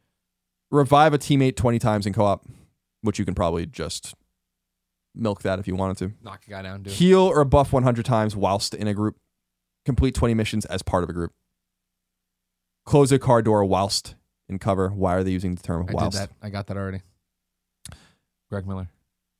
Revive 0.71 1.13
a 1.13 1.17
teammate 1.17 1.55
20 1.55 1.79
times 1.79 2.05
in 2.05 2.13
co 2.13 2.25
op, 2.25 2.45
which 3.01 3.19
you 3.19 3.25
can 3.25 3.35
probably 3.35 3.65
just 3.65 4.15
milk 5.15 5.41
that 5.43 5.59
if 5.59 5.67
you 5.67 5.75
wanted 5.75 5.97
to. 5.97 6.13
Knock 6.21 6.43
a 6.47 6.49
guy 6.49 6.61
down, 6.61 6.83
dude. 6.83 6.93
Heal 6.93 7.21
or 7.21 7.43
buff 7.45 7.71
100 7.71 8.05
times 8.05 8.35
whilst 8.35 8.73
in 8.73 8.87
a 8.87 8.93
group. 8.93 9.15
Complete 9.85 10.13
20 10.13 10.33
missions 10.33 10.65
as 10.65 10.81
part 10.81 11.03
of 11.03 11.09
a 11.09 11.13
group. 11.13 11.31
Close 12.85 13.11
a 13.11 13.19
car 13.19 13.41
door 13.41 13.63
whilst 13.63 14.15
in 14.49 14.59
cover. 14.59 14.89
Why 14.89 15.15
are 15.15 15.23
they 15.23 15.31
using 15.31 15.55
the 15.55 15.63
term 15.63 15.85
I 15.89 15.93
whilst? 15.93 16.17
did 16.19 16.29
that. 16.29 16.35
I 16.41 16.49
got 16.49 16.67
that 16.67 16.77
already. 16.77 17.01
Greg 18.49 18.67
Miller. 18.67 18.89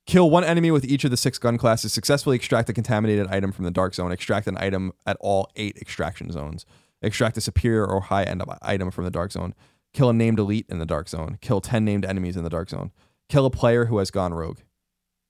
Kill 0.06 0.30
one 0.30 0.46
enemy 0.46 0.72
with 0.72 0.86
each 0.86 1.04
of 1.04 1.12
the 1.12 1.18
six 1.18 1.38
gun 1.38 1.58
classes. 1.58 1.92
Successfully 1.92 2.38
extract 2.38 2.70
a 2.70 2.74
contaminated 2.74 3.28
item 3.28 3.52
from 3.52 3.66
the 3.66 3.72
dark 3.72 3.94
zone. 3.94 4.12
Extract 4.14 4.48
an 4.48 4.58
item 4.58 4.94
at 5.06 5.18
all 5.20 5.50
eight 5.58 5.78
extraction 5.78 6.32
zones. 6.32 6.66
Extract 7.02 7.36
a 7.36 7.42
superior 7.42 7.86
or 7.86 8.02
high 8.02 8.24
end 8.24 8.42
item 8.62 8.90
from 8.90 9.04
the 9.04 9.12
dark 9.12 9.34
zone. 9.34 9.54
Kill 9.98 10.12
a 10.12 10.14
named 10.14 10.38
elite 10.38 10.68
in 10.70 10.78
the 10.78 10.86
dark 10.86 11.10
zone. 11.10 11.40
Kill 11.42 11.60
10 11.60 11.84
named 11.84 12.06
enemies 12.06 12.38
in 12.38 12.44
the 12.44 12.52
dark 12.52 12.70
zone. 12.70 12.92
Kill 13.30 13.48
a 13.48 13.50
player 13.50 13.86
who 13.86 13.98
has 13.98 14.12
gone 14.12 14.32
rogue. 14.32 14.60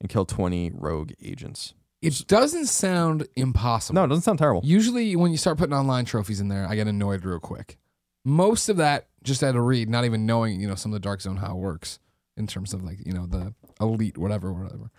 And 0.01 0.09
kill 0.09 0.25
20 0.25 0.71
rogue 0.73 1.13
agents. 1.23 1.73
It 2.01 2.25
doesn't 2.27 2.65
sound 2.65 3.29
impossible. 3.37 3.95
No, 3.95 4.03
it 4.03 4.07
doesn't 4.09 4.23
sound 4.23 4.39
terrible. 4.39 4.59
Usually, 4.65 5.15
when 5.15 5.31
you 5.31 5.37
start 5.37 5.57
putting 5.57 5.73
online 5.73 6.03
trophies 6.03 6.41
in 6.41 6.49
there, 6.49 6.67
I 6.67 6.75
get 6.75 6.85
annoyed 6.85 7.23
real 7.23 7.39
quick. 7.39 7.77
Most 8.25 8.67
of 8.67 8.75
that 8.75 9.07
just 9.23 9.39
had 9.39 9.53
to 9.53 9.61
read, 9.61 9.87
not 9.87 10.03
even 10.03 10.25
knowing, 10.25 10.59
you 10.59 10.67
know, 10.67 10.75
some 10.75 10.91
of 10.91 10.95
the 10.95 10.99
Dark 10.99 11.21
Zone 11.21 11.37
how 11.37 11.53
it 11.53 11.59
works 11.59 11.99
in 12.35 12.45
terms 12.45 12.73
of 12.73 12.83
like, 12.83 12.97
you 13.05 13.13
know, 13.13 13.25
the 13.25 13.53
elite, 13.79 14.17
whatever, 14.17 14.51
whatever. 14.51 14.91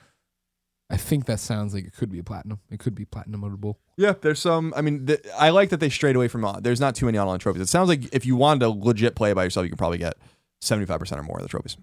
I 0.90 0.96
think 0.96 1.26
that 1.26 1.38
sounds 1.38 1.74
like 1.74 1.84
it 1.84 1.92
could 1.92 2.10
be 2.10 2.18
a 2.18 2.24
platinum. 2.24 2.60
It 2.70 2.78
could 2.78 2.94
be 2.94 3.04
platinum 3.04 3.42
platinumable. 3.42 3.74
Yeah, 3.98 4.14
there's 4.20 4.38
some. 4.38 4.72
I 4.74 4.80
mean, 4.80 5.06
th- 5.06 5.20
I 5.36 5.50
like 5.50 5.68
that 5.70 5.80
they 5.80 5.90
strayed 5.90 6.16
away 6.16 6.28
from. 6.28 6.44
Uh, 6.44 6.60
there's 6.60 6.80
not 6.80 6.94
too 6.94 7.06
many 7.06 7.18
online 7.18 7.38
trophies. 7.38 7.60
It 7.62 7.68
sounds 7.68 7.88
like 7.88 8.12
if 8.14 8.24
you 8.24 8.36
wanted 8.36 8.60
to 8.60 8.70
legit 8.70 9.14
play 9.14 9.32
by 9.34 9.44
yourself, 9.44 9.64
you 9.64 9.70
could 9.70 9.78
probably 9.78 9.98
get 9.98 10.16
75% 10.62 11.18
or 11.18 11.22
more 11.22 11.36
of 11.36 11.42
the 11.42 11.48
trophies. 11.48 11.76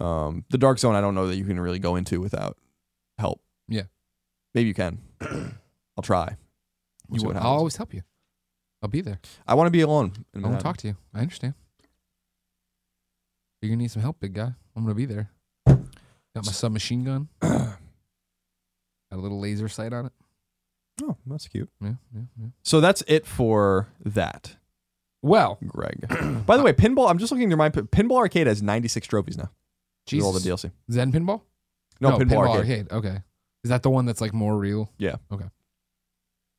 Um, 0.00 0.44
the 0.50 0.58
Dark 0.58 0.78
Zone, 0.78 0.94
I 0.94 1.00
don't 1.00 1.14
know 1.14 1.26
that 1.26 1.36
you 1.36 1.44
can 1.44 1.60
really 1.60 1.78
go 1.78 1.96
into 1.96 2.20
without 2.20 2.56
help. 3.18 3.42
Yeah. 3.68 3.82
Maybe 4.54 4.68
you 4.68 4.74
can. 4.74 4.98
I'll 5.20 6.02
try. 6.02 6.36
We'll 7.08 7.20
You 7.22 7.28
will, 7.28 7.36
I'll 7.36 7.46
always 7.46 7.76
help 7.76 7.92
you. 7.92 8.02
I'll 8.82 8.88
be 8.88 9.00
there. 9.00 9.20
I 9.46 9.54
want 9.54 9.66
to 9.66 9.72
be 9.72 9.80
alone. 9.80 10.12
in 10.34 10.44
I 10.44 10.48
won't 10.48 10.60
talk 10.60 10.76
to 10.78 10.88
you. 10.88 10.96
I 11.12 11.20
understand. 11.20 11.54
You're 13.60 13.70
gonna 13.70 13.82
need 13.82 13.90
some 13.90 14.02
help, 14.02 14.20
big 14.20 14.34
guy. 14.34 14.52
I'm 14.76 14.84
gonna 14.84 14.94
be 14.94 15.04
there. 15.04 15.30
Got 15.66 16.46
my 16.46 16.52
submachine 16.52 17.04
gun. 17.04 17.28
A 19.10 19.16
little 19.16 19.40
laser 19.40 19.68
sight 19.68 19.92
on 19.92 20.06
it. 20.06 20.12
Oh, 21.02 21.16
that's 21.26 21.48
cute. 21.48 21.70
Yeah, 21.80 21.94
yeah, 22.14 22.22
yeah. 22.40 22.48
So 22.62 22.80
that's 22.80 23.02
it 23.06 23.26
for 23.26 23.88
that, 24.04 24.56
Well, 25.22 25.58
Greg. 25.66 26.06
By 26.46 26.56
the 26.56 26.62
way, 26.62 26.72
pinball. 26.72 27.08
I'm 27.08 27.18
just 27.18 27.30
looking 27.32 27.48
through 27.48 27.56
my 27.56 27.70
pinball 27.70 28.16
arcade 28.18 28.46
has 28.46 28.62
96 28.62 29.06
trophies 29.06 29.36
now. 29.38 29.44
with 29.44 29.50
Jesus. 30.06 30.26
all 30.26 30.32
the 30.32 30.40
DLC. 30.40 30.72
Zen 30.90 31.12
pinball? 31.12 31.42
No, 32.00 32.14
oh, 32.14 32.18
pinball, 32.18 32.48
arcade. 32.48 32.90
Okay. 32.90 33.18
Is 33.64 33.70
that 33.70 33.82
the 33.82 33.90
one 33.90 34.06
that's 34.06 34.20
like 34.20 34.32
more 34.32 34.56
real? 34.56 34.92
Yeah. 34.98 35.16
Okay. 35.32 35.46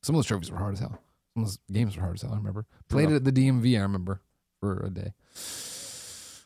Some 0.02 0.14
of 0.14 0.18
those 0.18 0.26
trophies 0.26 0.50
were 0.50 0.58
hard 0.58 0.74
as 0.74 0.80
hell. 0.80 0.98
Some 1.34 1.44
of 1.44 1.48
those 1.48 1.58
games 1.70 1.96
were 1.96 2.02
hard 2.02 2.16
as 2.16 2.22
hell. 2.22 2.32
I 2.32 2.36
remember. 2.36 2.66
Played 2.88 3.10
it 3.10 3.16
at 3.16 3.24
the 3.24 3.32
DMV. 3.32 3.78
I 3.78 3.82
remember 3.82 4.20
for 4.60 4.84
a 4.84 4.90
day. 4.90 5.12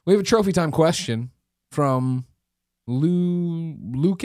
We 0.07 0.13
have 0.13 0.21
a 0.21 0.25
trophy 0.25 0.53
time 0.53 0.71
question 0.71 1.31
from 1.71 2.27
Lu 2.87 3.77
Luke. 3.95 4.23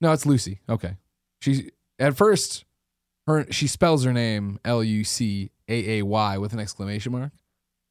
No, 0.00 0.12
it's 0.12 0.26
Lucy. 0.26 0.60
Okay. 0.68 0.96
She 1.40 1.70
at 1.98 2.16
first 2.16 2.64
her 3.26 3.50
she 3.50 3.66
spells 3.66 4.04
her 4.04 4.12
name 4.12 4.58
L 4.64 4.82
U 4.82 5.04
C 5.04 5.50
A 5.68 5.98
A 5.98 6.02
Y 6.02 6.38
with 6.38 6.52
an 6.52 6.60
exclamation 6.60 7.12
mark. 7.12 7.32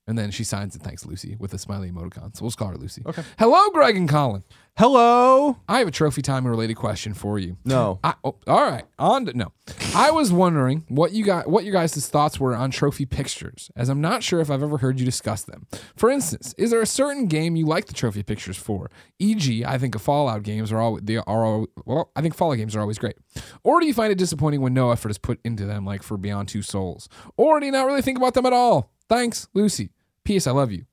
And 0.10 0.18
then 0.18 0.32
she 0.32 0.44
signs 0.44 0.76
it, 0.76 0.82
thanks 0.82 1.06
Lucy, 1.06 1.36
with 1.38 1.54
a 1.54 1.60
smiley 1.60 1.92
emoticon. 1.92 2.36
So 2.36 2.42
we'll 2.42 2.50
just 2.50 2.58
call 2.58 2.70
her 2.70 2.78
Lucy. 2.78 3.04
Okay. 3.06 3.22
Hello, 3.38 3.70
Greg 3.70 3.96
and 3.96 4.10
Colin. 4.10 4.44
Hello. 4.76 5.58
I 5.68 5.78
have 5.78 5.88
a 5.88 5.92
trophy 5.92 6.24
time 6.24 6.48
related 6.48 6.78
question 6.78 7.14
for 7.14 7.38
you. 7.38 7.58
No. 7.64 8.00
I, 8.04 8.16
oh, 8.24 8.38
all 8.48 8.64
right. 8.64 8.86
On 8.98 9.28
to, 9.28 9.38
no. 9.38 9.52
I 9.94 10.10
was 10.10 10.32
wondering 10.34 10.84
what 10.88 11.12
you 11.12 11.24
got, 11.24 11.48
what 11.48 11.64
your 11.64 11.74
guys' 11.74 12.10
thoughts 12.10 12.40
were 12.40 12.56
on 12.56 12.72
trophy 12.72 13.06
pictures, 13.06 13.70
as 13.76 13.88
I'm 13.88 14.02
not 14.02 14.24
sure 14.24 14.40
if 14.40 14.50
I've 14.50 14.64
ever 14.64 14.80
heard 14.80 15.00
you 15.00 15.06
discuss 15.06 15.44
them. 15.44 15.68
For 15.96 16.10
instance, 16.10 16.56
is 16.58 16.72
there 16.72 16.82
a 16.82 16.88
certain 16.88 17.28
game 17.28 17.56
you 17.56 17.68
like 17.68 17.86
the 17.86 17.94
trophy 17.94 18.24
pictures 18.24 18.58
for? 18.58 18.90
E.g., 19.20 19.64
I 19.64 19.78
think 19.78 20.00
Fallout 20.00 20.42
games 20.42 20.72
are 20.72 20.80
all 20.80 20.98
they 21.00 21.18
are 21.18 21.46
all, 21.46 21.68
well. 21.86 22.12
I 22.16 22.22
think 22.22 22.34
Fallout 22.34 22.58
games 22.58 22.76
are 22.76 22.82
always 22.82 22.98
great. 22.98 23.18
Or 23.64 23.80
do 23.80 23.86
you 23.86 23.94
find 23.94 24.12
it 24.12 24.18
disappointing 24.18 24.62
when 24.62 24.74
no 24.74 24.90
effort 24.90 25.12
is 25.12 25.20
put 25.20 25.40
into 25.46 25.68
them, 25.68 25.86
like 25.86 26.02
for 26.02 26.18
Beyond 26.18 26.48
Two 26.48 26.64
Souls? 26.64 27.10
Or 27.38 27.60
do 27.60 27.68
you 27.68 27.72
not 27.72 27.86
really 27.86 28.02
think 28.02 28.18
about 28.18 28.34
them 28.34 28.48
at 28.48 28.54
all? 28.54 28.92
Thanks, 29.08 29.48
Lucy. 29.54 29.90
P.S. 30.30 30.46
I 30.46 30.52
love 30.52 30.72
you. 30.72 30.86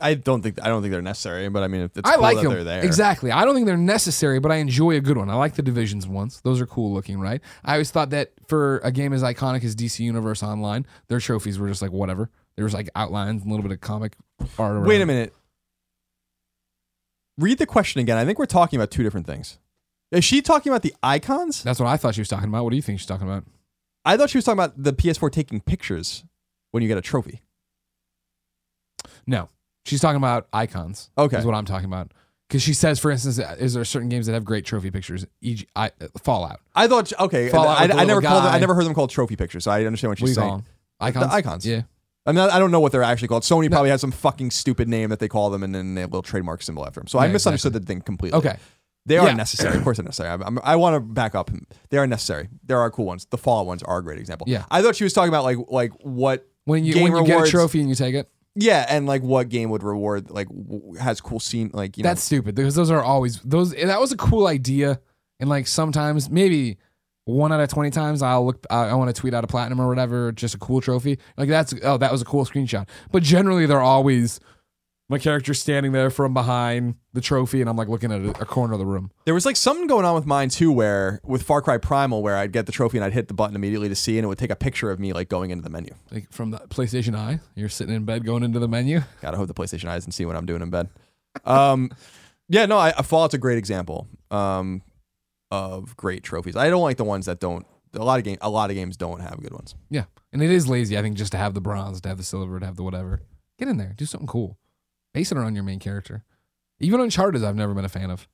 I 0.00 0.14
don't 0.14 0.42
think 0.42 0.60
I 0.60 0.66
don't 0.66 0.82
think 0.82 0.90
they're 0.90 1.00
necessary, 1.00 1.48
but 1.48 1.62
I 1.62 1.68
mean, 1.68 1.82
it's 1.82 2.00
I 2.02 2.14
cool 2.14 2.22
like 2.22 2.36
that 2.38 2.42
them 2.42 2.52
they're 2.52 2.64
there. 2.64 2.84
exactly. 2.84 3.30
I 3.30 3.44
don't 3.44 3.54
think 3.54 3.66
they're 3.66 3.76
necessary, 3.76 4.40
but 4.40 4.50
I 4.50 4.56
enjoy 4.56 4.96
a 4.96 5.00
good 5.00 5.16
one. 5.16 5.30
I 5.30 5.36
like 5.36 5.54
the 5.54 5.62
divisions 5.62 6.08
ones; 6.08 6.40
those 6.40 6.60
are 6.60 6.66
cool 6.66 6.92
looking, 6.92 7.20
right? 7.20 7.40
I 7.64 7.74
always 7.74 7.92
thought 7.92 8.10
that 8.10 8.32
for 8.48 8.78
a 8.78 8.90
game 8.90 9.12
as 9.12 9.22
iconic 9.22 9.62
as 9.62 9.76
DC 9.76 10.00
Universe 10.00 10.42
Online, 10.42 10.84
their 11.06 11.20
trophies 11.20 11.56
were 11.60 11.68
just 11.68 11.82
like 11.82 11.92
whatever. 11.92 12.28
There 12.56 12.64
was 12.64 12.74
like 12.74 12.90
outlines 12.96 13.42
and 13.42 13.50
a 13.52 13.54
little 13.54 13.62
bit 13.62 13.70
of 13.70 13.80
comic 13.80 14.14
art. 14.58 14.72
Around. 14.72 14.86
Wait 14.86 15.00
a 15.00 15.06
minute. 15.06 15.32
Read 17.38 17.58
the 17.58 17.66
question 17.66 18.00
again. 18.00 18.18
I 18.18 18.24
think 18.24 18.40
we're 18.40 18.46
talking 18.46 18.76
about 18.76 18.90
two 18.90 19.04
different 19.04 19.28
things. 19.28 19.58
Is 20.10 20.24
she 20.24 20.42
talking 20.42 20.72
about 20.72 20.82
the 20.82 20.94
icons? 21.04 21.62
That's 21.62 21.78
what 21.78 21.88
I 21.88 21.96
thought 21.96 22.16
she 22.16 22.20
was 22.20 22.28
talking 22.28 22.48
about. 22.48 22.64
What 22.64 22.70
do 22.70 22.76
you 22.76 22.82
think 22.82 22.98
she's 22.98 23.06
talking 23.06 23.28
about? 23.28 23.44
I 24.04 24.16
thought 24.16 24.30
she 24.30 24.38
was 24.38 24.44
talking 24.44 24.58
about 24.58 24.74
the 24.76 24.92
PS4 24.92 25.30
taking 25.30 25.60
pictures 25.60 26.24
when 26.72 26.82
you 26.82 26.88
get 26.88 26.98
a 26.98 27.02
trophy. 27.02 27.42
No, 29.26 29.48
she's 29.84 30.00
talking 30.00 30.16
about 30.16 30.48
icons. 30.52 31.10
Okay. 31.16 31.38
is 31.38 31.44
what 31.46 31.54
I'm 31.54 31.64
talking 31.64 31.86
about. 31.86 32.12
Because 32.48 32.62
she 32.62 32.74
says, 32.74 32.98
for 33.00 33.10
instance, 33.10 33.38
is 33.38 33.72
there 33.74 33.84
certain 33.84 34.08
games 34.10 34.26
that 34.26 34.32
have 34.34 34.44
great 34.44 34.64
trophy 34.66 34.90
pictures? 34.90 35.26
E.g., 35.40 35.66
I, 35.74 35.90
Fallout. 36.22 36.60
I 36.74 36.86
thought 36.86 37.12
okay. 37.18 37.48
Fallout 37.48 37.78
I, 37.78 37.84
I 37.84 37.86
never 37.86 38.04
little 38.06 38.20
called 38.22 38.44
them, 38.44 38.52
I 38.52 38.58
never 38.58 38.74
heard 38.74 38.84
them 38.84 38.94
called 38.94 39.10
trophy 39.10 39.34
pictures, 39.34 39.64
so 39.64 39.70
I 39.70 39.84
understand 39.84 40.10
what 40.10 40.20
What 40.20 40.28
she's 40.28 40.36
you 40.36 40.42
saying. 40.42 40.64
Icons. 41.00 41.26
The 41.26 41.32
icons. 41.32 41.66
Yeah. 41.66 41.82
I 42.26 42.32
mean, 42.32 42.40
I 42.48 42.58
don't 42.58 42.70
know 42.70 42.80
what 42.80 42.92
they're 42.92 43.02
actually 43.02 43.28
called. 43.28 43.42
Sony 43.42 43.64
No. 43.64 43.70
probably 43.70 43.90
has 43.90 44.00
some 44.00 44.10
fucking 44.12 44.50
stupid 44.50 44.88
name 44.88 45.10
that 45.10 45.18
they 45.18 45.28
call 45.28 45.50
them, 45.50 45.62
and 45.62 45.74
then 45.74 45.94
they 45.94 46.00
have 46.02 46.10
a 46.10 46.12
little 46.12 46.22
trademark 46.22 46.62
symbol 46.62 46.86
after 46.86 47.00
them. 47.00 47.06
So 47.06 47.18
I 47.18 47.26
Yeah, 47.26 47.32
misunderstood 47.32 47.72
the 47.72 47.80
thing 47.80 48.00
completely. 48.02 48.38
Okay. 48.38 48.56
They 49.06 49.18
are 49.18 49.26
Yeah. 49.28 49.34
necessary. 49.34 49.76
Of 49.76 49.84
course, 49.84 49.98
they're 49.98 50.04
necessary. 50.04 50.30
I'm, 50.30 50.42
I'm, 50.42 50.58
I 50.64 50.76
want 50.76 50.94
to 50.94 51.00
back 51.00 51.34
up. 51.34 51.50
They 51.90 51.98
are 51.98 52.06
necessary. 52.06 52.48
There 52.64 52.78
are 52.78 52.90
cool 52.90 53.04
ones. 53.04 53.26
The 53.28 53.36
Fallout 53.36 53.66
ones 53.66 53.82
are 53.82 53.98
a 53.98 54.02
great 54.02 54.18
example. 54.18 54.46
Yeah. 54.48 54.64
I 54.70 54.80
thought 54.80 54.96
she 54.96 55.04
was 55.04 55.12
talking 55.12 55.28
about 55.28 55.44
like 55.44 55.58
like 55.68 55.92
what 56.02 56.46
When 56.64 56.84
you 56.84 56.94
Game 56.94 57.12
when 57.12 57.24
you 57.26 57.26
get 57.26 57.46
a 57.46 57.50
trophy 57.50 57.80
and 57.80 57.88
you 57.90 57.94
take 57.94 58.14
it, 58.14 58.30
yeah, 58.54 58.86
and 58.88 59.06
like 59.06 59.22
what 59.22 59.48
game 59.48 59.70
would 59.70 59.82
reward 59.82 60.30
like 60.30 60.48
has 61.00 61.20
cool 61.20 61.40
scene 61.40 61.70
like 61.72 61.96
you 61.96 62.04
know 62.04 62.10
That's 62.10 62.22
stupid 62.22 62.54
because 62.54 62.74
those 62.74 62.90
are 62.90 63.02
always 63.02 63.40
those. 63.40 63.74
Eh, 63.74 63.86
that 63.86 64.00
was 64.00 64.12
a 64.12 64.16
cool 64.16 64.46
idea, 64.46 65.00
and 65.40 65.50
like 65.50 65.66
sometimes 65.66 66.30
maybe 66.30 66.78
one 67.24 67.52
out 67.52 67.60
of 67.60 67.68
twenty 67.68 67.90
times 67.90 68.22
I'll 68.22 68.46
look. 68.46 68.64
I, 68.70 68.90
I 68.90 68.94
want 68.94 69.14
to 69.14 69.20
tweet 69.20 69.34
out 69.34 69.42
a 69.42 69.48
platinum 69.48 69.80
or 69.80 69.88
whatever, 69.88 70.30
just 70.30 70.54
a 70.54 70.58
cool 70.58 70.80
trophy. 70.80 71.18
Like 71.36 71.48
that's 71.48 71.74
oh 71.82 71.96
that 71.96 72.12
was 72.12 72.22
a 72.22 72.24
cool 72.24 72.44
screenshot. 72.44 72.88
But 73.10 73.22
generally 73.22 73.66
they're 73.66 73.80
always 73.80 74.38
my 75.08 75.18
character 75.18 75.52
standing 75.52 75.92
there 75.92 76.08
from 76.08 76.32
behind 76.32 76.94
the 77.12 77.20
trophy, 77.20 77.60
and 77.60 77.68
I'm 77.68 77.76
like 77.76 77.88
looking 77.88 78.10
at 78.10 78.20
a, 78.22 78.30
a 78.42 78.46
corner 78.46 78.72
of 78.72 78.78
the 78.78 78.86
room. 78.86 79.10
There 79.26 79.34
was 79.34 79.44
like 79.44 79.56
something 79.56 79.86
going 79.86 80.04
on 80.04 80.14
with 80.14 80.24
mine 80.24 80.48
too, 80.48 80.72
where 80.72 81.20
with 81.24 81.42
Far 81.42 81.60
Cry 81.60 81.76
Primal, 81.76 82.22
where 82.22 82.36
I'd 82.36 82.52
get 82.52 82.66
the 82.66 82.72
trophy 82.72 82.96
and 82.96 83.04
I'd 83.04 83.12
hit 83.12 83.28
the 83.28 83.34
button 83.34 83.54
immediately 83.54 83.88
to 83.90 83.94
see, 83.94 84.16
and 84.16 84.24
it 84.24 84.28
would 84.28 84.38
take 84.38 84.50
a 84.50 84.56
picture 84.56 84.90
of 84.90 84.98
me 84.98 85.12
like 85.12 85.28
going 85.28 85.50
into 85.50 85.62
the 85.62 85.70
menu. 85.70 85.94
Like 86.10 86.32
from 86.32 86.50
the 86.50 86.58
PlayStation 86.58 87.14
Eye, 87.14 87.40
you're 87.54 87.68
sitting 87.68 87.94
in 87.94 88.04
bed 88.04 88.24
going 88.24 88.42
into 88.42 88.58
the 88.58 88.68
menu. 88.68 89.02
Gotta 89.20 89.36
hope 89.36 89.48
the 89.48 89.54
PlayStation 89.54 89.88
eyes 89.88 90.04
and 90.04 90.14
see 90.14 90.24
what 90.24 90.36
I'm 90.36 90.46
doing 90.46 90.62
in 90.62 90.70
bed. 90.70 90.88
Um, 91.44 91.90
yeah, 92.48 92.64
no, 92.66 92.78
I, 92.78 92.92
Fallout's 93.02 93.34
a 93.34 93.38
great 93.38 93.58
example 93.58 94.08
um, 94.30 94.82
of 95.50 95.96
great 95.96 96.22
trophies. 96.22 96.56
I 96.56 96.70
don't 96.70 96.82
like 96.82 96.96
the 96.96 97.04
ones 97.04 97.26
that 97.26 97.40
don't. 97.40 97.66
A 97.92 98.02
lot 98.02 98.18
of 98.18 98.24
game, 98.24 98.38
a 98.40 98.50
lot 98.50 98.70
of 98.70 98.76
games 98.76 98.96
don't 98.96 99.20
have 99.20 99.40
good 99.40 99.52
ones. 99.52 99.76
Yeah, 99.88 100.04
and 100.32 100.42
it 100.42 100.50
is 100.50 100.66
lazy. 100.66 100.98
I 100.98 101.02
think 101.02 101.16
just 101.16 101.30
to 101.32 101.38
have 101.38 101.54
the 101.54 101.60
bronze, 101.60 102.00
to 102.00 102.08
have 102.08 102.18
the 102.18 102.24
silver, 102.24 102.58
to 102.58 102.66
have 102.66 102.76
the 102.76 102.82
whatever. 102.82 103.20
Get 103.56 103.68
in 103.68 103.76
there, 103.76 103.92
do 103.96 104.04
something 104.04 104.26
cool. 104.26 104.58
Base 105.14 105.32
it 105.32 105.38
around 105.38 105.54
your 105.54 105.64
main 105.64 105.78
character. 105.78 106.24
Even 106.80 107.00
Uncharted, 107.00 107.42
I've 107.42 107.56
never 107.56 107.72
been 107.72 107.86
a 107.86 107.88
fan 107.88 108.10
of. 108.10 108.28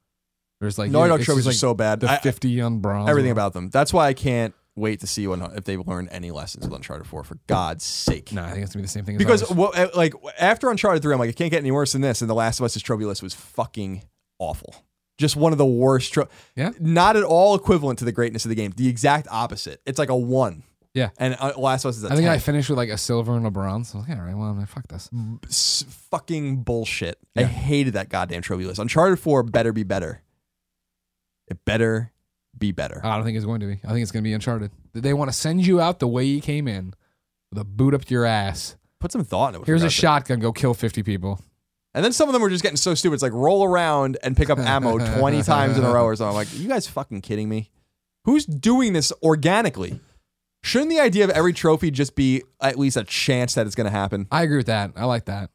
There's 0.61 0.79
like 0.79 0.91
Naughty 0.91 1.11
Dog 1.11 1.23
trophies 1.23 1.45
just 1.45 1.47
are 1.47 1.51
like 1.51 1.57
so 1.61 1.75
bad. 1.75 2.01
the 2.01 2.11
I- 2.11 2.19
50 2.19 2.61
on 2.61 2.81
bronze. 2.81 3.09
everything 3.09 3.31
about 3.31 3.53
them. 3.53 3.71
That's 3.71 3.93
why 3.93 4.09
I 4.09 4.15
can't 4.15 4.55
wait 4.77 5.01
to 5.01 5.07
see 5.07 5.27
when 5.27 5.41
if 5.43 5.65
they 5.65 5.77
learn 5.77 6.09
any 6.09 6.31
lessons 6.31 6.65
with 6.67 6.75
Uncharted 6.75 7.07
4. 7.07 7.23
For 7.25 7.37
God's 7.47 7.85
sake. 7.85 8.33
No, 8.33 8.43
I 8.43 8.51
think 8.53 8.65
it's 8.65 8.73
gonna 8.75 8.83
be 8.83 8.87
the 8.87 8.89
same 8.89 9.05
thing. 9.05 9.15
As 9.17 9.19
Because 9.19 9.51
well, 9.51 9.73
uh, 9.75 9.89
like 9.95 10.15
after 10.39 10.69
Uncharted 10.71 11.03
3, 11.03 11.13
I'm 11.13 11.19
like, 11.21 11.31
it 11.31 11.37
can't 11.37 11.51
get 11.51 11.59
any 11.61 11.71
worse 11.71 11.93
than 11.93 12.01
this. 12.03 12.21
And 12.23 12.29
The 12.31 12.35
Last 12.35 12.59
of 12.61 12.65
Us' 12.65 12.81
trophy 12.81 13.05
list 13.05 13.23
was 13.23 13.35
fucking 13.35 14.03
awful. 14.39 14.75
Just 15.19 15.37
one 15.37 15.53
of 15.53 15.59
the 15.59 15.67
worst. 15.67 16.15
Tro- 16.15 16.29
Yeah. 16.57 16.71
Not 16.81 17.17
at 17.17 17.25
all 17.25 17.55
equivalent 17.55 17.99
to 17.99 18.07
the 18.07 18.13
greatness 18.13 18.47
of 18.47 18.49
the 18.49 18.55
game. 18.55 18.73
The 18.75 18.89
exact 18.89 19.29
opposite. 19.31 19.83
It's 19.85 19.99
like 19.99 20.09
a 20.09 20.17
one. 20.17 20.63
Yeah. 20.95 21.11
And 21.19 21.37
uh, 21.39 21.53
Last 21.57 21.85
of 21.85 21.91
Us 21.91 21.99
is 21.99 22.05
a 22.05 22.09
I 22.09 22.11
think 22.11 22.23
10. 22.27 22.29
I 22.33 22.39
finished 22.39 22.69
with 22.69 22.77
like 22.79 22.89
a 22.89 22.99
silver 22.99 23.37
and 23.37 23.47
a 23.47 23.51
bronze. 23.51 23.95
I 23.95 23.99
was 23.99 24.09
like, 24.09 24.19
all 24.19 24.25
right, 24.25 24.37
well, 24.37 24.53
man, 24.55 24.67
fuck 24.67 24.89
this. 24.89 25.09
S- 25.49 25.85
fucking 26.11 26.63
bullshit. 26.63 27.19
I 27.37 27.43
Yeah. 27.43 27.47
hated 27.47 27.93
that 27.95 28.09
goddamn 28.09 28.43
trophy 28.43 28.65
list. 28.65 28.81
Uncharted 28.81 29.19
4 29.21 29.43
better 29.45 29.73
be 29.73 29.85
better. 29.85 30.23
It 31.49 31.65
better 31.65 32.13
be 32.57 32.73
better. 32.73 33.01
I 33.05 33.15
don't 33.17 33.25
think 33.25 33.37
it's 33.37 33.47
going 33.47 33.61
to 33.61 33.67
be. 33.67 33.81
I 33.85 33.89
think 33.93 34.03
it's 34.03 34.13
gonna 34.13 34.23
be 34.23 34.33
Uncharted. 34.33 34.71
They 34.93 35.15
want 35.15 35.31
to 35.31 35.37
send 35.37 35.65
you 35.67 35.81
out 35.81 35.99
the 36.01 36.09
way 36.09 36.25
you 36.25 36.41
came 36.41 36.67
in, 36.69 36.95
with 37.51 37.59
a 37.61 37.65
boot 37.65 37.95
up 37.95 38.09
your 38.11 38.25
ass. 38.25 38.77
Put 38.99 39.13
some 39.13 39.25
thought 39.25 39.49
into 39.49 39.61
it. 39.61 39.65
for 39.65 39.67
Here's 39.67 39.83
a 39.83 39.87
God's 39.87 39.95
sake. 39.95 40.01
shotgun. 40.03 40.41
Go 40.41 40.53
kill 40.53 40.75
50 40.75 41.03
people. 41.03 41.41
And 41.95 42.05
then 42.05 42.13
some 42.13 42.29
of 42.29 42.33
them 42.33 42.43
were 42.43 42.51
just 42.51 42.63
getting 42.63 42.77
so 42.77 42.95
stupid. 42.95 43.15
It's 43.15 43.23
like 43.23 43.33
roll 43.33 43.65
around 43.65 44.19
and 44.23 44.37
pick 44.37 44.51
up 44.51 44.59
ammo 44.59 44.99
20 45.19 45.43
times 45.45 45.77
in 45.79 45.85
a 45.85 45.93
row 45.93 46.05
or 46.05 46.15
something. 46.15 46.29
I'm 46.31 46.35
like, 46.35 46.49
you 46.59 46.69
guys 46.69 46.87
fucking 46.87 47.21
kidding 47.23 47.49
me? 47.49 47.71
Who's 48.25 48.45
doing 48.47 48.93
this 48.93 49.13
organically? 49.23 49.99
Shouldn't 50.63 50.91
the 50.91 51.01
idea 51.01 51.25
of 51.25 51.31
every 51.31 51.53
trophy 51.53 51.91
just 51.91 52.15
be 52.15 52.43
at 52.61 52.79
least 52.79 52.97
a 52.97 53.05
chance 53.05 53.55
that 53.55 53.67
it's 53.67 53.75
going 53.75 53.87
to 53.87 53.91
happen? 53.91 54.27
I 54.31 54.43
agree 54.43 54.59
with 54.59 54.67
that. 54.67 54.93
I 54.97 55.05
like 55.07 55.25
that. 55.25 55.51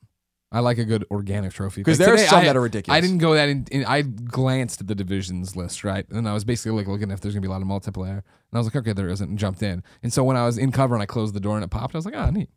I 0.52 0.60
like 0.60 0.78
a 0.78 0.86
good 0.86 1.06
organic 1.12 1.52
trophy. 1.54 1.84
'Cause 1.84 2.00
Like 2.00 2.06
there 2.06 2.14
are 2.14 2.18
today, 2.18 2.30
some 2.30 2.40
I- 2.40 2.46
that 2.46 2.56
are 2.56 2.62
ridiculous. 2.62 2.98
I 2.98 3.02
didn't 3.02 3.18
go 3.18 3.34
that 3.34 3.50
in, 3.50 3.66
in. 3.72 3.86
I 3.86 4.02
glanced 4.04 4.80
at 4.82 4.88
the 4.88 4.96
divisions 4.96 5.56
list, 5.56 5.84
right, 5.84 6.08
and 6.10 6.30
I 6.30 6.34
was 6.34 6.46
basically 6.46 6.78
like 6.78 6.88
looking 6.88 7.12
if 7.12 7.20
there's 7.20 7.34
gonna 7.34 7.42
be 7.42 7.48
a 7.48 7.52
lot 7.52 7.62
of 7.62 7.68
multiplayer, 7.68 8.12
and 8.20 8.24
I 8.54 8.58
was 8.58 8.68
like, 8.68 8.76
okay, 8.78 8.94
there 8.94 9.10
isn't, 9.10 9.28
and 9.30 9.38
jumped 9.38 9.62
in. 9.62 9.84
And 10.02 10.14
so 10.14 10.24
when 10.24 10.38
I 10.38 10.46
was 10.46 10.58
in 10.58 10.72
cover 10.72 10.96
and 10.96 11.02
I 11.02 11.06
closed 11.08 11.34
the 11.36 11.40
door 11.42 11.56
and 11.56 11.64
it 11.64 11.70
popped, 11.72 11.94
I 11.94 11.98
was 11.98 12.06
like, 12.06 12.16
ah, 12.16 12.30
neat. 12.30 12.50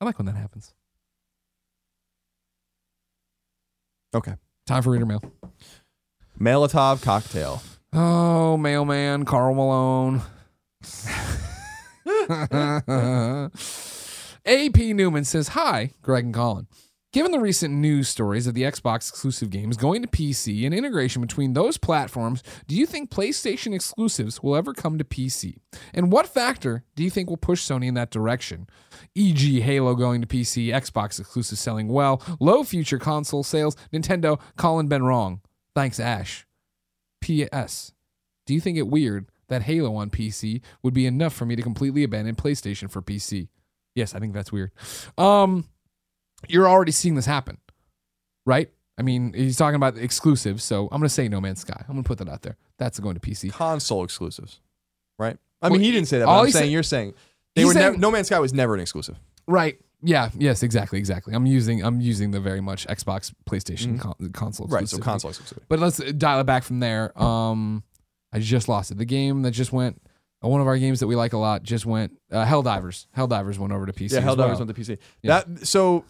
I 0.00 0.04
like 0.04 0.18
when 0.18 0.26
that 0.26 0.36
happens. 0.36 0.72
Okay. 4.14 4.34
Time 4.66 4.82
for 4.82 4.90
reader 4.90 5.06
mail. 5.06 5.22
Molotov 6.38 7.02
cocktail. 7.02 7.62
Oh, 7.92 8.56
mailman, 8.56 9.24
Karl 9.24 9.54
Malone. 9.54 10.22
AP 14.46 14.76
Newman 14.76 15.24
says, 15.24 15.48
Hi, 15.48 15.90
Greg 16.02 16.24
and 16.24 16.34
Colin. 16.34 16.68
Given 17.12 17.32
the 17.32 17.40
recent 17.40 17.74
news 17.74 18.08
stories 18.08 18.46
of 18.46 18.54
the 18.54 18.62
Xbox 18.62 19.08
exclusive 19.08 19.50
games 19.50 19.76
going 19.76 20.00
to 20.02 20.06
PC 20.06 20.64
and 20.64 20.72
integration 20.72 21.20
between 21.20 21.54
those 21.54 21.76
platforms, 21.76 22.44
do 22.68 22.76
you 22.76 22.86
think 22.86 23.10
PlayStation 23.10 23.74
exclusives 23.74 24.44
will 24.44 24.54
ever 24.54 24.72
come 24.72 24.96
to 24.96 25.02
PC? 25.02 25.56
And 25.92 26.12
what 26.12 26.28
factor 26.28 26.84
do 26.94 27.02
you 27.02 27.10
think 27.10 27.28
will 27.28 27.36
push 27.36 27.68
Sony 27.68 27.88
in 27.88 27.94
that 27.94 28.10
direction? 28.12 28.68
E.g., 29.16 29.60
Halo 29.60 29.96
going 29.96 30.20
to 30.20 30.28
PC, 30.28 30.68
Xbox 30.68 31.18
exclusive 31.18 31.58
selling 31.58 31.88
well, 31.88 32.22
low 32.38 32.62
future 32.62 32.98
console 32.98 33.42
sales, 33.42 33.76
Nintendo, 33.92 34.40
Colin 34.56 34.86
been 34.86 35.02
wrong. 35.02 35.40
Thanks, 35.74 35.98
Ash. 35.98 36.46
P.S. 37.20 37.90
Do 38.46 38.54
you 38.54 38.60
think 38.60 38.78
it 38.78 38.86
weird 38.86 39.26
that 39.50 39.62
Halo 39.62 39.94
on 39.96 40.08
PC 40.10 40.62
would 40.82 40.94
be 40.94 41.04
enough 41.06 41.34
for 41.34 41.44
me 41.44 41.54
to 41.56 41.62
completely 41.62 42.02
abandon 42.02 42.34
PlayStation 42.34 42.90
for 42.90 43.02
PC? 43.02 43.48
Yes, 43.94 44.14
I 44.14 44.18
think 44.18 44.32
that's 44.32 44.50
weird. 44.50 44.70
Um, 45.18 45.66
you're 46.48 46.68
already 46.68 46.92
seeing 46.92 47.14
this 47.16 47.26
happen, 47.26 47.58
right? 48.46 48.70
I 48.98 49.02
mean, 49.02 49.32
he's 49.34 49.56
talking 49.56 49.76
about 49.76 49.96
exclusives, 49.98 50.62
so 50.64 50.84
I'm 50.92 51.00
gonna 51.00 51.08
say 51.08 51.28
No 51.28 51.40
Man's 51.40 51.60
Sky. 51.60 51.84
I'm 51.88 51.94
gonna 51.94 52.02
put 52.02 52.18
that 52.18 52.28
out 52.28 52.42
there. 52.42 52.56
That's 52.78 52.98
going 52.98 53.14
to 53.14 53.20
PC. 53.20 53.50
Console 53.52 54.04
exclusives. 54.04 54.60
Right? 55.18 55.36
I 55.62 55.68
Well, 55.68 55.72
mean, 55.78 55.82
he 55.82 55.90
didn't 55.92 56.08
say 56.08 56.18
that, 56.18 56.24
but 56.26 56.30
all 56.32 56.44
I'm 56.44 56.50
saying 56.50 56.64
said- 56.66 56.70
you're 56.72 56.82
saying 56.82 57.14
they 57.54 57.64
were 57.64 57.74
nev- 57.74 57.90
saying- 57.92 58.00
No 58.00 58.10
Man's 58.10 58.28
Sky 58.28 58.38
was 58.38 58.54
never 58.54 58.74
an 58.74 58.80
exclusive. 58.80 59.16
Right. 59.46 59.78
Yeah. 60.02 60.30
Yes. 60.38 60.62
Exactly. 60.62 60.98
Exactly. 60.98 61.34
I'm 61.34 61.44
using. 61.44 61.82
I'm 61.84 62.00
using 62.00 62.30
the 62.30 62.40
very 62.40 62.60
much 62.62 62.86
Xbox, 62.86 63.34
PlayStation 63.48 63.98
con- 64.00 64.14
console. 64.32 64.66
Right. 64.66 64.88
So 64.88 64.96
console 64.98 65.30
exclusive. 65.30 65.58
But 65.68 65.78
let's 65.78 65.98
dial 66.14 66.40
it 66.40 66.44
back 66.44 66.62
from 66.62 66.80
there. 66.80 67.12
Um, 67.20 67.82
I 68.32 68.38
just 68.38 68.68
lost 68.68 68.90
it. 68.90 68.98
The 68.98 69.04
game 69.04 69.42
that 69.42 69.50
just 69.52 69.72
went. 69.72 70.00
uh, 70.44 70.48
One 70.48 70.60
of 70.60 70.66
our 70.66 70.78
games 70.78 71.00
that 71.00 71.06
we 71.06 71.16
like 71.16 71.32
a 71.32 71.38
lot 71.38 71.62
just 71.62 71.84
went. 71.86 72.12
Uh, 72.30 72.44
Helldivers. 72.44 73.06
Helldivers 73.16 73.58
went 73.58 73.72
over 73.72 73.86
to 73.86 73.92
PC. 73.92 74.12
Yeah, 74.12 74.20
Helldivers 74.20 74.36
well. 74.58 74.58
went 74.66 74.74
to 74.74 74.80
PC. 74.80 74.98
Yeah. 75.22 75.42
That 75.44 75.66
so 75.66 76.04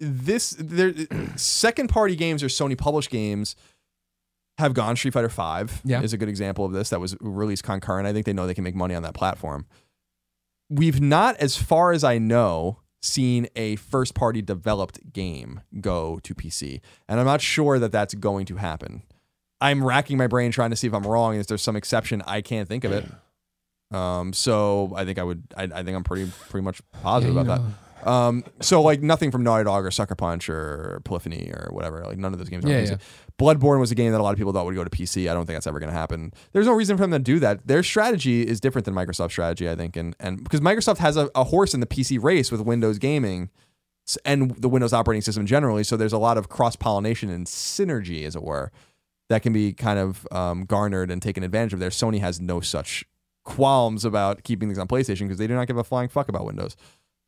this 0.00 0.54
there 0.58 0.92
second 1.36 1.88
party 1.88 2.14
games 2.16 2.42
or 2.42 2.46
Sony 2.46 2.78
published 2.78 3.10
games 3.10 3.56
have 4.58 4.74
gone. 4.74 4.94
Street 4.96 5.12
Fighter 5.14 5.28
Five 5.28 5.80
Yeah. 5.84 6.02
is 6.02 6.12
a 6.12 6.18
good 6.18 6.28
example 6.28 6.64
of 6.64 6.72
this. 6.72 6.90
That 6.90 7.00
was 7.00 7.16
released 7.20 7.64
concurrent. 7.64 8.06
I 8.06 8.12
think 8.12 8.26
they 8.26 8.32
know 8.32 8.46
they 8.46 8.54
can 8.54 8.64
make 8.64 8.74
money 8.76 8.94
on 8.94 9.02
that 9.02 9.14
platform. 9.14 9.66
We've 10.70 11.00
not, 11.00 11.36
as 11.38 11.56
far 11.56 11.92
as 11.92 12.04
I 12.04 12.18
know, 12.18 12.80
seen 13.00 13.48
a 13.56 13.76
first 13.76 14.14
party 14.14 14.42
developed 14.42 15.12
game 15.12 15.62
go 15.80 16.18
to 16.22 16.34
PC. 16.34 16.80
And 17.08 17.18
I'm 17.18 17.26
not 17.26 17.40
sure 17.40 17.78
that 17.78 17.90
that's 17.90 18.14
going 18.14 18.44
to 18.46 18.56
happen. 18.56 19.02
I'm 19.60 19.84
racking 19.84 20.16
my 20.18 20.26
brain 20.26 20.50
trying 20.52 20.70
to 20.70 20.76
see 20.76 20.86
if 20.86 20.94
I'm 20.94 21.06
wrong. 21.06 21.36
If 21.36 21.46
there's 21.48 21.62
some 21.62 21.76
exception, 21.76 22.22
I 22.26 22.40
can't 22.42 22.68
think 22.68 22.84
of 22.84 22.92
it. 22.92 23.04
Um, 23.90 24.32
so 24.32 24.92
I 24.94 25.04
think 25.04 25.18
I 25.18 25.22
would. 25.24 25.42
I, 25.56 25.64
I 25.64 25.82
think 25.82 25.96
I'm 25.96 26.04
pretty 26.04 26.30
pretty 26.50 26.64
much 26.64 26.80
positive 27.02 27.34
Yeah, 27.34 27.40
about 27.42 27.60
you 27.60 27.66
that. 27.66 27.74
Um, 28.08 28.44
so 28.60 28.80
like 28.82 29.02
nothing 29.02 29.32
from 29.32 29.42
Naughty 29.42 29.64
Dog 29.64 29.84
or 29.84 29.90
Sucker 29.90 30.14
Punch 30.14 30.48
or 30.48 31.00
Polyphony 31.04 31.50
or 31.52 31.68
whatever. 31.72 32.04
Like 32.04 32.18
none 32.18 32.32
of 32.32 32.38
those 32.38 32.48
games. 32.48 32.64
Are 32.64 32.68
Yeah, 32.68 32.82
PC. 32.82 32.90
yeah. 32.90 32.96
Bloodborne 33.40 33.80
was 33.80 33.90
a 33.90 33.94
game 33.96 34.12
that 34.12 34.20
a 34.20 34.22
lot 34.22 34.30
of 34.32 34.38
people 34.38 34.52
thought 34.52 34.66
would 34.66 34.74
go 34.76 34.84
to 34.84 34.90
PC. 34.90 35.28
I 35.30 35.34
don't 35.34 35.46
think 35.46 35.56
that's 35.56 35.66
ever 35.66 35.80
going 35.80 35.90
to 35.92 35.96
happen. 35.98 36.32
There's 36.52 36.66
no 36.66 36.72
reason 36.74 36.96
for 36.96 37.02
them 37.02 37.10
to 37.12 37.18
do 37.18 37.38
that. 37.40 37.66
Their 37.66 37.82
strategy 37.82 38.46
is 38.46 38.60
different 38.60 38.84
than 38.84 38.94
Microsoft's 38.94 39.32
strategy, 39.32 39.68
I 39.68 39.74
think, 39.74 39.96
and 39.96 40.14
and 40.20 40.44
because 40.44 40.60
Microsoft 40.60 40.98
has 40.98 41.16
a, 41.16 41.28
a 41.34 41.44
horse 41.44 41.74
in 41.74 41.80
the 41.80 41.86
PC 41.86 42.22
race 42.22 42.52
with 42.52 42.60
Windows 42.60 42.98
gaming 42.98 43.50
s- 44.06 44.18
and 44.24 44.52
the 44.56 44.68
Windows 44.68 44.92
operating 44.92 45.22
system 45.22 45.44
generally. 45.46 45.82
So 45.82 45.96
there's 45.96 46.12
a 46.12 46.18
lot 46.18 46.36
of 46.38 46.48
cross 46.48 46.76
pollination 46.76 47.30
and 47.30 47.46
synergy, 47.46 48.24
as 48.24 48.36
it 48.36 48.42
were, 48.44 48.70
that 49.28 49.42
can 49.42 49.52
be 49.52 49.72
kind 49.72 49.98
of 49.98 50.26
um, 50.32 50.64
garnered 50.64 51.10
and 51.10 51.20
taken 51.22 51.42
advantage 51.42 51.72
of. 51.72 51.80
There, 51.80 51.90
Sony 51.90 52.20
has 52.20 52.40
no 52.40 52.60
such 52.60 53.04
qualms 53.44 54.04
about 54.04 54.42
keeping 54.42 54.68
things 54.68 54.78
on 54.78 54.86
PlayStation 54.88 55.20
because 55.20 55.38
they 55.38 55.46
do 55.46 55.54
not 55.54 55.66
give 55.66 55.76
a 55.76 55.84
flying 55.84 56.08
fuck 56.08 56.28
about 56.28 56.44
Windows. 56.44 56.76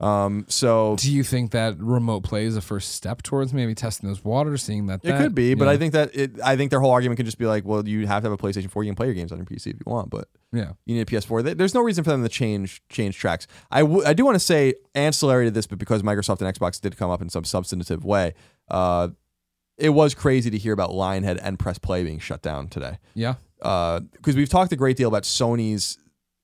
Um, 0.00 0.46
so 0.48 0.96
Do 0.98 1.12
you 1.12 1.22
think 1.22 1.50
that 1.50 1.78
remote 1.78 2.22
play 2.22 2.46
is 2.46 2.56
a 2.56 2.62
first 2.62 2.92
step 2.94 3.22
towards 3.22 3.52
maybe 3.52 3.74
testing 3.74 4.08
those 4.08 4.24
waters, 4.24 4.62
seeing 4.62 4.86
that? 4.86 5.00
It 5.04 5.14
could 5.18 5.34
be, 5.34 5.52
but 5.52 5.66
yeah. 5.66 5.72
I 5.72 5.76
think 5.76 5.92
that 5.92 6.16
it. 6.16 6.40
I 6.42 6.56
think 6.56 6.70
their 6.70 6.80
whole 6.80 6.90
argument 6.90 7.18
could 7.18 7.26
just 7.26 7.36
be 7.36 7.44
like, 7.44 7.66
well, 7.66 7.86
you 7.86 8.06
have 8.06 8.22
to 8.22 8.30
have 8.30 8.32
a 8.32 8.42
PlayStation 8.42 8.70
4. 8.70 8.82
You 8.82 8.88
can 8.90 8.96
play 8.96 9.06
your 9.06 9.14
games 9.14 9.30
on 9.30 9.36
your 9.36 9.44
PC 9.44 9.66
if 9.66 9.74
you 9.74 9.82
want, 9.84 10.08
but 10.08 10.28
yeah, 10.52 10.72
you 10.86 10.94
need 10.94 11.02
a 11.02 11.04
PS4. 11.04 11.54
There's 11.54 11.74
no 11.74 11.82
reason 11.82 12.02
for 12.02 12.10
them 12.10 12.22
to 12.22 12.30
change 12.30 12.82
change 12.88 13.18
tracks. 13.18 13.46
I, 13.70 13.80
w- 13.80 14.02
I 14.06 14.14
do 14.14 14.24
want 14.24 14.36
to 14.36 14.40
say 14.40 14.72
ancillary 14.94 15.44
to 15.44 15.50
this, 15.50 15.66
but 15.66 15.78
because 15.78 16.02
Microsoft 16.02 16.40
and 16.40 16.54
Xbox 16.54 16.80
did 16.80 16.96
come 16.96 17.10
up 17.10 17.20
in 17.20 17.28
some 17.28 17.44
substantive 17.44 18.02
way, 18.02 18.32
uh, 18.70 19.08
it 19.80 19.90
was 19.90 20.14
crazy 20.14 20.50
to 20.50 20.58
hear 20.58 20.72
about 20.72 20.90
Lionhead 20.90 21.38
and 21.42 21.58
Press 21.58 21.78
Play 21.78 22.04
being 22.04 22.18
shut 22.18 22.42
down 22.42 22.68
today. 22.68 22.98
yeah, 23.14 23.34
Because 23.58 24.36
we've 24.36 24.48
talked 24.48 24.72
a 24.72 24.76
great 24.76 24.96
deal 24.96 25.08
about 25.08 25.24
Sony's 25.24 25.98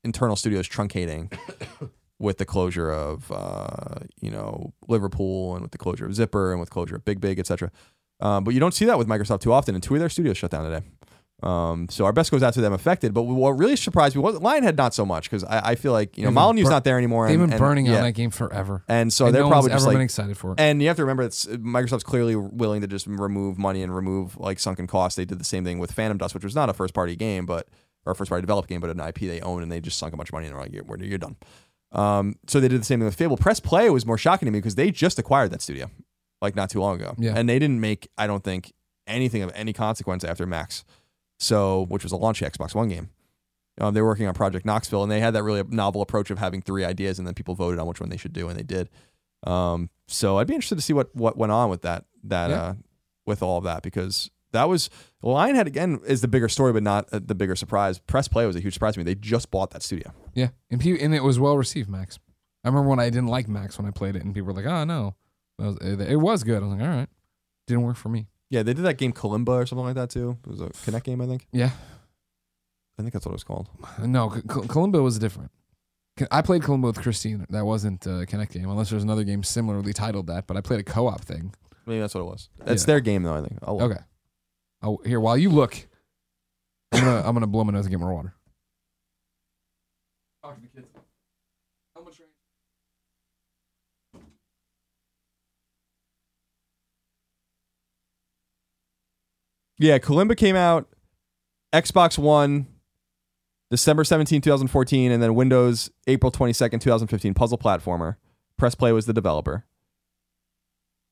internal 0.05 0.37
studios 0.37 0.69
truncating 0.69 1.33
with 2.19 2.39
the 2.39 2.45
closure 2.45 2.91
of 2.91 3.31
uh, 3.31 4.01
you 4.21 4.31
know 4.31 4.73
Liverpool 4.89 5.55
and 5.55 5.63
with 5.63 5.73
the 5.73 5.79
closure 5.79 6.07
of 6.07 6.15
Zipper 6.15 6.51
and 6.53 6.61
with 6.61 6.71
closure 6.71 6.97
of 6.97 7.05
Big 7.05 7.21
Big, 7.21 7.39
etc. 7.39 7.71
Um, 8.21 8.45
but 8.45 8.55
you 8.55 8.61
don't 8.61 8.73
see 8.73 8.87
that 8.87 8.97
with 8.99 9.07
Microsoft 9.09 9.41
too 9.41 9.53
often, 9.53 9.75
and 9.75 9.83
two 9.85 9.95
of 9.95 10.01
their 10.01 10.09
studios 10.09 10.39
shut 10.39 10.51
down 10.51 10.65
today. 10.65 10.87
Um, 11.43 11.89
so 11.91 12.07
our 12.07 12.13
best 12.15 12.31
goes 12.31 12.43
out 12.43 12.55
to 12.55 12.63
them 12.63 12.73
affected. 12.73 13.13
But 13.13 13.23
what 13.25 13.51
really 13.51 13.77
surprised 13.77 14.17
me 14.17 14.23
was 14.23 14.37
Lionhead 14.39 14.77
not 14.77 14.95
so 14.95 15.05
much 15.05 15.29
because 15.31 15.45
I, 15.45 15.71
I 15.73 15.75
feel 15.75 15.93
like 15.93 16.17
you 16.17 16.25
know 16.25 16.31
Molyneux's 16.31 16.65
bur- 16.65 16.71
not 16.71 16.85
there 16.85 16.97
anymore. 16.97 17.29
they've 17.29 17.39
and, 17.39 17.49
been 17.49 17.53
and- 17.53 17.61
burning 17.61 17.87
yeah. 17.87 17.97
on 17.97 18.03
that 18.05 18.13
game 18.13 18.31
forever. 18.31 18.85
and 18.89 19.13
so 19.13 19.27
and 19.27 19.35
they're 19.35 19.43
no 19.43 19.49
probably 19.51 19.71
just 19.71 19.83
ever 19.83 19.91
like 19.91 19.95
been 19.97 20.05
excited 20.05 20.39
for 20.39 20.53
it. 20.53 20.61
and 20.61 20.81
you 20.81 20.89
have 20.89 20.97
to 20.97 21.03
remember 21.03 21.23
it's 21.25 21.45
Microsoft's 21.47 22.05
clearly 22.05 22.35
willing 22.37 22.81
to 22.81 22.87
just 22.87 23.07
remove 23.07 23.59
money 23.59 23.83
and 23.83 23.95
remove 23.95 24.39
like 24.39 24.59
sunken 24.59 24.87
costs. 24.87 25.17
They 25.17 25.27
did 25.27 25.39
the 25.39 25.45
same 25.45 25.63
thing 25.65 25.79
with 25.79 25.93
Phantom 25.93 26.17
Dust, 26.17 26.33
which 26.33 26.45
was 26.45 26.55
not 26.55 26.71
a 26.71 26.73
first 26.73 26.95
party 26.95 27.17
game, 27.17 27.45
but 27.45 27.69
or 28.07 28.13
a 28.13 28.17
first 28.17 28.31
party 28.31 28.41
developed 28.41 28.69
game, 28.69 28.81
but 28.81 28.89
an 28.89 29.01
IP 29.01 29.19
they 29.21 29.41
own, 29.43 29.63
and 29.63 29.71
they 29.71 29.81
just 29.81 29.99
sunk 29.99 30.15
a 30.15 30.17
bunch 30.17 30.31
of 30.31 30.33
money 30.33 30.47
and 30.47 30.55
they're 30.55 30.63
like, 30.63 30.73
you're, 30.73 30.85
you're 31.05 31.19
done. 31.19 31.37
Um, 31.93 32.37
so 32.47 32.61
they 32.61 32.69
did 32.69 32.81
the 32.81 32.85
same 32.85 32.99
thing 33.01 33.05
with 33.07 33.15
Fable. 33.15 33.37
Press 33.37 33.61
Play 33.61 33.91
was 33.91 34.07
more 34.07 34.17
shocking 34.19 34.47
to 34.47 34.53
me 34.53 34.59
because 34.59 34.75
they 34.75 34.91
just 34.91 35.19
acquired 35.19 35.51
that 35.51 35.61
studio 35.63 35.91
like 36.41 36.55
not 36.57 36.71
too 36.71 36.81
long 36.81 36.97
ago, 37.01 37.15
Yeah. 37.19 37.35
and 37.37 37.49
they 37.49 37.59
didn't 37.59 37.81
make 37.81 38.09
I 38.17 38.27
don't 38.27 38.43
think 38.45 38.73
anything 39.07 39.43
of 39.43 39.51
any 39.55 39.73
consequence 39.73 40.25
after 40.25 40.47
Max, 40.47 40.85
so 41.39 41.87
which 41.89 42.03
was 42.03 42.13
a 42.13 42.17
launch 42.17 42.41
Xbox 42.41 42.75
One 42.75 42.89
game. 42.89 43.11
Um, 43.81 43.93
they 43.93 44.01
were 44.01 44.09
working 44.09 44.27
on 44.27 44.33
Project 44.35 44.65
Knoxville, 44.65 45.03
and 45.03 45.13
they 45.13 45.21
had 45.21 45.35
that 45.35 45.43
really 45.43 45.63
novel 45.69 46.01
approach 46.01 46.31
of 46.31 46.39
having 46.39 46.63
three 46.63 46.85
ideas, 46.85 47.19
and 47.19 47.27
then 47.27 47.35
people 47.35 47.55
voted 47.55 47.79
on 47.79 47.87
which 47.87 48.01
one 48.01 48.09
they 48.09 48.17
should 48.17 48.33
do, 48.33 48.49
and 48.49 48.59
they 48.59 48.63
did. 48.63 48.89
Um, 49.47 49.91
so 50.09 50.39
I'd 50.39 50.47
be 50.47 50.55
interested 50.55 50.77
to 50.77 50.83
see 50.83 50.93
what 50.95 51.15
what 51.15 51.37
went 51.37 51.53
on 51.53 51.69
with 51.71 51.83
that 51.83 52.05
that 52.25 52.51
Yeah. 52.51 52.57
uh, 52.63 52.75
with 53.27 53.43
all 53.43 53.59
of 53.59 53.65
that 53.65 53.83
because 53.83 54.31
that 54.53 54.69
was 54.69 54.89
Lionhead 55.23 55.67
again 55.67 56.01
is 56.07 56.21
the 56.23 56.29
bigger 56.29 56.49
story, 56.49 56.73
but 56.73 56.83
not 56.83 57.09
uh, 57.13 57.21
the 57.23 57.35
bigger 57.35 57.55
surprise. 57.57 57.99
Press 57.99 58.29
Play 58.29 58.47
was 58.47 58.57
a 58.57 58.61
huge 58.61 58.73
surprise 58.75 58.95
to 58.95 59.01
me. 59.01 59.05
They 59.05 59.15
just 59.15 59.51
bought 59.51 59.73
that 59.73 59.83
studio. 59.83 60.13
Yeah, 60.35 60.49
and 60.71 60.81
pe- 60.81 60.99
and 60.99 61.15
it 61.15 61.23
was 61.23 61.39
well 61.39 61.59
received, 61.59 61.91
Max. 61.91 62.19
I 62.65 62.69
remember 62.69 62.89
when 62.89 62.99
I 62.99 63.11
didn't 63.11 63.29
like 63.29 63.47
Max 63.49 63.79
when 63.79 63.87
I 63.87 63.91
played 63.91 64.17
it, 64.17 64.25
and 64.25 64.33
people 64.35 64.47
were 64.47 64.55
like, 64.55 64.67
"Oh 64.67 64.85
no," 64.85 65.17
was- 65.59 65.77
it 65.83 66.17
was 66.17 66.45
good. 66.45 66.63
I 66.63 66.67
was 66.67 66.79
like, 66.79 66.89
"All 66.89 66.97
right," 66.97 67.09
didn't 67.67 67.83
work 67.83 67.97
for 67.97 68.09
me. 68.09 68.27
Yeah, 68.51 68.63
they 68.63 68.75
did 68.75 68.85
that 68.85 68.97
game 68.99 69.13
Kalimba 69.13 69.49
or 69.49 69.67
something 69.67 69.85
like 69.85 69.97
that 69.97 70.11
too. 70.11 70.37
It 70.45 70.51
was 70.51 70.61
a 70.61 70.69
Kinect 70.69 71.05
game, 71.05 71.21
I 71.21 71.27
think. 71.27 71.47
Yeah, 71.53 71.71
I 72.99 73.03
think 73.03 73.13
that's 73.13 73.27
what 73.27 73.33
it 73.33 73.35
was 73.35 73.45
called. 73.45 73.69
no, 74.01 74.31
K- 74.31 74.41
Kalimba 74.43 75.03
was 75.03 75.19
different. 75.19 75.51
I 76.31 76.41
played 76.43 76.63
Kalimba 76.63 76.85
with 76.85 77.01
Christine. 77.03 77.45
That 77.51 77.65
wasn't 77.67 78.07
uh, 78.07 78.21
a 78.21 78.27
Kinect 78.27 78.51
game, 78.53 78.71
unless 78.71 78.89
there's 78.91 79.03
another 79.03 79.25
game 79.25 79.43
similarly 79.43 79.93
titled 79.93 80.29
that. 80.29 80.47
But 80.47 80.57
I 80.57 80.61
played 80.63 80.81
a 80.81 80.85
co-op 80.85 81.23
thing. 81.23 81.55
Maybe 81.87 82.01
that's 82.01 82.15
what 82.15 82.23
it 82.23 82.25
was. 82.25 82.49
That's 82.65 82.83
Yeah. 82.85 82.87
their 82.87 83.01
game 83.01 83.23
though. 83.25 83.35
I 83.35 83.41
think. 83.43 83.59
I'll 83.63 83.79
look. 83.79 83.91
Okay. 83.93 84.01
Oh, 84.83 85.01
here 85.05 85.21
while 85.21 85.37
you 85.37 85.51
look, 85.51 85.77
I'm 86.93 87.01
gonna 87.05 87.23
I'm 87.27 87.35
gonna 87.35 87.47
blow 87.47 87.65
my 87.65 87.73
nose 87.73 87.85
and 87.87 87.91
get 87.91 88.01
more 88.01 88.15
water. 88.15 88.35
Talk 90.43 90.55
to 90.57 90.61
the 90.63 90.69
kids. 90.69 90.87
How 91.95 92.03
much 92.03 92.19
rain? 92.21 92.29
Yeah, 99.79 99.99
Kalimba 99.99 100.37
came 100.37 100.57
out 100.57 100.89
Xbox 101.73 102.19
One 102.19 102.67
December 103.71 104.05
17, 104.05 104.41
2014, 104.41 105.11
and 105.13 105.23
then 105.23 105.35
Windows 105.35 105.91
April 106.07 106.31
22nd, 106.31 106.81
2015. 106.81 107.35
Puzzle 107.35 107.59
platformer. 107.59 108.17
Press 108.57 108.75
Play 108.75 108.93
was 108.93 109.07
the 109.07 109.13
developer. 109.13 109.65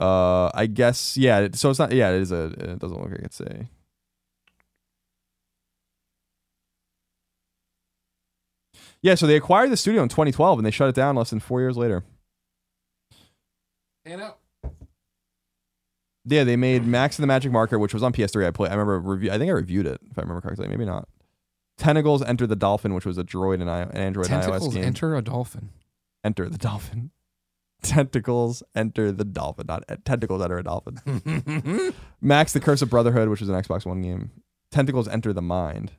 Uh, 0.00 0.50
I 0.54 0.66
guess 0.66 1.16
yeah. 1.16 1.48
So 1.52 1.70
it's 1.70 1.78
not 1.78 1.92
yeah. 1.92 2.10
It 2.10 2.22
is 2.22 2.32
a. 2.32 2.44
It 2.44 2.78
doesn't 2.78 3.00
look 3.00 3.10
like 3.10 3.20
it's 3.20 3.40
a. 3.40 3.68
Yeah, 9.02 9.14
so 9.14 9.26
they 9.26 9.36
acquired 9.36 9.70
the 9.70 9.76
studio 9.76 10.02
in 10.02 10.08
2012 10.08 10.58
and 10.58 10.66
they 10.66 10.70
shut 10.70 10.88
it 10.88 10.94
down 10.94 11.14
less 11.14 11.28
than 11.28 11.38
four 11.38 11.60
years 11.60 11.76
later. 11.76 12.04
Hand 14.06 14.22
out. 14.22 14.38
Yeah, 16.26 16.44
they 16.44 16.56
made 16.56 16.86
Max 16.86 17.18
and 17.18 17.22
the 17.22 17.26
Magic 17.26 17.52
Marker, 17.52 17.78
which 17.78 17.92
was 17.92 18.02
on 18.02 18.12
PS3. 18.12 18.46
I 18.46 18.50
play. 18.50 18.68
I 18.68 18.72
remember 18.72 18.98
review. 19.00 19.30
I 19.30 19.38
think 19.38 19.50
I 19.50 19.52
reviewed 19.52 19.86
it 19.86 20.00
if 20.10 20.18
I 20.18 20.22
remember 20.22 20.40
correctly. 20.40 20.68
Maybe 20.68 20.84
not. 20.84 21.08
Tentacles 21.76 22.22
Enter 22.22 22.46
the 22.46 22.56
Dolphin, 22.56 22.94
which 22.94 23.04
was 23.04 23.18
a 23.18 23.24
Droid 23.24 23.60
and 23.60 23.70
I, 23.70 23.80
an 23.80 23.90
Android 23.96 24.30
and 24.30 24.42
iOS 24.42 24.44
Tentacles 24.46 24.74
game. 24.74 24.84
enter 24.84 25.16
a 25.16 25.22
dolphin. 25.22 25.70
Enter 26.22 26.48
the 26.48 26.56
Dolphin. 26.58 27.10
Tentacles 27.82 28.62
Enter 28.74 29.12
the 29.12 29.24
Dolphin, 29.24 29.66
not 29.66 29.84
Tentacles 30.04 30.40
Enter 30.42 30.58
a 30.58 30.62
Dolphin. 30.62 31.92
Max 32.22 32.52
the 32.52 32.60
Curse 32.60 32.80
of 32.80 32.88
Brotherhood, 32.90 33.28
which 33.28 33.40
was 33.40 33.48
an 33.50 33.56
Xbox 33.56 33.84
One 33.84 34.00
game. 34.00 34.30
Tentacles 34.70 35.08
Enter 35.08 35.32
the 35.32 35.42
Mind. 35.42 35.92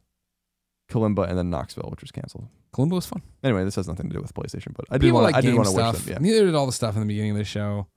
Kalimba 0.89 1.27
and 1.27 1.37
then 1.37 1.49
Knoxville, 1.49 1.89
which 1.89 2.01
was 2.01 2.11
canceled. 2.11 2.47
Kalimba 2.73 2.91
was 2.91 3.05
fun. 3.05 3.21
Anyway, 3.43 3.63
this 3.63 3.75
has 3.75 3.87
nothing 3.87 4.09
to 4.09 4.15
do 4.15 4.21
with 4.21 4.33
PlayStation, 4.33 4.73
but 4.75 4.85
I 4.89 4.97
did 4.97 5.11
want. 5.11 5.25
like 5.25 5.35
I 5.35 5.41
did 5.41 5.55
want 5.55 5.67
to 5.67 5.75
wish 5.75 6.03
them. 6.03 6.11
Yeah. 6.11 6.17
Neither 6.19 6.45
did 6.45 6.55
all 6.55 6.65
the 6.65 6.71
stuff 6.71 6.95
in 6.95 7.01
the 7.01 7.07
beginning 7.07 7.31
of 7.31 7.37
the 7.37 7.43
show. 7.43 7.87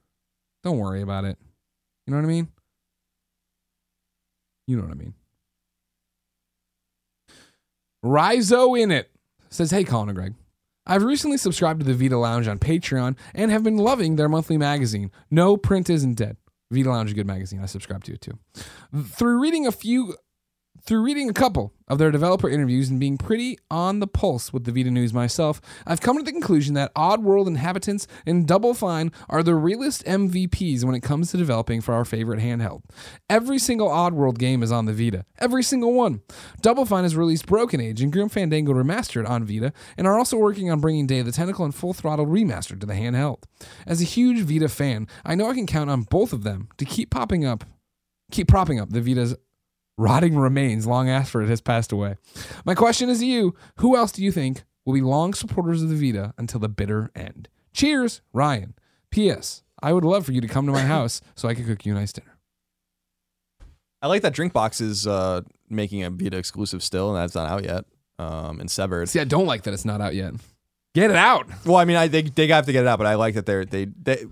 Don't 0.65 0.79
worry 0.79 1.03
about 1.03 1.25
it. 1.25 1.39
You 2.09 2.13
know 2.13 2.21
what 2.21 2.25
I 2.25 2.29
mean? 2.29 2.49
You 4.67 4.79
know 4.79 4.85
what 4.85 4.93
I 4.93 4.95
mean. 4.95 5.13
Rizo 8.03 8.81
in 8.81 8.91
it 8.91 9.11
says, 9.51 9.71
"Hey, 9.71 9.85
Colin 9.85 10.09
and 10.09 10.17
Greg, 10.17 10.35
I've 10.87 11.03
recently 11.03 11.37
subscribed 11.37 11.81
to 11.81 11.87
the 11.87 11.93
Vita 11.93 12.17
Lounge 12.17 12.49
on 12.49 12.59
Patreon 12.59 13.15
and 13.35 13.51
have 13.51 13.63
been 13.63 13.77
loving 13.77 14.17
their 14.17 14.31
monthly 14.31 14.57
magazine. 14.57 15.11
No, 15.31 15.59
print 15.59 15.91
isn't 15.91 16.15
dead. 16.15 16.39
Vita 16.71 16.89
Lounge 16.89 17.11
is 17.11 17.13
a 17.13 17.17
good 17.17 17.27
magazine. 17.27 17.61
I 17.63 17.67
subscribe 17.67 18.05
to 18.05 18.15
it 18.15 18.23
too. 18.23 18.39
Through 18.99 19.43
reading 19.43 19.67
a 19.67 19.73
few 19.73 20.17
through 20.89 21.03
reading 21.03 21.29
a 21.29 21.35
couple 21.35 21.75
of 21.87 21.99
their 21.99 22.11
developer 22.11 22.49
interviews 22.49 22.89
and 22.89 22.99
being 22.99 23.19
pretty 23.19 23.59
on 23.71 24.01
the 24.01 24.07
pulse 24.07 24.55
with 24.55 24.65
the 24.65 24.73
Vita 24.73 24.91
news 24.91 25.13
myself, 25.13 25.61
I've 25.87 26.01
come 26.01 26.17
to 26.17 26.23
the 26.23 26.33
conclusion 26.33 26.73
that 26.75 26.95
Oddworld 26.95 27.47
Inhabitants 27.47 28.07
and 28.25 28.49
Double 28.49 28.73
Fine 28.73 29.13
are 29.29 29.43
the 29.43 29.55
realest 29.55 30.03
MVPs 30.07 30.85
when 30.85 30.95
it 30.95 31.03
comes 31.03 31.31
to 31.31 31.37
developing 31.37 31.83
for 31.83 31.93
our 31.93 32.07
favorite 32.07 32.41
handheld. 32.41 32.85
Every 33.29 33.59
single 33.59 33.91
Oddworld 33.91 34.39
game 34.39 34.63
is 34.63 34.73
on 34.73 34.87
the 34.87 34.95
Vita. 34.95 35.27
Every 35.39 35.63
single 35.63 35.93
one. 35.93 36.23
Double 36.63 36.87
Fine 36.87 37.03
has 37.03 37.15
released 37.15 37.45
Broken 37.45 37.83
Age 37.83 38.01
and 38.01 38.11
Grim 38.11 38.31
Fandango 38.31 38.73
Remastered 38.73 39.29
on 39.29 39.45
Vita 39.45 39.75
and 39.99 40.07
are 40.07 40.19
also 40.19 40.39
working 40.39 40.71
on 40.71 40.81
bringing 40.81 41.07
Day 41.07 41.19
of 41.19 41.27
the 41.27 41.33
Tentacle 41.33 41.67
and 41.67 41.75
Full 41.75 41.93
Throttle 41.93 42.25
Remastered 42.25 42.81
to 42.81 42.87
the 42.87 42.95
handheld. 42.95 43.43
As 43.87 44.01
a 44.01 44.05
huge 44.05 44.41
Vita 44.41 44.71
fan, 44.71 45.07
I 45.23 45.35
know 45.35 45.51
I 45.51 45.55
can 45.55 45.67
count 45.67 45.91
on 45.91 46.05
both 46.05 46.33
of 46.33 46.45
them 46.45 46.71
to 46.79 46.87
keep 46.87 47.11
popping 47.11 47.45
up, 47.45 47.65
keep 48.33 48.49
propping 48.49 48.81
up 48.81 48.89
the 48.89 49.03
Vita's 49.03 49.37
rotting 49.99 50.39
remains 50.39 50.87
long 50.87 51.11
after 51.11 51.43
it 51.43 51.49
has 51.51 51.61
passed 51.61 51.93
away. 51.93 52.17
My 52.65 52.75
question 52.75 53.11
is 53.11 53.19
to 53.19 53.27
you 53.27 53.55
who 53.77 53.97
else 53.97 54.13
do 54.13 54.23
you 54.25 54.33
think 54.33 54.65
will 54.87 54.95
be 54.95 55.03
long 55.03 55.35
supporters 55.35 55.83
of 55.83 55.91
the 55.91 55.97
Vita 55.97 56.33
until 56.39 56.61
the 56.61 56.69
bitter 56.71 57.11
end? 57.15 57.49
Cheers, 57.75 58.23
Ryan. 58.33 58.75
P.S. 59.11 59.63
I 59.83 59.93
would 59.93 60.05
love 60.05 60.25
for 60.25 60.33
you 60.33 60.41
to 60.41 60.49
come 60.49 60.65
to 60.67 60.73
my 60.73 60.81
house 60.87 61.21
so 61.35 61.49
I 61.49 61.55
could 61.55 61.67
cook 61.67 61.85
you 61.85 61.93
a 61.93 61.95
nice 61.99 62.13
dinner. 62.13 62.39
I 64.01 64.07
like 64.07 64.23
that 64.23 64.33
Drinkbox 64.35 64.81
is 64.81 65.07
uh, 65.07 65.43
making 65.69 66.05
a 66.05 66.11
Vita 66.11 66.37
exclusive 66.39 66.83
still, 66.83 67.09
and 67.09 67.17
that's 67.19 67.35
not 67.35 67.49
out 67.49 67.65
yet. 67.65 67.85
Um, 68.19 68.61
and 68.61 68.71
Severed. 68.71 69.09
See, 69.09 69.21
I 69.21 69.25
don't 69.25 69.47
like 69.47 69.63
that 69.65 69.75
it's 69.75 69.85
not 69.85 70.01
out 70.01 70.15
yet. 70.15 70.35
Get 70.95 71.11
it 71.11 71.17
out. 71.17 71.47
Well, 71.65 71.77
I 71.77 71.85
mean, 71.85 71.97
I 71.97 72.09
they 72.09 72.23
they 72.23 72.47
have 72.49 72.67
to 72.67 72.73
get 72.73 72.83
it 72.85 72.89
out, 72.89 72.99
but 72.99 73.07
I 73.07 73.15
like 73.15 73.35
that 73.35 73.47
they're 73.47 73.65
they 73.65 73.85
they 73.85 74.25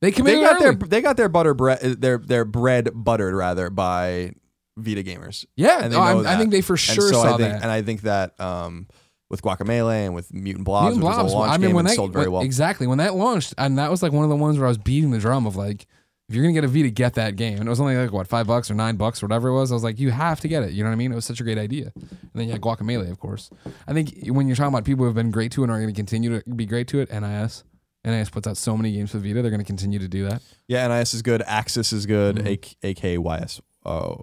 They 0.00 0.10
they 0.10 0.40
got 0.40 0.56
early. 0.56 0.74
their 0.76 0.88
they 0.88 1.00
got 1.00 1.16
their 1.16 1.28
butter 1.28 1.54
bread 1.54 1.80
their 1.80 2.18
their 2.18 2.44
bread 2.44 2.90
buttered 2.94 3.34
rather 3.34 3.70
by 3.70 4.32
Vita 4.76 5.02
gamers. 5.02 5.44
yeah, 5.56 5.86
no, 5.88 6.00
I 6.00 6.36
think 6.36 6.50
they 6.50 6.60
for 6.62 6.74
And 6.74 6.80
sure 6.80 7.08
so 7.12 7.22
saw 7.22 7.34
I 7.34 7.36
think, 7.36 7.38
that. 7.52 7.62
And 7.62 7.70
I 7.70 7.82
think 7.82 8.02
that 8.02 8.38
um, 8.40 8.86
with 9.30 9.42
Guacamelee 9.42 10.06
and 10.06 10.14
with 10.14 10.32
Mutant 10.32 10.64
Blobs, 10.64 10.96
Mutant 10.96 11.04
which 11.04 11.08
was 11.10 11.16
Blobs. 11.16 11.32
a 11.32 11.36
launch 11.36 11.50
I 11.52 11.56
mean, 11.58 11.68
game 11.68 11.76
when 11.76 11.84
that 11.86 11.94
sold 11.96 12.12
very 12.12 12.24
when- 12.26 12.32
well. 12.32 12.42
exactly 12.42 12.86
when 12.86 12.98
that 12.98 13.14
launched, 13.14 13.54
and 13.58 13.78
that 13.78 13.90
was 13.90 14.02
like 14.02 14.12
one 14.12 14.24
of 14.24 14.30
the 14.30 14.36
ones 14.36 14.58
where 14.58 14.66
I 14.66 14.68
was 14.70 14.78
beating 14.78 15.10
the 15.10 15.18
drum 15.18 15.46
of 15.46 15.56
like, 15.56 15.86
if 16.28 16.34
you're 16.36 16.44
gonna 16.44 16.54
get 16.54 16.64
a 16.64 16.68
Vita, 16.68 16.88
get 16.88 17.14
that 17.14 17.36
game. 17.36 17.58
And 17.58 17.66
it 17.66 17.68
was 17.68 17.80
only 17.80 17.96
like 17.96 18.12
what 18.12 18.26
five 18.26 18.46
bucks 18.46 18.70
or 18.70 18.74
nine 18.74 18.96
bucks 18.96 19.22
or 19.22 19.26
whatever 19.26 19.48
it 19.48 19.54
was. 19.54 19.70
I 19.70 19.74
was 19.74 19.84
like, 19.84 19.98
you 19.98 20.10
have 20.10 20.40
to 20.40 20.48
get 20.48 20.62
it. 20.62 20.72
You 20.72 20.82
know 20.82 20.88
what 20.88 20.94
I 20.94 20.96
mean? 20.96 21.12
It 21.12 21.16
was 21.16 21.26
such 21.26 21.40
a 21.40 21.44
great 21.44 21.58
idea. 21.58 21.92
And 21.94 22.30
then 22.34 22.46
you 22.46 22.52
had 22.52 22.62
Guacamole, 22.62 23.10
of 23.10 23.18
course. 23.20 23.50
I 23.86 23.92
think 23.92 24.14
when 24.28 24.46
you're 24.46 24.56
talking 24.56 24.72
about 24.72 24.84
people 24.86 25.02
who 25.02 25.06
have 25.08 25.14
been 25.14 25.30
great 25.30 25.52
to 25.52 25.60
it 25.62 25.64
and 25.64 25.72
are 25.72 25.80
going 25.80 25.92
to 25.92 25.98
continue 25.98 26.40
to 26.40 26.50
be 26.50 26.64
great 26.64 26.88
to 26.88 27.00
it, 27.00 27.10
NIS. 27.12 27.64
NIS 28.04 28.30
puts 28.30 28.46
out 28.48 28.56
so 28.56 28.76
many 28.76 28.92
games 28.92 29.10
for 29.10 29.18
Vita. 29.18 29.42
They're 29.42 29.50
going 29.50 29.60
to 29.60 29.66
continue 29.66 29.98
to 29.98 30.08
do 30.08 30.26
that. 30.28 30.42
Yeah, 30.68 30.88
NIS 30.88 31.12
is 31.14 31.22
good. 31.22 31.42
Aksys 31.42 31.92
is 31.92 32.06
good. 32.06 32.36
Mhm. 32.36 32.76
A- 32.82 32.94
AKYS. 32.94 33.60
Uh, 33.84 34.14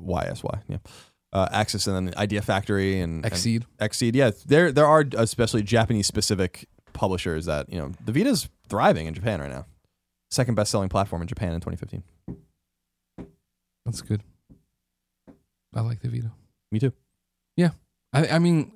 YSY. 0.00 0.62
Yeah. 0.68 0.78
Uh, 1.32 1.48
Aksys 1.48 1.86
and 1.86 2.08
then 2.08 2.14
Idea 2.16 2.40
Factory 2.40 3.00
and, 3.00 3.24
and 3.24 3.34
XSEED. 3.34 3.64
XSEED. 3.80 4.14
Yeah, 4.14 4.30
there 4.46 4.72
there 4.72 4.86
are 4.86 5.04
especially 5.16 5.62
Japanese 5.62 6.06
specific 6.06 6.66
publishers 6.94 7.44
that 7.46 7.70
you 7.70 7.78
know 7.78 7.92
the 8.04 8.12
Vita's 8.12 8.48
thriving 8.68 9.06
in 9.06 9.14
Japan 9.14 9.40
right 9.40 9.50
now. 9.50 9.66
Second 10.30 10.54
best 10.54 10.70
selling 10.70 10.88
platform 10.88 11.22
in 11.22 11.28
Japan 11.28 11.52
in 11.54 11.60
2015. 11.60 12.02
That's 13.84 14.02
good. 14.02 14.22
I 15.74 15.80
like 15.80 16.00
the 16.00 16.08
Vita. 16.08 16.30
Me 16.70 16.78
too. 16.78 16.92
Yeah. 17.56 17.70
I, 18.12 18.28
I 18.28 18.38
mean, 18.38 18.72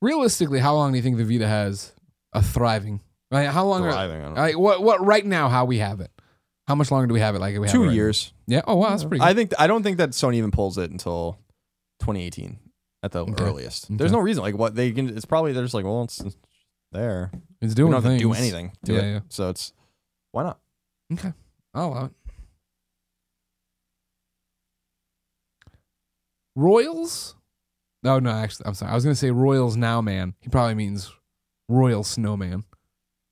realistically, 0.00 0.60
how 0.60 0.74
long 0.74 0.92
do 0.92 0.96
you 0.96 1.02
think 1.02 1.16
the 1.16 1.24
Vita 1.24 1.46
has 1.46 1.92
a 2.32 2.42
thriving? 2.42 3.00
Like, 3.30 3.48
how 3.48 3.64
long? 3.64 3.84
Are, 3.84 3.90
Thriving. 3.92 4.22
Know. 4.22 4.40
like, 4.40 4.58
what? 4.58 4.82
What? 4.82 5.04
Right 5.04 5.24
now, 5.24 5.48
how 5.48 5.64
we 5.64 5.78
have 5.78 6.00
it? 6.00 6.10
How 6.66 6.74
much 6.74 6.90
longer 6.90 7.06
do 7.06 7.14
we 7.14 7.20
have 7.20 7.34
it? 7.34 7.40
Like 7.40 7.52
we 7.58 7.66
have 7.66 7.74
it 7.74 7.78
Two 7.78 7.84
right 7.86 7.94
years. 7.94 8.32
now? 8.46 8.56
Yeah. 8.56 8.62
Oh 8.66 8.76
wow, 8.76 8.90
that's 8.90 9.04
pretty. 9.04 9.18
Good. 9.18 9.24
I 9.28 9.34
think 9.34 9.52
I 9.58 9.66
don't 9.66 9.82
think 9.82 9.98
that 9.98 10.10
Sony 10.10 10.36
even 10.36 10.50
pulls 10.50 10.78
it 10.78 10.90
until 10.90 11.38
2018 12.00 12.58
at 13.02 13.12
the 13.12 13.20
Okay. 13.26 13.44
earliest. 13.44 13.84
Okay. 13.86 13.96
There's 13.96 14.12
no 14.12 14.18
reason 14.20 14.42
like 14.42 14.56
what 14.56 14.74
they 14.74 14.90
can. 14.92 15.08
It's 15.14 15.26
probably 15.26 15.52
they're 15.52 15.62
just 15.64 15.74
like 15.74 15.84
well 15.84 16.04
it's 16.04 16.20
it's 16.20 16.36
there. 16.92 17.30
it's 17.60 17.72
We 17.72 17.74
doing 17.74 17.92
don't 17.92 18.02
have 18.02 18.12
to 18.12 18.18
do 18.18 18.32
things. 18.32 18.38
anything 18.38 18.72
to 18.86 18.92
Yeah, 18.94 19.00
it. 19.00 19.12
yeah. 19.12 19.20
So 19.28 19.50
it's 19.50 19.72
why 20.32 20.44
not? 20.44 20.58
Okay, 21.12 21.32
oh, 21.74 21.80
I'll 21.80 21.88
allow 21.92 22.04
it. 22.06 22.12
Royals? 26.56 27.34
No, 28.02 28.18
no, 28.18 28.30
actually, 28.30 28.66
I'm 28.66 28.74
sorry. 28.74 28.92
I 28.92 28.94
was 28.94 29.04
gonna 29.04 29.14
say 29.14 29.30
Royals 29.30 29.76
Now 29.76 30.00
Man. 30.00 30.34
He 30.40 30.48
probably 30.48 30.74
means 30.74 31.10
Royal 31.68 32.04
Snowman, 32.04 32.64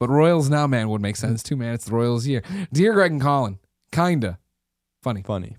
but 0.02 0.10
Royals 0.10 0.50
Now 0.50 0.66
Man 0.66 0.88
would 0.88 1.00
make 1.00 1.14
sense 1.14 1.44
too, 1.44 1.54
man. 1.54 1.74
It's 1.74 1.84
the 1.84 1.94
Royals 1.94 2.26
year. 2.26 2.42
Dear 2.72 2.92
Greg 2.92 3.12
and 3.12 3.20
Colin, 3.20 3.60
kinda 3.92 4.40
funny. 5.00 5.22
Funny. 5.22 5.56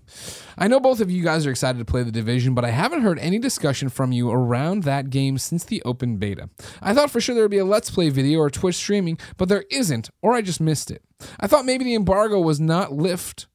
I 0.58 0.68
know 0.68 0.80
both 0.80 1.00
of 1.00 1.10
you 1.10 1.24
guys 1.24 1.46
are 1.46 1.50
excited 1.50 1.78
to 1.78 1.86
play 1.86 2.02
the 2.02 2.12
division, 2.12 2.52
but 2.52 2.62
I 2.62 2.68
haven't 2.68 3.00
heard 3.00 3.18
any 3.20 3.38
discussion 3.38 3.88
from 3.88 4.12
you 4.12 4.30
around 4.30 4.82
that 4.82 5.08
game 5.08 5.38
since 5.38 5.64
the 5.64 5.82
open 5.84 6.18
beta. 6.18 6.50
I 6.82 6.92
thought 6.92 7.10
for 7.10 7.22
sure 7.22 7.34
there 7.34 7.44
would 7.44 7.50
be 7.50 7.56
a 7.56 7.64
Let's 7.64 7.90
Play 7.90 8.10
video 8.10 8.40
or 8.40 8.50
Twitch 8.50 8.74
streaming, 8.74 9.18
but 9.38 9.48
there 9.48 9.64
isn't, 9.70 10.10
or 10.20 10.34
I 10.34 10.42
just 10.42 10.60
missed 10.60 10.90
it. 10.90 11.02
I 11.40 11.46
thought 11.46 11.64
maybe 11.64 11.86
the 11.86 11.94
embargo 11.94 12.38
was 12.38 12.60
not 12.60 12.92
lift. 12.92 13.46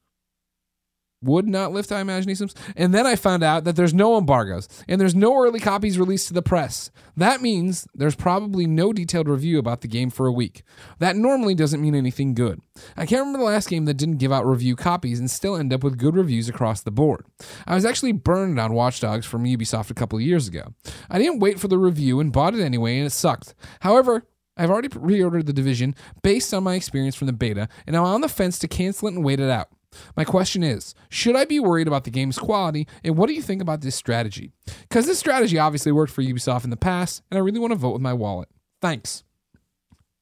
Would 1.22 1.46
not 1.46 1.72
lift, 1.72 1.92
I 1.92 2.00
imagine, 2.00 2.30
Easums. 2.30 2.54
And 2.76 2.94
then 2.94 3.06
I 3.06 3.14
found 3.14 3.42
out 3.42 3.64
that 3.64 3.76
there's 3.76 3.92
no 3.92 4.16
embargoes 4.16 4.66
and 4.88 4.98
there's 4.98 5.14
no 5.14 5.36
early 5.36 5.60
copies 5.60 5.98
released 5.98 6.28
to 6.28 6.34
the 6.34 6.40
press. 6.40 6.90
That 7.14 7.42
means 7.42 7.86
there's 7.94 8.14
probably 8.14 8.66
no 8.66 8.94
detailed 8.94 9.28
review 9.28 9.58
about 9.58 9.82
the 9.82 9.88
game 9.88 10.08
for 10.08 10.26
a 10.26 10.32
week. 10.32 10.62
That 10.98 11.16
normally 11.16 11.54
doesn't 11.54 11.82
mean 11.82 11.94
anything 11.94 12.32
good. 12.32 12.62
I 12.96 13.04
can't 13.04 13.20
remember 13.20 13.40
the 13.40 13.44
last 13.44 13.68
game 13.68 13.84
that 13.84 13.98
didn't 13.98 14.16
give 14.16 14.32
out 14.32 14.46
review 14.46 14.76
copies 14.76 15.20
and 15.20 15.30
still 15.30 15.56
end 15.56 15.74
up 15.74 15.84
with 15.84 15.98
good 15.98 16.16
reviews 16.16 16.48
across 16.48 16.80
the 16.80 16.90
board. 16.90 17.26
I 17.66 17.74
was 17.74 17.84
actually 17.84 18.12
burned 18.12 18.58
on 18.58 18.72
Watch 18.72 19.00
Dogs 19.00 19.26
from 19.26 19.44
Ubisoft 19.44 19.90
a 19.90 19.94
couple 19.94 20.18
years 20.22 20.48
ago. 20.48 20.72
I 21.10 21.18
didn't 21.18 21.40
wait 21.40 21.60
for 21.60 21.68
the 21.68 21.76
review 21.76 22.20
and 22.20 22.32
bought 22.32 22.54
it 22.54 22.62
anyway, 22.62 22.96
and 22.96 23.06
it 23.06 23.10
sucked. 23.10 23.54
However, 23.80 24.24
I've 24.56 24.70
already 24.70 24.88
pre-ordered 24.88 25.46
the 25.46 25.52
division 25.52 25.94
based 26.22 26.54
on 26.54 26.64
my 26.64 26.76
experience 26.76 27.14
from 27.14 27.26
the 27.26 27.32
beta, 27.34 27.68
and 27.86 27.94
I'm 27.94 28.04
on 28.04 28.20
the 28.22 28.28
fence 28.28 28.58
to 28.60 28.68
cancel 28.68 29.08
it 29.08 29.14
and 29.14 29.24
wait 29.24 29.40
it 29.40 29.50
out. 29.50 29.68
My 30.16 30.24
question 30.24 30.62
is, 30.62 30.94
should 31.08 31.36
I 31.36 31.44
be 31.44 31.60
worried 31.60 31.88
about 31.88 32.04
the 32.04 32.10
game's 32.10 32.38
quality, 32.38 32.86
and 33.02 33.16
what 33.16 33.26
do 33.26 33.34
you 33.34 33.42
think 33.42 33.60
about 33.60 33.80
this 33.80 33.96
strategy? 33.96 34.52
Because 34.88 35.06
this 35.06 35.18
strategy 35.18 35.58
obviously 35.58 35.92
worked 35.92 36.12
for 36.12 36.22
Ubisoft 36.22 36.64
in 36.64 36.70
the 36.70 36.76
past, 36.76 37.22
and 37.30 37.38
I 37.38 37.40
really 37.40 37.58
want 37.58 37.72
to 37.72 37.78
vote 37.78 37.92
with 37.92 38.02
my 38.02 38.12
wallet. 38.12 38.48
Thanks. 38.80 39.24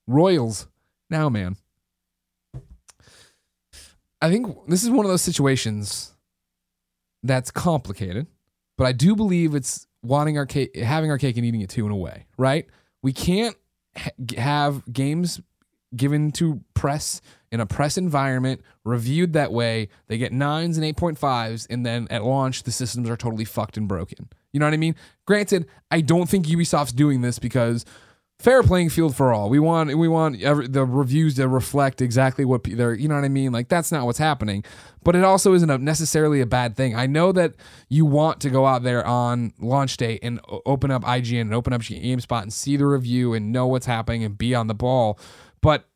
Royals. 0.06 0.68
Now, 1.10 1.28
man. 1.28 1.56
I 4.20 4.30
think 4.30 4.56
this 4.66 4.82
is 4.82 4.90
one 4.90 5.04
of 5.04 5.10
those 5.10 5.22
situations 5.22 6.14
that's 7.22 7.50
complicated, 7.50 8.26
but 8.76 8.86
I 8.86 8.92
do 8.92 9.14
believe 9.14 9.54
it's 9.54 9.86
wanting 10.02 10.38
our 10.38 10.46
cake, 10.46 10.74
having 10.76 11.10
our 11.10 11.18
cake 11.18 11.36
and 11.36 11.44
eating 11.44 11.60
it 11.60 11.70
too 11.70 11.86
in 11.86 11.92
a 11.92 11.96
way, 11.96 12.26
right? 12.36 12.66
We 13.02 13.12
can't 13.12 13.56
ha- 13.96 14.10
have 14.36 14.92
games 14.92 15.40
given 15.96 16.30
to 16.32 16.62
press 16.74 17.20
in 17.50 17.60
a 17.60 17.66
press 17.66 17.96
environment 17.96 18.60
reviewed 18.84 19.32
that 19.32 19.52
way. 19.52 19.88
They 20.06 20.18
get 20.18 20.32
nines 20.32 20.76
and 20.76 20.96
8.5s, 20.96 21.66
and 21.70 21.84
then 21.84 22.06
at 22.10 22.24
launch, 22.24 22.62
the 22.64 22.72
systems 22.72 23.08
are 23.08 23.16
totally 23.16 23.44
fucked 23.44 23.76
and 23.76 23.88
broken. 23.88 24.28
You 24.52 24.60
know 24.60 24.66
what 24.66 24.74
I 24.74 24.78
mean? 24.78 24.96
Granted, 25.26 25.66
I 25.90 26.00
don't 26.00 26.28
think 26.28 26.46
Ubisoft's 26.46 26.92
doing 26.92 27.20
this 27.20 27.38
because 27.38 27.84
fair 28.40 28.62
playing 28.62 28.88
field 28.88 29.16
for 29.16 29.32
all. 29.32 29.50
We 29.50 29.58
want 29.58 29.96
we 29.96 30.08
want 30.08 30.40
every, 30.42 30.68
the 30.68 30.84
reviews 30.84 31.34
to 31.36 31.48
reflect 31.48 32.00
exactly 32.00 32.44
what 32.44 32.64
they're. 32.64 32.94
You 32.94 33.08
know 33.08 33.16
what 33.16 33.24
I 33.24 33.28
mean? 33.28 33.52
Like 33.52 33.68
that's 33.68 33.90
not 33.90 34.06
what's 34.06 34.18
happening. 34.18 34.64
But 35.02 35.16
it 35.16 35.24
also 35.24 35.54
isn't 35.54 35.70
a, 35.70 35.78
necessarily 35.78 36.40
a 36.40 36.46
bad 36.46 36.76
thing. 36.76 36.94
I 36.94 37.06
know 37.06 37.32
that 37.32 37.54
you 37.88 38.04
want 38.04 38.40
to 38.40 38.50
go 38.50 38.66
out 38.66 38.82
there 38.82 39.06
on 39.06 39.52
launch 39.58 39.96
day 39.96 40.18
and 40.22 40.40
open 40.66 40.90
up 40.90 41.02
IGN 41.02 41.42
and 41.42 41.54
open 41.54 41.72
up 41.72 41.82
GameSpot 41.82 42.42
and 42.42 42.52
see 42.52 42.76
the 42.76 42.86
review 42.86 43.34
and 43.34 43.52
know 43.52 43.66
what's 43.66 43.86
happening 43.86 44.24
and 44.24 44.36
be 44.36 44.54
on 44.54 44.66
the 44.66 44.74
ball. 44.74 45.18
But 45.60 45.88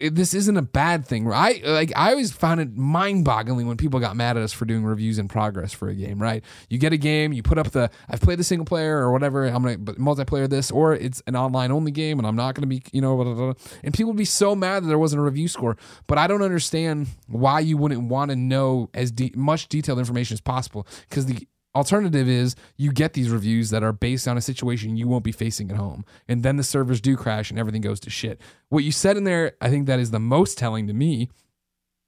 it, 0.00 0.14
this 0.14 0.32
isn't 0.32 0.56
a 0.56 0.62
bad 0.62 1.06
thing. 1.06 1.30
I 1.30 1.60
like 1.64 1.92
I 1.96 2.10
always 2.10 2.30
found 2.30 2.60
it 2.60 2.76
mind-boggling 2.76 3.66
when 3.66 3.76
people 3.76 3.98
got 3.98 4.14
mad 4.14 4.36
at 4.36 4.42
us 4.44 4.52
for 4.52 4.64
doing 4.64 4.84
reviews 4.84 5.18
in 5.18 5.26
progress 5.26 5.72
for 5.72 5.88
a 5.88 5.94
game. 5.94 6.22
Right? 6.22 6.44
You 6.70 6.78
get 6.78 6.92
a 6.92 6.96
game, 6.96 7.32
you 7.32 7.42
put 7.42 7.58
up 7.58 7.72
the 7.72 7.90
I've 8.08 8.20
played 8.20 8.38
the 8.38 8.44
single 8.44 8.64
player 8.64 8.98
or 8.98 9.10
whatever. 9.10 9.46
I'm 9.46 9.62
gonna 9.62 9.78
but 9.78 9.96
multiplayer 9.98 10.48
this, 10.48 10.70
or 10.70 10.94
it's 10.94 11.20
an 11.26 11.34
online 11.34 11.72
only 11.72 11.90
game, 11.90 12.18
and 12.18 12.28
I'm 12.28 12.36
not 12.36 12.54
gonna 12.54 12.68
be 12.68 12.82
you 12.92 13.00
know, 13.00 13.16
blah, 13.16 13.24
blah, 13.24 13.34
blah. 13.34 13.54
and 13.82 13.92
people 13.92 14.12
would 14.12 14.18
be 14.18 14.24
so 14.24 14.54
mad 14.54 14.84
that 14.84 14.88
there 14.88 14.98
wasn't 14.98 15.20
a 15.20 15.24
review 15.24 15.48
score. 15.48 15.76
But 16.06 16.18
I 16.18 16.28
don't 16.28 16.42
understand 16.42 17.08
why 17.26 17.60
you 17.60 17.76
wouldn't 17.76 18.02
want 18.02 18.30
to 18.30 18.36
know 18.36 18.90
as 18.94 19.10
de- 19.10 19.32
much 19.34 19.68
detailed 19.68 19.98
information 19.98 20.34
as 20.34 20.40
possible 20.40 20.86
because 21.08 21.26
the 21.26 21.48
alternative 21.78 22.28
is 22.28 22.56
you 22.76 22.92
get 22.92 23.14
these 23.14 23.30
reviews 23.30 23.70
that 23.70 23.82
are 23.82 23.92
based 23.92 24.28
on 24.28 24.36
a 24.36 24.40
situation 24.40 24.96
you 24.96 25.08
won't 25.08 25.24
be 25.24 25.32
facing 25.32 25.70
at 25.70 25.76
home 25.76 26.04
and 26.28 26.42
then 26.42 26.56
the 26.56 26.64
servers 26.64 27.00
do 27.00 27.16
crash 27.16 27.50
and 27.50 27.58
everything 27.58 27.80
goes 27.80 28.00
to 28.00 28.10
shit. 28.10 28.40
What 28.68 28.84
you 28.84 28.92
said 28.92 29.16
in 29.16 29.24
there 29.24 29.52
i 29.60 29.70
think 29.70 29.86
that 29.86 30.00
is 30.00 30.10
the 30.10 30.20
most 30.20 30.58
telling 30.58 30.86
to 30.88 30.92
me 30.92 31.30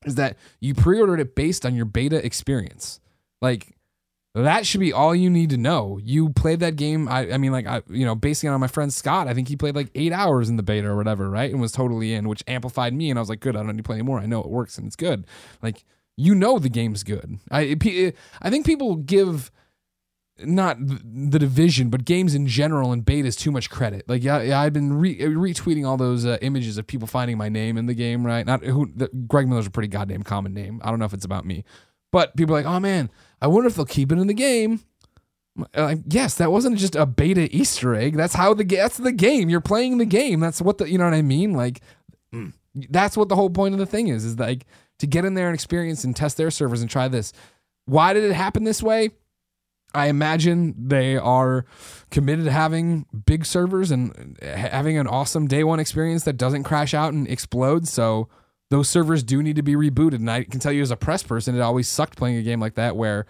is 0.04 0.16
that 0.16 0.36
you 0.60 0.74
pre-ordered 0.74 1.20
it 1.20 1.34
based 1.34 1.64
on 1.64 1.74
your 1.74 1.84
beta 1.84 2.24
experience. 2.24 3.00
Like 3.40 3.76
that 4.34 4.66
should 4.66 4.80
be 4.80 4.92
all 4.92 5.14
you 5.14 5.28
need 5.30 5.50
to 5.50 5.56
know. 5.56 5.98
You 6.02 6.30
played 6.30 6.60
that 6.60 6.76
game 6.76 7.08
i, 7.08 7.32
I 7.32 7.38
mean 7.38 7.52
like 7.52 7.66
i 7.66 7.82
you 7.88 8.04
know 8.04 8.14
basing 8.14 8.50
it 8.50 8.52
on 8.52 8.60
my 8.60 8.66
friend 8.66 8.92
scott 8.92 9.28
i 9.28 9.34
think 9.34 9.48
he 9.48 9.56
played 9.56 9.74
like 9.76 9.90
eight 9.94 10.12
hours 10.12 10.48
in 10.48 10.56
the 10.56 10.62
beta 10.62 10.88
or 10.88 10.96
whatever 10.96 11.30
right 11.30 11.50
and 11.50 11.60
was 11.60 11.72
totally 11.72 12.12
in 12.14 12.28
which 12.28 12.44
amplified 12.46 12.92
me 12.92 13.10
and 13.10 13.18
i 13.18 13.22
was 13.22 13.28
like 13.28 13.40
good 13.40 13.56
i 13.56 13.60
don't 13.60 13.76
need 13.76 13.78
to 13.78 13.82
play 13.82 13.96
anymore. 13.96 14.18
I 14.20 14.26
know 14.26 14.40
it 14.40 14.50
works 14.50 14.76
and 14.78 14.86
it's 14.86 14.96
good. 14.96 15.26
Like 15.62 15.84
you 16.20 16.34
know 16.34 16.58
the 16.58 16.68
game's 16.68 17.02
good. 17.02 17.38
I 17.50 17.76
pe- 17.80 18.12
I 18.42 18.50
think 18.50 18.66
people 18.66 18.96
give 18.96 19.50
not 20.44 20.76
the 20.80 21.38
division, 21.38 21.90
but 21.90 22.04
games 22.04 22.34
in 22.34 22.46
general 22.46 22.92
and 22.92 23.04
betas 23.04 23.38
too 23.38 23.50
much 23.50 23.70
credit. 23.70 24.08
Like 24.08 24.22
yeah, 24.22 24.60
I've 24.60 24.72
been 24.72 24.92
re- 24.92 25.18
retweeting 25.18 25.86
all 25.86 25.96
those 25.96 26.24
uh, 26.24 26.38
images 26.42 26.78
of 26.78 26.86
people 26.86 27.06
finding 27.06 27.38
my 27.38 27.48
name 27.48 27.76
in 27.76 27.86
the 27.86 27.94
game. 27.94 28.26
Right? 28.26 28.44
Not 28.46 28.64
who. 28.64 28.90
The, 28.94 29.08
Greg 29.28 29.48
Miller's 29.48 29.66
a 29.66 29.70
pretty 29.70 29.88
goddamn 29.88 30.22
common 30.22 30.54
name. 30.54 30.80
I 30.84 30.90
don't 30.90 30.98
know 30.98 31.04
if 31.04 31.12
it's 31.12 31.24
about 31.24 31.44
me, 31.44 31.64
but 32.12 32.36
people 32.36 32.54
are 32.54 32.62
like, 32.62 32.66
oh 32.66 32.80
man, 32.80 33.10
I 33.40 33.46
wonder 33.46 33.68
if 33.68 33.74
they'll 33.74 33.86
keep 33.86 34.12
it 34.12 34.18
in 34.18 34.26
the 34.26 34.34
game. 34.34 34.80
Like, 35.76 35.98
yes, 36.08 36.36
that 36.36 36.52
wasn't 36.52 36.78
just 36.78 36.94
a 36.94 37.06
beta 37.06 37.54
Easter 37.54 37.94
egg. 37.94 38.16
That's 38.16 38.34
how 38.34 38.54
the 38.54 38.64
that's 38.64 38.96
the 38.96 39.12
game. 39.12 39.48
You're 39.48 39.60
playing 39.60 39.98
the 39.98 40.06
game. 40.06 40.40
That's 40.40 40.62
what 40.62 40.78
the 40.78 40.90
you 40.90 40.98
know 40.98 41.04
what 41.04 41.14
I 41.14 41.22
mean. 41.22 41.52
Like, 41.52 41.80
mm, 42.32 42.52
that's 42.74 43.16
what 43.16 43.28
the 43.28 43.36
whole 43.36 43.50
point 43.50 43.74
of 43.74 43.78
the 43.78 43.86
thing 43.86 44.08
is. 44.08 44.24
Is 44.24 44.38
like 44.38 44.66
to 44.98 45.06
get 45.06 45.24
in 45.24 45.34
there 45.34 45.48
and 45.48 45.54
experience 45.54 46.04
and 46.04 46.14
test 46.14 46.36
their 46.36 46.50
servers 46.50 46.80
and 46.80 46.90
try 46.90 47.08
this. 47.08 47.32
Why 47.86 48.12
did 48.12 48.24
it 48.24 48.32
happen 48.32 48.64
this 48.64 48.82
way? 48.82 49.10
I 49.94 50.06
imagine 50.06 50.74
they 50.78 51.16
are 51.16 51.64
committed 52.10 52.44
to 52.44 52.52
having 52.52 53.06
big 53.26 53.44
servers 53.44 53.90
and 53.90 54.38
having 54.42 54.96
an 54.96 55.06
awesome 55.06 55.48
day 55.48 55.64
one 55.64 55.80
experience 55.80 56.24
that 56.24 56.36
doesn't 56.36 56.62
crash 56.62 56.94
out 56.94 57.12
and 57.12 57.26
explode. 57.26 57.88
So 57.88 58.28
those 58.70 58.88
servers 58.88 59.22
do 59.22 59.42
need 59.42 59.56
to 59.56 59.62
be 59.62 59.74
rebooted. 59.74 60.14
And 60.14 60.30
I 60.30 60.44
can 60.44 60.60
tell 60.60 60.72
you 60.72 60.82
as 60.82 60.90
a 60.90 60.96
press 60.96 61.22
person, 61.22 61.56
it 61.56 61.60
always 61.60 61.88
sucked 61.88 62.16
playing 62.16 62.36
a 62.36 62.42
game 62.42 62.60
like 62.60 62.74
that 62.74 62.96
where 62.96 63.26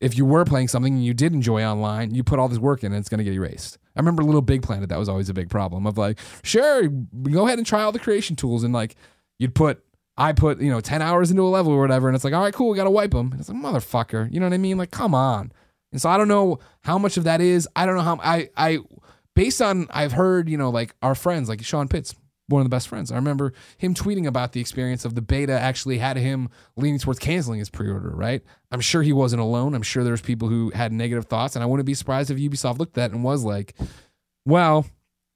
if 0.00 0.16
you 0.16 0.24
were 0.24 0.44
playing 0.44 0.68
something 0.68 0.94
and 0.94 1.04
you 1.04 1.14
did 1.14 1.32
enjoy 1.32 1.62
online, 1.62 2.14
you 2.14 2.24
put 2.24 2.38
all 2.38 2.48
this 2.48 2.58
work 2.58 2.82
in 2.82 2.92
and 2.92 2.98
it's 2.98 3.08
going 3.08 3.18
to 3.18 3.24
get 3.24 3.34
erased. 3.34 3.78
I 3.94 4.00
remember 4.00 4.24
Little 4.24 4.42
Big 4.42 4.62
Planet. 4.62 4.88
That 4.88 4.98
was 4.98 5.08
always 5.08 5.28
a 5.28 5.34
big 5.34 5.50
problem 5.50 5.86
of 5.86 5.96
like, 5.98 6.18
sure, 6.42 6.88
go 6.88 7.46
ahead 7.46 7.58
and 7.58 7.66
try 7.66 7.82
all 7.82 7.92
the 7.92 7.98
creation 7.98 8.34
tools, 8.34 8.64
and 8.64 8.74
like 8.74 8.96
you'd 9.38 9.54
put. 9.54 9.84
I 10.16 10.34
put, 10.34 10.60
you 10.60 10.70
know, 10.70 10.80
10 10.80 11.00
hours 11.00 11.30
into 11.30 11.42
a 11.42 11.48
level 11.48 11.72
or 11.72 11.80
whatever, 11.80 12.06
and 12.06 12.14
it's 12.14 12.24
like, 12.24 12.34
all 12.34 12.42
right, 12.42 12.52
cool, 12.52 12.68
we 12.68 12.76
got 12.76 12.84
to 12.84 12.90
wipe 12.90 13.12
them. 13.12 13.30
And 13.32 13.40
it's 13.40 13.48
like, 13.48 13.56
motherfucker. 13.56 14.30
You 14.30 14.38
know 14.38 14.44
what 14.44 14.52
I 14.52 14.58
mean? 14.58 14.76
Like, 14.76 14.90
come 14.90 15.14
on. 15.14 15.50
And 15.92 16.00
so 16.00 16.08
I 16.08 16.16
don't 16.16 16.28
know 16.28 16.58
how 16.82 16.98
much 16.98 17.16
of 17.16 17.24
that 17.24 17.40
is. 17.40 17.68
I 17.74 17.86
don't 17.86 17.96
know 17.96 18.02
how 18.02 18.18
I 18.22 18.50
I 18.56 18.78
based 19.34 19.60
on 19.60 19.88
I've 19.90 20.12
heard, 20.12 20.48
you 20.48 20.56
know, 20.56 20.70
like 20.70 20.94
our 21.02 21.14
friends, 21.14 21.48
like 21.48 21.62
Sean 21.64 21.88
Pitts, 21.88 22.14
one 22.48 22.60
of 22.60 22.64
the 22.64 22.74
best 22.74 22.88
friends. 22.88 23.10
I 23.10 23.16
remember 23.16 23.52
him 23.78 23.94
tweeting 23.94 24.26
about 24.26 24.52
the 24.52 24.60
experience 24.60 25.04
of 25.04 25.14
the 25.14 25.22
beta 25.22 25.58
actually 25.58 25.98
had 25.98 26.16
him 26.16 26.48
leaning 26.76 26.98
towards 26.98 27.18
canceling 27.18 27.58
his 27.58 27.70
pre-order, 27.70 28.10
right? 28.10 28.42
I'm 28.70 28.80
sure 28.80 29.02
he 29.02 29.12
wasn't 29.12 29.42
alone. 29.42 29.74
I'm 29.74 29.82
sure 29.82 30.04
there's 30.04 30.20
people 30.20 30.48
who 30.48 30.70
had 30.70 30.92
negative 30.92 31.26
thoughts, 31.26 31.56
and 31.56 31.62
I 31.62 31.66
wouldn't 31.66 31.86
be 31.86 31.94
surprised 31.94 32.30
if 32.30 32.38
Ubisoft 32.38 32.78
looked 32.78 32.96
at 32.98 33.02
that 33.02 33.10
and 33.12 33.24
was 33.24 33.44
like, 33.44 33.74
well, 34.44 34.86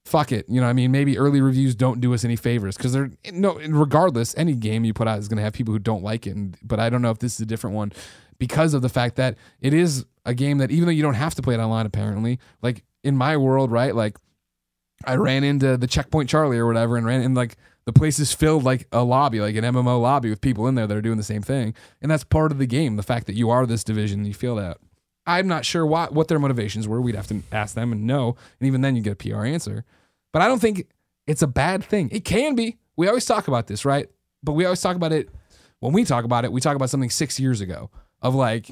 fuck 0.05 0.33
it. 0.33 0.47
You 0.49 0.61
know, 0.61 0.67
I 0.67 0.73
mean, 0.73 0.91
maybe 0.91 1.19
early 1.19 1.41
reviews 1.41 1.75
don't 1.75 2.01
do 2.01 2.13
us 2.15 2.25
any 2.25 2.37
favors 2.37 2.77
because 2.77 2.93
they're 2.93 3.11
no. 3.33 3.55
Regardless, 3.55 4.37
any 4.37 4.55
game 4.55 4.85
you 4.85 4.93
put 4.93 5.09
out 5.09 5.19
is 5.19 5.29
going 5.29 5.39
to 5.39 5.43
have 5.43 5.53
people 5.53 5.73
who 5.73 5.79
don't 5.79 6.03
like 6.03 6.27
it. 6.27 6.37
And, 6.37 6.57
but 6.63 6.81
I 6.81 6.91
don't 6.91 7.03
know 7.03 7.11
if 7.11 7.19
this 7.19 7.35
is 7.35 7.41
a 7.41 7.47
different 7.47 7.77
one 7.77 7.93
because 8.39 8.75
of 8.75 8.83
the 8.83 8.89
fact 8.89 9.17
that 9.17 9.37
it 9.61 9.73
is 9.73 10.05
a 10.25 10.35
game 10.35 10.59
that 10.59 10.71
even 10.71 10.87
though 10.87 10.93
you 10.93 11.03
don't 11.03 11.15
have 11.15 11.35
to 11.35 11.43
play 11.43 11.55
it 11.55 11.61
online, 11.61 11.87
apparently, 11.87 12.39
like 12.63 12.85
in 13.03 13.17
my 13.17 13.37
world, 13.37 13.71
right? 13.71 13.95
Like 13.95 14.17
I 15.05 15.17
ran 15.17 15.45
into 15.45 15.77
the 15.77 15.87
checkpoint 15.87 16.29
Charlie 16.29 16.59
or 16.59 16.67
whatever, 16.67 16.97
and 16.97 17.07
ran 17.07 17.23
in 17.23 17.35
like 17.35 17.57
the 17.85 17.93
place 17.93 18.19
is 18.19 18.33
filled 18.33 18.65
like 18.65 18.87
a 18.93 19.03
lobby, 19.03 19.41
like 19.41 19.57
an 19.57 19.65
MMO 19.65 20.01
lobby 20.01 20.31
with 20.31 20.41
people 20.41 20.67
in 20.67 20.75
there 20.75 20.87
that 20.87 20.97
are 20.97 21.03
doing 21.03 21.19
the 21.19 21.23
same 21.23 21.43
thing, 21.43 21.75
and 22.01 22.11
that's 22.11 22.25
part 22.25 22.53
of 22.53 22.59
the 22.59 22.67
game. 22.67 22.97
The 22.97 23.03
fact 23.03 23.27
that 23.27 23.35
you 23.35 23.51
are 23.51 23.67
this 23.67 23.85
division, 23.85 24.25
you 24.25 24.35
feel 24.35 24.57
that. 24.57 24.79
I'm 25.27 25.49
not 25.49 25.65
sure 25.65 25.87
what 25.87 26.13
what 26.13 26.29
their 26.29 26.39
motivations 26.39 26.89
were. 26.89 27.01
We'd 27.01 27.15
have 27.15 27.29
to 27.29 27.43
ask 27.53 27.75
them 27.75 27.93
and 27.93 28.07
know, 28.07 28.37
and 28.61 28.67
even 28.67 28.81
then 28.81 28.97
you 28.97 29.03
get 29.03 29.13
a 29.13 29.17
PR 29.17 29.45
answer. 29.45 29.85
But 30.33 30.43
I 30.43 30.49
don't 30.49 30.61
think 30.61 30.87
it's 31.27 31.43
a 31.43 31.47
bad 31.47 31.85
thing. 31.85 32.09
It 32.13 32.25
can 32.25 32.55
be. 32.55 32.79
We 32.97 33.09
always 33.09 33.25
talk 33.25 33.49
about 33.49 33.67
this, 33.67 33.85
right? 33.85 34.09
But 34.43 34.53
we 34.53 34.65
always 34.65 34.81
talk 34.81 34.97
about 34.97 35.13
it 35.13 35.31
when 35.81 35.93
we 35.93 36.05
talk 36.05 36.25
about 36.25 36.45
it. 36.45 36.53
We 36.53 36.61
talk 36.61 36.77
about 36.77 36.91
something 36.91 37.11
six 37.11 37.41
years 37.41 37.61
ago 37.61 37.91
of 38.21 38.35
like 38.35 38.69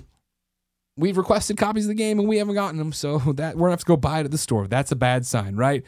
we've 0.97 1.17
requested 1.17 1.57
copies 1.57 1.85
of 1.85 1.89
the 1.89 1.95
game 1.95 2.19
and 2.19 2.29
we 2.29 2.39
haven't 2.39 2.55
gotten 2.55 2.79
them, 2.79 2.93
so 2.93 3.19
that 3.37 3.57
we're 3.57 3.63
gonna 3.69 3.73
have 3.73 3.81
to 3.81 3.87
go 3.87 3.97
buy 3.97 4.21
it 4.21 4.25
at 4.25 4.31
the 4.31 4.39
store. 4.39 4.67
That's 4.67 4.93
a 4.93 4.97
bad 4.97 5.27
sign, 5.27 5.57
right? 5.57 5.83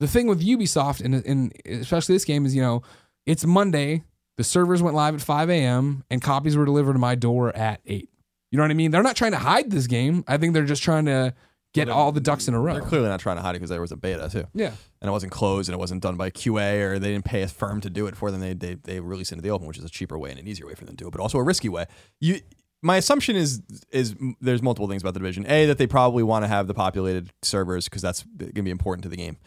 The 0.00 0.08
thing 0.08 0.26
with 0.26 0.44
Ubisoft 0.44 1.04
and, 1.04 1.14
and 1.14 1.52
especially 1.66 2.14
this 2.14 2.24
game 2.24 2.44
is, 2.46 2.54
you 2.54 2.62
know, 2.62 2.82
it's 3.26 3.44
Monday. 3.46 4.04
The 4.36 4.44
servers 4.44 4.82
went 4.82 4.96
live 4.96 5.14
at 5.14 5.20
5 5.20 5.48
a.m. 5.50 6.02
and 6.10 6.20
copies 6.20 6.56
were 6.56 6.64
delivered 6.64 6.94
to 6.94 6.98
my 6.98 7.14
door 7.14 7.54
at 7.56 7.80
8. 7.86 8.08
You 8.50 8.56
know 8.56 8.64
what 8.64 8.70
I 8.70 8.74
mean? 8.74 8.90
They're 8.90 9.02
not 9.02 9.16
trying 9.16 9.32
to 9.32 9.38
hide 9.38 9.70
this 9.70 9.86
game. 9.86 10.24
I 10.26 10.36
think 10.36 10.54
they're 10.54 10.64
just 10.64 10.82
trying 10.82 11.06
to 11.06 11.34
get 11.72 11.88
all 11.88 12.12
the 12.12 12.20
ducks 12.20 12.46
in 12.48 12.54
a 12.54 12.60
row. 12.60 12.74
They're 12.74 12.82
clearly 12.82 13.08
not 13.08 13.18
trying 13.20 13.36
to 13.36 13.42
hide 13.42 13.50
it 13.50 13.58
because 13.58 13.70
there 13.70 13.80
was 13.80 13.90
a 13.92 13.96
beta 13.96 14.28
too, 14.30 14.44
Yeah. 14.54 14.72
and 15.00 15.08
it 15.08 15.10
wasn't 15.10 15.32
closed 15.32 15.68
and 15.68 15.74
it 15.74 15.78
wasn't 15.78 16.02
done 16.02 16.16
by 16.16 16.30
QA 16.30 16.80
or 16.82 16.98
they 17.00 17.12
didn't 17.12 17.24
pay 17.24 17.42
a 17.42 17.48
firm 17.48 17.80
to 17.80 17.90
do 17.90 18.06
it 18.06 18.16
for 18.16 18.30
them. 18.30 18.40
They 18.40 18.54
they 18.54 18.74
they 18.74 19.00
released 19.00 19.32
it 19.32 19.36
into 19.36 19.42
the 19.42 19.50
open, 19.50 19.66
which 19.66 19.78
is 19.78 19.84
a 19.84 19.88
cheaper 19.88 20.16
way 20.18 20.30
and 20.30 20.38
an 20.38 20.46
easier 20.46 20.66
way 20.66 20.74
for 20.74 20.84
them 20.84 20.94
to 20.96 21.02
do 21.04 21.08
it, 21.08 21.10
but 21.10 21.20
also 21.20 21.38
a 21.38 21.42
risky 21.42 21.68
way. 21.68 21.86
You. 22.20 22.40
My 22.84 22.98
assumption 22.98 23.34
is 23.34 23.62
is 23.90 24.14
there's 24.40 24.62
multiple 24.62 24.86
things 24.88 25.02
about 25.02 25.14
the 25.14 25.20
division. 25.20 25.46
A 25.50 25.66
that 25.66 25.78
they 25.78 25.86
probably 25.86 26.22
want 26.22 26.44
to 26.44 26.48
have 26.48 26.66
the 26.66 26.74
populated 26.74 27.32
servers 27.42 27.84
because 27.86 28.02
that's 28.02 28.22
going 28.36 28.52
to 28.54 28.62
be 28.62 28.70
important 28.70 29.02
to 29.04 29.08
the 29.08 29.16
game. 29.16 29.38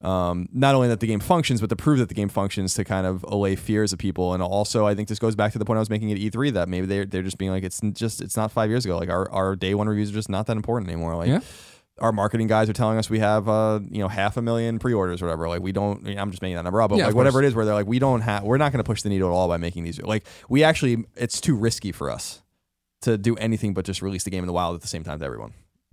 Um, 0.00 0.48
not 0.52 0.74
only 0.76 0.86
that 0.88 1.00
the 1.00 1.06
game 1.08 1.18
functions, 1.20 1.60
but 1.60 1.68
to 1.70 1.76
prove 1.76 1.98
that 1.98 2.08
the 2.08 2.14
game 2.14 2.28
functions 2.28 2.72
to 2.74 2.84
kind 2.84 3.04
of 3.06 3.24
allay 3.24 3.56
fears 3.56 3.92
of 3.92 3.98
people. 3.98 4.32
And 4.32 4.40
also, 4.42 4.86
I 4.86 4.94
think 4.94 5.08
this 5.08 5.18
goes 5.18 5.34
back 5.34 5.52
to 5.52 5.58
the 5.58 5.64
point 5.64 5.76
I 5.76 5.80
was 5.80 5.90
making 5.90 6.12
at 6.12 6.18
E3 6.18 6.52
that 6.52 6.68
maybe 6.68 6.86
they're 6.86 7.04
they're 7.04 7.22
just 7.22 7.36
being 7.36 7.50
like 7.50 7.64
it's 7.64 7.80
just 7.92 8.20
it's 8.22 8.36
not 8.36 8.52
five 8.52 8.70
years 8.70 8.84
ago. 8.84 8.96
Like 8.96 9.10
our, 9.10 9.28
our 9.32 9.54
day 9.56 9.74
one 9.74 9.88
reviews 9.88 10.10
are 10.10 10.14
just 10.14 10.28
not 10.30 10.46
that 10.46 10.56
important 10.56 10.88
anymore. 10.90 11.14
Like 11.16 11.28
Yeah. 11.28 11.40
our 11.98 12.12
marketing 12.12 12.46
guys 12.46 12.70
are 12.70 12.72
telling 12.72 12.96
us 12.96 13.10
we 13.10 13.18
have 13.18 13.48
uh 13.48 13.80
you 13.90 13.98
know 13.98 14.08
half 14.08 14.36
a 14.36 14.42
million 14.42 14.78
pre-orders 14.78 15.20
or 15.20 15.26
whatever. 15.26 15.48
Like 15.48 15.62
we 15.62 15.72
don't. 15.72 16.06
I 16.06 16.10
mean, 16.10 16.18
I'm 16.18 16.30
just 16.30 16.42
making 16.42 16.56
that 16.56 16.62
number 16.62 16.80
up, 16.80 16.90
but 16.90 16.98
Yeah, 17.00 17.06
like 17.06 17.16
whatever 17.16 17.42
it 17.42 17.46
is, 17.46 17.54
where 17.56 17.64
they're 17.64 17.74
like 17.74 17.88
we 17.88 17.98
don't 17.98 18.20
have 18.22 18.44
we're 18.44 18.56
not 18.56 18.70
going 18.72 18.78
to 18.82 18.88
push 18.88 19.02
the 19.02 19.08
needle 19.10 19.28
at 19.28 19.32
all 19.32 19.48
by 19.48 19.56
making 19.58 19.82
these. 19.84 20.00
Like 20.00 20.24
we 20.48 20.62
actually 20.64 21.04
it's 21.16 21.40
too 21.40 21.56
risky 21.56 21.90
for 21.92 22.08
us 22.08 22.40
to 23.02 23.18
do 23.18 23.36
anything 23.36 23.74
but 23.74 23.84
just 23.84 24.02
release 24.02 24.24
the 24.24 24.30
game 24.30 24.42
in 24.42 24.46
the 24.46 24.52
wild 24.52 24.74
at 24.74 24.82
the 24.82 24.88
same 24.88 25.04
time 25.04 25.18
to 25.18 25.24
everyone. 25.24 25.52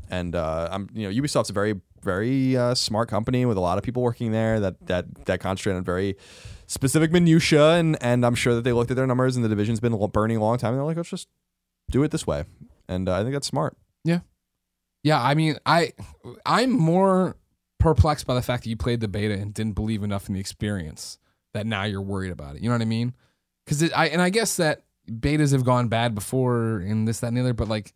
And 0.10 0.36
uh, 0.36 0.70
I'm, 0.72 0.90
you 0.94 1.10
know, 1.10 1.22
Ubisoft's 1.22 1.50
a 1.50 1.54
very, 1.54 1.82
very 2.02 2.56
uh, 2.56 2.76
smart 2.76 3.10
company 3.10 3.46
with 3.46 3.58
a 3.58 3.62
lot 3.62 3.78
of 3.78 3.84
people 3.84 4.04
working 4.04 4.32
there 4.32 4.60
that 4.60 4.86
that 4.88 5.26
that 5.26 5.40
concentrate 5.40 5.74
on 5.74 5.84
very 5.84 6.16
specific 6.68 7.12
minutia. 7.12 7.72
And 7.72 7.98
and 8.02 8.26
I'm 8.26 8.36
sure 8.36 8.54
that 8.54 8.64
they 8.64 8.74
looked 8.74 8.92
at 8.92 8.98
their 8.98 9.08
numbers 9.08 9.36
and 9.36 9.44
the 9.44 9.50
division's 9.50 9.80
been 9.80 9.98
burning 10.10 10.38
a 10.38 10.42
long 10.42 10.58
time. 10.58 10.74
And 10.74 10.80
they're 10.80 10.86
like, 10.86 10.98
let's 10.98 11.10
just 11.10 11.28
do 11.90 12.04
it 12.04 12.12
this 12.12 12.28
way. 12.28 12.46
And 12.88 13.10
uh, 13.10 13.16
I 13.16 13.24
think 13.24 13.34
that's 13.34 13.48
smart. 13.48 13.76
Yeah, 14.04 14.20
yeah, 15.06 15.22
I 15.22 15.36
mean, 15.36 15.58
I 15.68 15.94
I'm 16.48 16.72
more 16.72 17.38
perplexed 17.80 18.26
by 18.26 18.34
the 18.34 18.42
fact 18.42 18.64
that 18.64 18.70
you 18.70 18.76
played 18.76 19.02
the 19.02 19.08
beta 19.08 19.36
and 19.36 19.54
didn't 19.54 19.74
believe 19.74 20.02
enough 20.02 20.28
in 20.28 20.34
the 20.34 20.40
experience 20.40 21.20
that 21.54 21.68
now 21.68 21.84
you're 21.84 22.02
worried 22.02 22.32
about 22.32 22.56
it. 22.56 22.64
You 22.64 22.70
know 22.70 22.76
what 22.76 22.82
I 22.82 22.86
mean? 22.86 23.14
Because 23.66 23.92
I 23.92 24.08
and 24.08 24.20
I 24.20 24.32
guess 24.32 24.58
that 24.58 24.85
betas 25.08 25.52
have 25.52 25.64
gone 25.64 25.88
bad 25.88 26.16
before 26.16 26.78
and 26.80 27.08
this 27.08 27.20
that 27.20 27.28
and 27.28 27.38
the 27.38 27.42
other, 27.42 27.54
but 27.54 27.68
like 27.68 27.94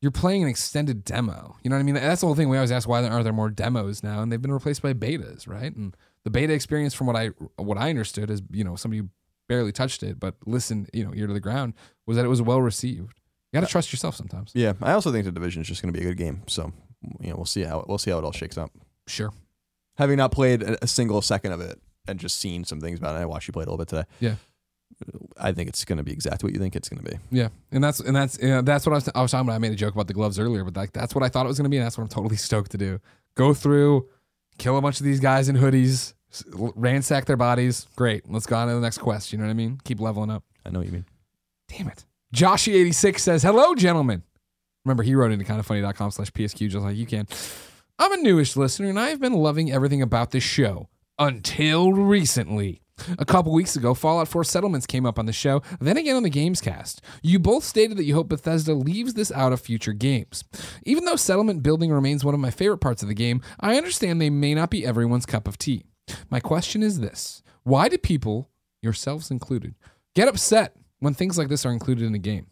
you're 0.00 0.10
playing 0.10 0.42
an 0.42 0.48
extended 0.48 1.04
demo. 1.04 1.56
You 1.62 1.70
know 1.70 1.76
what 1.76 1.80
I 1.80 1.82
mean? 1.82 1.94
That's 1.94 2.22
the 2.22 2.26
whole 2.26 2.34
thing. 2.34 2.48
We 2.48 2.56
always 2.56 2.72
ask 2.72 2.88
why 2.88 3.02
there 3.02 3.12
are 3.12 3.22
there 3.22 3.32
more 3.32 3.50
demos 3.50 4.02
now, 4.02 4.22
and 4.22 4.32
they've 4.32 4.40
been 4.40 4.52
replaced 4.52 4.82
by 4.82 4.94
betas, 4.94 5.46
right? 5.46 5.74
And 5.74 5.94
the 6.24 6.30
beta 6.30 6.52
experience, 6.52 6.94
from 6.94 7.06
what 7.06 7.16
I 7.16 7.28
what 7.56 7.78
I 7.78 7.90
understood, 7.90 8.30
is 8.30 8.42
you 8.50 8.64
know 8.64 8.76
somebody 8.76 9.00
who 9.00 9.08
barely 9.48 9.72
touched 9.72 10.02
it 10.02 10.20
but 10.20 10.36
listened, 10.46 10.88
you 10.92 11.04
know, 11.04 11.12
ear 11.14 11.26
to 11.26 11.32
the 11.32 11.40
ground, 11.40 11.74
was 12.06 12.16
that 12.16 12.24
it 12.24 12.28
was 12.28 12.40
well 12.40 12.62
received. 12.62 13.18
You 13.52 13.56
got 13.56 13.60
to 13.60 13.66
uh, 13.66 13.70
trust 13.70 13.92
yourself 13.92 14.14
sometimes. 14.14 14.52
Yeah, 14.54 14.74
I 14.80 14.92
also 14.92 15.12
think 15.12 15.24
the 15.24 15.32
division 15.32 15.62
is 15.62 15.68
just 15.68 15.82
going 15.82 15.92
to 15.92 15.98
be 15.98 16.06
a 16.06 16.08
good 16.08 16.18
game. 16.18 16.44
So 16.46 16.72
you 17.20 17.30
know, 17.30 17.36
we'll 17.36 17.44
see 17.44 17.62
how 17.62 17.84
we'll 17.86 17.98
see 17.98 18.10
how 18.10 18.18
it 18.18 18.24
all 18.24 18.32
shakes 18.32 18.56
up. 18.56 18.70
Sure. 19.06 19.32
Having 19.96 20.16
not 20.16 20.32
played 20.32 20.62
a, 20.62 20.82
a 20.84 20.86
single 20.86 21.20
second 21.20 21.52
of 21.52 21.60
it 21.60 21.78
and 22.08 22.18
just 22.18 22.38
seen 22.38 22.64
some 22.64 22.80
things 22.80 22.98
about 22.98 23.16
it, 23.16 23.18
I 23.18 23.26
watched 23.26 23.48
you 23.48 23.52
play 23.52 23.62
it 23.62 23.68
a 23.68 23.70
little 23.70 23.84
bit 23.84 23.88
today. 23.88 24.04
Yeah. 24.20 24.34
I 25.38 25.52
think 25.52 25.68
it's 25.68 25.84
going 25.84 25.98
to 25.98 26.04
be 26.04 26.12
exactly 26.12 26.46
what 26.46 26.54
you 26.54 26.60
think 26.60 26.76
it's 26.76 26.88
going 26.88 27.02
to 27.02 27.10
be. 27.10 27.18
Yeah, 27.30 27.48
and 27.72 27.82
that's 27.82 28.00
and 28.00 28.14
that's 28.14 28.38
yeah, 28.42 28.60
that's 28.60 28.84
what 28.86 28.92
I 28.92 28.96
was, 28.96 29.08
I 29.14 29.22
was 29.22 29.30
talking 29.30 29.48
about. 29.48 29.54
I 29.54 29.58
made 29.58 29.72
a 29.72 29.76
joke 29.76 29.94
about 29.94 30.06
the 30.06 30.14
gloves 30.14 30.38
earlier, 30.38 30.64
but 30.64 30.76
like 30.76 30.92
that's 30.92 31.14
what 31.14 31.24
I 31.24 31.28
thought 31.28 31.46
it 31.46 31.48
was 31.48 31.58
going 31.58 31.64
to 31.64 31.70
be, 31.70 31.78
and 31.78 31.86
that's 31.86 31.96
what 31.96 32.04
I'm 32.04 32.08
totally 32.08 32.36
stoked 32.48 32.70
to 32.72 32.78
do. 32.78 33.00
Go 33.34 33.54
through, 33.54 34.08
kill 34.58 34.76
a 34.76 34.82
bunch 34.82 35.00
of 35.00 35.06
these 35.06 35.20
guys 35.20 35.48
in 35.48 35.56
hoodies, 35.56 36.14
ransack 36.54 37.24
their 37.24 37.36
bodies. 37.36 37.86
Great, 37.96 38.30
let's 38.30 38.46
go 38.46 38.56
on 38.56 38.68
to 38.68 38.74
the 38.74 38.80
next 38.80 38.98
quest. 38.98 39.32
You 39.32 39.38
know 39.38 39.44
what 39.44 39.50
I 39.50 39.54
mean? 39.54 39.80
Keep 39.84 40.00
leveling 40.00 40.30
up. 40.30 40.44
I 40.64 40.70
know 40.70 40.80
what 40.80 40.86
you 40.86 40.92
mean. 40.92 41.06
Damn 41.68 41.88
it. 41.88 42.04
Joshy86 42.34 43.18
says, 43.18 43.42
Hello, 43.42 43.74
gentlemen. 43.74 44.22
Remember, 44.84 45.02
he 45.02 45.14
wrote 45.14 45.32
into 45.32 45.44
kindafunny.com 45.44 46.10
slash 46.10 46.30
PSQ 46.32 46.68
just 46.70 46.84
like 46.84 46.96
you 46.96 47.06
can. 47.06 47.26
I'm 47.98 48.12
a 48.12 48.16
newish 48.16 48.56
listener, 48.56 48.88
and 48.88 48.98
I've 48.98 49.20
been 49.20 49.34
loving 49.34 49.70
everything 49.70 50.00
about 50.00 50.30
this 50.30 50.42
show 50.42 50.88
until 51.18 51.92
recently. 51.92 52.80
A 53.18 53.24
couple 53.24 53.52
weeks 53.52 53.76
ago, 53.76 53.94
Fallout 53.94 54.28
4 54.28 54.44
Settlements 54.44 54.86
came 54.86 55.06
up 55.06 55.18
on 55.18 55.26
the 55.26 55.32
show, 55.32 55.62
then 55.80 55.96
again 55.96 56.16
on 56.16 56.22
the 56.22 56.30
Gamescast. 56.30 57.00
You 57.22 57.38
both 57.38 57.64
stated 57.64 57.96
that 57.96 58.04
you 58.04 58.14
hope 58.14 58.28
Bethesda 58.28 58.74
leaves 58.74 59.14
this 59.14 59.32
out 59.32 59.52
of 59.52 59.60
future 59.60 59.92
games. 59.92 60.44
Even 60.84 61.04
though 61.04 61.16
settlement 61.16 61.62
building 61.62 61.90
remains 61.90 62.24
one 62.24 62.34
of 62.34 62.40
my 62.40 62.50
favorite 62.50 62.78
parts 62.78 63.02
of 63.02 63.08
the 63.08 63.14
game, 63.14 63.40
I 63.58 63.76
understand 63.76 64.20
they 64.20 64.30
may 64.30 64.54
not 64.54 64.70
be 64.70 64.86
everyone's 64.86 65.26
cup 65.26 65.48
of 65.48 65.58
tea. 65.58 65.84
My 66.30 66.40
question 66.40 66.82
is 66.82 67.00
this 67.00 67.42
Why 67.62 67.88
do 67.88 67.98
people, 67.98 68.50
yourselves 68.82 69.30
included, 69.30 69.74
get 70.14 70.28
upset 70.28 70.76
when 70.98 71.14
things 71.14 71.38
like 71.38 71.48
this 71.48 71.64
are 71.64 71.72
included 71.72 72.04
in 72.04 72.14
a 72.14 72.18
game? 72.18 72.46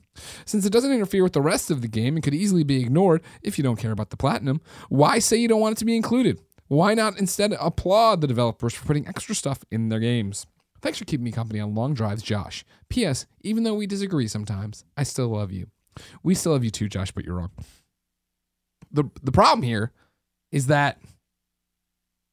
Since 0.45 0.67
it 0.67 0.73
doesn't 0.73 0.93
interfere 0.93 1.23
with 1.23 1.33
the 1.33 1.41
rest 1.41 1.71
of 1.71 1.81
the 1.81 1.89
game 1.89 2.17
and 2.17 2.23
could 2.23 2.35
easily 2.35 2.65
be 2.65 2.81
ignored 2.81 3.23
if 3.43 3.57
you 3.57 3.65
don't 3.65 3.79
care 3.79 3.93
about 3.93 4.11
the 4.11 4.17
platinum, 4.17 4.61
why 4.89 5.19
say 5.19 5.37
you 5.37 5.49
don't 5.49 5.61
want 5.61 5.77
it 5.77 5.79
to 5.79 5.85
be 5.85 5.97
included? 5.97 6.41
Why 6.69 6.95
not 6.95 7.19
instead 7.19 7.55
applaud 7.59 8.21
the 8.21 8.27
developers 8.27 8.75
for 8.75 8.87
putting 8.87 9.09
extra 9.09 9.35
stuff 9.35 9.65
in 9.71 9.89
their 9.89 10.01
games? 10.01 10.47
Thanks 10.81 10.99
for 10.99 11.05
keeping 11.05 11.25
me 11.25 11.33
company 11.33 11.61
on 11.61 11.75
long 11.75 11.95
drives, 11.95 12.23
Josh. 12.23 12.65
P.S. 12.89 13.27
Even 13.43 13.65
though 13.65 13.75
we 13.75 13.87
disagree 13.87 14.29
sometimes, 14.29 14.85
I 14.97 15.03
still 15.03 15.29
love 15.29 15.51
you. 15.51 15.69
We 16.23 16.35
still 16.35 16.53
love 16.53 16.65
you 16.65 16.71
too, 16.71 16.89
Josh, 16.89 17.11
but 17.11 17.25
you're 17.25 17.37
wrong. 17.37 17.51
The 18.93 19.05
the 19.23 19.33
problem 19.33 19.63
here 19.63 19.93
is 20.53 20.69
that 20.69 21.01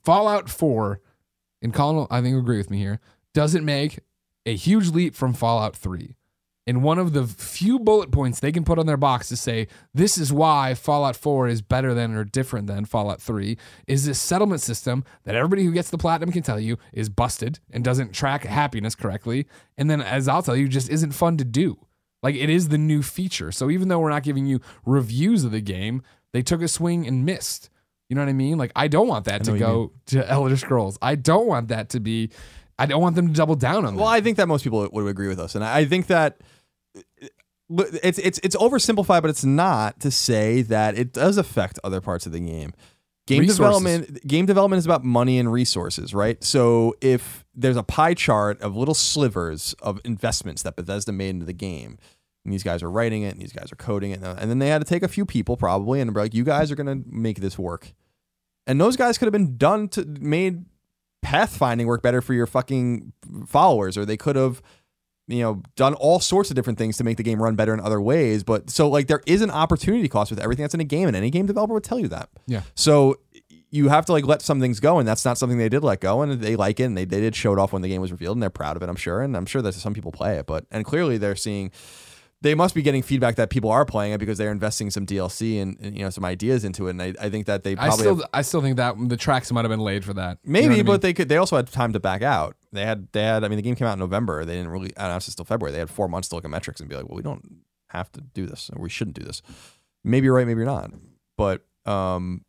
Fallout 0.04 0.50
4, 0.50 1.02
and 1.62 1.74
Colin, 1.74 2.08
I 2.12 2.22
think, 2.22 2.38
agree 2.38 2.58
with 2.58 2.70
me 2.70 2.78
here, 2.78 3.00
doesn't 3.34 3.66
make 3.66 4.00
a 4.46 4.56
huge 4.56 4.90
leap 4.90 5.16
from 5.16 5.34
Fallout 5.34 5.76
3. 5.76 6.16
And 6.68 6.82
one 6.82 6.98
of 6.98 7.14
the 7.14 7.28
few 7.28 7.78
bullet 7.78 8.12
points 8.12 8.40
they 8.40 8.52
can 8.52 8.64
put 8.64 8.80
on 8.80 8.88
their 8.88 8.98
box 8.98 9.30
to 9.30 9.38
say 9.38 9.68
this 9.94 10.18
is 10.18 10.34
why 10.34 10.74
Fallout 10.74 11.16
4 11.16 11.48
is 11.48 11.62
better 11.62 11.94
than 11.94 12.16
or 12.16 12.24
different 12.24 12.66
than 12.66 12.86
Fallout 12.86 13.22
3 13.22 13.56
is 13.86 14.06
this 14.06 14.20
settlement 14.20 14.62
system 14.62 15.04
that 15.26 15.36
everybody 15.36 15.64
who 15.64 15.72
gets 15.72 15.92
the 15.92 15.98
platinum 15.98 16.32
can 16.32 16.42
tell 16.42 16.60
you 16.60 16.78
is 16.92 17.08
busted 17.08 17.60
and 17.70 17.84
doesn't 17.84 18.14
track 18.14 18.44
happiness 18.44 18.96
correctly. 18.96 19.46
And 19.78 19.92
then, 19.92 20.02
as 20.02 20.28
I'll 20.28 20.42
tell 20.42 20.56
you, 20.56 20.68
just 20.68 20.90
isn't 20.90 21.12
fun 21.12 21.38
to 21.38 21.46
do. 21.46 21.78
Like 22.24 22.34
it 22.34 22.50
is 22.50 22.70
the 22.70 22.80
new 22.80 23.04
feature. 23.04 23.52
So 23.52 23.70
even 23.70 23.88
though 23.88 24.00
we're 24.00 24.10
not 24.10 24.24
giving 24.24 24.48
you 24.48 24.60
reviews 24.84 25.44
of 25.44 25.52
the 25.52 25.62
game, 25.62 26.02
they 26.34 26.42
took 26.42 26.64
a 26.64 26.68
swing 26.68 27.06
and 27.06 27.24
missed. 27.24 27.70
You 28.10 28.16
know 28.16 28.24
what 28.24 28.30
I 28.30 28.34
mean? 28.34 28.58
Like 28.58 28.72
I 28.76 28.88
don't 28.88 29.08
want 29.08 29.26
that 29.26 29.44
to 29.44 29.58
go 29.58 29.92
to 30.08 30.28
Elder 30.28 30.58
Scrolls. 30.58 30.98
I 31.04 31.14
don't 31.14 31.46
want 31.46 31.68
that 31.68 31.90
to 31.90 32.00
be. 32.00 32.32
I 32.80 32.88
don't 32.88 33.02
want 33.02 33.16
them 33.16 33.28
to 33.28 33.34
double 33.34 33.56
down 33.56 33.86
on 33.86 33.96
Well. 33.96 34.08
I 34.08 34.22
think 34.22 34.38
that 34.38 34.48
most 34.48 34.64
people 34.64 34.90
would 34.92 35.08
agree 35.08 35.28
with 35.28 35.40
us, 35.40 35.54
and 35.54 35.64
I 35.64 35.86
think 35.86 36.08
that 36.08 36.42
it's 37.70 38.20
it's 38.20 38.40
it's 38.44 38.56
oversimplified, 38.56 39.22
but 39.22 39.30
it's 39.30 39.46
not 39.46 40.00
to 40.02 40.12
say 40.12 40.62
that 40.64 40.98
it 40.98 41.14
does 41.14 41.38
affect 41.38 41.80
other 41.84 42.02
parts 42.02 42.26
of 42.26 42.32
the 42.32 42.40
game. 42.40 42.74
game 43.28 43.42
Resources. 43.42 43.58
development 43.58 44.28
game 44.28 44.46
development 44.46 44.78
is 44.80 44.86
about 44.86 45.04
money 45.04 45.40
and 45.40 45.52
resources 45.52 46.14
right 46.14 46.44
so 46.44 46.94
if 47.02 47.44
there's 47.56 47.76
a 47.78 47.82
pie 47.84 48.14
chart 48.14 48.62
of 48.62 48.76
little 48.76 48.94
slivers 48.94 49.74
of 49.82 50.00
investments 50.06 50.62
that 50.62 50.76
bethesda 50.76 51.12
made 51.12 51.30
into 51.30 51.46
the 51.46 51.54
game 51.54 51.98
and 52.44 52.54
these 52.54 52.62
guys 52.62 52.84
are 52.84 52.92
writing 52.92 53.24
it 53.24 53.34
and 53.34 53.42
these 53.42 53.52
guys 53.52 53.72
are 53.72 53.78
coding 53.78 54.12
it 54.12 54.22
and 54.22 54.50
then 54.52 54.60
they 54.60 54.68
had 54.68 54.80
to 54.80 54.86
take 54.88 55.02
a 55.02 55.08
few 55.08 55.26
people 55.26 55.58
probably 55.58 56.00
and 56.00 56.14
be 56.14 56.20
like 56.20 56.36
you 56.36 56.44
guys 56.44 56.72
are 56.72 56.76
going 56.76 56.86
to 56.86 57.04
make 57.10 57.40
this 57.40 57.58
work 57.58 57.94
and 58.68 58.80
those 58.80 58.96
guys 58.96 59.18
could 59.18 59.26
have 59.26 59.34
been 59.34 59.58
done 59.58 59.88
to 59.90 60.06
made 60.20 60.66
pathfinding 61.26 61.88
work 61.88 62.04
better 62.04 62.22
for 62.22 62.36
your 62.36 62.46
fucking 62.46 63.12
followers 63.48 63.98
or 63.98 64.06
they 64.06 64.18
could 64.18 64.36
have 64.36 64.62
you 65.28 65.40
know 65.42 65.62
done 65.76 65.94
all 65.96 66.20
sorts 66.20 66.50
of 66.52 66.56
different 66.56 66.78
things 66.78 66.98
to 66.98 67.04
make 67.04 67.18
the 67.18 67.24
game 67.24 67.42
run 67.42 67.56
better 67.56 67.74
in 67.74 67.80
other 67.80 68.00
ways 68.00 68.44
but 68.44 68.70
so 68.70 68.88
like 68.90 69.08
there 69.08 69.22
is 69.26 69.42
an 69.42 69.50
opportunity 69.52 70.08
cost 70.08 70.30
with 70.30 70.40
everything 70.40 70.64
that's 70.64 70.74
in 70.76 70.80
a 70.82 70.84
game 70.86 71.08
and 71.08 71.16
any 71.18 71.30
game 71.32 71.46
developer 71.46 71.74
would 71.74 71.84
tell 71.84 72.00
you 72.00 72.08
that 72.10 72.30
Yeah. 72.46 72.62
so 72.76 73.16
you 73.72 73.90
have 73.90 74.06
to 74.06 74.12
like 74.12 74.26
let 74.26 74.42
some 74.42 74.60
things 74.62 74.80
go 74.80 75.00
and 75.00 75.08
that's 75.08 75.26
not 75.26 75.38
something 75.38 75.58
they 75.58 75.68
did 75.70 75.84
let 75.84 76.00
go 76.00 76.22
and 76.22 76.42
they 76.42 76.56
like 76.56 76.80
it 76.80 76.84
and 76.84 76.96
they, 76.96 77.06
they 77.06 77.20
did 77.20 77.36
show 77.36 77.52
it 77.54 77.60
off 77.60 77.74
when 77.74 77.82
the 77.82 77.90
game 77.90 78.02
was 78.02 78.12
revealed 78.12 78.36
and 78.38 78.44
they're 78.44 78.50
proud 78.52 78.78
of 78.78 78.84
it 78.84 78.88
i'm 78.90 78.96
sure 78.96 79.22
and 79.22 79.36
i'm 79.36 79.46
sure 79.48 79.62
that 79.62 79.74
some 79.74 79.94
people 79.94 80.12
play 80.12 80.38
it 80.38 80.46
but 80.46 80.66
and 80.72 80.86
clearly 80.86 81.18
they're 81.18 81.36
seeing 81.36 81.72
they 82.42 82.54
must 82.54 82.76
be 82.76 82.84
getting 82.84 83.02
feedback 83.02 83.36
that 83.38 83.50
people 83.50 83.72
are 83.72 83.86
playing 83.86 84.14
it 84.14 84.20
because 84.20 84.38
they're 84.38 84.52
investing 84.52 84.92
some 84.92 85.06
DLC 85.08 85.60
and, 85.60 85.78
and, 85.82 85.98
you 85.98 86.04
know 86.04 86.12
some 86.12 86.24
ideas 86.26 86.64
into 86.64 86.86
it, 86.88 86.92
and 86.92 87.02
I, 87.02 87.14
I 87.20 87.30
think 87.30 87.48
that 87.48 87.64
they 87.64 87.72
I 87.72 87.76
probably 87.88 87.98
still 87.98 88.16
have- 88.18 88.30
I 88.34 88.42
still 88.44 88.62
think 88.62 88.76
that 88.78 88.96
the 89.10 89.18
tracks 89.18 89.52
might 89.52 89.62
have 89.64 89.72
been 89.72 89.80
laid 89.80 90.06
for 90.06 90.14
that. 90.14 90.38
You 90.44 90.52
know 90.52 90.60
Maybe, 90.60 90.74
I 90.74 90.78
mean? 90.78 90.86
but 90.86 91.02
they 91.02 91.14
could. 91.14 91.28
They 91.28 91.38
also 91.38 91.56
had 91.56 91.66
time 91.72 91.94
to 91.94 92.00
back 92.00 92.22
out. 92.22 92.56
They 92.76 92.86
had. 92.86 93.08
They 93.12 93.24
had. 93.24 93.44
I 93.44 93.48
mean, 93.48 93.58
the 93.58 93.64
game 93.64 93.76
came 93.76 93.88
out 93.88 93.94
in 93.94 94.00
November. 94.00 94.46
They 94.46 94.56
didn't 94.56 94.70
really 94.70 94.92
announce 94.98 95.28
it 95.28 95.36
till 95.36 95.46
February. 95.46 95.72
They 95.72 95.80
had 95.80 95.90
four 95.90 96.08
months 96.08 96.28
to 96.30 96.36
look 96.36 96.46
at 96.46 96.52
metrics 96.52 96.80
and 96.80 96.90
be 96.90 96.96
like, 96.96 97.08
"Well, 97.08 97.16
we 97.16 97.24
don't 97.24 97.62
have 97.90 98.12
to 98.14 98.22
do 98.22 98.46
this, 98.46 98.70
or 98.76 98.82
we 98.82 98.90
shouldn't 98.90 99.18
do 99.18 99.24
this." 99.24 99.42
Maybe 100.04 100.26
you're 100.26 100.36
right. 100.36 100.46
Maybe 100.46 100.60
you're 100.60 100.66
not. 100.68 100.92
But, 101.38 101.66
um, 101.86 102.46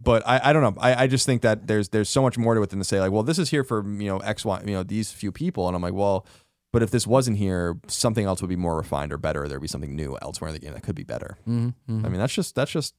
but 0.00 0.26
I, 0.26 0.40
I 0.44 0.52
don't 0.52 0.62
know. 0.62 0.80
I, 0.80 1.04
I 1.04 1.06
just 1.06 1.26
think 1.26 1.42
that 1.42 1.66
there's 1.66 1.88
there's 1.88 2.08
so 2.08 2.22
much 2.22 2.38
more 2.38 2.54
to 2.54 2.62
it 2.62 2.70
than 2.70 2.78
to 2.78 2.84
say 2.84 3.00
like, 3.00 3.10
well, 3.10 3.24
this 3.24 3.38
is 3.38 3.50
here 3.50 3.64
for 3.64 3.84
you 3.84 4.08
know 4.08 4.18
X 4.18 4.44
Y 4.44 4.62
you 4.64 4.72
know 4.72 4.82
these 4.82 5.10
few 5.10 5.32
people, 5.32 5.66
and 5.66 5.74
I'm 5.74 5.82
like, 5.82 5.94
well, 5.94 6.24
but 6.72 6.82
if 6.82 6.90
this 6.90 7.06
wasn't 7.06 7.38
here, 7.38 7.78
something 7.88 8.24
else 8.24 8.40
would 8.40 8.48
be 8.48 8.56
more 8.56 8.76
refined 8.76 9.12
or 9.12 9.18
better. 9.18 9.44
Or 9.44 9.48
there'd 9.48 9.60
be 9.60 9.68
something 9.68 9.96
new 9.96 10.16
elsewhere 10.22 10.48
in 10.48 10.54
the 10.54 10.60
game 10.60 10.72
that 10.72 10.82
could 10.82 10.94
be 10.94 11.04
better. 11.04 11.36
Mhm, 11.48 11.74
mhm. 11.90 12.04
I 12.04 12.08
mean, 12.08 12.20
that's 12.20 12.34
just 12.34 12.54
that's 12.54 12.70
just 12.70 12.94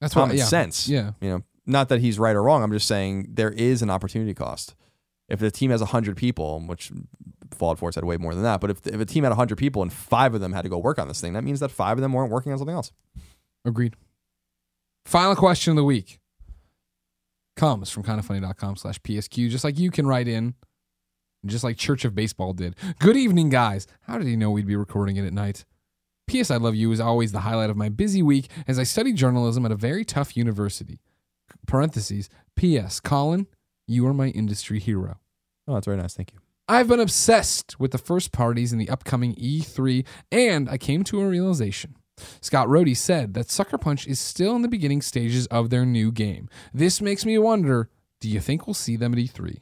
that's 0.00 0.14
what 0.14 0.22
common 0.22 0.38
yeah. 0.38 0.44
sense. 0.44 0.88
Yeah. 0.88 1.12
You 1.20 1.30
know, 1.30 1.42
not 1.66 1.88
that 1.90 2.00
he's 2.00 2.18
right 2.18 2.34
or 2.34 2.42
wrong. 2.42 2.62
I'm 2.62 2.72
just 2.72 2.88
saying 2.88 3.26
there 3.30 3.50
is 3.50 3.82
an 3.82 3.90
opportunity 3.90 4.34
cost. 4.34 4.74
If 5.30 5.38
the 5.38 5.50
team 5.50 5.70
has 5.70 5.80
100 5.80 6.16
people, 6.16 6.60
which 6.60 6.90
Fallout 7.52 7.78
4 7.78 7.92
had 7.94 8.04
way 8.04 8.16
more 8.16 8.34
than 8.34 8.42
that, 8.42 8.60
but 8.60 8.70
if, 8.70 8.86
if 8.86 9.00
a 9.00 9.04
team 9.04 9.24
had 9.24 9.30
100 9.30 9.56
people 9.56 9.82
and 9.82 9.92
five 9.92 10.34
of 10.34 10.40
them 10.40 10.52
had 10.52 10.62
to 10.62 10.68
go 10.68 10.78
work 10.78 10.98
on 10.98 11.08
this 11.08 11.20
thing, 11.20 11.34
that 11.34 11.44
means 11.44 11.60
that 11.60 11.70
five 11.70 11.96
of 11.96 12.02
them 12.02 12.12
weren't 12.12 12.30
working 12.30 12.52
on 12.52 12.58
something 12.58 12.74
else. 12.74 12.90
Agreed. 13.64 13.94
Final 15.04 15.36
question 15.36 15.72
of 15.72 15.76
the 15.76 15.84
week 15.84 16.18
comes 17.56 17.90
from 17.90 18.02
kindafunny.com 18.02 18.76
slash 18.76 19.00
PSQ. 19.00 19.50
Just 19.50 19.64
like 19.64 19.78
you 19.78 19.90
can 19.90 20.06
write 20.06 20.28
in, 20.28 20.54
just 21.46 21.64
like 21.64 21.76
Church 21.76 22.04
of 22.04 22.14
Baseball 22.14 22.52
did. 22.52 22.76
Good 22.98 23.16
evening, 23.16 23.48
guys. 23.50 23.86
How 24.02 24.18
did 24.18 24.26
he 24.26 24.36
know 24.36 24.50
we'd 24.50 24.66
be 24.66 24.76
recording 24.76 25.16
it 25.16 25.24
at 25.26 25.32
night? 25.32 25.64
P.S. 26.26 26.50
I 26.50 26.56
Love 26.56 26.76
You 26.76 26.92
is 26.92 27.00
always 27.00 27.32
the 27.32 27.40
highlight 27.40 27.70
of 27.70 27.76
my 27.76 27.88
busy 27.88 28.22
week 28.22 28.48
as 28.68 28.78
I 28.78 28.84
study 28.84 29.12
journalism 29.12 29.66
at 29.66 29.72
a 29.72 29.76
very 29.76 30.04
tough 30.04 30.36
university. 30.36 31.00
Parentheses. 31.66 32.28
P.S. 32.56 33.00
Colin, 33.00 33.46
you 33.90 34.06
are 34.06 34.14
my 34.14 34.28
industry 34.28 34.78
hero. 34.78 35.18
Oh, 35.66 35.74
that's 35.74 35.86
very 35.86 35.96
nice. 35.98 36.14
Thank 36.14 36.32
you. 36.32 36.38
I've 36.68 36.88
been 36.88 37.00
obsessed 37.00 37.78
with 37.80 37.90
the 37.90 37.98
first 37.98 38.30
parties 38.32 38.72
in 38.72 38.78
the 38.78 38.88
upcoming 38.88 39.34
E3, 39.34 40.06
and 40.30 40.68
I 40.70 40.78
came 40.78 41.02
to 41.04 41.20
a 41.20 41.26
realization. 41.26 41.96
Scott 42.40 42.68
Rohde 42.68 42.96
said 42.96 43.34
that 43.34 43.50
Sucker 43.50 43.78
Punch 43.78 44.06
is 44.06 44.20
still 44.20 44.54
in 44.54 44.62
the 44.62 44.68
beginning 44.68 45.02
stages 45.02 45.46
of 45.48 45.70
their 45.70 45.84
new 45.84 46.12
game. 46.12 46.48
This 46.72 47.00
makes 47.00 47.24
me 47.26 47.36
wonder 47.38 47.88
do 48.20 48.28
you 48.28 48.38
think 48.40 48.66
we'll 48.66 48.74
see 48.74 48.96
them 48.96 49.14
at 49.14 49.18
E3? 49.18 49.60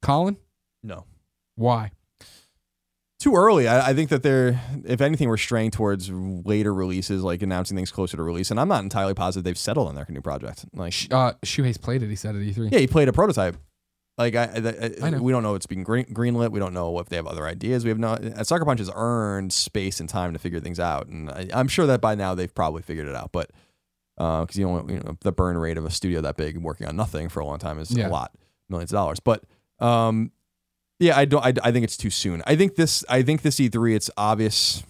Colin, 0.00 0.38
No. 0.82 1.04
why? 1.54 1.92
Too 3.22 3.36
early. 3.36 3.68
I, 3.68 3.90
I 3.90 3.94
think 3.94 4.10
that 4.10 4.24
they're, 4.24 4.60
if 4.84 5.00
anything, 5.00 5.28
we're 5.28 5.36
straying 5.36 5.70
towards 5.70 6.10
later 6.10 6.74
releases, 6.74 7.22
like 7.22 7.40
announcing 7.42 7.76
things 7.76 7.92
closer 7.92 8.16
to 8.16 8.22
release. 8.22 8.50
And 8.50 8.58
I'm 8.58 8.66
not 8.66 8.82
entirely 8.82 9.14
positive 9.14 9.44
they've 9.44 9.56
settled 9.56 9.86
on 9.86 9.94
their 9.94 10.06
new 10.08 10.20
project. 10.20 10.64
Like, 10.74 10.92
Uh, 11.10 11.34
Shuhei's 11.44 11.78
played 11.78 12.02
it, 12.02 12.08
he 12.08 12.16
said 12.16 12.34
at 12.34 12.42
E 12.42 12.52
E3. 12.52 12.72
Yeah, 12.72 12.80
he 12.80 12.86
played 12.88 13.06
a 13.08 13.12
prototype. 13.12 13.56
Like 14.18 14.34
I, 14.34 14.42
I, 14.44 15.06
I 15.06 15.10
know. 15.10 15.22
we 15.22 15.30
don't 15.30 15.42
know 15.44 15.52
if 15.54 15.58
it's 15.58 15.66
being 15.66 15.84
green, 15.84 16.04
greenlit. 16.06 16.50
We 16.50 16.58
don't 16.58 16.74
know 16.74 16.98
if 16.98 17.08
they 17.08 17.16
have 17.16 17.26
other 17.28 17.46
ideas. 17.46 17.84
We 17.84 17.90
have 17.90 17.98
no. 17.98 18.08
uh, 18.14 18.42
Sucker 18.44 18.64
Punch 18.64 18.80
has 18.80 18.90
earned 18.94 19.52
space 19.52 20.00
and 20.00 20.08
time 20.08 20.32
to 20.34 20.38
figure 20.38 20.58
things 20.60 20.78
out, 20.80 21.06
and 21.06 21.30
I, 21.30 21.48
I'm 21.54 21.66
sure 21.68 21.86
that 21.86 22.00
by 22.02 22.14
now 22.14 22.34
they've 22.34 22.54
probably 22.54 22.82
figured 22.82 23.06
it 23.08 23.14
out. 23.14 23.30
But 23.32 23.50
because 24.16 24.56
you 24.58 24.66
know, 24.66 24.84
you 24.88 24.96
know, 25.00 25.16
the 25.22 25.32
burn 25.32 25.56
rate 25.56 25.78
of 25.78 25.84
a 25.86 25.90
studio 25.90 26.20
that 26.20 26.36
big 26.36 26.58
working 26.58 26.86
on 26.88 26.94
nothing 26.96 27.28
for 27.30 27.40
a 27.40 27.46
long 27.46 27.58
time 27.58 27.78
is 27.78 27.90
Yeah. 27.90 28.08
a 28.08 28.10
lot, 28.10 28.32
millions 28.68 28.92
of 28.92 28.96
dollars. 28.96 29.18
But 29.18 29.44
um, 29.78 30.30
yeah, 31.02 31.16
I 31.18 31.24
don't. 31.24 31.44
I, 31.44 31.52
I 31.68 31.72
think 31.72 31.84
it's 31.84 31.96
too 31.96 32.10
soon. 32.10 32.42
I 32.46 32.56
think 32.56 32.76
this. 32.76 33.04
I 33.08 33.22
think 33.22 33.42
this 33.42 33.56
E3. 33.56 33.94
It's 33.96 34.10
obvious. 34.16 34.82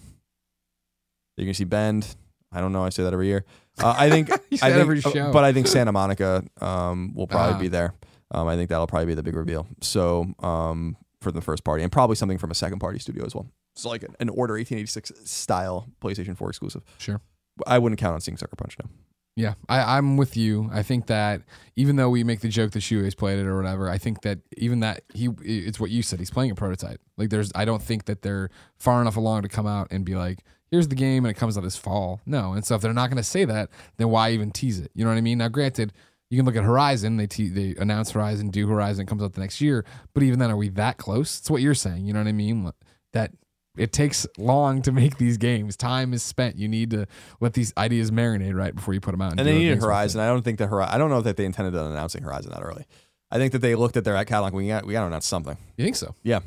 You're 1.37 1.45
gonna 1.45 1.53
see 1.53 1.63
Bend. 1.63 2.15
I 2.51 2.61
don't 2.61 2.71
know. 2.71 2.83
I 2.83 2.89
say 2.89 3.03
that 3.03 3.13
every 3.13 3.27
year. 3.27 3.45
Uh, 3.79 3.95
I 3.97 4.09
think. 4.09 4.31
I 4.33 4.37
think, 4.37 4.61
every 4.63 4.99
uh, 4.99 5.09
show. 5.09 5.31
But 5.33 5.43
I 5.43 5.51
think 5.53 5.67
Santa 5.67 5.91
Monica 5.91 6.43
um, 6.61 7.13
will 7.15 7.27
probably 7.27 7.55
Ah. 7.55 7.59
be 7.59 7.67
there. 7.67 7.93
Um, 8.31 8.47
I 8.47 8.55
think 8.55 8.69
that'll 8.69 8.87
probably 8.87 9.07
be 9.07 9.13
the 9.15 9.23
big 9.23 9.35
reveal. 9.35 9.67
So 9.81 10.25
um, 10.39 10.95
for 11.21 11.31
the 11.31 11.41
first 11.41 11.63
party, 11.63 11.83
and 11.83 11.91
probably 11.91 12.15
something 12.15 12.37
from 12.37 12.51
a 12.51 12.55
second 12.55 12.79
party 12.79 12.99
studio 12.99 13.25
as 13.25 13.33
well. 13.35 13.47
So 13.75 13.89
like 13.89 14.03
an 14.03 14.29
Order 14.29 14.53
1886 14.53 15.11
style 15.29 15.87
PlayStation 16.01 16.37
4 16.37 16.49
exclusive. 16.49 16.83
Sure. 16.99 17.19
I 17.65 17.79
wouldn't 17.79 17.99
count 17.99 18.13
on 18.13 18.21
seeing 18.21 18.37
Sucker 18.37 18.55
Punch 18.55 18.75
now. 18.83 18.89
Yeah, 19.35 19.55
I, 19.67 19.97
I'm 19.97 20.15
with 20.15 20.37
you. 20.37 20.69
I 20.71 20.83
think 20.83 21.07
that 21.07 21.41
even 21.75 21.95
though 21.95 22.09
we 22.09 22.23
make 22.23 22.41
the 22.41 22.49
joke 22.49 22.71
that 22.71 22.79
Shuhei's 22.79 23.15
played 23.15 23.39
it 23.39 23.47
or 23.47 23.57
whatever, 23.57 23.89
I 23.89 23.97
think 23.97 24.21
that 24.21 24.39
even 24.57 24.81
that 24.81 25.03
he, 25.13 25.29
it's 25.41 25.79
what 25.79 25.89
you 25.89 26.03
said. 26.03 26.19
He's 26.19 26.29
playing 26.29 26.51
a 26.51 26.55
prototype. 26.55 27.01
Like 27.17 27.31
there's, 27.31 27.51
I 27.55 27.65
don't 27.65 27.81
think 27.81 28.05
that 28.05 28.21
they're 28.21 28.51
far 28.77 29.01
enough 29.01 29.17
along 29.17 29.41
to 29.41 29.49
come 29.49 29.65
out 29.65 29.87
and 29.89 30.05
be 30.05 30.13
like, 30.13 30.43
here's 30.69 30.87
the 30.87 30.95
game 30.95 31.25
and 31.25 31.31
it 31.31 31.39
comes 31.39 31.57
out 31.57 31.63
this 31.63 31.77
fall. 31.77 32.21
No, 32.27 32.53
and 32.53 32.63
so 32.63 32.75
if 32.75 32.81
they're 32.81 32.93
not 32.93 33.09
going 33.09 33.17
to 33.17 33.23
say 33.23 33.43
that, 33.45 33.69
then 33.97 34.09
why 34.09 34.31
even 34.31 34.51
tease 34.51 34.79
it? 34.79 34.91
You 34.93 35.03
know 35.03 35.09
what 35.09 35.17
I 35.17 35.21
mean? 35.21 35.39
Now, 35.39 35.47
granted, 35.47 35.93
you 36.29 36.37
can 36.37 36.45
look 36.45 36.55
at 36.55 36.63
Horizon. 36.63 37.17
They 37.17 37.27
te- 37.27 37.49
they 37.49 37.75
announce 37.79 38.11
Horizon, 38.11 38.49
do 38.49 38.67
Horizon, 38.67 39.05
comes 39.05 39.21
out 39.21 39.33
the 39.33 39.41
next 39.41 39.61
year. 39.61 39.85
But 40.13 40.23
even 40.23 40.39
then, 40.39 40.51
are 40.51 40.57
we 40.57 40.69
that 40.69 40.97
close? 40.97 41.39
It's 41.39 41.49
what 41.49 41.61
you're 41.61 41.75
saying. 41.75 42.05
You 42.05 42.13
know 42.13 42.19
what 42.19 42.27
I 42.27 42.33
mean? 42.33 42.71
That 43.13 43.31
it 43.77 43.91
takes 43.91 44.27
long 44.37 44.81
to 44.83 44.91
make 44.91 45.17
these 45.17 45.37
games. 45.37 45.75
Time 45.75 46.13
is 46.13 46.21
spent. 46.23 46.55
You 46.57 46.67
need 46.67 46.91
to 46.91 47.05
let 47.39 47.53
these 47.53 47.73
ideas 47.77 48.11
marinate 48.11 48.55
right 48.55 48.73
before 48.75 48.93
you 48.93 49.01
put 49.01 49.11
them 49.11 49.21
out. 49.21 49.31
And 49.31 49.39
do 49.39 49.43
they 49.45 49.57
needed 49.57 49.81
Horizon. 49.81 50.21
I 50.21 50.27
don't 50.27 50.43
think 50.43 50.59
that 50.59 50.67
Horizon. 50.67 50.93
I 50.93 50.97
don't 50.97 51.09
know 51.09 51.21
that 51.21 51.37
they 51.37 51.45
intended 51.45 51.75
on 51.75 51.91
announcing 51.91 52.23
Horizon 52.23 52.51
that 52.51 52.61
early. 52.61 52.85
I 53.31 53.37
think 53.37 53.51
that 53.53 53.59
they 53.59 53.73
looked 53.75 53.97
at 53.97 54.03
their 54.03 54.23
catalog. 54.25 54.53
We 54.53 54.67
got 54.67 54.85
we 54.85 54.93
got 54.93 55.01
to 55.01 55.07
announce 55.07 55.25
something. 55.25 55.57
You 55.75 55.83
think 55.85 55.95
so? 55.95 56.13
Yeah, 56.23 56.41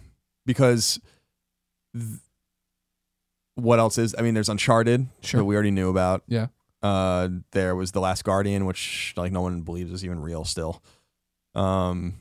because 0.44 1.00
th- 1.94 2.20
what 3.56 3.78
else 3.78 3.98
is? 3.98 4.14
I 4.18 4.22
mean, 4.22 4.34
there's 4.34 4.48
Uncharted 4.48 5.06
Sure. 5.22 5.38
that 5.40 5.44
we 5.44 5.54
already 5.54 5.70
knew 5.70 5.90
about. 5.90 6.22
Yeah. 6.28 6.48
Uh, 6.82 7.28
there 7.52 7.74
was 7.74 7.90
the 7.92 8.00
Last 8.00 8.22
Guardian, 8.22 8.66
which 8.66 9.14
like 9.16 9.32
no 9.32 9.40
one 9.40 9.62
believes 9.62 9.90
is 9.92 10.04
even 10.04 10.20
real 10.20 10.44
still. 10.44 10.82
Um, 11.54 12.14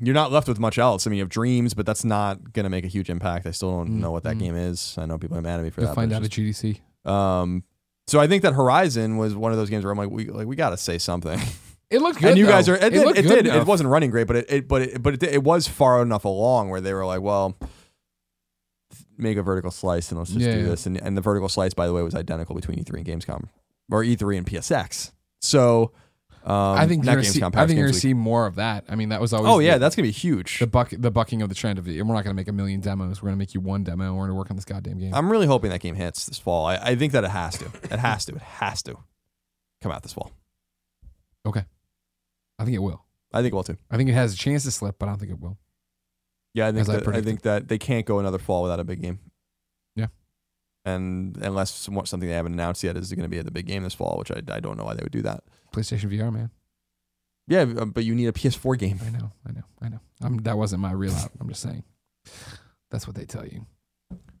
you're 0.00 0.14
not 0.14 0.30
left 0.30 0.48
with 0.48 0.58
much 0.58 0.78
else. 0.78 1.06
I 1.06 1.10
mean, 1.10 1.16
you 1.18 1.22
have 1.22 1.28
Dreams, 1.30 1.74
but 1.74 1.86
that's 1.86 2.04
not 2.04 2.52
gonna 2.52 2.68
make 2.70 2.84
a 2.84 2.88
huge 2.88 3.08
impact. 3.10 3.46
I 3.46 3.50
still 3.52 3.70
don't 3.70 3.88
Mm, 3.90 4.00
know 4.00 4.10
what 4.10 4.22
that 4.24 4.36
mm. 4.36 4.40
game 4.40 4.56
is. 4.56 4.94
I 4.98 5.06
know 5.06 5.18
people 5.18 5.36
are 5.38 5.42
mad 5.42 5.60
at 5.60 5.64
me 5.64 5.70
for 5.70 5.80
You'll 5.80 5.88
that. 5.90 5.94
find 5.94 6.12
out 6.12 6.22
it's 6.22 6.36
at 6.38 6.42
GDC. 6.44 6.80
um, 7.04 7.64
so 8.06 8.18
I 8.20 8.26
think 8.26 8.42
that 8.42 8.54
Horizon 8.54 9.16
was 9.18 9.34
one 9.34 9.52
of 9.52 9.58
those 9.58 9.68
games 9.70 9.84
where 9.84 9.92
I'm 9.92 9.98
like, 9.98 10.10
we 10.10 10.26
like 10.26 10.46
we 10.46 10.56
gotta 10.56 10.76
say 10.76 10.98
something. 10.98 11.38
It 11.90 12.02
looked 12.02 12.20
good. 12.20 12.28
and 12.28 12.38
you 12.38 12.44
though. 12.44 12.52
guys 12.52 12.68
are. 12.68 12.74
It, 12.76 12.90
did. 12.90 13.02
looked 13.06 13.18
It, 13.18 13.22
did. 13.22 13.46
It 13.46 13.64
wasn't 13.66 13.88
running 13.88 14.10
great, 14.10 14.26
but 14.26 14.36
it, 14.36 14.46
it 14.50 14.68
but 14.68 14.82
it, 14.82 15.02
but 15.02 15.14
it, 15.14 15.22
it 15.22 15.42
was 15.42 15.66
far 15.66 16.02
enough 16.02 16.26
along 16.26 16.68
where 16.68 16.82
they 16.82 16.92
were 16.92 17.06
like, 17.06 17.22
well, 17.22 17.56
make 19.16 19.36
a 19.38 19.42
vertical 19.42 19.70
slice 19.70 20.10
and 20.10 20.18
let's 20.18 20.30
just 20.30 20.44
Yeah, 20.44 20.52
do 20.54 20.60
yeah. 20.60 20.66
this. 20.68 20.84
And 20.86 21.00
and 21.00 21.16
the 21.16 21.20
vertical 21.22 21.48
slice, 21.48 21.72
by 21.74 21.86
the 21.86 21.92
way, 21.94 22.02
was 22.02 22.14
identical 22.14 22.54
between 22.54 22.78
E3 22.84 22.98
and 22.98 23.06
Gamescom, 23.06 23.48
or 23.90 24.02
E3 24.04 24.36
and 24.36 24.46
PSX. 24.46 25.12
So 25.40 25.92
um, 26.48 26.78
I 26.78 26.86
think 26.86 27.04
you're 27.04 27.22
see. 27.24 27.42
I 27.42 27.50
think 27.66 27.76
you're 27.76 27.88
gonna 27.88 27.92
see 27.92 28.14
more 28.14 28.46
of 28.46 28.54
that. 28.54 28.86
I 28.88 28.94
mean, 28.94 29.10
that 29.10 29.20
was 29.20 29.34
always. 29.34 29.50
Oh 29.50 29.58
yeah, 29.58 29.74
the, 29.74 29.80
that's 29.80 29.94
gonna 29.94 30.08
be 30.08 30.12
huge. 30.12 30.60
the 30.60 30.66
buck 30.66 30.88
the 30.90 31.10
bucking 31.10 31.42
of 31.42 31.50
the 31.50 31.54
trend 31.54 31.78
of 31.78 31.84
the. 31.84 32.00
And 32.00 32.08
we're 32.08 32.14
not 32.14 32.24
gonna 32.24 32.32
make 32.32 32.48
a 32.48 32.52
million 32.52 32.80
demos. 32.80 33.22
We're 33.22 33.28
gonna 33.28 33.36
make 33.36 33.52
you 33.52 33.60
one 33.60 33.84
demo. 33.84 34.14
We're 34.14 34.24
gonna 34.24 34.34
work 34.34 34.50
on 34.50 34.56
this 34.56 34.64
goddamn 34.64 34.98
game. 34.98 35.12
I'm 35.12 35.30
really 35.30 35.46
hoping 35.46 35.70
that 35.70 35.80
game 35.80 35.94
hits 35.94 36.24
this 36.24 36.38
fall. 36.38 36.64
I, 36.64 36.76
I 36.76 36.96
think 36.96 37.12
that 37.12 37.22
it 37.22 37.30
has 37.30 37.58
to. 37.58 37.66
It 37.66 37.98
has 37.98 38.24
to. 38.24 38.34
It 38.34 38.40
has 38.40 38.82
to 38.84 38.96
come 39.82 39.92
out 39.92 40.02
this 40.02 40.14
fall. 40.14 40.32
Okay, 41.44 41.64
I 42.58 42.64
think 42.64 42.74
it 42.74 42.80
will. 42.80 43.04
I 43.30 43.42
think 43.42 43.52
it 43.52 43.54
will 43.54 43.64
too. 43.64 43.76
I 43.90 43.98
think 43.98 44.08
it 44.08 44.14
has 44.14 44.32
a 44.32 44.36
chance 44.36 44.64
to 44.64 44.70
slip, 44.70 44.98
but 44.98 45.06
I 45.06 45.10
don't 45.10 45.18
think 45.18 45.32
it 45.32 45.40
will. 45.40 45.58
Yeah, 46.54 46.68
I 46.68 46.72
think 46.72 46.88
As 46.88 46.88
I 46.88 47.12
I, 47.12 47.20
think 47.20 47.42
that 47.42 47.68
they 47.68 47.76
can't 47.76 48.06
go 48.06 48.20
another 48.20 48.38
fall 48.38 48.62
without 48.62 48.80
a 48.80 48.84
big 48.84 49.02
game. 49.02 49.18
And 50.88 51.36
unless 51.42 51.72
some- 51.72 52.04
something 52.06 52.28
they 52.28 52.34
haven't 52.34 52.52
announced 52.54 52.82
yet 52.82 52.96
is 52.96 53.12
going 53.12 53.22
to 53.24 53.28
be 53.28 53.38
at 53.38 53.44
the 53.44 53.50
big 53.50 53.66
game 53.66 53.82
this 53.82 53.94
fall, 53.94 54.16
which 54.18 54.30
I, 54.30 54.40
I 54.52 54.60
don't 54.60 54.76
know 54.76 54.84
why 54.84 54.94
they 54.94 55.02
would 55.02 55.12
do 55.12 55.22
that. 55.22 55.44
PlayStation 55.72 56.10
VR, 56.10 56.32
man. 56.32 56.50
Yeah, 57.46 57.62
uh, 57.78 57.84
but 57.86 58.04
you 58.04 58.14
need 58.14 58.26
a 58.26 58.32
PS4 58.32 58.78
game. 58.78 58.98
I 59.04 59.10
know. 59.10 59.32
I 59.46 59.52
know. 59.52 59.62
I 59.80 59.88
know. 59.88 60.00
I'm, 60.22 60.38
that 60.38 60.56
wasn't 60.58 60.82
my 60.82 60.92
real 60.92 61.12
out. 61.14 61.30
I'm 61.40 61.48
just 61.48 61.62
saying. 61.62 61.82
That's 62.90 63.06
what 63.06 63.16
they 63.16 63.24
tell 63.24 63.46
you. 63.46 63.66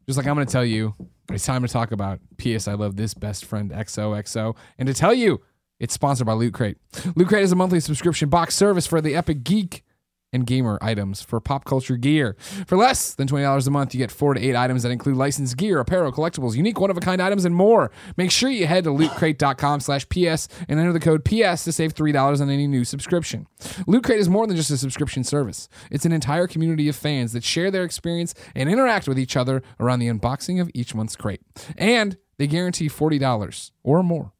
Just 0.06 0.16
like 0.16 0.26
I'm 0.26 0.34
going 0.34 0.46
to 0.46 0.52
tell 0.52 0.64
you, 0.64 0.94
it's 1.30 1.44
time 1.44 1.62
to 1.62 1.68
talk 1.68 1.92
about 1.92 2.20
PS. 2.38 2.66
I 2.68 2.74
love 2.74 2.96
this 2.96 3.12
best 3.14 3.44
friend 3.44 3.70
XOXO, 3.70 4.56
and 4.78 4.86
to 4.86 4.94
tell 4.94 5.12
you 5.14 5.42
It's 5.80 5.94
sponsored 5.94 6.26
by 6.26 6.32
Loot 6.32 6.54
Crate. 6.54 6.76
Loot 7.14 7.28
Crate 7.28 7.44
is 7.44 7.52
a 7.52 7.56
monthly 7.56 7.78
subscription 7.80 8.28
box 8.28 8.54
service 8.56 8.86
for 8.86 9.00
the 9.00 9.14
epic 9.14 9.44
geek 9.44 9.84
and 10.32 10.46
gamer 10.46 10.78
items 10.80 11.22
for 11.22 11.40
pop 11.40 11.64
culture 11.64 11.96
gear. 11.96 12.36
For 12.66 12.76
less 12.76 13.14
than 13.14 13.28
$20 13.28 13.66
a 13.66 13.70
month, 13.70 13.94
you 13.94 13.98
get 13.98 14.10
four 14.10 14.34
to 14.34 14.40
eight 14.40 14.56
items 14.56 14.82
that 14.82 14.90
include 14.90 15.16
licensed 15.16 15.56
gear, 15.56 15.78
apparel, 15.78 16.12
collectibles, 16.12 16.54
unique 16.54 16.80
one-of-a-kind 16.80 17.20
items, 17.22 17.44
and 17.44 17.54
more. 17.54 17.90
Make 18.16 18.30
sure 18.30 18.50
you 18.50 18.66
head 18.66 18.84
to 18.84 18.90
lootcrate.com 18.90 19.80
slash 19.80 20.08
PS 20.08 20.48
and 20.68 20.78
enter 20.78 20.92
the 20.92 21.00
code 21.00 21.24
PS 21.24 21.64
to 21.64 21.72
save 21.72 21.94
$3 21.94 22.40
on 22.40 22.50
any 22.50 22.66
new 22.66 22.84
subscription. 22.84 23.46
Loot 23.86 24.04
Crate 24.04 24.20
is 24.20 24.28
more 24.28 24.46
than 24.46 24.56
just 24.56 24.70
a 24.70 24.76
subscription 24.76 25.24
service. 25.24 25.68
It's 25.90 26.04
an 26.04 26.12
entire 26.12 26.46
community 26.46 26.88
of 26.88 26.96
fans 26.96 27.32
that 27.32 27.44
share 27.44 27.70
their 27.70 27.84
experience 27.84 28.34
and 28.54 28.68
interact 28.68 29.08
with 29.08 29.18
each 29.18 29.36
other 29.36 29.62
around 29.80 30.00
the 30.00 30.08
unboxing 30.08 30.60
of 30.60 30.70
each 30.74 30.94
month's 30.94 31.16
crate. 31.16 31.40
And 31.76 32.16
they 32.38 32.46
guarantee 32.46 32.88
$40 32.88 33.70
or 33.82 34.02
more 34.02 34.32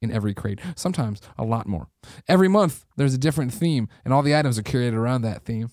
in 0.00 0.10
every 0.10 0.34
crate, 0.34 0.60
sometimes 0.76 1.20
a 1.36 1.44
lot 1.44 1.66
more. 1.66 1.88
Every 2.28 2.48
month, 2.48 2.84
there's 2.96 3.14
a 3.14 3.18
different 3.18 3.52
theme, 3.52 3.88
and 4.04 4.14
all 4.14 4.22
the 4.22 4.36
items 4.36 4.58
are 4.58 4.62
curated 4.62 4.94
around 4.94 5.22
that 5.22 5.44
theme. 5.44 5.70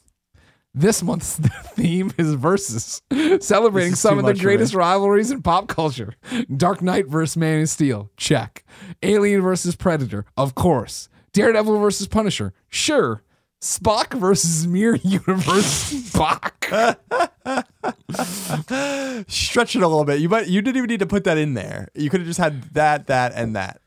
This 0.73 1.01
month's 1.01 1.37
theme 1.73 2.11
is 2.17 2.33
versus, 2.33 3.01
celebrating 3.39 3.95
some 3.95 4.19
of 4.19 4.25
the 4.25 4.33
greatest 4.33 4.73
me. 4.73 4.79
rivalries 4.79 5.31
in 5.31 5.41
pop 5.41 5.69
culture. 5.69 6.13
Dark 6.55 6.81
Knight 6.81 7.07
versus 7.07 7.37
Man 7.37 7.61
of 7.61 7.69
Steel, 7.69 8.11
check. 8.17 8.65
Alien 9.01 9.41
versus 9.41 9.75
Predator, 9.75 10.25
of 10.35 10.53
course. 10.53 11.07
Daredevil 11.31 11.79
versus 11.79 12.07
Punisher, 12.07 12.53
sure. 12.69 13.21
Spock 13.65 14.13
versus 14.13 14.67
Mirror 14.67 14.97
Universe, 15.03 15.91
Spock. 16.11 16.51
Stretch 19.27 19.75
it 19.75 19.81
a 19.81 19.87
little 19.87 20.05
bit. 20.05 20.19
You 20.19 20.29
might. 20.29 20.47
You 20.47 20.61
didn't 20.61 20.77
even 20.77 20.87
need 20.87 20.99
to 20.99 21.07
put 21.07 21.23
that 21.23 21.39
in 21.39 21.55
there. 21.55 21.89
You 21.95 22.11
could 22.11 22.19
have 22.19 22.27
just 22.27 22.39
had 22.39 22.61
that, 22.75 23.07
that, 23.07 23.33
and 23.33 23.55
that. 23.55 23.81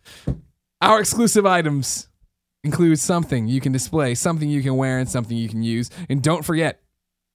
Our 0.81 0.99
exclusive 0.99 1.47
items 1.47 2.09
include 2.65 2.99
something 2.99 3.47
you 3.47 3.61
can 3.61 3.71
display, 3.71 4.17
something 4.17 4.51
you 4.51 4.63
can 4.65 4.77
wear, 4.77 4.99
and 4.99 5.09
something 5.09 5.37
you 5.37 5.49
can 5.49 5.63
use. 5.63 5.91
And 6.09 6.23
don't 6.23 6.45
forget 6.45 6.81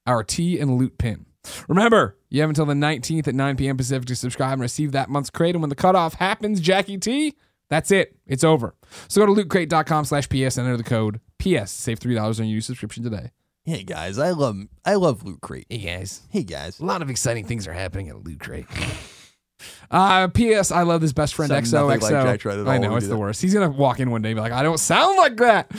our 0.05 0.21
tea 0.21 0.59
and 0.59 0.77
loot 0.77 0.97
pin. 0.97 1.25
Remember, 1.69 2.17
you 2.29 2.41
have 2.41 2.49
until 2.49 2.65
the 2.65 2.73
19th 2.73 3.29
at 3.29 3.35
9 3.35 3.55
p.m. 3.55 3.77
Pacific 3.77 4.05
to 4.07 4.17
subscribe 4.17 4.53
and 4.53 4.61
receive 4.61 4.91
that 4.91 5.09
month's 5.09 5.29
crate. 5.29 5.55
And 5.55 5.61
when 5.61 5.69
the 5.69 5.75
cutoff 5.75 6.15
happens, 6.15 6.59
Jackie 6.59 6.97
T, 6.97 7.35
that's 7.69 7.89
it. 7.89 8.17
It's 8.27 8.43
over. 8.43 8.75
So 9.07 9.25
go 9.25 9.33
to 9.33 9.43
lootcrate.com 9.43 10.05
slash 10.05 10.27
PS 10.27 10.57
and 10.57 10.67
enter 10.67 10.77
the 10.77 10.83
code 10.83 11.21
PS. 11.43 11.71
Save 11.71 11.99
$3 11.99 12.39
on 12.39 12.45
your 12.47 12.55
new 12.55 12.61
subscription 12.61 13.03
today. 13.03 13.31
Hey 13.65 13.83
guys, 13.83 14.19
I 14.19 14.31
love. 14.31 14.57
I 14.83 14.95
love 14.95 15.23
Loot 15.23 15.39
Crate. 15.39 15.67
Hey, 15.69 15.77
guys. 15.77 16.21
Hey 16.29 16.43
guys. 16.43 16.81
A 16.81 16.85
lot 16.85 17.01
of 17.01 17.09
exciting 17.09 17.45
things 17.45 17.65
are 17.65 17.73
happening 17.73 18.09
at 18.09 18.23
Loot 18.23 18.39
Crate. 18.39 18.65
Uh, 19.89 20.27
P.S. 20.27 20.71
I 20.71 20.81
love 20.81 20.99
this 20.99 21.13
best 21.13 21.35
friend 21.35 21.49
Sound 21.49 21.71
nothing 21.71 22.01
like 22.01 22.01
XOXO. 22.01 22.23
Jack 22.25 22.45
at 22.45 22.67
I 22.67 22.75
all 22.75 22.81
know 22.81 22.95
it's 22.97 23.05
the 23.07 23.13
that. 23.13 23.17
worst. 23.19 23.41
He's 23.41 23.53
gonna 23.53 23.69
walk 23.69 23.99
in 23.99 24.11
one 24.11 24.21
day 24.21 24.31
and 24.31 24.35
be 24.37 24.41
like, 24.41 24.51
"I 24.51 24.63
don't 24.63 24.79
sound 24.79 25.17
like 25.17 25.37
that." 25.37 25.71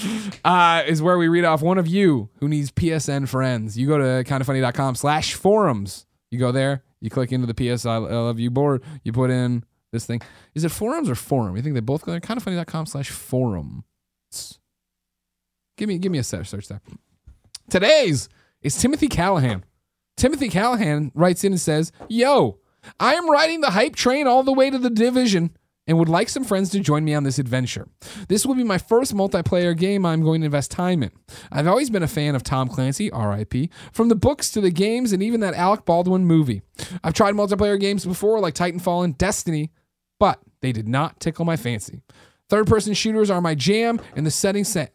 Uh, 0.44 0.82
is 0.86 1.02
where 1.02 1.18
we 1.18 1.28
read 1.28 1.44
off 1.44 1.60
one 1.60 1.76
of 1.76 1.86
you 1.86 2.30
who 2.38 2.48
needs 2.48 2.70
PSN 2.70 3.28
friends. 3.28 3.76
You 3.76 3.86
go 3.86 3.98
to 3.98 4.24
kindafunny.com 4.24 4.94
slash 4.94 5.34
forums. 5.34 6.06
You 6.30 6.38
go 6.38 6.52
there. 6.52 6.82
You 7.00 7.10
click 7.10 7.32
into 7.32 7.46
the 7.46 7.54
PS 7.54 7.84
I 7.84 7.96
love 7.96 8.38
you 8.38 8.50
board. 8.50 8.82
You 9.02 9.12
put 9.12 9.30
in 9.30 9.64
this 9.92 10.06
thing. 10.06 10.22
Is 10.54 10.64
it 10.64 10.70
forums 10.70 11.10
or 11.10 11.14
forum? 11.14 11.56
You 11.56 11.62
think 11.62 11.74
they 11.74 11.80
both 11.80 12.04
go 12.06 12.12
there? 12.12 12.20
Kindafunny.com 12.20 12.86
slash 12.86 13.10
forum. 13.10 13.84
Give 15.76 15.88
me 15.88 15.98
give 15.98 16.12
me 16.12 16.18
a 16.18 16.24
search 16.24 16.48
search 16.48 16.68
there. 16.68 16.80
Today's 17.70 18.28
is 18.62 18.76
Timothy 18.76 19.08
Callahan. 19.08 19.64
Timothy 20.16 20.48
Callahan 20.48 21.10
writes 21.14 21.44
in 21.44 21.52
and 21.52 21.60
says, 21.60 21.92
Yo, 22.08 22.58
I 23.00 23.14
am 23.14 23.30
riding 23.30 23.60
the 23.60 23.70
hype 23.70 23.96
train 23.96 24.26
all 24.26 24.42
the 24.42 24.52
way 24.52 24.70
to 24.70 24.78
the 24.78 24.90
division 24.90 25.56
and 25.86 25.98
would 25.98 26.08
like 26.08 26.28
some 26.28 26.44
friends 26.44 26.70
to 26.70 26.80
join 26.80 27.04
me 27.04 27.14
on 27.14 27.24
this 27.24 27.38
adventure. 27.38 27.88
This 28.28 28.46
will 28.46 28.54
be 28.54 28.64
my 28.64 28.78
first 28.78 29.14
multiplayer 29.14 29.76
game 29.76 30.06
I'm 30.06 30.22
going 30.22 30.40
to 30.40 30.46
invest 30.46 30.70
time 30.70 31.02
in. 31.02 31.10
I've 31.52 31.66
always 31.66 31.90
been 31.90 32.02
a 32.02 32.08
fan 32.08 32.34
of 32.34 32.42
Tom 32.42 32.68
Clancy, 32.68 33.10
RIP, 33.10 33.70
from 33.92 34.08
the 34.08 34.14
books 34.14 34.50
to 34.52 34.60
the 34.60 34.70
games 34.70 35.12
and 35.12 35.22
even 35.22 35.40
that 35.40 35.54
Alec 35.54 35.84
Baldwin 35.84 36.24
movie. 36.24 36.62
I've 37.02 37.12
tried 37.14 37.34
multiplayer 37.34 37.78
games 37.78 38.06
before 38.06 38.40
like 38.40 38.54
Titanfall 38.54 39.04
and 39.04 39.18
Destiny, 39.18 39.72
but 40.18 40.40
they 40.62 40.72
did 40.72 40.88
not 40.88 41.20
tickle 41.20 41.44
my 41.44 41.56
fancy. 41.56 42.00
Third 42.48 42.66
person 42.66 42.94
shooters 42.94 43.30
are 43.30 43.40
my 43.40 43.54
jam 43.54 44.00
and 44.16 44.24
the 44.24 44.30
setting 44.30 44.64
set 44.64 44.93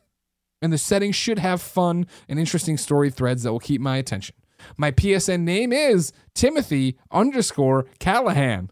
and 0.61 0.71
the 0.73 0.77
setting 0.77 1.11
should 1.11 1.39
have 1.39 1.61
fun 1.61 2.05
and 2.27 2.39
interesting 2.39 2.77
story 2.77 3.09
threads 3.09 3.43
that 3.43 3.51
will 3.51 3.59
keep 3.59 3.81
my 3.81 3.97
attention. 3.97 4.35
My 4.77 4.91
PSN 4.91 5.41
name 5.41 5.71
is 5.71 6.11
Timothy 6.33 6.97
underscore 7.11 7.85
Callahan. 7.99 8.69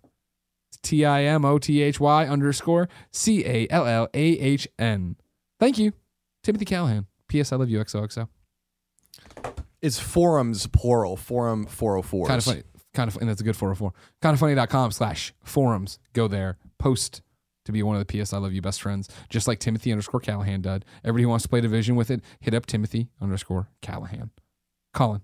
T 0.83 1.05
I 1.05 1.23
M 1.23 1.43
O 1.43 1.57
T 1.57 1.81
H 1.81 1.99
Y 1.99 2.25
underscore 2.25 2.87
C 3.11 3.45
A 3.45 3.67
L 3.69 3.85
L 3.85 4.07
A 4.13 4.19
H 4.19 4.67
N. 4.77 5.15
Thank 5.59 5.77
you, 5.77 5.93
Timothy 6.43 6.65
Callahan. 6.65 7.07
P.S. 7.27 7.51
I 7.51 7.57
love 7.57 7.69
you, 7.69 7.79
XOXO. 7.79 8.27
It's 9.81 9.99
forums 9.99 10.67
plural. 10.67 11.17
Forum 11.17 11.65
404. 11.65 12.27
Kind 12.27 12.37
of 12.37 12.43
funny. 12.43 12.63
Kind 12.93 13.07
of 13.09 13.13
funny. 13.15 13.25
That's 13.27 13.41
a 13.41 13.43
good 13.43 13.55
404. 13.55 13.93
Kind 14.21 14.33
of 14.33 14.39
funny.com 14.39 14.91
slash 14.91 15.33
forums. 15.43 15.99
Go 16.13 16.27
there. 16.27 16.57
Post 16.79 17.21
to 17.67 17.71
be 17.71 17.83
one 17.83 17.95
of 17.95 17.99
the 17.99 18.05
P.S. 18.05 18.33
I 18.33 18.37
love 18.39 18.51
you 18.53 18.61
best 18.61 18.81
friends, 18.81 19.07
just 19.29 19.47
like 19.47 19.59
Timothy 19.59 19.91
underscore 19.91 20.19
Callahan 20.19 20.61
did. 20.61 20.83
Everybody 21.03 21.23
who 21.23 21.29
wants 21.29 21.43
to 21.43 21.49
play 21.49 21.61
Division 21.61 21.95
with 21.95 22.09
it, 22.09 22.21
hit 22.39 22.53
up 22.53 22.65
Timothy 22.65 23.09
underscore 23.21 23.69
Callahan. 23.81 24.31
Colin, 24.93 25.21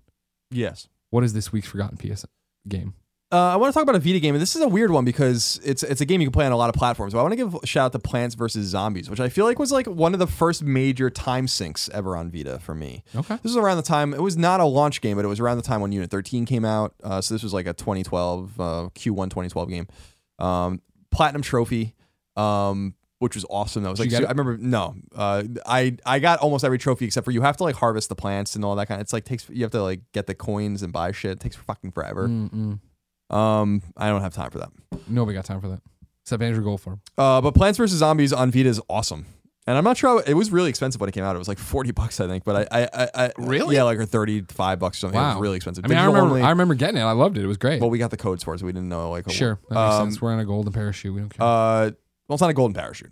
Yes. 0.51 0.87
what 1.09 1.23
is 1.23 1.33
this 1.33 1.51
week's 1.51 1.67
forgotten 1.67 1.97
PS 1.97 2.25
game? 2.67 2.93
Uh, 3.31 3.47
I 3.53 3.55
want 3.55 3.73
to 3.73 3.73
talk 3.73 3.81
about 3.81 3.95
a 3.95 3.99
Vita 3.99 4.19
game, 4.19 4.35
and 4.35 4.41
this 4.43 4.55
is 4.55 4.61
a 4.61 4.67
weird 4.67 4.91
one 4.91 5.05
because 5.05 5.59
it's 5.65 5.81
it's 5.81 6.01
a 6.01 6.05
game 6.05 6.21
you 6.21 6.27
can 6.27 6.31
play 6.31 6.45
on 6.45 6.51
a 6.51 6.55
lot 6.55 6.69
of 6.69 6.75
platforms. 6.75 7.13
But 7.13 7.19
I 7.19 7.23
want 7.23 7.31
to 7.31 7.35
give 7.35 7.55
a 7.55 7.65
shout 7.65 7.85
out 7.85 7.91
to 7.93 7.97
Plants 7.97 8.35
vs 8.35 8.63
Zombies, 8.67 9.09
which 9.09 9.19
I 9.19 9.27
feel 9.27 9.45
like 9.45 9.57
was 9.57 9.71
like 9.71 9.87
one 9.87 10.13
of 10.13 10.19
the 10.19 10.27
first 10.27 10.61
major 10.61 11.09
time 11.09 11.47
sinks 11.47 11.89
ever 11.95 12.15
on 12.15 12.29
Vita 12.29 12.59
for 12.59 12.75
me. 12.75 13.03
Okay. 13.15 13.33
This 13.37 13.45
was 13.49 13.57
around 13.57 13.77
the 13.77 13.81
time 13.83 14.13
it 14.13 14.21
was 14.21 14.37
not 14.37 14.59
a 14.59 14.65
launch 14.65 15.01
game, 15.01 15.15
but 15.15 15.25
it 15.25 15.29
was 15.29 15.39
around 15.39 15.57
the 15.57 15.63
time 15.63 15.81
when 15.81 15.91
Unit 15.91 16.11
13 16.11 16.45
came 16.45 16.63
out. 16.63 16.93
Uh, 17.03 17.21
so 17.21 17.33
this 17.33 17.41
was 17.41 17.55
like 17.55 17.65
a 17.65 17.73
2012 17.73 18.59
uh, 18.59 18.63
Q1 18.93 19.31
2012 19.31 19.67
game. 19.69 19.87
Um, 20.37 20.79
Platinum 21.09 21.41
Trophy, 21.41 21.95
um, 22.35 22.95
which 23.19 23.35
was 23.35 23.45
awesome. 23.49 23.83
That 23.83 23.89
was 23.89 23.99
like 23.99 24.13
I 24.13 24.19
remember 24.29 24.57
no, 24.57 24.95
uh, 25.15 25.43
I 25.65 25.97
I 26.05 26.19
got 26.19 26.39
almost 26.39 26.63
every 26.65 26.77
trophy 26.77 27.05
except 27.05 27.25
for 27.25 27.31
you 27.31 27.41
have 27.41 27.57
to 27.57 27.63
like 27.63 27.75
harvest 27.75 28.09
the 28.09 28.15
plants 28.15 28.55
and 28.55 28.65
all 28.65 28.75
that 28.75 28.87
kind. 28.87 28.99
of 28.99 29.05
It's 29.05 29.13
like 29.13 29.23
takes 29.25 29.49
you 29.49 29.63
have 29.63 29.71
to 29.71 29.81
like 29.81 30.01
get 30.11 30.27
the 30.27 30.35
coins 30.35 30.83
and 30.83 30.91
buy 30.91 31.11
shit. 31.11 31.31
It 31.31 31.39
takes 31.39 31.55
fucking 31.55 31.91
forever. 31.91 32.27
Mm-mm. 32.27 32.79
Um, 33.29 33.81
I 33.97 34.09
don't 34.09 34.21
have 34.21 34.33
time 34.33 34.51
for 34.51 34.59
that. 34.59 34.69
Nobody 35.07 35.35
got 35.35 35.45
time 35.45 35.61
for 35.61 35.69
that. 35.69 35.81
Except 36.23 36.41
Andrew 36.43 36.63
Goldfarb. 36.63 36.99
Uh, 37.17 37.41
but 37.41 37.53
Plants 37.55 37.77
vs 37.77 37.97
Zombies 37.97 38.31
on 38.33 38.51
Vita 38.51 38.69
is 38.69 38.79
awesome, 38.89 39.25
and 39.67 39.77
I'm 39.77 39.83
not 39.83 39.97
sure 39.97 40.09
how, 40.09 40.17
it 40.19 40.35
was 40.35 40.51
really 40.51 40.69
expensive 40.69 41.01
when 41.01 41.09
it 41.09 41.13
came 41.13 41.23
out. 41.25 41.35
It 41.35 41.39
was 41.39 41.47
like 41.49 41.57
forty 41.59 41.91
bucks, 41.91 42.19
I 42.21 42.27
think. 42.27 42.43
But 42.45 42.67
I, 42.71 42.83
I, 42.83 42.89
I, 42.93 43.09
I 43.25 43.31
Really? 43.37 43.75
yeah, 43.75 43.83
like 43.83 43.97
or 43.97 44.05
thirty 44.05 44.41
five 44.41 44.79
bucks 44.79 44.97
or 44.99 45.01
something. 45.01 45.19
It 45.19 45.23
Wow. 45.23 45.33
was 45.35 45.41
really 45.41 45.55
expensive. 45.57 45.83
I 45.83 45.87
mean, 45.89 45.97
I 45.97 46.05
remember, 46.05 46.29
only- 46.29 46.41
I 46.43 46.49
remember 46.51 46.75
getting 46.75 46.97
it. 46.97 47.03
I 47.03 47.11
loved 47.11 47.37
it. 47.37 47.43
It 47.43 47.47
was 47.47 47.57
great. 47.57 47.81
well, 47.81 47.89
we 47.89 47.97
got 47.97 48.11
the 48.11 48.17
codes 48.17 48.43
for 48.43 48.53
it, 48.53 48.59
so 48.59 48.65
we 48.65 48.71
didn't 48.71 48.89
know 48.89 49.09
like 49.09 49.29
sure. 49.31 49.59
That 49.69 49.75
makes 49.75 49.93
Um, 49.95 50.09
sense. 50.11 50.21
We're 50.21 50.31
on 50.33 50.39
a 50.39 50.45
golden 50.45 50.71
parachute. 50.71 51.13
We 51.13 51.19
don't 51.21 51.29
care. 51.29 51.45
Uh, 51.45 51.91
it's 52.33 52.41
not 52.41 52.49
a 52.49 52.53
golden 52.53 52.73
parachute. 52.73 53.11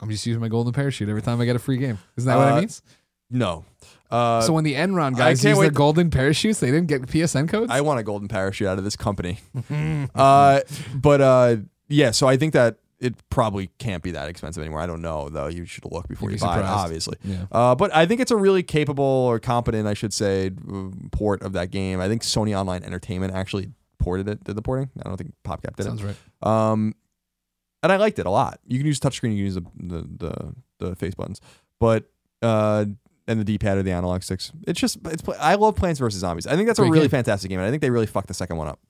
I'm 0.00 0.08
just 0.10 0.24
using 0.26 0.40
my 0.40 0.48
golden 0.48 0.72
parachute 0.72 1.08
every 1.08 1.22
time 1.22 1.40
I 1.40 1.44
get 1.44 1.56
a 1.56 1.58
free 1.58 1.76
game. 1.76 1.98
Isn't 2.16 2.28
that 2.28 2.36
what 2.36 2.48
it 2.48 2.52
Uh, 2.52 2.60
means? 2.60 2.82
No. 3.30 3.64
Uh, 4.10 4.40
so 4.40 4.52
when 4.52 4.64
the 4.64 4.74
Enron 4.74 5.16
guys 5.16 5.40
can't 5.40 5.50
use 5.50 5.58
their 5.58 5.68
wait- 5.68 5.74
golden 5.74 6.10
parachutes, 6.10 6.58
they 6.58 6.70
didn't 6.70 6.88
get 6.88 7.02
PSN 7.02 7.48
codes? 7.48 7.70
I 7.70 7.80
want 7.82 8.00
a 8.00 8.02
golden 8.02 8.26
parachute 8.28 8.66
out 8.66 8.78
of 8.78 8.84
this 8.84 8.96
company. 8.96 9.38
uh, 10.14 10.60
but 10.94 11.20
uh, 11.20 11.56
yeah, 11.88 12.10
so 12.10 12.26
I 12.26 12.36
think 12.36 12.54
that 12.54 12.78
it 12.98 13.14
probably 13.30 13.70
can't 13.78 14.02
be 14.02 14.10
that 14.10 14.28
expensive 14.28 14.60
anymore. 14.62 14.80
I 14.80 14.86
don't 14.86 15.00
know 15.02 15.28
though. 15.28 15.46
You 15.46 15.64
should 15.64 15.84
look 15.90 16.08
before 16.08 16.30
You'd 16.30 16.40
you 16.40 16.46
be 16.46 16.48
buy 16.48 16.54
it, 16.54 16.62
surprised. 16.62 16.78
obviously. 16.84 17.16
yeah. 17.24 17.44
Uh, 17.52 17.74
but 17.74 17.94
I 17.94 18.04
think 18.06 18.20
it's 18.20 18.30
a 18.30 18.36
really 18.36 18.62
capable 18.62 19.04
or 19.04 19.38
competent, 19.38 19.86
I 19.86 19.94
should 19.94 20.12
say, 20.12 20.50
port 21.12 21.42
of 21.42 21.52
that 21.52 21.70
game. 21.70 22.00
I 22.00 22.08
think 22.08 22.22
Sony 22.22 22.58
Online 22.58 22.82
Entertainment 22.82 23.32
actually 23.34 23.70
ported 23.98 24.28
it, 24.28 24.44
did 24.44 24.56
the 24.56 24.62
porting. 24.62 24.90
I 25.04 25.08
don't 25.08 25.16
think 25.16 25.32
PopCap 25.44 25.76
did 25.76 25.84
Sounds 25.84 26.02
right. 26.02 26.14
it. 26.42 26.46
Um, 26.46 26.94
and 27.82 27.90
I 27.92 27.96
liked 27.96 28.18
it 28.18 28.26
a 28.26 28.30
lot. 28.30 28.60
You 28.66 28.78
can 28.78 28.86
use 28.86 29.00
touchscreen, 29.00 29.34
you 29.34 29.36
can 29.36 29.44
use 29.44 29.54
the 29.54 29.64
the 29.76 30.08
the, 30.18 30.54
the 30.78 30.96
face 30.96 31.14
buttons, 31.14 31.40
but 31.78 32.04
uh, 32.42 32.86
and 33.26 33.38
the 33.40 33.44
D-pad 33.44 33.78
or 33.78 33.82
the 33.82 33.92
analog 33.92 34.22
sticks. 34.22 34.52
It's 34.66 34.80
just 34.80 34.98
it's. 35.06 35.22
I 35.38 35.54
love 35.54 35.76
Plants 35.76 36.00
vs 36.00 36.20
Zombies. 36.20 36.46
I 36.46 36.56
think 36.56 36.66
that's 36.66 36.78
a 36.78 36.84
really 36.84 37.08
fantastic 37.08 37.48
game, 37.48 37.58
and 37.58 37.66
I 37.66 37.70
think 37.70 37.82
they 37.82 37.90
really 37.90 38.06
fucked 38.06 38.28
the 38.28 38.34
second 38.34 38.56
one 38.56 38.68
up. 38.68 38.80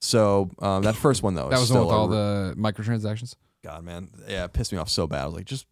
So 0.00 0.50
um, 0.60 0.82
that 0.82 0.94
first 0.94 1.22
one 1.22 1.34
though, 1.34 1.48
That 1.48 1.58
was 1.58 1.68
the 1.68 1.74
one 1.74 1.86
with 1.86 1.94
all 1.94 2.08
the 2.08 2.54
microtransactions. 2.56 3.34
God, 3.64 3.82
man, 3.84 4.10
yeah, 4.28 4.44
it 4.44 4.52
pissed 4.52 4.72
me 4.72 4.78
off 4.78 4.88
so 4.88 5.06
bad. 5.08 5.22
I 5.22 5.26
was 5.26 5.34
like, 5.34 5.44
just 5.44 5.66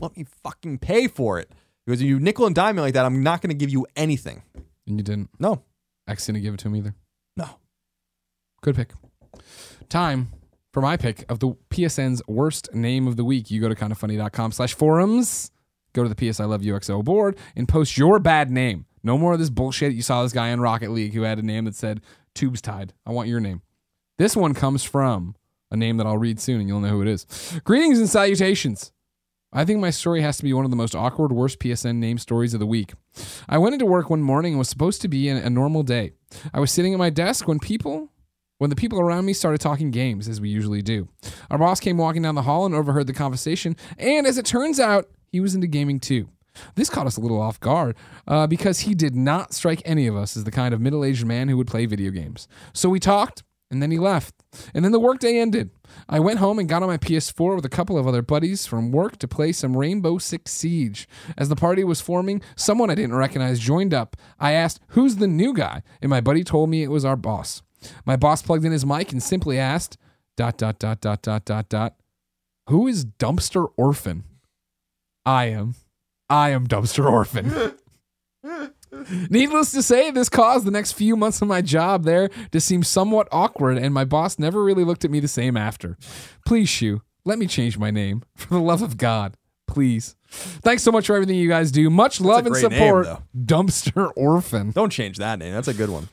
let 0.00 0.16
me 0.16 0.24
fucking 0.42 0.78
pay 0.78 1.06
for 1.06 1.38
it. 1.38 1.52
Because 1.86 2.02
you 2.02 2.18
nickel 2.18 2.44
and 2.46 2.54
dime 2.54 2.76
me 2.76 2.82
like 2.82 2.94
that, 2.94 3.06
I'm 3.06 3.22
not 3.22 3.40
going 3.40 3.50
to 3.50 3.54
give 3.56 3.70
you 3.70 3.86
anything. 3.96 4.42
And 4.86 4.98
you 4.98 5.04
didn't. 5.04 5.30
No, 5.38 5.62
X 6.08 6.26
didn't 6.26 6.42
give 6.42 6.54
it 6.54 6.60
to 6.60 6.68
him 6.68 6.76
either. 6.76 6.94
no. 7.36 7.48
Good 8.60 8.74
pick. 8.74 8.90
Time 9.88 10.32
for 10.72 10.80
my 10.80 10.96
pick 10.96 11.24
of 11.28 11.38
the 11.40 11.56
PSN's 11.70 12.22
worst 12.26 12.72
name 12.74 13.06
of 13.06 13.16
the 13.16 13.24
week. 13.24 13.50
You 13.50 13.60
go 13.60 13.68
to 13.68 13.74
kindafunny.com 13.74 14.52
slash 14.52 14.74
forums, 14.74 15.50
go 15.92 16.02
to 16.02 16.12
the 16.12 16.14
PS 16.30 16.40
I 16.40 16.44
Love 16.44 16.62
UXO 16.62 17.02
board, 17.04 17.36
and 17.56 17.68
post 17.68 17.96
your 17.96 18.18
bad 18.18 18.50
name. 18.50 18.86
No 19.02 19.16
more 19.16 19.32
of 19.34 19.38
this 19.38 19.50
bullshit. 19.50 19.94
You 19.94 20.02
saw 20.02 20.22
this 20.22 20.32
guy 20.32 20.48
in 20.48 20.60
Rocket 20.60 20.90
League 20.90 21.14
who 21.14 21.22
had 21.22 21.38
a 21.38 21.42
name 21.42 21.64
that 21.64 21.74
said 21.74 22.00
Tubes 22.34 22.60
Tied. 22.60 22.92
I 23.06 23.12
want 23.12 23.28
your 23.28 23.40
name. 23.40 23.62
This 24.18 24.36
one 24.36 24.54
comes 24.54 24.82
from 24.84 25.36
a 25.70 25.76
name 25.76 25.96
that 25.98 26.06
I'll 26.06 26.18
read 26.18 26.40
soon 26.40 26.60
and 26.60 26.68
you'll 26.68 26.80
know 26.80 26.88
who 26.88 27.02
it 27.02 27.08
is. 27.08 27.60
Greetings 27.64 27.98
and 27.98 28.08
salutations. 28.08 28.92
I 29.52 29.64
think 29.64 29.80
my 29.80 29.90
story 29.90 30.20
has 30.20 30.36
to 30.38 30.42
be 30.42 30.52
one 30.52 30.64
of 30.66 30.70
the 30.70 30.76
most 30.76 30.94
awkward, 30.94 31.32
worst 31.32 31.58
PSN 31.58 31.96
name 31.96 32.18
stories 32.18 32.52
of 32.52 32.60
the 32.60 32.66
week. 32.66 32.92
I 33.48 33.56
went 33.56 33.72
into 33.72 33.86
work 33.86 34.10
one 34.10 34.20
morning 34.20 34.52
and 34.52 34.58
was 34.58 34.68
supposed 34.68 35.00
to 35.02 35.08
be 35.08 35.28
a, 35.30 35.36
a 35.36 35.48
normal 35.48 35.82
day. 35.82 36.12
I 36.52 36.60
was 36.60 36.70
sitting 36.70 36.92
at 36.92 36.98
my 36.98 37.08
desk 37.08 37.48
when 37.48 37.58
people 37.58 38.10
when 38.58 38.70
the 38.70 38.76
people 38.76 39.00
around 39.00 39.24
me 39.24 39.32
started 39.32 39.60
talking 39.60 39.90
games, 39.90 40.28
as 40.28 40.40
we 40.40 40.48
usually 40.48 40.82
do. 40.82 41.08
Our 41.50 41.58
boss 41.58 41.80
came 41.80 41.96
walking 41.96 42.22
down 42.22 42.34
the 42.34 42.42
hall 42.42 42.66
and 42.66 42.74
overheard 42.74 43.06
the 43.06 43.12
conversation, 43.12 43.76
and 43.96 44.26
as 44.26 44.38
it 44.38 44.44
turns 44.46 44.78
out, 44.78 45.08
he 45.30 45.40
was 45.40 45.54
into 45.54 45.66
gaming 45.66 46.00
too. 46.00 46.28
This 46.74 46.90
caught 46.90 47.06
us 47.06 47.16
a 47.16 47.20
little 47.20 47.40
off 47.40 47.60
guard 47.60 47.96
uh, 48.26 48.46
because 48.46 48.80
he 48.80 48.94
did 48.94 49.14
not 49.14 49.54
strike 49.54 49.82
any 49.84 50.06
of 50.06 50.16
us 50.16 50.36
as 50.36 50.44
the 50.44 50.50
kind 50.50 50.74
of 50.74 50.80
middle 50.80 51.04
aged 51.04 51.24
man 51.24 51.48
who 51.48 51.56
would 51.56 51.68
play 51.68 51.86
video 51.86 52.10
games. 52.10 52.48
So 52.72 52.88
we 52.88 52.98
talked, 52.98 53.44
and 53.70 53.82
then 53.82 53.90
he 53.90 53.98
left. 53.98 54.34
And 54.74 54.84
then 54.84 54.92
the 54.92 55.00
workday 55.00 55.38
ended. 55.38 55.70
I 56.08 56.20
went 56.20 56.38
home 56.38 56.58
and 56.58 56.68
got 56.68 56.82
on 56.82 56.88
my 56.88 56.96
PS4 56.96 57.56
with 57.56 57.64
a 57.64 57.70
couple 57.70 57.98
of 57.98 58.06
other 58.06 58.22
buddies 58.22 58.66
from 58.66 58.92
work 58.92 59.18
to 59.18 59.28
play 59.28 59.52
some 59.52 59.76
Rainbow 59.76 60.18
Six 60.18 60.50
Siege. 60.52 61.08
As 61.36 61.48
the 61.48 61.56
party 61.56 61.84
was 61.84 62.00
forming, 62.00 62.42
someone 62.56 62.90
I 62.90 62.94
didn't 62.94 63.14
recognize 63.14 63.60
joined 63.60 63.92
up. 63.92 64.16
I 64.40 64.52
asked, 64.52 64.80
Who's 64.88 65.16
the 65.16 65.28
new 65.28 65.52
guy? 65.52 65.82
And 66.00 66.10
my 66.10 66.20
buddy 66.20 66.44
told 66.44 66.70
me 66.70 66.82
it 66.82 66.90
was 66.90 67.04
our 67.04 67.16
boss. 67.16 67.62
My 68.04 68.16
boss 68.16 68.42
plugged 68.42 68.64
in 68.64 68.72
his 68.72 68.86
mic 68.86 69.12
and 69.12 69.22
simply 69.22 69.58
asked, 69.58 69.96
dot, 70.36 70.56
dot, 70.58 70.78
dot, 70.78 71.00
dot, 71.00 71.22
dot, 71.22 71.44
dot, 71.44 71.68
dot, 71.68 71.94
Who 72.68 72.86
is 72.86 73.04
Dumpster 73.04 73.68
Orphan? 73.76 74.24
I 75.24 75.46
am. 75.46 75.74
I 76.30 76.50
am 76.50 76.66
Dumpster 76.66 77.10
Orphan. 77.10 77.74
Needless 79.30 79.72
to 79.72 79.82
say, 79.82 80.10
this 80.10 80.28
caused 80.28 80.64
the 80.64 80.70
next 80.70 80.92
few 80.92 81.16
months 81.16 81.42
of 81.42 81.48
my 81.48 81.60
job 81.60 82.04
there 82.04 82.30
to 82.52 82.60
seem 82.60 82.82
somewhat 82.82 83.28
awkward, 83.30 83.78
and 83.78 83.92
my 83.92 84.04
boss 84.04 84.38
never 84.38 84.62
really 84.62 84.84
looked 84.84 85.04
at 85.04 85.10
me 85.10 85.20
the 85.20 85.28
same 85.28 85.56
after. 85.56 85.96
Please, 86.46 86.68
Shu, 86.68 87.02
let 87.24 87.38
me 87.38 87.46
change 87.46 87.78
my 87.78 87.90
name. 87.90 88.22
For 88.36 88.54
the 88.54 88.60
love 88.60 88.82
of 88.82 88.96
God, 88.96 89.36
please. 89.66 90.16
Thanks 90.30 90.82
so 90.82 90.92
much 90.92 91.06
for 91.06 91.14
everything 91.14 91.36
you 91.36 91.48
guys 91.48 91.70
do. 91.70 91.88
Much 91.88 92.20
love 92.20 92.44
and 92.44 92.52
great 92.52 92.70
name, 92.70 92.78
support. 92.78 93.22
Dumpster 93.36 94.12
Orphan. 94.14 94.72
Don't 94.72 94.90
change 94.90 95.16
that 95.18 95.38
name. 95.38 95.54
That's 95.54 95.68
a 95.68 95.74
good 95.74 95.88
one. 95.88 96.08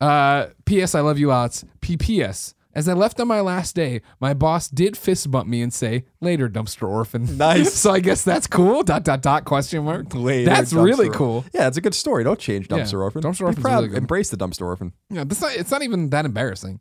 Uh, 0.00 0.46
P.S. 0.64 0.94
I 0.94 1.00
love 1.00 1.18
you 1.18 1.28
lots. 1.28 1.64
P.P.S. 1.80 2.54
As 2.74 2.88
I 2.90 2.92
left 2.92 3.18
on 3.20 3.26
my 3.26 3.40
last 3.40 3.74
day, 3.74 4.02
my 4.20 4.34
boss 4.34 4.68
did 4.68 4.98
fist 4.98 5.30
bump 5.30 5.48
me 5.48 5.62
and 5.62 5.72
say, 5.72 6.04
"Later, 6.20 6.46
dumpster 6.50 6.86
orphan." 6.86 7.38
Nice. 7.38 7.72
so 7.72 7.90
I 7.90 8.00
guess 8.00 8.22
that's 8.22 8.46
cool. 8.46 8.82
Dot 8.82 9.02
dot 9.02 9.22
dot 9.22 9.46
question 9.46 9.84
mark. 9.84 10.14
Later, 10.14 10.50
that's 10.50 10.74
dumpster 10.74 10.84
really 10.84 11.08
cool. 11.08 11.46
Yeah, 11.54 11.68
it's 11.68 11.78
a 11.78 11.80
good 11.80 11.94
story. 11.94 12.22
Don't 12.24 12.38
change 12.38 12.68
Dumpster 12.68 12.92
Yeah, 12.92 12.98
Orphan. 12.98 13.22
Dumpster 13.22 13.58
proud. 13.62 13.76
really 13.76 13.88
good. 13.88 13.98
Embrace 13.98 14.28
the 14.28 14.36
Dumpster 14.36 14.66
Orphan. 14.66 14.92
Yeah, 15.08 15.24
that's 15.24 15.40
not, 15.40 15.54
it's 15.56 15.70
not 15.70 15.82
even 15.82 16.10
that 16.10 16.26
embarrassing. 16.26 16.80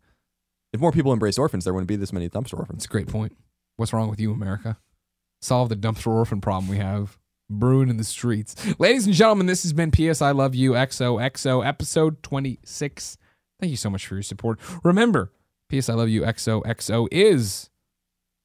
If 0.73 0.81
more 0.81 0.91
people 0.91 1.13
embraced 1.13 1.39
orphans, 1.39 1.63
there 1.63 1.73
wouldn't 1.73 1.87
be 1.87 1.95
this 1.95 2.11
many 2.11 2.27
Dumpster 2.27 2.59
Orphans. 2.59 2.79
That's 2.79 2.85
a 2.85 2.89
great 2.89 3.07
point. 3.07 3.37
What's 3.77 3.93
wrong 3.93 4.09
with 4.09 4.19
you, 4.19 4.33
America? 4.33 4.77
Solve 5.41 5.69
the 5.69 5.77
dumpster 5.77 6.07
orphan 6.07 6.41
problem 6.41 6.69
we 6.69 6.77
have 6.77 7.17
brewing 7.49 7.89
in 7.89 7.97
the 7.97 8.03
streets. 8.03 8.55
Ladies 8.79 9.05
and 9.05 9.15
gentlemen, 9.15 9.45
this 9.45 9.63
has 9.63 9.73
been 9.73 9.91
PS 9.91 10.21
I 10.21 10.31
Love 10.31 10.55
You 10.55 10.71
XOXO 10.71 11.65
episode 11.65 12.21
26. 12.23 13.17
Thank 13.59 13.69
you 13.69 13.77
so 13.77 13.89
much 13.89 14.07
for 14.07 14.15
your 14.15 14.23
support. 14.23 14.59
Remember, 14.83 15.31
PS 15.69 15.89
I 15.89 15.93
Love 15.93 16.09
You 16.09 16.21
XOXO 16.21 17.07
is 17.11 17.69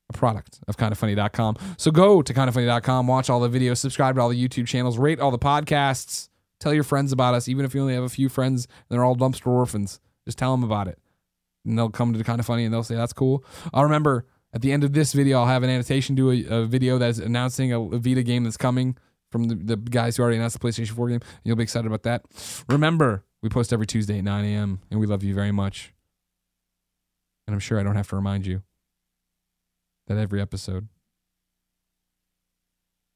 a 0.08 0.12
product 0.12 0.60
of 0.68 0.76
kindafunny.com. 0.76 1.56
So 1.76 1.90
go 1.90 2.22
to 2.22 2.34
kindafunny.com, 2.34 3.06
watch 3.06 3.30
all 3.30 3.40
the 3.40 3.48
videos, 3.48 3.78
subscribe 3.78 4.16
to 4.16 4.20
all 4.20 4.28
the 4.28 4.48
YouTube 4.48 4.66
channels, 4.66 4.98
rate 4.98 5.20
all 5.20 5.30
the 5.30 5.38
podcasts, 5.38 6.28
tell 6.58 6.74
your 6.74 6.84
friends 6.84 7.12
about 7.12 7.34
us, 7.34 7.48
even 7.48 7.64
if 7.64 7.74
you 7.74 7.80
only 7.80 7.94
have 7.94 8.04
a 8.04 8.08
few 8.08 8.28
friends 8.28 8.66
and 8.66 8.94
they're 8.94 9.04
all 9.04 9.16
dumpster 9.16 9.46
orphans. 9.46 10.00
Just 10.26 10.38
tell 10.38 10.52
them 10.52 10.64
about 10.64 10.88
it. 10.88 10.98
And 11.64 11.78
they'll 11.78 11.90
come 11.90 12.12
to 12.12 12.24
kind 12.24 12.40
of 12.40 12.46
funny 12.46 12.64
and 12.64 12.72
they'll 12.72 12.82
say, 12.82 12.96
that's 12.96 13.12
cool. 13.12 13.44
I'll 13.72 13.84
remember 13.84 14.26
at 14.52 14.62
the 14.62 14.72
end 14.72 14.84
of 14.84 14.92
this 14.92 15.12
video, 15.12 15.38
I'll 15.38 15.46
have 15.46 15.62
an 15.62 15.70
annotation 15.70 16.16
to 16.16 16.30
a, 16.30 16.44
a 16.62 16.66
video 16.66 16.98
that's 16.98 17.18
announcing 17.18 17.72
a, 17.72 17.80
a 17.80 17.98
Vita 17.98 18.22
game 18.22 18.44
that's 18.44 18.56
coming 18.56 18.96
from 19.30 19.44
the, 19.44 19.54
the 19.54 19.76
guys 19.76 20.16
who 20.16 20.22
already 20.22 20.36
announced 20.36 20.58
the 20.58 20.66
PlayStation 20.66 20.90
4 20.90 21.08
game. 21.08 21.20
You'll 21.44 21.56
be 21.56 21.62
excited 21.62 21.86
about 21.86 22.02
that. 22.02 22.24
Remember, 22.68 23.24
we 23.42 23.48
post 23.48 23.72
every 23.72 23.86
Tuesday 23.86 24.18
at 24.18 24.24
9 24.24 24.44
a.m., 24.44 24.80
and 24.90 24.98
we 24.98 25.06
love 25.06 25.22
you 25.22 25.34
very 25.34 25.52
much. 25.52 25.92
And 27.46 27.54
I'm 27.54 27.60
sure 27.60 27.78
I 27.78 27.82
don't 27.82 27.96
have 27.96 28.08
to 28.08 28.16
remind 28.16 28.46
you 28.46 28.62
that 30.08 30.18
every 30.18 30.40
episode 30.40 30.88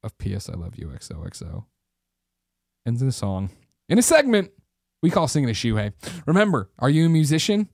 of 0.03 0.17
PS 0.17 0.49
I 0.49 0.53
Love 0.53 0.75
You 0.77 0.87
XOXO 0.87 1.65
ends 2.85 3.01
in 3.01 3.07
a 3.07 3.13
song. 3.13 3.49
In 3.89 3.97
a 3.97 4.01
segment 4.01 4.51
we 5.01 5.11
call 5.11 5.27
Singing 5.27 5.49
a 5.49 5.53
Shuhei. 5.53 5.93
Remember, 6.25 6.69
are 6.79 6.89
you 6.89 7.05
a 7.05 7.09
musician? 7.09 7.69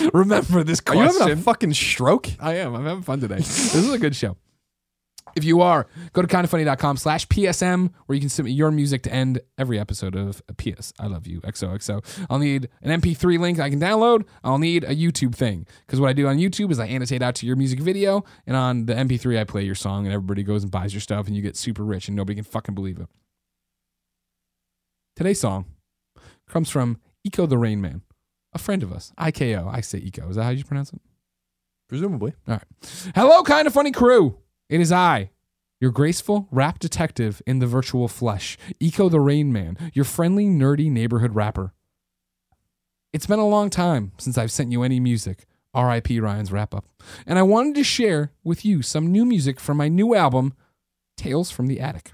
Remember 0.14 0.62
this 0.64 0.80
Are 0.86 0.94
you 0.94 1.02
question. 1.02 1.20
having 1.20 1.38
a 1.38 1.42
fucking 1.42 1.74
stroke? 1.74 2.28
I 2.40 2.56
am. 2.56 2.74
I'm 2.74 2.84
having 2.84 3.02
fun 3.02 3.20
today. 3.20 3.36
this 3.36 3.74
is 3.74 3.92
a 3.92 3.98
good 3.98 4.16
show. 4.16 4.36
If 5.36 5.44
you 5.44 5.60
are, 5.60 5.86
go 6.14 6.22
to 6.22 6.26
kindafunny.com 6.26 6.96
slash 6.96 7.28
PSM 7.28 7.92
where 8.06 8.14
you 8.14 8.20
can 8.20 8.30
submit 8.30 8.54
your 8.54 8.70
music 8.70 9.02
to 9.02 9.12
end 9.12 9.40
every 9.56 9.78
episode 9.78 10.16
of 10.16 10.42
PS 10.56 10.92
I 10.98 11.06
Love 11.06 11.26
You 11.26 11.40
XOXO. 11.42 12.02
I'll 12.30 12.38
need 12.38 12.68
an 12.82 13.00
MP3 13.00 13.38
link 13.38 13.60
I 13.60 13.70
can 13.70 13.78
download. 13.78 14.24
I'll 14.42 14.58
need 14.58 14.84
a 14.84 14.96
YouTube 14.96 15.34
thing 15.34 15.66
because 15.86 16.00
what 16.00 16.08
I 16.08 16.12
do 16.12 16.26
on 16.26 16.38
YouTube 16.38 16.72
is 16.72 16.80
I 16.80 16.86
annotate 16.86 17.22
out 17.22 17.34
to 17.36 17.46
your 17.46 17.56
music 17.56 17.78
video 17.80 18.24
and 18.46 18.56
on 18.56 18.86
the 18.86 18.94
MP3 18.94 19.38
I 19.38 19.44
play 19.44 19.62
your 19.62 19.74
song 19.74 20.06
and 20.06 20.14
everybody 20.14 20.42
goes 20.42 20.62
and 20.62 20.72
buys 20.72 20.92
your 20.94 21.00
stuff 21.02 21.26
and 21.26 21.36
you 21.36 21.42
get 21.42 21.56
super 21.56 21.84
rich 21.84 22.08
and 22.08 22.16
nobody 22.16 22.34
can 22.34 22.44
fucking 22.44 22.74
believe 22.74 22.98
it. 22.98 23.06
Today's 25.14 25.40
song 25.40 25.66
comes 26.48 26.70
from 26.70 26.98
Eco 27.22 27.46
the 27.46 27.58
Rain 27.58 27.80
Man, 27.80 28.02
a 28.58 28.62
friend 28.62 28.82
of 28.82 28.92
us. 28.92 29.12
IKO. 29.18 29.72
I 29.72 29.80
say 29.80 29.98
Eco. 29.98 30.28
Is 30.28 30.36
that 30.36 30.44
how 30.44 30.50
you 30.50 30.64
pronounce 30.64 30.92
it? 30.92 31.00
Presumably. 31.88 32.34
All 32.46 32.54
right. 32.54 33.12
Hello, 33.14 33.42
kind 33.42 33.66
of 33.66 33.72
funny 33.72 33.92
crew. 33.92 34.38
It 34.68 34.80
is 34.80 34.92
I, 34.92 35.30
your 35.80 35.90
graceful 35.90 36.48
rap 36.50 36.78
detective 36.78 37.40
in 37.46 37.60
the 37.60 37.66
virtual 37.66 38.08
flesh, 38.08 38.58
Eco 38.80 39.08
the 39.08 39.20
Rain 39.20 39.52
Man, 39.52 39.78
your 39.94 40.04
friendly, 40.04 40.46
nerdy 40.46 40.90
neighborhood 40.90 41.34
rapper. 41.34 41.72
It's 43.12 43.26
been 43.26 43.38
a 43.38 43.48
long 43.48 43.70
time 43.70 44.12
since 44.18 44.36
I've 44.36 44.52
sent 44.52 44.72
you 44.72 44.82
any 44.82 45.00
music. 45.00 45.46
R.I.P. 45.72 46.18
Ryan's 46.20 46.50
wrap 46.50 46.74
up. 46.74 46.86
And 47.26 47.38
I 47.38 47.42
wanted 47.42 47.74
to 47.76 47.84
share 47.84 48.32
with 48.42 48.64
you 48.64 48.82
some 48.82 49.12
new 49.12 49.24
music 49.24 49.60
from 49.60 49.76
my 49.76 49.88
new 49.88 50.14
album, 50.14 50.54
Tales 51.16 51.50
from 51.50 51.66
the 51.66 51.80
Attic. 51.80 52.12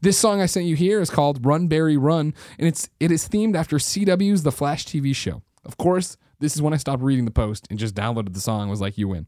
This 0.00 0.18
song 0.18 0.40
I 0.40 0.46
sent 0.46 0.66
you 0.66 0.76
here 0.76 1.00
is 1.00 1.10
called 1.10 1.44
Run 1.44 1.66
Barry 1.66 1.96
Run, 1.96 2.34
and 2.58 2.68
it's 2.68 2.88
it 3.00 3.10
is 3.10 3.28
themed 3.28 3.56
after 3.56 3.76
CW's 3.76 4.42
The 4.42 4.52
Flash 4.52 4.84
TV 4.84 5.14
show. 5.14 5.42
Of 5.64 5.76
course, 5.76 6.16
this 6.40 6.54
is 6.54 6.62
when 6.62 6.74
I 6.74 6.76
stopped 6.76 7.02
reading 7.02 7.24
the 7.24 7.30
post 7.30 7.66
and 7.70 7.78
just 7.78 7.94
downloaded 7.94 8.34
the 8.34 8.40
song 8.40 8.68
was 8.68 8.80
like, 8.80 8.98
you 8.98 9.08
win. 9.08 9.26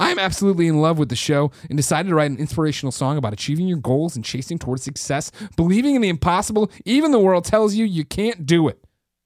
I 0.00 0.10
am 0.10 0.18
absolutely 0.18 0.66
in 0.66 0.80
love 0.80 0.98
with 0.98 1.10
the 1.10 1.16
show 1.16 1.52
and 1.68 1.76
decided 1.76 2.08
to 2.08 2.14
write 2.14 2.30
an 2.30 2.38
inspirational 2.38 2.90
song 2.90 3.16
about 3.16 3.32
achieving 3.32 3.68
your 3.68 3.78
goals 3.78 4.16
and 4.16 4.24
chasing 4.24 4.58
towards 4.58 4.82
success, 4.82 5.30
believing 5.56 5.94
in 5.94 6.02
the 6.02 6.08
impossible, 6.08 6.72
even 6.84 7.12
the 7.12 7.20
world 7.20 7.44
tells 7.44 7.74
you 7.74 7.84
you 7.84 8.04
can't 8.04 8.44
do 8.44 8.66
it. 8.66 8.80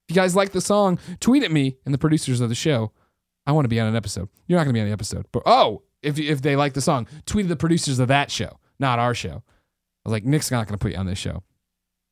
If 0.07 0.15
you 0.15 0.21
guys 0.21 0.35
like 0.35 0.51
the 0.51 0.61
song, 0.61 0.99
tweet 1.19 1.43
at 1.43 1.51
me 1.51 1.77
and 1.85 1.93
the 1.93 1.97
producers 1.97 2.41
of 2.41 2.49
the 2.49 2.55
show. 2.55 2.91
I 3.47 3.53
want 3.53 3.65
to 3.65 3.69
be 3.69 3.79
on 3.79 3.87
an 3.87 3.95
episode. 3.95 4.29
You're 4.45 4.59
not 4.59 4.65
going 4.65 4.73
to 4.73 4.77
be 4.77 4.81
on 4.81 4.87
the 4.87 4.93
episode, 4.93 5.25
but 5.31 5.43
oh, 5.45 5.83
if 6.03 6.19
if 6.19 6.41
they 6.41 6.55
like 6.55 6.73
the 6.73 6.81
song, 6.81 7.07
tweet 7.25 7.45
at 7.45 7.49
the 7.49 7.55
producers 7.55 7.97
of 7.97 8.09
that 8.09 8.29
show, 8.29 8.59
not 8.79 8.99
our 8.99 9.15
show. 9.15 9.43
I 10.05 10.09
was 10.09 10.11
like, 10.11 10.25
Nick's 10.25 10.51
not 10.51 10.67
going 10.67 10.77
to 10.77 10.81
put 10.81 10.91
you 10.91 10.97
on 10.97 11.05
this 11.05 11.17
show. 11.17 11.43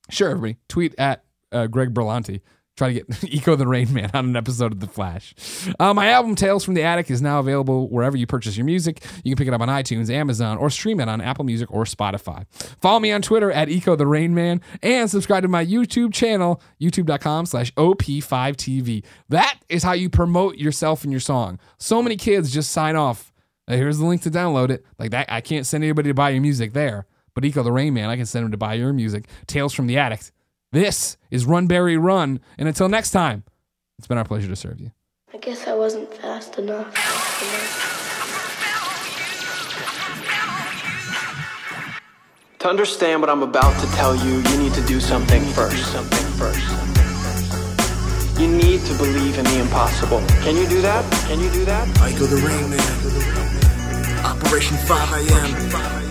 Sure, 0.09 0.29
everybody, 0.29 0.57
tweet 0.67 0.95
at 0.97 1.23
uh, 1.51 1.67
Greg 1.67 1.93
Berlanti. 1.93 2.41
Try 2.75 2.93
to 2.93 2.93
get 2.93 3.23
Eco 3.33 3.55
the 3.55 3.67
Rain 3.67 3.93
Man 3.93 4.11
on 4.13 4.25
an 4.25 4.35
episode 4.35 4.73
of 4.73 4.81
The 4.81 4.87
Flash. 4.87 5.33
Uh, 5.79 5.93
my 5.93 6.09
album 6.09 6.35
Tales 6.35 6.65
from 6.65 6.73
the 6.73 6.83
Attic 6.83 7.09
is 7.09 7.21
now 7.21 7.39
available 7.39 7.87
wherever 7.89 8.17
you 8.17 8.27
purchase 8.27 8.57
your 8.57 8.65
music. 8.65 9.01
You 9.23 9.31
can 9.33 9.37
pick 9.37 9.47
it 9.47 9.53
up 9.53 9.61
on 9.61 9.69
iTunes, 9.69 10.09
Amazon, 10.09 10.57
or 10.57 10.69
stream 10.69 10.99
it 10.99 11.07
on 11.07 11.21
Apple 11.21 11.45
Music 11.45 11.71
or 11.71 11.85
Spotify. 11.85 12.45
Follow 12.81 12.99
me 12.99 13.13
on 13.13 13.21
Twitter 13.21 13.49
at 13.49 13.69
Eco 13.69 13.95
the 13.95 14.05
Rain 14.05 14.35
Man 14.35 14.59
and 14.83 15.09
subscribe 15.09 15.43
to 15.43 15.47
my 15.47 15.65
YouTube 15.65 16.13
channel, 16.13 16.61
youtube.com 16.81 17.45
slash 17.45 17.73
OP5TV. 17.75 19.05
That 19.29 19.57
is 19.69 19.83
how 19.83 19.93
you 19.93 20.09
promote 20.09 20.57
yourself 20.57 21.03
and 21.03 21.13
your 21.13 21.21
song. 21.21 21.59
So 21.77 22.03
many 22.03 22.17
kids 22.17 22.53
just 22.53 22.71
sign 22.71 22.97
off. 22.97 23.31
Here's 23.67 23.99
the 23.99 24.05
link 24.05 24.21
to 24.23 24.31
download 24.31 24.69
it. 24.69 24.85
Like 24.99 25.11
that, 25.11 25.31
I 25.31 25.39
can't 25.39 25.65
send 25.65 25.83
anybody 25.83 26.09
to 26.09 26.13
buy 26.13 26.31
your 26.31 26.41
music 26.41 26.73
there. 26.73 27.05
But 27.33 27.45
Eco 27.45 27.63
the 27.63 27.71
Rain 27.71 27.93
Man, 27.93 28.09
I 28.09 28.17
can 28.17 28.25
send 28.25 28.45
him 28.45 28.51
to 28.51 28.57
buy 28.57 28.73
your 28.75 28.91
music. 28.91 29.27
Tales 29.47 29.73
from 29.73 29.87
the 29.87 29.97
Attic. 29.97 30.21
This 30.71 31.17
is 31.31 31.45
Run 31.45 31.67
Barry 31.67 31.97
Run. 31.97 32.39
And 32.57 32.67
until 32.67 32.89
next 32.89 33.11
time, 33.11 33.43
it's 33.97 34.07
been 34.07 34.17
our 34.17 34.25
pleasure 34.25 34.47
to 34.47 34.55
serve 34.55 34.79
you. 34.79 34.91
I 35.33 35.37
guess 35.37 35.67
I 35.67 35.73
wasn't 35.73 36.13
fast 36.13 36.57
enough. 36.57 36.93
To 42.59 42.69
understand 42.69 43.21
what 43.21 43.29
I'm 43.29 43.43
about 43.43 43.79
to 43.79 43.87
tell 43.93 44.15
you, 44.15 44.41
you 44.41 44.57
need 44.57 44.73
to 44.73 44.81
do 44.87 44.99
something 44.99 45.43
first. 45.53 45.91
Something 45.91 46.25
first. 46.33 46.65
You 48.39 48.47
need 48.47 48.81
to 48.85 48.93
believe 48.95 49.37
in 49.37 49.45
the 49.45 49.59
impossible. 49.59 50.19
Can 50.41 50.55
you 50.55 50.67
do 50.67 50.81
that? 50.81 51.09
Can 51.27 51.39
you 51.39 51.49
do 51.51 51.63
that? 51.65 51.87
I 51.99 52.11
go 52.13 52.25
the 52.25 52.37
rain 52.37 52.69
man. 52.69 54.25
Operation 54.25 54.77
5 54.77 55.31
AM. 55.31 56.04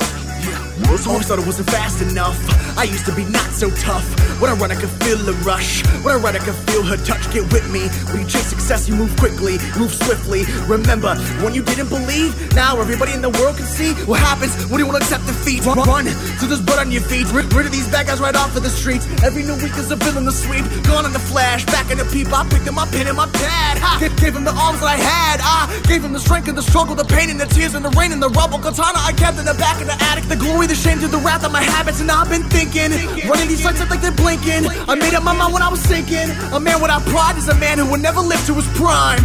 Always 1.07 1.27
thought 1.29 1.39
it 1.39 1.47
wasn't 1.47 1.69
fast 1.69 2.01
enough. 2.01 2.39
I 2.79 2.85
used 2.85 3.05
to 3.07 3.15
be 3.15 3.25
not 3.27 3.51
so 3.53 3.69
tough. 3.71 4.05
When 4.41 4.51
I 4.51 4.55
run, 4.55 4.73
I 4.73 4.75
can 4.75 4.89
feel 5.05 5.19
the 5.19 5.35
rush. 5.45 5.85
When 6.03 6.17
I 6.17 6.19
run, 6.19 6.35
I 6.35 6.39
can 6.39 6.55
feel 6.67 6.83
her 6.83 6.97
touch. 6.97 7.31
Get 7.33 7.45
with 7.53 7.69
me. 7.71 7.87
When 8.09 8.23
you 8.23 8.29
chase 8.29 8.49
success, 8.49 8.89
you 8.89 8.97
move 8.97 9.15
quickly, 9.17 9.59
move 9.79 9.93
swiftly. 9.93 10.45
Remember, 10.67 11.15
when 11.45 11.53
you 11.53 11.63
didn't 11.63 11.89
believe, 11.89 12.33
now 12.55 12.81
everybody 12.81 13.13
in 13.13 13.21
the 13.21 13.31
world 13.31 13.57
can 13.57 13.67
see 13.67 13.93
what 14.09 14.21
happens 14.21 14.57
when 14.73 14.81
you 14.81 14.87
won't 14.87 14.97
accept 14.97 15.27
defeat. 15.27 15.65
Run, 15.65 15.77
run 15.85 16.05
till 16.41 16.49
there's 16.49 16.65
blood 16.65 16.81
on 16.81 16.91
your 16.91 17.03
feet. 17.03 17.31
Rid, 17.33 17.53
rid 17.53 17.67
of 17.67 17.73
these 17.73 17.87
bad 17.93 18.07
guys 18.07 18.21
right 18.21 18.35
off 18.35 18.57
of 18.57 18.63
the 18.63 18.71
streets. 18.71 19.05
Every 19.23 19.43
new 19.43 19.55
week 19.61 19.77
is 19.77 19.91
a 19.91 19.97
villain 19.97 20.25
to 20.25 20.33
sweep. 20.33 20.65
Gone 20.89 21.05
in 21.05 21.13
the 21.13 21.23
flash, 21.23 21.67
back 21.67 21.91
in 21.91 21.99
the 21.99 22.09
peep. 22.09 22.33
I 22.33 22.49
picked 22.49 22.67
him 22.67 22.79
up 22.79 22.91
pen 22.91 23.07
and 23.07 23.17
my 23.17 23.27
pad. 23.29 23.79
Ha! 23.79 23.99
Gave, 24.01 24.17
gave 24.17 24.35
him 24.35 24.45
the 24.45 24.57
arms 24.57 24.81
that 24.81 24.89
I 24.89 24.97
had. 24.97 25.41
I 25.45 25.69
gave 25.87 26.03
him 26.03 26.13
the 26.13 26.21
strength 26.21 26.49
and 26.49 26.57
the 26.57 26.63
struggle, 26.63 26.95
the 26.95 27.05
pain 27.05 27.29
and 27.31 27.41
the 27.41 27.47
tears 27.47 27.75
and 27.75 27.85
the 27.85 27.91
rain 27.91 28.11
and 28.11 28.23
the 28.23 28.31
rubble. 28.31 28.59
Katana 28.59 28.99
I 28.99 29.13
kept 29.13 29.39
in 29.39 29.45
the 29.45 29.55
back 29.55 29.81
of 29.81 29.87
the 29.87 29.99
attic. 30.11 30.25
The 30.25 30.37
glory, 30.37 30.67
shame, 30.75 31.01
to 31.01 31.09
the 31.09 31.19
wrath 31.19 31.45
of 31.45 31.53
my 31.53 31.63
habits. 31.63 32.01
And 32.01 32.11
I've 32.11 32.29
been 32.29 32.45
thinking, 32.45 32.91
running 33.29 33.49
these 33.49 33.65
lights 33.65 33.81
up 33.81 33.91
like 33.91 34.01
they're 34.01 34.13
blinking. 34.13 34.67
I 34.89 34.95
made 34.95 35.15
up 35.15 35.23
my 35.23 35.33
mind 35.33 35.53
when 35.53 35.63
I 35.63 35.69
was 35.69 35.81
sinking. 35.81 36.31
A 36.53 36.61
man 36.61 36.81
without 36.83 37.03
pride 37.07 37.37
is 37.37 37.49
a 37.49 37.55
man 37.57 37.79
who 37.79 37.87
will 37.91 37.99
never 37.99 38.21
live 38.21 38.45
to 38.47 38.55
his 38.55 38.67
prime. 38.79 39.25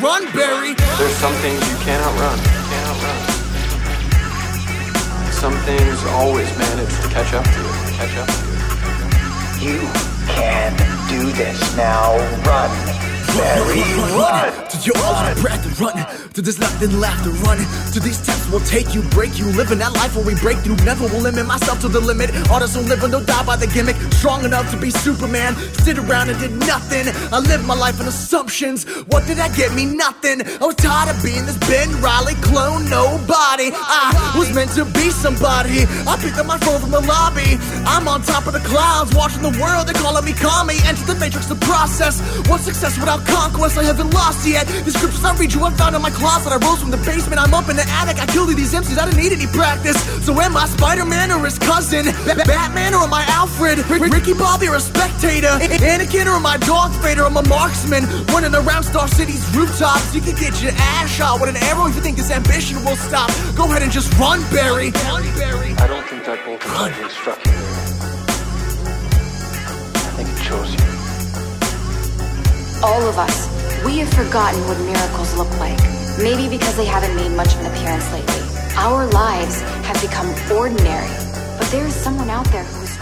Run, 0.00 0.24
Barry. 0.32 0.74
There's 0.98 1.16
some 1.16 1.34
things 1.44 1.60
you 1.70 1.76
cannot 1.82 2.12
run. 2.20 2.38
Cannot 2.38 3.02
run. 3.02 3.20
Some 5.32 5.56
things 5.64 6.04
always 6.18 6.50
manage 6.58 6.90
to 7.02 7.08
catch 7.08 7.32
up 7.34 7.44
to 7.44 7.50
you. 7.50 7.68
Catch 7.96 8.16
up 8.18 8.28
to 8.28 8.34
you. 9.62 9.72
You 9.72 9.80
can 10.26 10.97
do 11.08 11.32
this 11.32 11.76
now. 11.76 12.16
Run, 12.44 12.70
Barry, 13.36 13.82
run. 14.16 14.68
You're 14.82 14.96
all 14.98 15.14
out 15.14 15.30
of 15.30 15.42
breath 15.42 15.64
and 15.66 15.74
run. 15.80 15.94
to 16.32 16.40
there's 16.40 16.58
nothing 16.58 16.98
left 17.00 17.24
to 17.24 17.30
run. 17.44 17.58
To 17.92 18.00
these 18.00 18.18
steps 18.18 18.48
will 18.50 18.60
take 18.60 18.94
you, 18.94 19.02
break 19.10 19.38
you. 19.38 19.46
Living 19.52 19.78
that 19.78 19.92
life 19.94 20.16
where 20.16 20.24
we 20.24 20.34
break 20.36 20.58
through. 20.58 20.76
Never 20.86 21.06
will 21.08 21.20
limit 21.20 21.46
myself 21.46 21.80
to 21.82 21.88
the 21.88 22.00
limit. 22.00 22.30
Artists 22.50 22.76
who 22.76 22.82
live 22.82 23.02
and 23.02 23.12
don't 23.12 23.26
die 23.26 23.44
by 23.44 23.56
the 23.56 23.66
gimmick. 23.66 23.96
Strong 24.12 24.44
enough 24.44 24.70
to 24.70 24.76
be 24.76 24.90
Superman. 24.90 25.54
Sit 25.84 25.98
around 25.98 26.30
and 26.30 26.38
did 26.38 26.52
nothing. 26.52 27.06
I 27.32 27.38
lived 27.40 27.66
my 27.66 27.74
life 27.74 28.00
on 28.00 28.06
assumptions. 28.06 28.84
What 29.12 29.26
did 29.26 29.36
that 29.38 29.54
get 29.56 29.74
me? 29.74 29.84
Nothing. 29.84 30.42
I 30.42 30.64
was 30.64 30.76
tired 30.76 31.14
of 31.14 31.22
being 31.22 31.44
this 31.44 31.58
Ben 31.68 31.90
Riley 32.00 32.34
clone. 32.40 32.88
Nobody. 32.88 33.70
I 33.74 34.34
was 34.38 34.54
meant 34.54 34.72
to 34.78 34.84
be 34.84 35.10
somebody. 35.10 35.84
I 36.06 36.16
picked 36.22 36.38
up 36.38 36.46
my 36.46 36.58
phone 36.58 36.80
from 36.80 36.92
the 36.92 37.02
lobby. 37.02 37.58
I'm 37.84 38.08
on 38.08 38.22
top 38.22 38.46
of 38.46 38.52
the 38.52 38.64
clouds, 38.64 39.14
watching 39.14 39.42
the 39.42 39.54
world. 39.60 39.86
They're 39.86 40.00
calling 40.00 40.24
me, 40.24 40.32
call 40.32 40.64
me 40.64 40.78
The 41.06 41.14
matrix 41.14 41.46
to 41.46 41.54
process. 41.54 42.20
What 42.48 42.60
success 42.60 42.98
without 42.98 43.24
conquest? 43.26 43.78
I 43.78 43.84
haven't 43.84 44.12
lost 44.12 44.46
yet. 44.46 44.66
The 44.66 44.90
scriptures 44.90 45.24
I 45.24 45.34
read 45.36 45.52
you, 45.54 45.64
I 45.64 45.70
found 45.72 45.96
in 45.96 46.02
my 46.02 46.10
closet. 46.10 46.52
I 46.52 46.58
rose 46.66 46.80
from 46.80 46.90
the 46.90 46.98
basement. 46.98 47.40
I'm 47.40 47.54
up 47.54 47.68
in 47.68 47.76
the 47.76 47.86
attic. 47.88 48.20
I 48.20 48.26
killed 48.26 48.48
these 48.50 48.74
MCs. 48.74 48.98
I 48.98 49.06
didn't 49.06 49.20
need 49.22 49.32
any 49.32 49.46
practice. 49.46 49.96
So 50.26 50.38
am 50.40 50.56
I 50.56 50.66
Spider-Man 50.66 51.30
or 51.32 51.44
his 51.44 51.58
cousin? 51.58 52.06
Ba- 52.26 52.44
Batman 52.44 52.92
or 52.94 53.02
am 53.08 53.14
I 53.14 53.24
Alfred? 53.28 53.78
Rick- 53.88 54.12
Ricky 54.12 54.34
Bobby 54.34 54.68
or 54.68 54.76
a 54.76 54.80
spectator? 54.80 55.48
A- 55.60 55.80
Anakin 55.80 56.26
or 56.26 56.36
am 56.36 56.46
I 56.46 56.56
Darth 56.58 56.94
Vader? 57.02 57.24
I'm 57.24 57.36
a 57.36 57.46
marksman 57.48 58.04
running 58.28 58.54
around 58.54 58.82
Star 58.84 59.08
City's 59.08 59.44
rooftops. 59.56 60.14
You 60.14 60.20
can 60.20 60.34
get 60.36 60.60
your 60.62 60.72
ass 60.76 61.08
shot 61.10 61.40
with 61.40 61.48
an 61.50 61.56
arrow 61.56 61.86
if 61.86 61.94
you 61.96 62.02
think 62.02 62.16
this 62.16 62.30
ambition 62.30 62.84
will 62.84 62.96
stop. 62.96 63.30
Go 63.56 63.64
ahead 63.64 63.82
and 63.82 63.90
just 63.92 64.12
run, 64.18 64.40
Barry. 64.50 64.90
Run, 65.08 65.22
Barry. 65.36 65.72
I 65.78 65.86
don't 65.86 66.04
think 66.08 66.24
that 66.26 66.38
of 66.46 67.10
struck 67.12 67.44
you. 67.46 67.52
I 69.94 70.10
think 70.16 70.28
it 70.28 70.42
chose 70.44 70.72
you. 70.74 70.87
All 72.80 73.02
of 73.08 73.18
us, 73.18 73.48
we 73.84 73.98
have 73.98 74.08
forgotten 74.10 74.60
what 74.68 74.78
miracles 74.78 75.34
look 75.34 75.50
like. 75.58 75.76
Maybe 76.16 76.48
because 76.48 76.76
they 76.76 76.84
haven't 76.84 77.16
made 77.16 77.32
much 77.32 77.52
of 77.54 77.60
an 77.60 77.66
appearance 77.66 78.08
lately. 78.12 78.40
Our 78.76 79.06
lives 79.06 79.60
have 79.82 80.00
become 80.00 80.28
ordinary, 80.56 81.10
but 81.58 81.66
there 81.72 81.84
is 81.88 81.94
someone 81.94 82.30
out 82.30 82.46
there 82.52 82.62
who 82.62 82.82
is 82.84 82.97